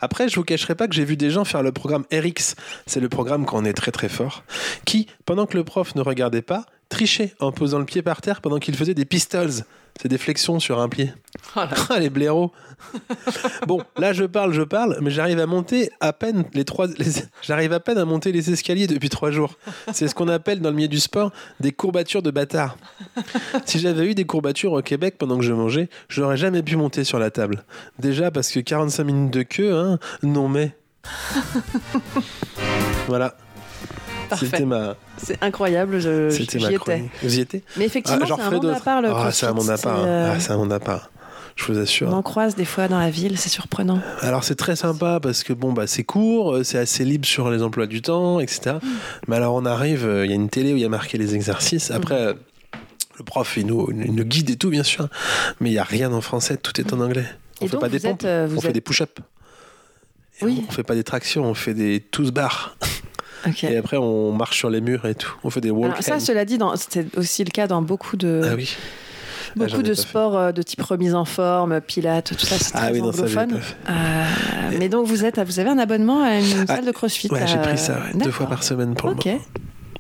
Après, 0.01 0.29
je 0.29 0.37
vous 0.37 0.45
cacherai 0.45 0.75
pas 0.75 0.89
que 0.89 0.95
j'ai 0.95 1.05
vu 1.05 1.17
des 1.17 1.31
gens 1.31 1.45
faire 1.45 1.63
le 1.63 1.73
programme 1.73 2.05
RX, 2.13 2.55
c'est 2.87 3.01
le 3.01 3.09
programme 3.09 3.45
quand 3.45 3.59
on 3.59 3.65
est 3.65 3.75
très 3.75 3.91
très 3.91 4.09
fort, 4.09 4.45
qui, 4.85 5.07
pendant 5.27 5.47
que 5.47 5.57
le 5.57 5.65
prof 5.65 5.95
ne 5.95 6.01
regardait 6.01 6.43
pas, 6.43 6.65
trichait 6.89 7.35
en 7.41 7.53
posant 7.53 7.79
le 7.79 7.85
pied 7.85 8.03
par 8.03 8.21
terre 8.21 8.41
pendant 8.41 8.59
qu'il 8.59 8.75
faisait 8.77 8.95
des 8.95 9.05
pistols. 9.05 9.51
C'est 10.01 10.09
des 10.09 10.19
flexions 10.19 10.61
sur 10.61 10.79
un 10.81 10.89
pied. 10.89 11.13
Ah, 11.57 11.69
les 11.99 12.09
blaireaux. 12.09 12.53
bon, 13.67 13.83
là 13.97 14.13
je 14.13 14.23
parle, 14.25 14.53
je 14.53 14.63
parle, 14.63 14.97
mais 15.01 15.11
j'arrive 15.11 15.41
à 15.41 15.47
monter 15.47 15.91
à 16.01 16.13
peine 16.13 16.45
les 16.55 16.65
trois. 16.65 16.87
les- 16.87 17.25
J'arrive 17.43 17.73
à 17.73 17.81
peine 17.81 17.99
à 17.99 18.05
monter 18.05 18.31
les 18.31 18.51
escaliers 18.53 18.87
depuis 18.87 19.09
trois 19.09 19.33
jours. 19.33 19.55
C'est 19.93 20.07
ce 20.07 20.15
qu'on 20.15 20.29
appelle 20.29 20.61
dans 20.61 20.71
le 20.71 20.77
milieu 20.77 20.87
du 20.89 21.01
sport 21.01 21.33
des 21.59 21.73
courbatures 21.73 22.23
de 22.23 22.31
bâtard. 22.31 22.77
Si 23.65 23.81
j'avais 23.81 24.07
eu 24.07 24.15
des 24.15 24.25
courbatures 24.25 24.73
au 24.73 24.83
Québec 24.83 25.17
pendant 25.19 25.37
que 25.37 25.45
je 25.45 25.53
mangeais, 25.53 25.89
je 26.09 26.21
n'aurais 26.21 26.37
jamais 26.37 26.63
pu 26.63 26.77
monter 26.77 27.03
sur 27.03 27.19
la 27.19 27.31
table. 27.33 27.65
Déjà 27.99 28.31
parce 28.31 28.51
que 28.53 28.61
45 28.61 29.03
minutes 29.05 29.33
de 29.35 29.43
queue, 29.43 29.75
hein, 29.75 29.99
non 30.23 30.49
mais. 30.49 30.77
voilà. 33.09 33.37
Parfait. 34.29 34.65
Ma, 34.65 34.97
C'est 35.17 35.43
incroyable, 35.43 36.01
je- 36.01 36.31
c'était 36.31 36.59
j'y 36.59 36.65
ma 36.67 36.73
étais. 36.73 37.05
Vous 37.23 37.39
y 37.39 37.41
étiez 37.41 37.63
Mais 37.77 37.85
effectivement, 37.87 38.21
Ah, 38.25 38.27
j'en 38.27 38.37
c'est 38.37 38.43
un 38.43 38.51
monde 38.51 38.67
à 38.67 38.81
part 38.81 39.03
le 39.03 39.09
Ah, 39.11 39.31
c'est 39.33 39.47
un 39.47 39.53
monde 39.53 39.71
à 39.71 39.79
part. 39.79 40.05
euh, 40.05 40.33
Ah, 40.35 40.41
c'est 40.41 40.53
un 40.53 40.57
monde 40.57 40.73
à 40.73 40.81
part. 40.81 41.11
Je 41.57 41.65
vous 41.73 41.79
assure. 41.79 42.09
On 42.09 42.13
en 42.13 42.23
croise 42.23 42.55
des 42.55 42.65
fois 42.65 42.87
dans 42.87 43.01
la 43.01 43.11
ville, 43.11 43.37
c'est 43.37 43.49
surprenant. 43.49 44.01
Alors 44.21 44.45
c'est 44.45 44.55
très 44.55 44.77
sympa 44.77 45.19
parce 45.21 45.43
que 45.43 45.53
bon 45.53 45.73
bah 45.73 45.89
c'est 45.89 46.05
court, 46.05 46.55
euh, 46.55 46.63
c'est 46.63 46.79
assez 46.79 47.05
libre 47.05 47.27
sur 47.27 47.51
les 47.51 47.63
emplois 47.65 47.87
du 47.89 48.01
temps, 48.01 48.39
etc. 48.39 48.77
Mais 49.27 49.35
alors 49.37 49.55
on 49.57 49.65
arrive, 49.67 50.07
euh, 50.07 50.25
il 50.25 50.29
y 50.31 50.33
a 50.33 50.37
une 50.37 50.51
télé 50.51 50.73
où 50.73 50.77
il 50.77 50.83
y 50.83 50.85
a 50.85 50.89
marqué 50.89 51.19
les 51.19 51.35
exercices. 51.35 51.91
Après 51.91 52.15
euh, 52.15 52.35
le 53.19 53.25
prof 53.25 53.57
il 53.57 53.67
nous, 53.67 53.89
il 53.91 54.15
nous 54.15 54.23
guide 54.25 54.51
et 54.51 54.57
tout 54.57 54.71
bien 54.71 54.85
sûr, 54.85 55.09
mais 55.61 55.71
il 55.71 55.73
y 55.73 55.79
a 55.81 55.85
rien 55.85 56.13
en 56.13 56.21
français, 56.21 56.57
tout 56.59 56.81
est 56.81 56.93
en 56.93 57.01
anglais. 57.01 57.27
On 57.61 57.65
Et 57.67 57.69
fait 57.69 57.77
pas 57.79 57.89
des 57.89 58.07
êtes, 58.07 58.25
on 58.25 58.61
fait 58.61 58.73
des 58.73 58.81
push-ups. 58.81 59.21
Oui. 60.43 60.65
On 60.69 60.71
fait 60.71 60.85
pas 60.85 60.95
des 60.95 61.03
tractions, 61.03 61.45
on 61.45 61.55
fait 61.55 61.75
des 61.75 61.99
tous 61.99 62.31
bars. 62.31 62.77
Et 63.63 63.77
après 63.77 63.97
on 63.97 64.33
marche 64.33 64.57
sur 64.59 64.71
les 64.71 64.81
murs 64.81 65.05
et 65.07 65.15
tout. 65.15 65.35
On 65.45 65.51
fait 65.51 65.61
des 65.61 65.71
walk 65.71 65.93
Alors 65.93 66.03
ça, 66.03 66.17
and- 66.17 66.21
cela 66.21 66.45
dit, 66.45 66.59
c'est 66.91 67.17
aussi 67.17 67.45
le 67.45 67.51
cas 67.51 67.67
dans 67.67 67.83
beaucoup 67.83 68.17
de, 68.17 68.43
Ah 68.45 68.55
oui. 68.57 68.75
Ah, 69.51 69.65
beaucoup 69.65 69.83
de 69.83 69.95
sports 69.95 70.37
euh, 70.37 70.53
de 70.53 70.63
type 70.63 70.83
remise 70.83 71.15
en 71.15 71.25
forme, 71.25 71.81
pilates, 71.81 72.37
tout 72.37 72.45
ça, 72.47 72.57
c'est 72.59 72.73
Ah 72.75 72.81
très 72.89 72.93
oui, 72.93 72.99
ça, 72.99 73.05
anglophone. 73.07 73.61
fait. 73.61 73.77
Euh, 73.91 74.77
mais 74.79 74.89
donc 74.89 75.07
vous 75.07 75.25
êtes, 75.25 75.39
vous 75.41 75.59
avez 75.59 75.71
un 75.71 75.79
abonnement 75.79 76.23
à 76.23 76.35
une 76.39 76.65
Ah, 76.69 76.77
salle 76.77 76.85
de 76.85 76.91
CrossFit. 76.93 77.31
Ouais, 77.33 77.47
j'ai 77.47 77.57
euh, 77.59 77.63
pris 77.63 77.79
ça 77.79 77.95
ouais, 78.13 78.19
deux 78.23 78.31
fois 78.31 78.47
par 78.47 78.63
semaine 78.63 78.95
pour 78.95 79.11
Ok. 79.11 79.25
le 79.25 79.33
moment. 79.33 79.45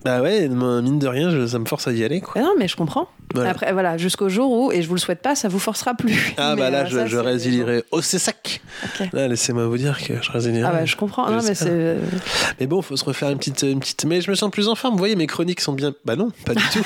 Bah 0.09 0.22
ouais, 0.22 0.48
mine 0.48 0.98
de 0.98 1.06
rien, 1.06 1.28
je- 1.30 1.46
ça 1.46 1.59
me 1.59 1.66
force 1.66 1.86
à 1.86 1.92
y 1.92 2.02
aller 2.02 2.22
quoi. 2.22 2.32
Ah 2.36 2.40
non, 2.40 2.54
mais 2.59 2.66
je 2.66 2.76
comprends. 2.76 3.09
Voilà. 3.34 3.50
Après, 3.50 3.74
voilà, 3.74 3.98
jusqu'au 3.98 4.30
jour 4.30 4.50
où, 4.50 4.72
et 4.72 4.80
je 4.80 4.88
vous 4.88 4.94
le 4.94 5.00
souhaite 5.00 5.20
pas, 5.20 5.34
ça 5.34 5.48
vous 5.48 5.59
forcera 5.59 5.92
plus. 5.94 6.32
Ah 6.38 6.52
Mais, 6.56 6.62
bah 6.62 6.70
là, 6.70 6.78
euh, 6.80 6.86
je, 6.86 6.96
ça, 6.96 7.06
je 7.06 7.16
c'est- 7.16 7.22
résilierai. 7.22 7.84
Oh, 7.90 8.00
c'est 8.00 8.18
sac 8.18 8.62
Ok. 8.84 9.09
Là, 9.12 9.28
laissez-moi 9.28 9.66
vous 9.66 9.76
dire 9.76 10.02
que 10.02 10.14
je 10.22 10.30
résilierai. 10.32 10.66
Ah 10.66 10.72
bah 10.72 10.84
je 10.86 10.96
comprends. 10.96 11.30
Non, 11.30 11.42
mais 11.44 11.54
c'est. 11.54 11.96
Mais 12.59 12.66
bon, 12.66 12.80
faut 12.80 12.96
se 12.96 13.04
refaire 13.04 13.28
une 13.28 13.36
petite, 13.36 13.61
une 13.62 13.80
petite. 13.80 14.06
Mais 14.06 14.22
je 14.22 14.30
me 14.30 14.34
sens 14.34 14.50
plus 14.50 14.68
en 14.68 14.74
forme. 14.74 14.94
Vous 14.94 14.98
voyez, 14.98 15.14
mes 15.14 15.26
chroniques 15.26 15.61
sont 15.61 15.74
bien. 15.74 15.92
Bah 16.06 16.16
non, 16.16 16.30
pas 16.46 16.54
du 16.54 16.62
tout. 16.72 16.84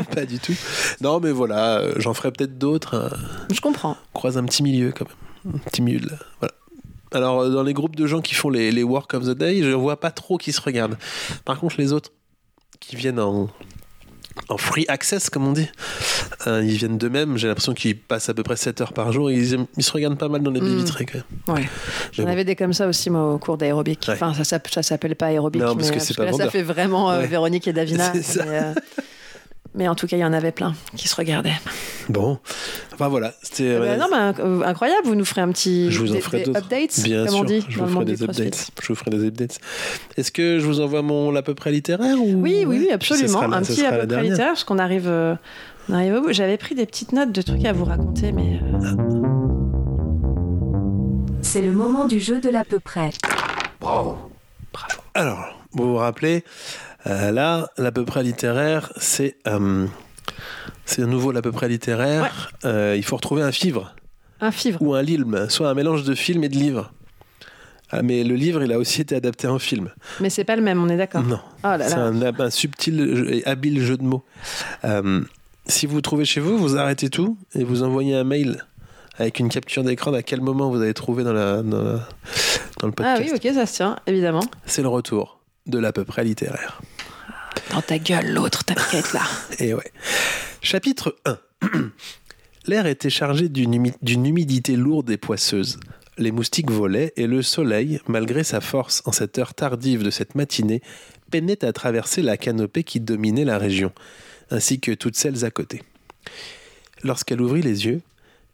pas 0.14 0.24
du 0.24 0.38
tout. 0.38 0.54
Non, 1.02 1.20
mais 1.20 1.32
voilà, 1.32 1.80
euh, 1.80 1.92
j'en 1.98 2.14
ferai 2.14 2.32
peut-être 2.32 2.56
d'autres. 2.56 2.94
hein. 2.96 3.10
Je 3.52 3.60
comprends. 3.60 3.98
Croise 4.14 4.38
un 4.38 4.44
petit 4.44 4.62
milieu 4.62 4.90
quand 4.96 5.04
même. 5.44 5.56
Un 5.56 5.70
petit 5.70 5.82
milieu 5.82 6.00
de 6.00 6.06
là. 6.08 6.16
Voilà. 6.40 6.54
Alors, 7.12 7.40
euh, 7.42 7.50
dans 7.50 7.62
les 7.62 7.74
groupes 7.74 7.94
de 7.94 8.06
gens 8.06 8.22
qui 8.22 8.34
font 8.34 8.48
les, 8.48 8.72
les 8.72 8.82
Work 8.82 9.12
of 9.14 9.24
the 9.24 9.36
Day, 9.36 9.62
je 9.62 9.70
vois 9.70 10.00
pas 10.00 10.10
trop 10.10 10.38
qui 10.38 10.50
se 10.50 10.60
regardent. 10.62 10.96
Par 11.44 11.60
contre, 11.60 11.76
les 11.78 11.92
autres 11.92 12.10
qui 12.88 12.96
viennent 12.96 13.20
en, 13.20 13.48
en 14.48 14.56
free 14.58 14.84
access, 14.88 15.30
comme 15.30 15.46
on 15.46 15.52
dit, 15.52 15.68
euh, 16.46 16.62
ils 16.64 16.76
viennent 16.76 16.98
d'eux-mêmes. 16.98 17.36
J'ai 17.38 17.48
l'impression 17.48 17.72
qu'ils 17.74 17.96
passent 17.98 18.28
à 18.28 18.34
peu 18.34 18.42
près 18.42 18.56
7 18.56 18.80
heures 18.80 18.92
par 18.92 19.12
jour. 19.12 19.30
Ils, 19.30 19.46
se 19.78 19.92
regardent 19.92 20.18
pas 20.18 20.28
mal 20.28 20.42
dans 20.42 20.50
les 20.50 20.60
baies 20.60 20.66
Mm. 20.66 20.78
vitrées 20.78 21.06
quand 21.06 21.18
même. 21.18 21.56
Ouais. 21.56 21.68
J'en 22.12 22.24
bon. 22.24 22.28
avais 22.30 22.44
des 22.44 22.56
comme 22.56 22.72
ça 22.72 22.86
aussi, 22.86 23.10
moi, 23.10 23.32
au 23.34 23.38
cours 23.38 23.56
d'aérobic. 23.58 24.04
Ouais. 24.08 24.14
Enfin, 24.14 24.34
ça, 24.34 24.44
s'app- 24.44 24.68
ça 24.68 24.82
s'appelle 24.82 25.16
pas 25.16 25.26
aérobic. 25.26 25.62
Non, 25.62 25.74
parce 25.76 25.88
mais, 25.90 25.96
que 25.96 26.00
euh, 26.00 26.04
c'est 26.04 26.16
pas 26.16 26.24
là, 26.26 26.32
ça 26.32 26.50
fait 26.50 26.62
vraiment 26.62 27.10
euh, 27.10 27.20
Ouais. 27.20 27.26
Véronique 27.26 27.66
et 27.68 27.72
Davina. 27.72 28.12
C'est 28.14 28.22
ça. 28.22 28.44
Mais, 28.44 28.58
euh, 28.62 28.74
mais 29.74 29.88
en 29.88 29.94
tout 29.94 30.06
cas, 30.06 30.16
il 30.16 30.20
y 30.20 30.24
en 30.24 30.32
avait 30.32 30.52
plein 30.52 30.74
qui 30.96 31.08
se 31.08 31.16
regardaient. 31.16 31.54
Bon, 32.08 32.38
enfin 32.92 33.08
voilà, 33.08 33.34
c'était. 33.42 33.64
Eh 33.76 33.78
ben, 33.78 33.80
ouais, 33.80 33.96
non, 33.96 34.06
euh, 34.12 34.62
incroyable, 34.64 35.06
vous 35.06 35.14
nous 35.14 35.24
ferez 35.24 35.40
un 35.40 35.48
petit. 35.50 35.90
Je 35.90 36.00
vous 36.00 36.14
en 36.14 36.20
ferai 36.20 36.44
des 36.44 36.50
updates, 36.56 37.00
Bien 37.02 37.24
comme 37.24 37.34
sûr, 37.34 37.40
on 37.40 37.44
dit, 37.44 37.64
je 37.68 37.78
vous 37.78 37.86
ferai 37.88 38.04
des 38.04 38.22
updates. 38.22 38.70
Je 38.82 38.88
vous 38.88 38.94
ferai 38.94 39.10
des 39.10 39.24
updates. 39.26 39.58
Est-ce 40.16 40.30
que 40.32 40.58
je 40.58 40.66
vous 40.66 40.80
envoie 40.80 41.02
mon 41.02 41.34
à 41.34 41.42
peu 41.42 41.54
près 41.54 41.72
littéraire 41.72 42.16
ou... 42.20 42.40
Oui, 42.42 42.64
oui, 42.66 42.78
oui, 42.80 42.90
absolument. 42.92 43.28
sera 43.28 43.46
un 43.46 43.64
ce 43.64 43.72
petit 43.72 43.80
sera 43.80 43.88
à 43.88 43.92
la 43.92 43.98
peu 43.98 44.06
près 44.06 44.16
dernière. 44.16 44.30
littéraire, 44.32 44.52
parce 44.52 44.64
qu'on 44.64 44.78
arrive, 44.78 45.08
euh, 45.08 45.34
on 45.88 45.94
arrive 45.94 46.14
au 46.14 46.20
bout. 46.22 46.32
J'avais 46.32 46.56
pris 46.58 46.74
des 46.74 46.86
petites 46.86 47.12
notes 47.12 47.32
de 47.32 47.42
trucs 47.42 47.64
à 47.64 47.72
vous 47.72 47.84
raconter, 47.84 48.32
mais. 48.32 48.60
euh, 48.62 48.94
C'est 51.42 51.62
le 51.62 51.72
moment 51.72 52.06
du 52.06 52.20
jeu 52.20 52.40
de 52.40 52.48
l'à 52.48 52.64
peu 52.64 52.80
près. 52.80 53.10
Alors, 55.14 55.58
vous 55.72 55.90
vous 55.90 55.96
rappelez, 55.96 56.42
euh, 57.06 57.30
là, 57.30 57.68
l'à 57.78 57.92
peu 57.92 58.04
près 58.04 58.22
littéraire, 58.22 58.92
c'est 58.96 59.36
euh, 59.46 59.86
c'est 60.84 61.02
un 61.02 61.06
nouveau 61.06 61.32
l'à 61.32 61.42
peu 61.42 61.52
près 61.52 61.68
littéraire. 61.68 62.50
Euh, 62.64 62.94
il 62.96 63.04
faut 63.04 63.16
retrouver 63.16 63.42
un 63.42 63.52
fivre 63.52 63.94
Un 64.40 64.50
fivre. 64.50 64.80
ou 64.82 64.94
un 64.94 65.02
lilm, 65.02 65.48
soit 65.48 65.68
un 65.68 65.74
mélange 65.74 66.04
de 66.04 66.14
film 66.14 66.44
et 66.44 66.48
de 66.48 66.56
livre. 66.56 66.92
Ah, 67.90 68.02
mais 68.02 68.24
le 68.24 68.34
livre, 68.34 68.62
il 68.62 68.72
a 68.72 68.78
aussi 68.78 69.02
été 69.02 69.14
adapté 69.14 69.46
en 69.46 69.58
film. 69.58 69.90
Mais 70.20 70.30
c'est 70.30 70.44
pas 70.44 70.56
le 70.56 70.62
même, 70.62 70.82
on 70.82 70.88
est 70.88 70.96
d'accord. 70.96 71.22
Non, 71.22 71.38
Oh 71.62 71.68
c'est 71.78 71.92
un, 71.94 72.22
un 72.40 72.50
subtil 72.50 73.28
et 73.30 73.46
habile 73.46 73.80
jeu 73.82 73.96
de 73.96 74.02
mots. 74.02 74.24
Si 75.66 75.86
vous 75.86 76.00
trouvez 76.00 76.24
chez 76.24 76.40
vous, 76.40 76.58
vous 76.58 76.76
arrêtez 76.76 77.08
tout 77.08 77.38
et 77.54 77.64
vous 77.64 77.82
envoyez 77.82 78.14
un 78.16 78.24
mail 78.24 78.64
avec 79.18 79.38
une 79.38 79.48
capture 79.48 79.82
d'écran 79.84 80.10
d'à 80.10 80.22
quel 80.22 80.40
moment 80.40 80.70
vous 80.70 80.80
avez 80.82 80.92
trouvé 80.92 81.22
dans, 81.24 81.32
la, 81.32 81.62
dans, 81.62 81.82
la- 81.82 82.08
dans 82.80 82.88
le 82.88 82.92
Ah 82.98 83.16
podcast. 83.16 83.22
oui, 83.22 83.30
ok, 83.50 83.54
ça 83.54 83.64
se 83.66 83.74
tient, 83.76 83.96
évidemment. 84.06 84.42
C'est 84.66 84.82
le 84.82 84.88
retour 84.88 85.38
de 85.66 85.78
l'à 85.78 85.92
peu 85.92 86.04
près 86.04 86.24
littéraire. 86.24 86.80
Dans 87.70 87.82
ta 87.82 87.98
gueule, 87.98 88.32
l'autre, 88.32 88.64
t'inquiète 88.64 89.12
là. 89.12 89.22
Et 89.58 89.74
ouais. 89.74 89.92
Chapitre 90.62 91.16
1. 91.24 91.38
L'air 92.66 92.86
était 92.86 93.10
chargé 93.10 93.48
d'une 93.48 93.74
humi- 93.74 93.92
d'une 94.02 94.26
humidité 94.26 94.76
lourde 94.76 95.10
et 95.10 95.16
poisseuse. 95.18 95.78
Les 96.16 96.30
moustiques 96.32 96.70
volaient 96.70 97.12
et 97.16 97.26
le 97.26 97.42
soleil, 97.42 98.00
malgré 98.06 98.44
sa 98.44 98.60
force 98.60 99.02
en 99.04 99.12
cette 99.12 99.38
heure 99.38 99.52
tardive 99.54 100.02
de 100.02 100.10
cette 100.10 100.34
matinée, 100.34 100.80
peinait 101.30 101.64
à 101.64 101.72
traverser 101.72 102.22
la 102.22 102.36
canopée 102.36 102.84
qui 102.84 103.00
dominait 103.00 103.44
la 103.44 103.58
région, 103.58 103.92
ainsi 104.50 104.78
que 104.80 104.92
toutes 104.92 105.16
celles 105.16 105.44
à 105.44 105.50
côté. 105.50 105.82
Lorsqu'elle 107.02 107.40
ouvrit 107.40 107.62
les 107.62 107.86
yeux, 107.86 108.00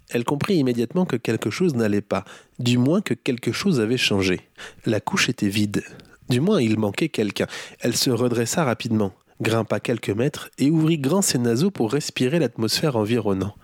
elle 0.08 0.24
comprit 0.24 0.56
immédiatement 0.56 1.04
que 1.04 1.16
quelque 1.16 1.50
chose 1.50 1.74
n'allait 1.74 2.00
pas, 2.00 2.24
du 2.58 2.78
moins 2.78 3.00
que 3.02 3.14
quelque 3.14 3.52
chose 3.52 3.78
avait 3.80 3.96
changé. 3.98 4.40
La 4.86 5.00
couche 5.00 5.28
était 5.28 5.48
vide. 5.48 5.84
Du 6.30 6.40
moins, 6.40 6.62
il 6.62 6.78
manquait 6.78 7.08
quelqu'un. 7.08 7.48
Elle 7.80 7.96
se 7.96 8.08
redressa 8.08 8.62
rapidement. 8.62 9.12
grimpa 9.42 9.80
quelques 9.80 10.10
mètres 10.10 10.48
et 10.58 10.70
ouvrit 10.70 10.98
grand 10.98 11.22
ses 11.22 11.38
naseaux 11.38 11.72
pour 11.72 11.90
respirer 11.90 12.38
l'atmosphère 12.38 12.94
environnant. 12.94 13.56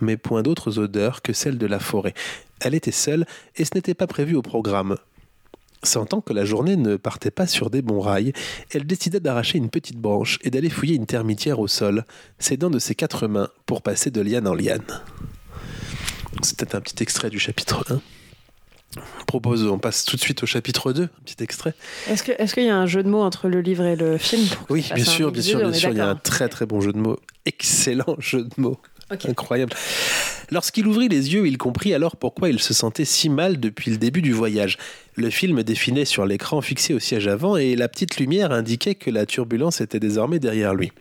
Mais 0.00 0.16
point 0.16 0.42
d'autres 0.42 0.78
odeurs 0.78 1.20
que 1.20 1.32
celles 1.32 1.58
de 1.58 1.66
la 1.66 1.80
forêt. 1.80 2.14
Elle 2.60 2.76
était 2.76 2.92
seule 2.92 3.26
et 3.56 3.64
ce 3.64 3.72
n'était 3.74 3.94
pas 3.94 4.06
prévu 4.06 4.36
au 4.36 4.42
programme. 4.42 4.98
Sentant 5.82 6.20
que 6.20 6.32
la 6.32 6.44
journée 6.44 6.76
ne 6.76 6.96
partait 6.96 7.32
pas 7.32 7.48
sur 7.48 7.70
des 7.70 7.82
bons 7.82 8.00
rails, 8.00 8.34
elle 8.70 8.86
décida 8.86 9.18
d'arracher 9.18 9.58
une 9.58 9.70
petite 9.70 9.98
branche 9.98 10.38
et 10.42 10.50
d'aller 10.50 10.70
fouiller 10.70 10.94
une 10.94 11.06
termitière 11.06 11.58
au 11.58 11.66
sol, 11.66 12.04
s'aidant 12.38 12.70
de 12.70 12.78
ses 12.78 12.94
quatre 12.94 13.26
mains 13.26 13.48
pour 13.66 13.82
passer 13.82 14.12
de 14.12 14.20
liane 14.20 14.46
en 14.46 14.54
liane. 14.54 15.02
C'était 16.42 16.76
un 16.76 16.80
petit 16.80 17.02
extrait 17.02 17.30
du 17.30 17.40
chapitre 17.40 17.84
1. 17.90 18.00
On 18.96 19.24
propose, 19.24 19.64
on 19.66 19.78
passe 19.78 20.04
tout 20.04 20.16
de 20.16 20.20
suite 20.20 20.42
au 20.42 20.46
chapitre 20.46 20.92
2, 20.92 21.04
un 21.04 21.08
petit 21.24 21.42
extrait. 21.42 21.74
Est-ce 22.08 22.54
qu'il 22.54 22.64
y 22.64 22.68
a 22.68 22.76
un 22.76 22.86
jeu 22.86 23.02
de 23.04 23.08
mots 23.08 23.22
entre 23.22 23.48
le 23.48 23.60
livre 23.60 23.84
et 23.84 23.94
le 23.94 24.18
film 24.18 24.46
Oui, 24.68 24.90
bien 24.94 25.04
sûr, 25.04 25.30
bien 25.30 25.42
sûr, 25.42 25.58
bien 25.60 25.70
est 25.70 25.74
sûr, 25.74 25.90
il 25.90 25.98
y 25.98 26.00
a 26.00 26.08
un 26.08 26.16
très 26.16 26.48
très 26.48 26.66
bon 26.66 26.80
jeu 26.80 26.92
de 26.92 26.98
mots. 26.98 27.18
Excellent 27.46 28.16
jeu 28.18 28.42
de 28.42 28.54
mots. 28.56 28.80
Incroyable. 29.10 29.72
Lorsqu'il 30.50 30.86
ouvrit 30.86 31.08
les 31.08 31.32
yeux, 31.32 31.46
il 31.46 31.58
comprit 31.58 31.94
alors 31.94 32.16
pourquoi 32.16 32.48
il 32.48 32.60
se 32.60 32.74
sentait 32.74 33.04
si 33.04 33.28
mal 33.28 33.58
depuis 33.58 33.90
le 33.90 33.96
début 33.96 34.22
du 34.22 34.32
voyage. 34.32 34.78
Le 35.14 35.30
film 35.30 35.62
définait 35.62 36.04
sur 36.04 36.26
l'écran 36.26 36.60
fixé 36.60 36.94
au 36.94 36.98
siège 36.98 37.26
avant 37.26 37.56
et 37.56 37.76
la 37.76 37.88
petite 37.88 38.18
lumière 38.18 38.52
indiquait 38.52 38.94
que 38.94 39.10
la 39.10 39.26
turbulence 39.26 39.80
était 39.80 40.00
désormais 40.00 40.38
derrière 40.38 40.74
lui. 40.74 40.92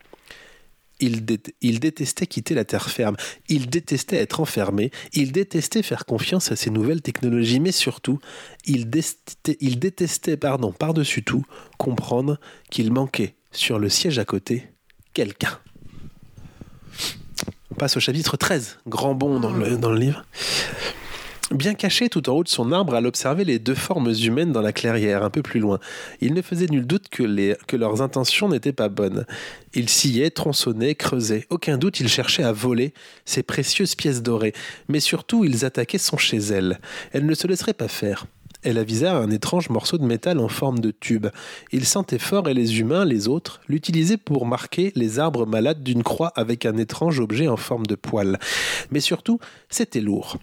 Il, 1.00 1.24
dé- 1.26 1.40
il 1.62 1.80
détestait 1.80 2.28
quitter 2.28 2.54
la 2.56 2.66
terre 2.66 2.90
ferme, 2.90 3.16
il 3.48 3.70
détestait 3.70 4.18
être 4.18 4.40
enfermé, 4.42 4.92
il 5.14 5.32
détestait 5.32 5.82
faire 5.82 6.06
confiance 6.06 6.52
à 6.52 6.56
ces 6.56 6.70
nouvelles 6.70 7.02
technologies, 7.02 7.60
mais 7.60 7.72
surtout, 7.72 8.20
il, 8.66 8.90
détestait, 8.90 10.38
pardon, 10.38 10.72
par-dessus 10.72 11.24
tout, 11.24 11.46
comprendre 11.78 12.40
qu'il 12.70 12.92
manquait, 12.92 13.36
sur 13.52 13.80
le 13.80 13.90
siège 13.90 14.20
à 14.20 14.26
côté, 14.26 14.68
quelqu'un. 15.14 15.58
On 17.72 17.76
passe 17.76 17.96
au 17.98 18.00
chapitre 18.00 18.36
13, 18.36 18.80
grand 18.88 19.16
bond 19.16 19.40
dans 19.40 19.52
le, 19.54 19.78
dans 19.78 19.92
le 19.92 20.00
livre. 20.00 20.26
Bien 21.52 21.74
caché 21.74 22.10
tout 22.10 22.30
en 22.30 22.34
haut 22.34 22.44
de 22.44 22.50
son 22.50 22.72
arbre, 22.72 22.96
elle 22.96 23.08
observait 23.08 23.44
les 23.44 23.58
deux 23.58 23.74
formes 23.74 24.14
humaines 24.14 24.52
dans 24.52 24.62
la 24.62 24.72
clairière, 24.72 25.24
un 25.24 25.32
peu 25.32 25.42
plus 25.42 25.60
loin. 25.60 25.80
Il 26.22 26.36
ne 26.36 26.44
faisait 26.44 26.68
nul 26.68 26.86
doute 26.86 27.10
que, 27.10 27.24
leurs 27.76 28.04
intentions 28.04 28.50
n'étaient 28.50 28.72
pas 28.72 28.88
bonnes. 28.88 29.26
Ils 29.74 29.90
sciaient, 29.90 30.30
tronçonnaient, 30.30 30.94
creusaient. 30.94 31.48
Aucun 31.50 31.80
doute, 31.80 32.00
ils 32.02 32.08
cherchaient 32.08 32.44
à 32.44 32.52
voler 32.52 32.94
ces 33.26 33.42
précieuses 33.42 33.96
pièces 33.96 34.22
dorées. 34.22 34.54
Mais 34.90 35.00
surtout, 35.00 35.44
ils 35.44 35.66
attaquaient 35.66 35.98
son 35.98 36.18
chez 36.18 36.38
elle. 36.38 36.80
Elle 37.14 37.26
ne 37.26 37.34
se 37.34 37.48
laisserait 37.48 37.74
pas 37.74 37.88
faire. 37.88 38.28
Elle 38.62 38.78
avisa 38.78 39.18
un 39.18 39.32
étrange 39.32 39.70
morceau 39.70 39.98
de 39.98 40.06
métal 40.06 40.38
en 40.38 40.50
forme 40.50 40.80
de 40.80 40.92
tube. 40.92 41.28
Il 41.72 41.86
sentait 41.86 42.20
fort 42.20 42.48
et 42.50 42.54
les 42.54 42.80
humains, 42.80 43.06
les 43.06 43.28
autres, 43.28 43.62
l'utilisaient 43.68 44.18
pour 44.18 44.46
marquer 44.46 44.92
les 44.96 45.18
arbres 45.18 45.48
malades 45.48 45.82
d'une 45.82 46.04
croix 46.04 46.32
avec 46.36 46.66
un 46.68 46.78
étrange 46.78 47.20
objet 47.20 47.48
en 47.48 47.58
forme 47.58 47.88
de 47.88 47.96
poil. 47.96 48.38
Mais 48.92 49.00
surtout, 49.00 49.40
c'était 49.70 50.02
lourd. 50.02 50.38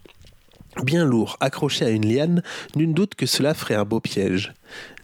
Bien 0.83 1.05
lourd, 1.05 1.37
accroché 1.41 1.85
à 1.85 1.91
une 1.91 2.07
liane, 2.07 2.43
nul 2.75 2.93
doute 2.93 3.15
que 3.15 3.27
cela 3.27 3.55
ferait 3.55 3.75
un 3.75 3.85
beau 3.85 4.01
piège. 4.01 4.53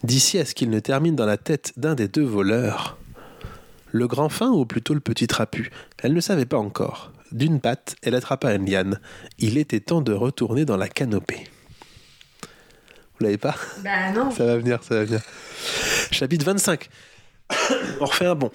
D'ici 0.03 0.37
à 0.37 0.45
ce 0.45 0.53
qu'il 0.53 0.69
ne 0.69 0.79
termine 0.79 1.15
dans 1.15 1.25
la 1.25 1.37
tête 1.37 1.73
d'un 1.77 1.95
des 1.95 2.07
deux 2.07 2.23
voleurs. 2.23 2.97
Le 3.91 4.07
grand 4.07 4.29
fin 4.29 4.49
ou 4.49 4.65
plutôt 4.65 4.93
le 4.93 4.99
petit 4.99 5.27
trapu 5.27 5.71
Elle 5.99 6.13
ne 6.13 6.21
savait 6.21 6.45
pas 6.45 6.57
encore. 6.57 7.11
D'une 7.31 7.59
patte, 7.59 7.95
elle 8.03 8.15
attrapa 8.15 8.53
une 8.53 8.69
liane. 8.69 8.99
Il 9.39 9.57
était 9.57 9.79
temps 9.79 10.01
de 10.01 10.13
retourner 10.13 10.65
dans 10.65 10.77
la 10.77 10.87
canopée. 10.87 11.43
Vous 13.17 13.25
l'avez 13.25 13.37
pas? 13.37 13.55
Bah 13.83 14.11
non. 14.13 14.29
Ça 14.31 14.45
va 14.45 14.57
venir, 14.57 14.83
ça 14.83 14.95
va 14.95 15.05
venir. 15.05 15.21
Chapitre 16.11 16.45
25. 16.45 16.89
On 17.99 18.05
refait 18.05 18.27
un 18.27 18.35
bond. 18.35 18.51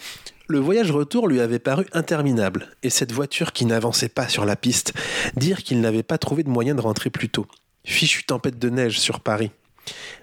Le 0.50 0.60
voyage 0.60 0.90
retour 0.90 1.28
lui 1.28 1.40
avait 1.40 1.58
paru 1.58 1.84
interminable, 1.92 2.70
et 2.82 2.88
cette 2.88 3.12
voiture 3.12 3.52
qui 3.52 3.66
n'avançait 3.66 4.08
pas 4.08 4.28
sur 4.28 4.46
la 4.46 4.56
piste, 4.56 4.94
dire 5.36 5.62
qu'il 5.62 5.82
n'avait 5.82 6.02
pas 6.02 6.16
trouvé 6.16 6.42
de 6.42 6.48
moyen 6.48 6.74
de 6.74 6.80
rentrer 6.80 7.10
plus 7.10 7.28
tôt. 7.28 7.46
Fichue 7.84 8.24
tempête 8.24 8.58
de 8.58 8.70
neige 8.70 8.98
sur 8.98 9.20
Paris. 9.20 9.50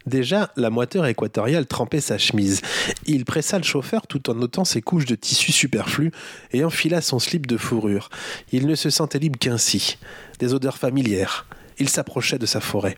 Déjà, 0.07 0.51
la 0.55 0.71
moiteur 0.71 1.05
équatoriale 1.05 1.67
trempait 1.67 2.01
sa 2.01 2.17
chemise. 2.17 2.61
Il 3.05 3.23
pressa 3.23 3.59
le 3.59 3.63
chauffeur 3.63 4.07
tout 4.07 4.31
en 4.31 4.33
notant 4.33 4.65
ses 4.65 4.81
couches 4.81 5.05
de 5.05 5.13
tissu 5.13 5.51
superflues 5.51 6.11
et 6.53 6.63
enfila 6.63 7.01
son 7.01 7.19
slip 7.19 7.45
de 7.45 7.57
fourrure. 7.57 8.09
Il 8.51 8.65
ne 8.65 8.73
se 8.73 8.89
sentait 8.89 9.19
libre 9.19 9.37
qu'ainsi. 9.37 9.99
Des 10.39 10.55
odeurs 10.55 10.79
familières. 10.79 11.45
Il 11.77 11.87
s'approchait 11.87 12.39
de 12.39 12.47
sa 12.47 12.61
forêt. 12.61 12.97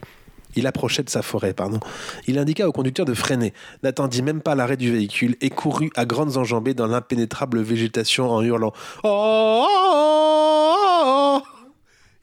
Il 0.58 0.66
approchait 0.66 1.03
de 1.03 1.10
sa 1.10 1.22
forêt, 1.22 1.53
pardon. 1.53 1.80
Il 2.26 2.39
indiqua 2.39 2.68
au 2.68 2.72
conducteur 2.72 3.05
de 3.05 3.14
freiner, 3.14 3.53
n'attendit 3.84 4.24
même 4.24 4.41
pas 4.41 4.55
l'arrêt 4.55 4.76
du 4.76 4.91
véhicule 4.91 5.38
et 5.39 5.51
courut 5.51 5.91
à 5.95 6.05
grandes 6.05 6.36
enjambées 6.36 6.74
dans 6.74 6.88
l'impénétrable 6.88 7.62
végétation 7.62 8.32
en 8.32 8.41
hurlant 8.41 8.74
Oh, 9.03 9.68
oh, 9.70 10.76
oh, 11.05 11.41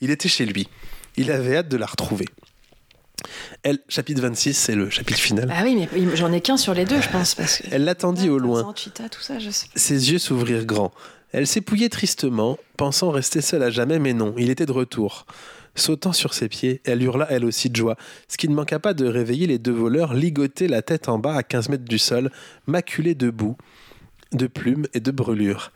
Il 0.01 0.11
était 0.11 0.29
chez 0.29 0.47
lui. 0.47 0.69
Il 1.17 1.31
avait 1.31 1.59
hâte 1.59 1.69
de 1.69 1.77
la 1.77 1.87
retrouver. 1.87 2.27
Elle, 3.63 3.79
chapitre 3.89 4.21
26, 4.21 4.53
c'est 4.53 4.75
le 4.75 4.91
chapitre 4.91 5.21
final. 5.21 5.49
Ah 5.55 5.63
oui, 5.63 5.77
mais 5.77 6.17
j'en 6.17 6.33
ai 6.33 6.41
qu'un 6.41 6.57
sur 6.57 6.75
les 6.75 6.85
deux, 6.85 7.01
je 7.01 7.09
pense. 7.11 7.37
Parce 7.37 7.59
que... 7.59 7.69
Elle 7.71 7.85
l'attendit 7.85 8.29
au 8.29 8.39
loin. 8.39 8.75
Tout 8.75 9.21
ça, 9.21 9.39
je 9.39 9.51
sais. 9.51 9.69
Ses 9.77 10.11
yeux 10.11 10.19
s'ouvrirent 10.19 10.67
grands. 10.67 10.93
Elle 11.31 11.47
s'épouillait 11.47 11.89
tristement, 11.89 12.59
pensant 12.77 13.11
rester 13.11 13.41
seule 13.41 13.63
à 13.63 13.71
jamais, 13.71 14.01
mais 14.01 14.13
non, 14.13 14.35
il 14.37 14.51
était 14.51 14.67
de 14.67 14.73
retour. 14.73 15.25
Sautant 15.77 16.13
sur 16.13 16.35
ses 16.35 16.49
pieds, 16.49 16.81
elle 16.85 17.03
hurla 17.03 17.27
elle 17.31 17.45
aussi 17.45 17.69
de 17.69 17.77
joie, 17.77 17.97
ce 18.29 18.37
qui 18.37 18.49
ne 18.49 18.55
manqua 18.55 18.79
pas 18.79 18.95
de 18.95 19.07
réveiller 19.07 19.47
les 19.47 19.59
deux 19.59 19.73
voleurs 19.73 20.15
ligotés 20.15 20.69
la 20.69 20.83
tête 20.83 21.09
en 21.09 21.19
bas 21.19 21.35
à 21.35 21.43
15 21.43 21.69
mètres 21.69 21.85
du 21.85 21.99
sol, 21.99 22.31
maculés 22.67 23.15
de 23.15 23.31
boue, 23.31 23.57
de 24.33 24.47
plumes 24.47 24.87
et 24.95 25.01
de 25.01 25.11
brûlures. 25.11 25.73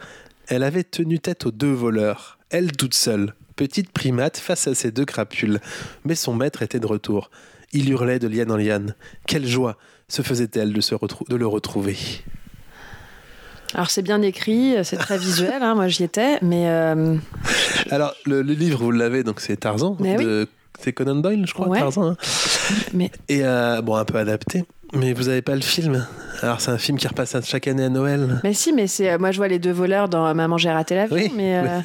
Elle 0.47 0.63
avait 0.63 0.85
tenu 0.85 1.19
tête 1.19 1.47
aux 1.47 1.51
deux 1.51 1.73
voleurs, 1.73 2.39
elle 2.51 2.73
toute 2.73 2.95
seule, 2.95 3.35
petite 3.57 3.91
primate 3.91 4.39
face 4.39 4.69
à 4.69 4.75
ses 4.75 4.93
deux 4.93 5.05
crapules. 5.05 5.61
Mais 6.05 6.15
son 6.15 6.35
maître 6.35 6.63
était 6.63 6.81
de 6.81 6.87
retour. 6.87 7.31
Il 7.73 7.91
hurlait 7.91 8.19
de 8.19 8.29
liane 8.29 8.53
en 8.53 8.57
liane. 8.57 8.95
Quelle 9.27 9.47
joie 9.47 9.77
se 10.09 10.23
faisait-elle 10.23 10.73
de, 10.73 10.81
de 11.29 11.37
le 11.37 11.47
retrouver? 11.47 11.97
Alors 13.75 13.91
c'est 13.91 14.03
bien 14.03 14.23
écrit, 14.23 14.77
c'est 14.83 14.97
très 14.97 15.19
visuel, 15.19 15.63
hein, 15.63 15.75
moi 15.75 15.89
j'y 15.89 16.05
étais, 16.05 16.39
mais 16.43 16.69
euh, 16.69 17.17
Alors, 17.91 18.15
le, 18.25 18.43
le 18.43 18.53
livre, 18.55 18.79
vous 18.83 18.91
l'avez, 18.91 19.23
donc 19.25 19.41
c'est 19.41 19.57
Tarzan. 19.59 19.97
Mais 20.01 20.17
C'est 20.81 20.93
Conan 20.93 21.17
Doyle, 21.17 21.45
je 21.47 21.53
crois, 21.53 21.69
Ouais. 21.69 21.79
Tarzan. 21.81 22.11
hein. 22.13 22.17
Mais- 22.95 23.11
Et 23.29 23.41
euh, 23.45 23.83
bon, 23.83 23.97
un 23.97 24.05
peu 24.05 24.17
adapté. 24.19 24.65
Mais 24.95 25.13
vous 25.13 25.25
n'avez 25.25 25.43
pas 25.43 25.55
le 25.55 25.61
film. 25.61 26.07
Alors, 26.41 26.61
c'est 26.63 26.71
un 26.71 26.79
film 26.79 26.97
qui 26.99 27.07
repasse 27.09 27.37
chaque 27.45 27.69
année 27.69 27.85
à 27.85 27.89
Noël. 27.91 28.41
mais 28.43 28.55
si, 28.55 28.73
mais 28.73 28.87
c'est 28.87 29.11
euh, 29.11 29.19
moi 29.19 29.33
je 29.33 29.37
vois 29.37 29.49
les 29.49 29.59
deux 29.59 29.73
voleurs 29.73 30.09
dans 30.09 30.33
Maman 30.35 30.57
j'ai 30.57 30.71
raté 30.71 30.95
l'avion, 30.95 31.17
Oui, 31.17 31.31
mais, 31.37 31.59
euh, 31.59 31.81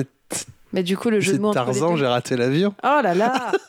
mais 0.71 0.83
du 0.83 0.95
coup 0.95 1.09
le 1.09 1.19
jeu 1.19 1.33
de 1.33 1.39
mots 1.39 1.53
Tarzan, 1.53 1.97
j'ai 1.97 2.05
raté 2.07 2.37
l'avion. 2.37 2.73
Oh 2.83 2.99
là 3.03 3.13
là 3.13 3.51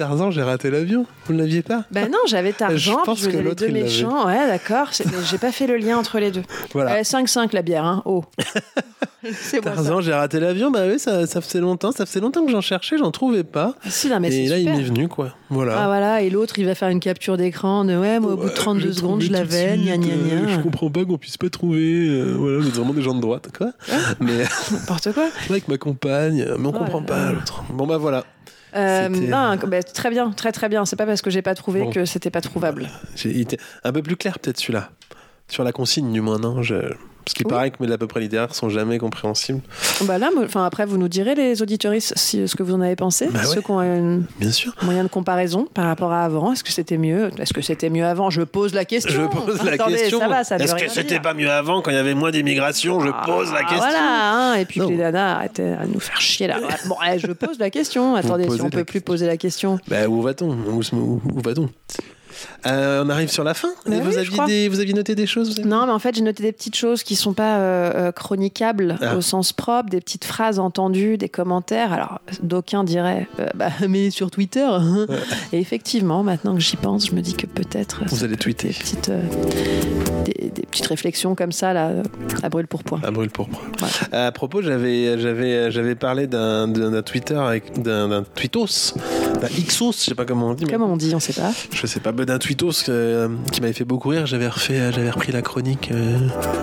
Tarzan, 0.00 0.30
j'ai 0.30 0.42
raté 0.42 0.70
l'avion. 0.70 1.04
Vous 1.26 1.34
ne 1.34 1.40
l'aviez 1.40 1.60
pas 1.60 1.84
Ben 1.90 2.10
non, 2.10 2.16
j'avais 2.26 2.54
Tarzan, 2.54 2.78
Je 2.78 2.90
pense 3.04 3.20
puis 3.20 3.32
que 3.32 3.36
les 3.36 3.42
l'autre, 3.42 3.66
deux 3.66 3.70
méchants. 3.70 4.26
Ouais, 4.26 4.46
d'accord, 4.46 4.88
j'ai 5.30 5.36
pas 5.36 5.52
fait 5.52 5.66
le 5.66 5.76
lien 5.76 5.98
entre 5.98 6.18
les 6.18 6.30
deux. 6.30 6.42
Voilà. 6.72 6.94
Euh, 6.94 7.02
5-5 7.02 7.50
la 7.52 7.60
bière, 7.60 7.84
hein. 7.84 8.00
Oh. 8.06 8.24
Tarzan, 9.62 10.00
j'ai 10.00 10.14
raté 10.14 10.40
l'avion. 10.40 10.70
Bah 10.70 10.84
oui, 10.86 10.98
ça, 10.98 11.26
ça 11.26 11.42
faisait 11.42 11.60
longtemps. 11.60 11.92
Ça 11.92 12.06
faisait 12.06 12.20
longtemps 12.20 12.46
que 12.46 12.50
j'en 12.50 12.62
cherchais, 12.62 12.96
j'en 12.96 13.10
trouvais 13.10 13.44
pas. 13.44 13.74
Ah, 13.84 13.90
si, 13.90 14.08
non, 14.08 14.20
mais 14.20 14.34
Et 14.34 14.48
là, 14.48 14.56
il 14.56 14.70
m'est 14.70 14.80
venu, 14.82 15.08
quoi. 15.08 15.34
Voilà. 15.50 15.78
Ah 15.82 15.86
voilà, 15.88 16.22
et 16.22 16.30
l'autre 16.30 16.58
il 16.58 16.64
va 16.64 16.74
faire 16.74 16.88
une 16.88 17.00
capture 17.00 17.36
d'écran 17.36 17.84
de 17.84 17.94
ouais, 17.96 18.20
moi 18.20 18.32
au 18.32 18.36
bout 18.36 18.48
de 18.48 18.54
32 18.54 18.86
l'ai 18.86 18.92
secondes 18.94 19.20
je 19.20 19.32
l'avais, 19.32 19.76
gna 19.76 19.94
suite, 19.96 20.00
gna 20.06 20.14
euh, 20.14 20.40
gna. 20.46 20.48
Je 20.48 20.60
comprends 20.60 20.90
pas 20.90 21.04
qu'on 21.04 21.18
puisse 21.18 21.36
pas 21.36 21.50
trouver. 21.50 22.08
euh, 22.08 22.34
voilà, 22.38 22.58
vous 22.60 22.70
vraiment 22.70 22.94
des 22.94 23.02
gens 23.02 23.14
de 23.14 23.20
droite, 23.20 23.48
quoi. 23.56 23.72
Mais 24.20 24.44
N'importe 24.72 25.12
quoi. 25.12 25.26
avec 25.50 25.68
ma 25.68 25.76
compagne, 25.76 26.46
mais 26.58 26.66
on 26.68 26.72
Ouais. 26.72 26.78
comprend 26.78 27.02
pas 27.02 27.32
l'autre. 27.32 27.64
Bon 27.74 27.86
bah 27.86 27.98
voilà. 27.98 28.24
Euh, 28.74 29.08
non, 29.08 29.56
bah, 29.66 29.82
très 29.82 30.10
bien, 30.10 30.30
très 30.30 30.52
très 30.52 30.68
bien. 30.68 30.84
C'est 30.84 30.96
pas 30.96 31.06
parce 31.06 31.22
que 31.22 31.30
j'ai 31.30 31.42
pas 31.42 31.54
trouvé 31.54 31.80
Bon. 31.82 31.90
que 31.90 32.04
c'était 32.04 32.30
pas 32.30 32.40
trouvable. 32.40 32.88
Était 33.24 33.58
un 33.84 33.92
peu 33.92 34.02
plus 34.02 34.16
clair 34.16 34.38
peut-être 34.38 34.58
celui-là. 34.58 34.90
Sur 35.48 35.64
la 35.64 35.72
consigne 35.72 36.12
du 36.12 36.20
moins, 36.20 36.38
non 36.38 36.62
je... 36.62 36.92
Parce 37.24 37.34
qu'il 37.34 37.46
Oui. 37.46 37.50
paraît 37.50 37.70
que 37.70 37.76
mes 37.84 37.92
à 37.92 37.98
peu 37.98 38.06
près 38.06 38.20
littéraires 38.20 38.54
sont 38.54 38.68
jamais 38.70 38.98
compréhensibles. 38.98 39.60
Bah 40.02 40.18
là, 40.18 40.30
enfin 40.42 40.64
après 40.64 40.86
vous 40.86 40.96
nous 40.98 41.08
direz 41.08 41.34
les 41.34 41.60
auditoristes 41.62 42.12
si, 42.16 42.48
ce 42.48 42.56
que 42.56 42.62
vous 42.62 42.74
en 42.74 42.80
avez 42.80 42.96
pensé, 42.96 43.28
Bah 43.30 43.44
ceux 43.44 43.56
ouais. 43.58 43.62
qui 43.62 43.70
ont 43.70 43.78
un 43.80 44.20
Bien 44.40 44.50
sûr. 44.52 44.74
moyen 44.82 45.02
de 45.04 45.08
comparaison 45.08 45.66
par 45.72 45.84
rapport 45.86 46.12
à 46.12 46.24
avant. 46.24 46.52
Est-ce 46.52 46.64
que 46.64 46.72
c'était 46.72 46.96
mieux 46.98 47.30
Est-ce 47.38 47.52
que 47.52 47.60
c'était 47.62 47.90
mieux 47.90 48.04
avant? 48.04 48.30
Je 48.30 48.42
pose 48.42 48.74
la 48.74 48.84
question. 48.84 49.12
Je 49.32 49.38
pose 49.38 49.62
la 49.62 49.72
Attendez, 49.72 49.96
question. 49.96 50.18
Ça 50.18 50.28
va, 50.28 50.44
ça 50.44 50.56
veut 50.56 50.64
Est-ce 50.64 50.74
que 50.74 50.88
c'était 50.88 51.20
pas 51.20 51.34
mieux 51.34 51.50
avant 51.50 51.82
quand 51.82 51.90
il 51.90 51.96
y 51.96 52.00
avait 52.00 52.14
moins 52.14 52.30
d'immigration? 52.30 53.00
Je 53.00 53.10
pose 53.26 53.52
la 53.52 53.58
Ah, 53.60 53.68
question. 53.68 53.78
Voilà, 53.78 54.32
hein, 54.32 54.54
et 54.54 54.64
puis 54.64 54.80
Non. 54.80 54.88
les 54.88 54.96
nanas 54.96 55.36
arrêtaient 55.36 55.72
à 55.80 55.86
nous 55.86 56.00
faire 56.00 56.20
chier 56.20 56.46
là. 56.46 56.58
Bon, 56.86 56.96
allez, 57.00 57.18
je 57.18 57.26
pose 57.32 57.58
la 57.58 57.70
question. 57.70 58.14
Attendez, 58.16 58.44
si 58.50 58.60
on 58.60 58.64
la 58.64 58.70
peut 58.70 58.84
plus 58.84 59.00
poser 59.00 59.26
la 59.26 59.36
question. 59.36 59.78
Bah, 59.88 60.08
où 60.08 60.22
va-t-on? 60.22 60.50
Où, 60.50 60.82
se- 60.82 60.94
où- 60.94 61.20
où 61.34 61.40
va-t-on? 61.42 61.68
Euh, 62.66 63.02
On 63.04 63.08
arrive 63.10 63.30
sur 63.30 63.44
la 63.44 63.54
fin. 63.54 63.68
Bah 63.86 63.96
vous, 64.02 64.10
oui, 64.10 64.16
aviez 64.18 64.30
crois. 64.30 64.46
des, 64.46 64.68
vous 64.68 64.80
aviez 64.80 64.92
noté 64.94 65.14
des 65.14 65.26
choses 65.26 65.58
avez- 65.58 65.68
Non, 65.68 65.86
mais 65.86 65.92
en 65.92 65.98
fait, 65.98 66.14
j'ai 66.14 66.22
noté 66.22 66.42
des 66.42 66.52
petites 66.52 66.76
choses 66.76 67.02
qui 67.02 67.16
sont 67.16 67.32
pas 67.32 67.58
euh, 67.58 67.92
euh, 68.08 68.12
chroniquables 68.12 68.98
Ah. 69.00 69.16
au 69.16 69.20
sens 69.20 69.52
propre, 69.52 69.90
des 69.90 70.00
petites 70.00 70.24
phrases 70.24 70.58
entendues, 70.58 71.16
des 71.18 71.28
commentaires. 71.28 71.92
Alors, 71.92 72.20
d'aucuns 72.42 72.84
diraient, 72.84 73.26
euh, 73.40 73.46
bah, 73.54 73.70
mais 73.88 74.10
sur 74.10 74.30
Twitter. 74.30 74.66
hein. 74.68 75.06
Et 75.52 75.58
effectivement, 75.58 76.22
maintenant 76.22 76.54
que 76.54 76.60
j'y 76.60 76.76
pense, 76.76 77.06
je 77.08 77.14
me 77.14 77.20
dis 77.20 77.34
que 77.34 77.46
peut-être. 77.46 78.02
Vous 78.08 78.24
allez 78.24 78.36
peut 78.36 78.44
tweeter. 78.44 78.68
Des 78.68 78.74
petites, 78.74 79.10
des, 79.10 80.32
des, 80.32 80.50
des 80.50 80.62
petites 80.62 80.86
réflexions 80.86 81.34
comme 81.34 81.52
ça, 81.52 81.72
là, 81.72 81.90
à 82.42 82.48
brûle 82.48 82.66
pour 82.66 82.84
point. 82.84 83.00
À 83.02 83.10
brûle 83.10 83.30
pourpre. 83.30 83.60
À 84.12 84.30
propos, 84.32 84.62
j'avais, 84.62 85.18
j'avais, 85.18 85.70
j'avais 85.70 85.94
parlé 85.94 86.26
d'un, 86.26 86.68
Twitter 87.02 87.34
avec 87.36 87.80
d'un, 87.82 88.08
d'un 88.08 88.22
tweetos, 88.22 88.94
d'un 89.40 89.48
Xos, 89.48 90.00
je 90.00 90.04
sais 90.10 90.14
pas 90.14 90.24
comment 90.24 90.48
on 90.48 90.54
dit. 90.54 90.64
mais- 90.66 90.72
Comment 90.72 90.92
on 90.92 90.96
dit, 90.96 91.12
on 91.14 91.20
sait 91.20 91.32
pas. 91.32 91.50
Je 91.72 91.86
sais 91.86 92.00
pas, 92.00 92.12
bah, 92.12 92.24
d'un 92.30 92.38
tweetos 92.38 92.88
euh, 92.88 93.28
qui 93.50 93.60
m'avait 93.60 93.72
fait 93.72 93.84
beaucoup 93.84 94.08
rire. 94.08 94.24
J'avais 94.26 94.46
refait, 94.46 94.92
j'avais 94.92 95.10
repris 95.10 95.32
la 95.32 95.42
chronique 95.42 95.90
euh, 95.90 96.16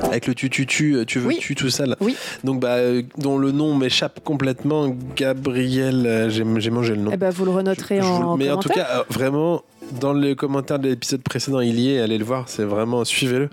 avec 0.06 0.28
le 0.28 0.34
tu 0.34 0.50
tu 0.50 0.66
tu, 0.66 0.96
euh, 0.96 1.04
tu 1.06 1.20
veux 1.20 1.28
Oui. 1.28 1.38
tu 1.42 1.56
tout 1.56 1.70
ça 1.70 1.86
là. 1.86 1.98
Oui. 2.00 2.16
Donc 2.46 2.62
bah 2.62 2.76
euh, 2.76 3.02
dont 3.18 3.38
le 3.38 3.52
nom 3.52 3.76
m'échappe 3.76 4.22
complètement. 4.24 4.96
Gabriel, 5.18 6.06
euh, 6.08 6.30
j'ai, 6.30 6.44
mangé 6.46 6.96
le 6.96 7.02
nom. 7.02 7.12
Eh 7.14 7.18
ben, 7.18 7.32
vous 7.32 7.44
le 7.44 7.52
renoterez 7.52 7.98
Je 7.98 8.06
vous 8.06 8.14
en, 8.14 8.38
mais 8.38 8.50
en 8.50 8.58
tout 8.60 8.70
cas, 8.70 8.88
euh, 9.00 9.04
vraiment, 9.10 9.64
dans 10.00 10.14
les 10.14 10.36
commentaires 10.36 10.80
de 10.80 10.90
l'épisode 10.90 11.22
précédent, 11.22 11.60
il 11.62 11.80
y 11.80 11.94
est, 11.94 12.00
allez 12.02 12.18
le 12.18 12.26
voir, 12.26 12.44
c'est 12.48 12.64
vraiment, 12.64 13.04
suivez-le. 13.06 13.50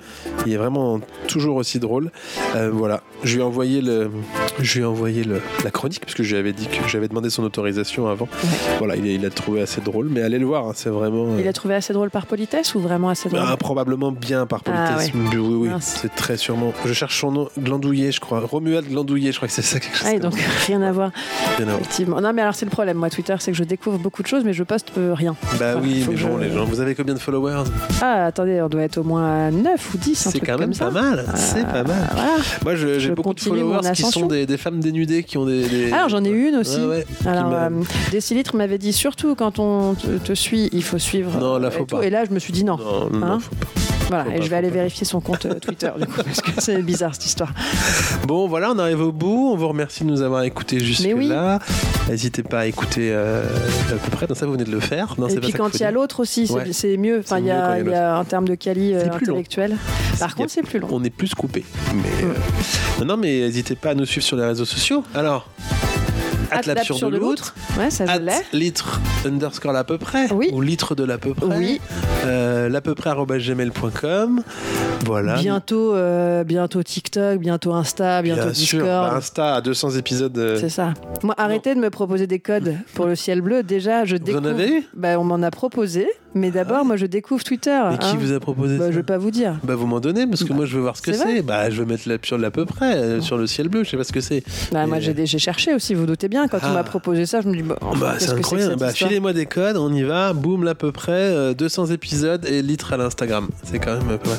Il 0.46 0.52
est 0.52 0.56
vraiment 0.56 1.00
toujours 1.28 1.56
aussi 1.56 1.78
drôle. 1.78 2.10
Euh, 2.56 2.70
voilà, 2.72 3.02
je 3.22 3.34
lui 3.34 3.40
ai 3.40 3.44
envoyé, 3.44 3.80
le, 3.80 4.10
je 4.60 4.74
lui 4.74 4.80
ai 4.82 4.84
envoyé 4.86 5.24
le, 5.24 5.40
la 5.64 5.70
chronique, 5.70 6.00
parce 6.00 6.14
que 6.14 6.22
je 6.22 6.32
lui 6.32 6.38
avais 6.40 6.52
dit 6.52 6.66
que 6.66 6.88
j'avais 6.88 7.08
demandé 7.08 7.30
son 7.30 7.44
autorisation 7.44 8.08
avant. 8.08 8.28
Voilà, 8.78 8.96
il, 8.96 9.04
a- 9.06 9.12
il 9.12 9.24
a 9.26 9.30
trouvé 9.30 9.62
assez 9.62 9.80
drôle, 9.80 10.08
mais 10.10 10.22
allez 10.22 10.38
le 10.38 10.46
voir, 10.46 10.66
hein, 10.66 10.72
c'est 10.74 10.90
vraiment. 10.90 11.26
euh, 11.34 11.40
Il 11.40 11.48
a 11.48 11.52
trouvé 11.52 11.74
assez 11.74 11.92
drôle 11.92 12.10
par 12.10 12.26
politesse 12.26 12.74
ou 12.74 12.80
vraiment 12.80 13.08
assez 13.08 13.28
drôle? 13.28 13.40
Ah, 13.46 13.56
probablement 13.56 14.12
bien 14.12 14.46
par 14.46 14.62
Ah, 14.66 14.88
politesse. 14.94 15.14
ouais. 15.14 15.38
Oui, 15.38 15.68
oui, 15.68 15.70
c'est 15.80 16.14
très 16.14 16.36
sûrement. 16.36 16.72
Je 16.84 16.92
cherche 16.92 17.20
son 17.20 17.30
nom, 17.32 17.48
Glandouillet, 17.58 18.12
je 18.12 18.20
crois. 18.20 18.40
Romuald 18.40 18.88
Glandouillet, 18.88 19.32
je 19.32 19.36
crois 19.36 19.48
que 19.48 19.54
c'est 19.54 19.62
ça 19.62 19.80
quelque 19.80 19.96
chose. 19.96 20.08
Ah, 20.12 20.18
donc 20.18 20.34
rien 20.66 20.82
à 20.82 20.92
voir. 20.92 21.10
ça. 21.12 21.54
Rien 21.58 21.68
à 21.68 21.70
voir. 21.70 21.80
Effectivement. 21.80 22.20
Non, 22.20 22.32
mais 22.32 22.42
alors 22.42 22.54
c'est 22.54 22.64
le 22.66 22.70
problème, 22.70 22.96
moi, 22.96 23.10
Twitter, 23.10 23.34
c'est 23.38 23.52
que 23.52 23.56
je 23.56 23.64
découvre 23.64 23.98
beaucoup 23.98 24.22
de 24.22 24.26
choses, 24.28 24.44
mais 24.44 24.52
je 24.52 24.62
poste 24.64 24.92
euh, 24.98 25.14
rien. 25.14 25.36
Bah 25.58 25.74
oui, 25.82 26.04
mais 26.08 26.16
que 26.26 26.32
bon, 26.32 26.38
je- 26.38 26.44
les 26.44 26.52
gens, 26.52 26.64
vous 26.64 26.80
avez 26.80 26.94
combien 26.94 27.14
de 27.14 27.18
followers? 27.18 27.64
Ah, 28.00 28.26
attendez, 28.26 28.60
on 28.62 28.68
doit 28.68 28.82
être 28.82 28.98
au 28.98 29.02
moins 29.04 29.46
à 29.46 29.50
9 29.50 29.94
ou 29.94 29.98
10. 29.98 30.26
un 30.26 30.30
C'est 30.30 30.40
quand 30.40 30.52
même 30.58 30.60
comme 30.60 30.74
ça. 30.74 30.86
pas 30.86 30.90
mal. 30.90 31.24
C'est 31.34 31.64
Ah, 31.68 31.72
pas 31.72 31.82
mal. 31.84 32.08
Moi, 32.62 32.74
je- 32.76 32.98
j'ai 32.98 33.10
beaucoup 33.10 33.34
de 33.34 33.40
followers 33.40 33.80
qui 33.94 34.02
sont 34.02 34.26
des, 34.26 34.46
des 34.46 34.56
femmes 34.56 34.80
dénudées 34.80 35.22
qui 35.22 35.38
ont 35.38 35.46
des. 35.46 35.66
des- 35.68 35.92
Alors 35.92 36.08
j'en 36.08 36.24
ai 36.24 36.30
une 36.30 36.56
aussi. 36.56 36.80
Alors, 37.26 37.52
euh, 37.52 37.68
Décilitre 38.10 38.56
m'avait 38.56 38.78
dit 38.78 38.92
surtout 38.92 39.34
quand 39.34 39.58
on 39.58 39.94
te, 39.94 40.18
te 40.18 40.32
suit, 40.34 40.68
il 40.72 40.82
faut 40.82 40.98
suivre. 40.98 41.38
Non, 41.38 41.58
là, 41.58 41.68
euh, 41.68 41.70
faut 41.70 41.84
et 41.84 41.86
tout. 41.86 41.96
pas. 41.96 42.04
Et 42.06 42.10
là, 42.10 42.24
je 42.24 42.32
me 42.32 42.38
suis 42.38 42.52
dit 42.52 42.64
non. 42.64 42.76
Non, 42.76 43.10
non, 43.10 43.26
Hein 43.26 43.38
faut 43.40 43.54
pas. 43.54 43.66
Voilà, 44.08 44.36
et 44.36 44.42
je 44.42 44.48
vais 44.50 44.56
aller 44.56 44.70
vérifier 44.70 45.04
son 45.06 45.20
compte 45.20 45.46
euh, 45.46 45.54
Twitter 45.58 45.90
du 45.98 46.06
coup, 46.06 46.22
parce 46.22 46.40
que 46.40 46.50
c'est 46.58 46.82
bizarre 46.82 47.14
cette 47.14 47.26
histoire. 47.26 47.52
Bon, 48.26 48.48
voilà, 48.48 48.70
on 48.72 48.78
arrive 48.78 49.00
au 49.00 49.12
bout. 49.12 49.50
On 49.52 49.56
vous 49.56 49.68
remercie 49.68 50.04
de 50.04 50.10
nous 50.10 50.22
avoir 50.22 50.42
écoutés 50.42 50.78
jusque-là. 50.80 51.58
N'hésitez 52.08 52.42
pas 52.42 52.60
à 52.60 52.66
écouter 52.66 53.10
euh, 53.12 53.42
à 53.90 53.94
peu 53.94 54.10
près. 54.10 54.26
Non, 54.28 54.34
ça, 54.34 54.44
vous 54.46 54.52
venez 54.52 54.64
de 54.64 54.70
le 54.70 54.80
faire. 54.80 55.14
Non, 55.18 55.28
et 55.28 55.36
puis 55.40 55.52
pas 55.52 55.58
quand 55.58 55.74
il 55.74 55.80
y 55.80 55.84
a 55.84 55.90
l'autre 55.90 56.20
aussi, 56.20 56.46
c'est 56.46 56.90
Ouais. 56.92 56.96
mieux. 56.98 57.20
Enfin, 57.20 57.38
il 57.38 57.46
y 57.46 57.50
a, 57.50 57.78
y 57.78 57.98
en 58.18 58.24
termes 58.24 58.46
de 58.46 58.54
quali 58.54 58.92
euh, 58.94 59.10
intellectuel. 59.10 59.76
Par 60.18 60.34
contre, 60.34 60.50
c'est 60.50 60.62
plus 60.62 60.78
long. 60.80 60.88
On 60.90 61.02
est 61.02 61.10
plus 61.10 61.34
coupé. 61.34 61.64
Mais, 61.94 62.24
euh, 62.24 62.32
Non, 63.00 63.06
non, 63.06 63.16
mais 63.16 63.40
n'hésitez 63.40 63.74
pas 63.74 63.90
à 63.90 63.94
nous 63.94 64.04
suivre 64.04 64.24
sur 64.24 64.36
les 64.36 64.44
réseaux 64.44 64.64
sociaux. 64.66 65.02
Alors, 65.14 65.48
at 66.50 66.58
At 66.58 66.66
l'absurde 66.66 67.12
de 67.12 67.16
l'autre. 67.18 67.54
Ouais, 67.78 67.90
ça 67.90 68.04
At 68.08 68.20
litre 68.52 69.00
underscore 69.24 69.72
l'à 69.72 69.84
peu 69.84 69.98
près. 69.98 70.32
Oui. 70.32 70.50
Ou 70.52 70.60
litre 70.60 70.94
de 70.94 71.04
l'à 71.04 71.18
peu 71.18 71.34
près. 71.34 71.56
Oui. 71.56 71.80
Euh, 72.24 72.68
l'à 72.68 72.80
peu 72.80 72.94
près 72.94 73.10
gmail.com. 73.38 74.42
Voilà. 75.04 75.36
Bientôt, 75.36 75.94
euh, 75.94 76.44
bientôt 76.44 76.82
TikTok, 76.82 77.38
bientôt 77.38 77.72
Insta, 77.74 78.22
bientôt 78.22 78.44
Bien 78.44 78.54
sûr. 78.54 78.78
Discord. 78.80 79.10
Bah, 79.10 79.16
Insta 79.16 79.54
à 79.56 79.60
200 79.60 79.90
épisodes. 79.90 80.36
euh, 80.38 80.56
C'est 80.58 80.68
ça. 80.68 80.94
Moi, 81.22 81.34
arrêtez 81.36 81.74
de 81.74 81.80
me 81.80 81.90
proposer 81.90 82.26
des 82.26 82.38
codes 82.38 82.74
pour 82.94 83.06
le 83.06 83.14
ciel 83.14 83.40
bleu. 83.40 83.62
Déjà, 83.62 84.04
je 84.04 84.16
Vous 84.16 84.22
en 84.22 84.24
découvre. 84.24 84.48
avez 84.48 84.82
bah, 84.94 85.18
On 85.18 85.24
m'en 85.24 85.42
a 85.42 85.50
proposé, 85.50 86.08
mais 86.34 86.50
d'abord, 86.50 86.84
moi, 86.84 86.96
je 86.96 87.06
découvre 87.06 87.44
Twitter. 87.44 87.78
Mais 87.90 87.98
qui 87.98 88.06
hein. 88.06 88.16
vous 88.18 88.32
a 88.32 88.40
proposé 88.40 88.78
bah, 88.78 88.86
ça 88.86 88.90
Je 88.90 88.96
vais 88.96 89.02
pas 89.02 89.18
vous 89.18 89.30
dire. 89.30 89.58
Bah 89.62 89.74
vous 89.74 89.86
m'en 89.86 90.00
donnez 90.00 90.26
parce 90.26 90.44
que 90.44 90.52
moi 90.52 90.66
je 90.66 90.76
veux 90.76 90.82
voir 90.82 90.96
ce 90.96 91.02
que 91.02 91.12
C'est. 91.12 91.42
Bah 91.42 91.70
je 91.70 91.80
veux 91.80 91.86
mettre 91.86 92.08
l'absurde 92.08 92.42
à 92.44 92.50
peu 92.50 92.64
près 92.64 92.94
euh, 92.96 93.20
sur 93.20 93.36
le 93.36 93.46
ciel 93.46 93.68
bleu, 93.68 93.84
je 93.84 93.90
sais 93.90 93.96
pas 93.96 94.04
ce 94.04 94.12
que 94.12 94.20
c'est. 94.20 94.42
Bah, 94.72 94.86
moi, 94.86 94.98
Et- 94.98 95.00
j'ai 95.00 95.26
j'ai 95.26 95.38
cherché 95.38 95.74
aussi, 95.74 95.94
vous 95.94 96.00
vous 96.02 96.06
doutez 96.06 96.28
bien. 96.28 96.33
Quand 96.50 96.58
Ah. 96.62 96.68
on 96.70 96.74
m'a 96.74 96.84
proposé 96.84 97.26
ça, 97.26 97.40
je 97.40 97.48
me 97.48 97.54
dis, 97.54 97.62
bah, 97.62 97.76
Bah 98.00 98.14
c'est 98.18 98.30
incroyable. 98.30 98.76
Bah 98.76 98.90
filez-moi 98.92 99.32
des 99.32 99.46
codes, 99.46 99.76
on 99.76 99.92
y 99.92 100.02
va, 100.02 100.32
boum 100.32 100.66
à 100.66 100.74
peu 100.74 100.92
près 100.92 101.12
euh, 101.12 101.54
200 101.54 101.86
épisodes 101.86 102.44
et 102.46 102.62
litres 102.62 102.92
à 102.92 102.96
l'Instagram. 102.96 103.48
C'est 103.62 103.78
quand 103.78 103.94
même 103.96 104.18
pas 104.18 104.28
mal. 104.30 104.38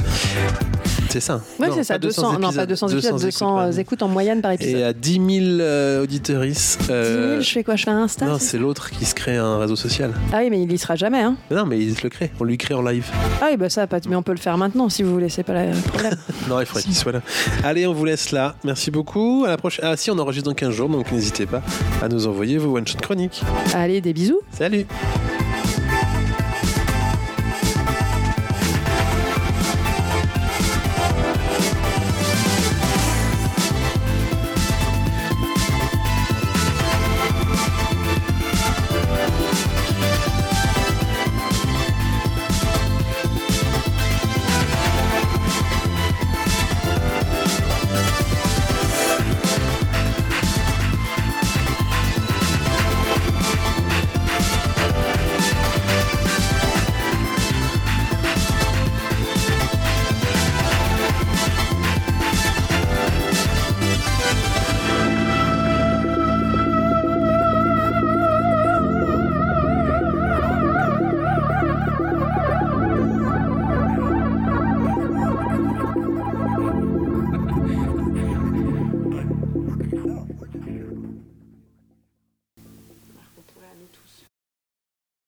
C'est 1.09 1.19
ça. 1.19 1.41
Non, 1.59 1.67
c'est 1.73 1.83
ça, 1.83 1.95
pas 1.95 1.99
200, 1.99 2.39
non, 2.39 2.51
pas 2.51 2.65
200 2.65 2.87
épisodes, 2.89 3.19
200 3.19 3.61
écoutes, 3.61 3.79
écoutes 3.79 4.03
en 4.03 4.07
moyenne 4.07 4.41
par 4.41 4.51
Et 4.51 4.55
épisode. 4.55 4.81
à 4.81 4.93
10 4.93 5.13
000 5.13 5.23
euh, 5.59 6.03
auditorices. 6.03 6.77
10 6.81 6.87
euh, 6.89 7.29
000, 7.31 7.41
je 7.41 7.49
fais 7.51 7.63
quoi 7.63 7.75
Je 7.75 7.83
fais 7.83 7.91
un 7.91 8.03
Insta 8.03 8.25
non, 8.25 8.37
c'est 8.39 8.57
l'autre 8.57 8.89
qui 8.89 9.05
se 9.05 9.15
crée 9.15 9.37
un 9.37 9.57
réseau 9.57 9.75
social. 9.75 10.13
Ah 10.33 10.37
oui, 10.39 10.49
mais 10.49 10.61
il 10.61 10.71
y 10.71 10.77
sera 10.77 10.95
jamais. 10.95 11.21
Hein. 11.21 11.35
Mais 11.49 11.57
non, 11.57 11.65
mais 11.65 11.79
il 11.79 11.95
se 11.95 12.03
le 12.03 12.09
crée. 12.09 12.31
On 12.39 12.43
lui 12.43 12.57
crée 12.57 12.73
en 12.73 12.81
live. 12.81 13.05
Ah 13.41 13.47
oui, 13.51 13.57
bah 13.57 13.69
ça, 13.69 13.87
pas... 13.87 13.99
mais 14.09 14.15
on 14.15 14.23
peut 14.23 14.33
le 14.33 14.39
faire 14.39 14.57
maintenant 14.57 14.89
si 14.89 15.03
vous 15.03 15.11
voulez, 15.11 15.29
c'est 15.29 15.43
pas 15.43 15.53
le 15.53 15.71
problème. 15.89 16.15
Non, 16.49 16.59
il 16.59 16.65
faudrait 16.65 16.83
qu'il 16.83 16.95
soit 16.95 17.11
là. 17.11 17.21
Allez, 17.63 17.87
on 17.87 17.93
vous 17.93 18.05
laisse 18.05 18.31
là. 18.31 18.55
Merci 18.63 18.91
beaucoup. 18.91 19.43
À 19.45 19.49
la 19.49 19.57
prochaine. 19.57 19.85
Ah, 19.87 19.97
si, 19.97 20.11
on 20.11 20.19
enregistre 20.19 20.49
dans 20.49 20.55
15 20.55 20.69
jours, 20.71 20.89
donc 20.89 21.11
n'hésitez 21.11 21.45
pas 21.45 21.61
à 22.01 22.07
nous 22.07 22.27
envoyer 22.27 22.57
vos 22.57 22.77
one-shot 22.77 22.99
chroniques. 23.01 23.41
Allez, 23.73 24.01
des 24.01 24.13
bisous. 24.13 24.41
Salut! 24.51 24.85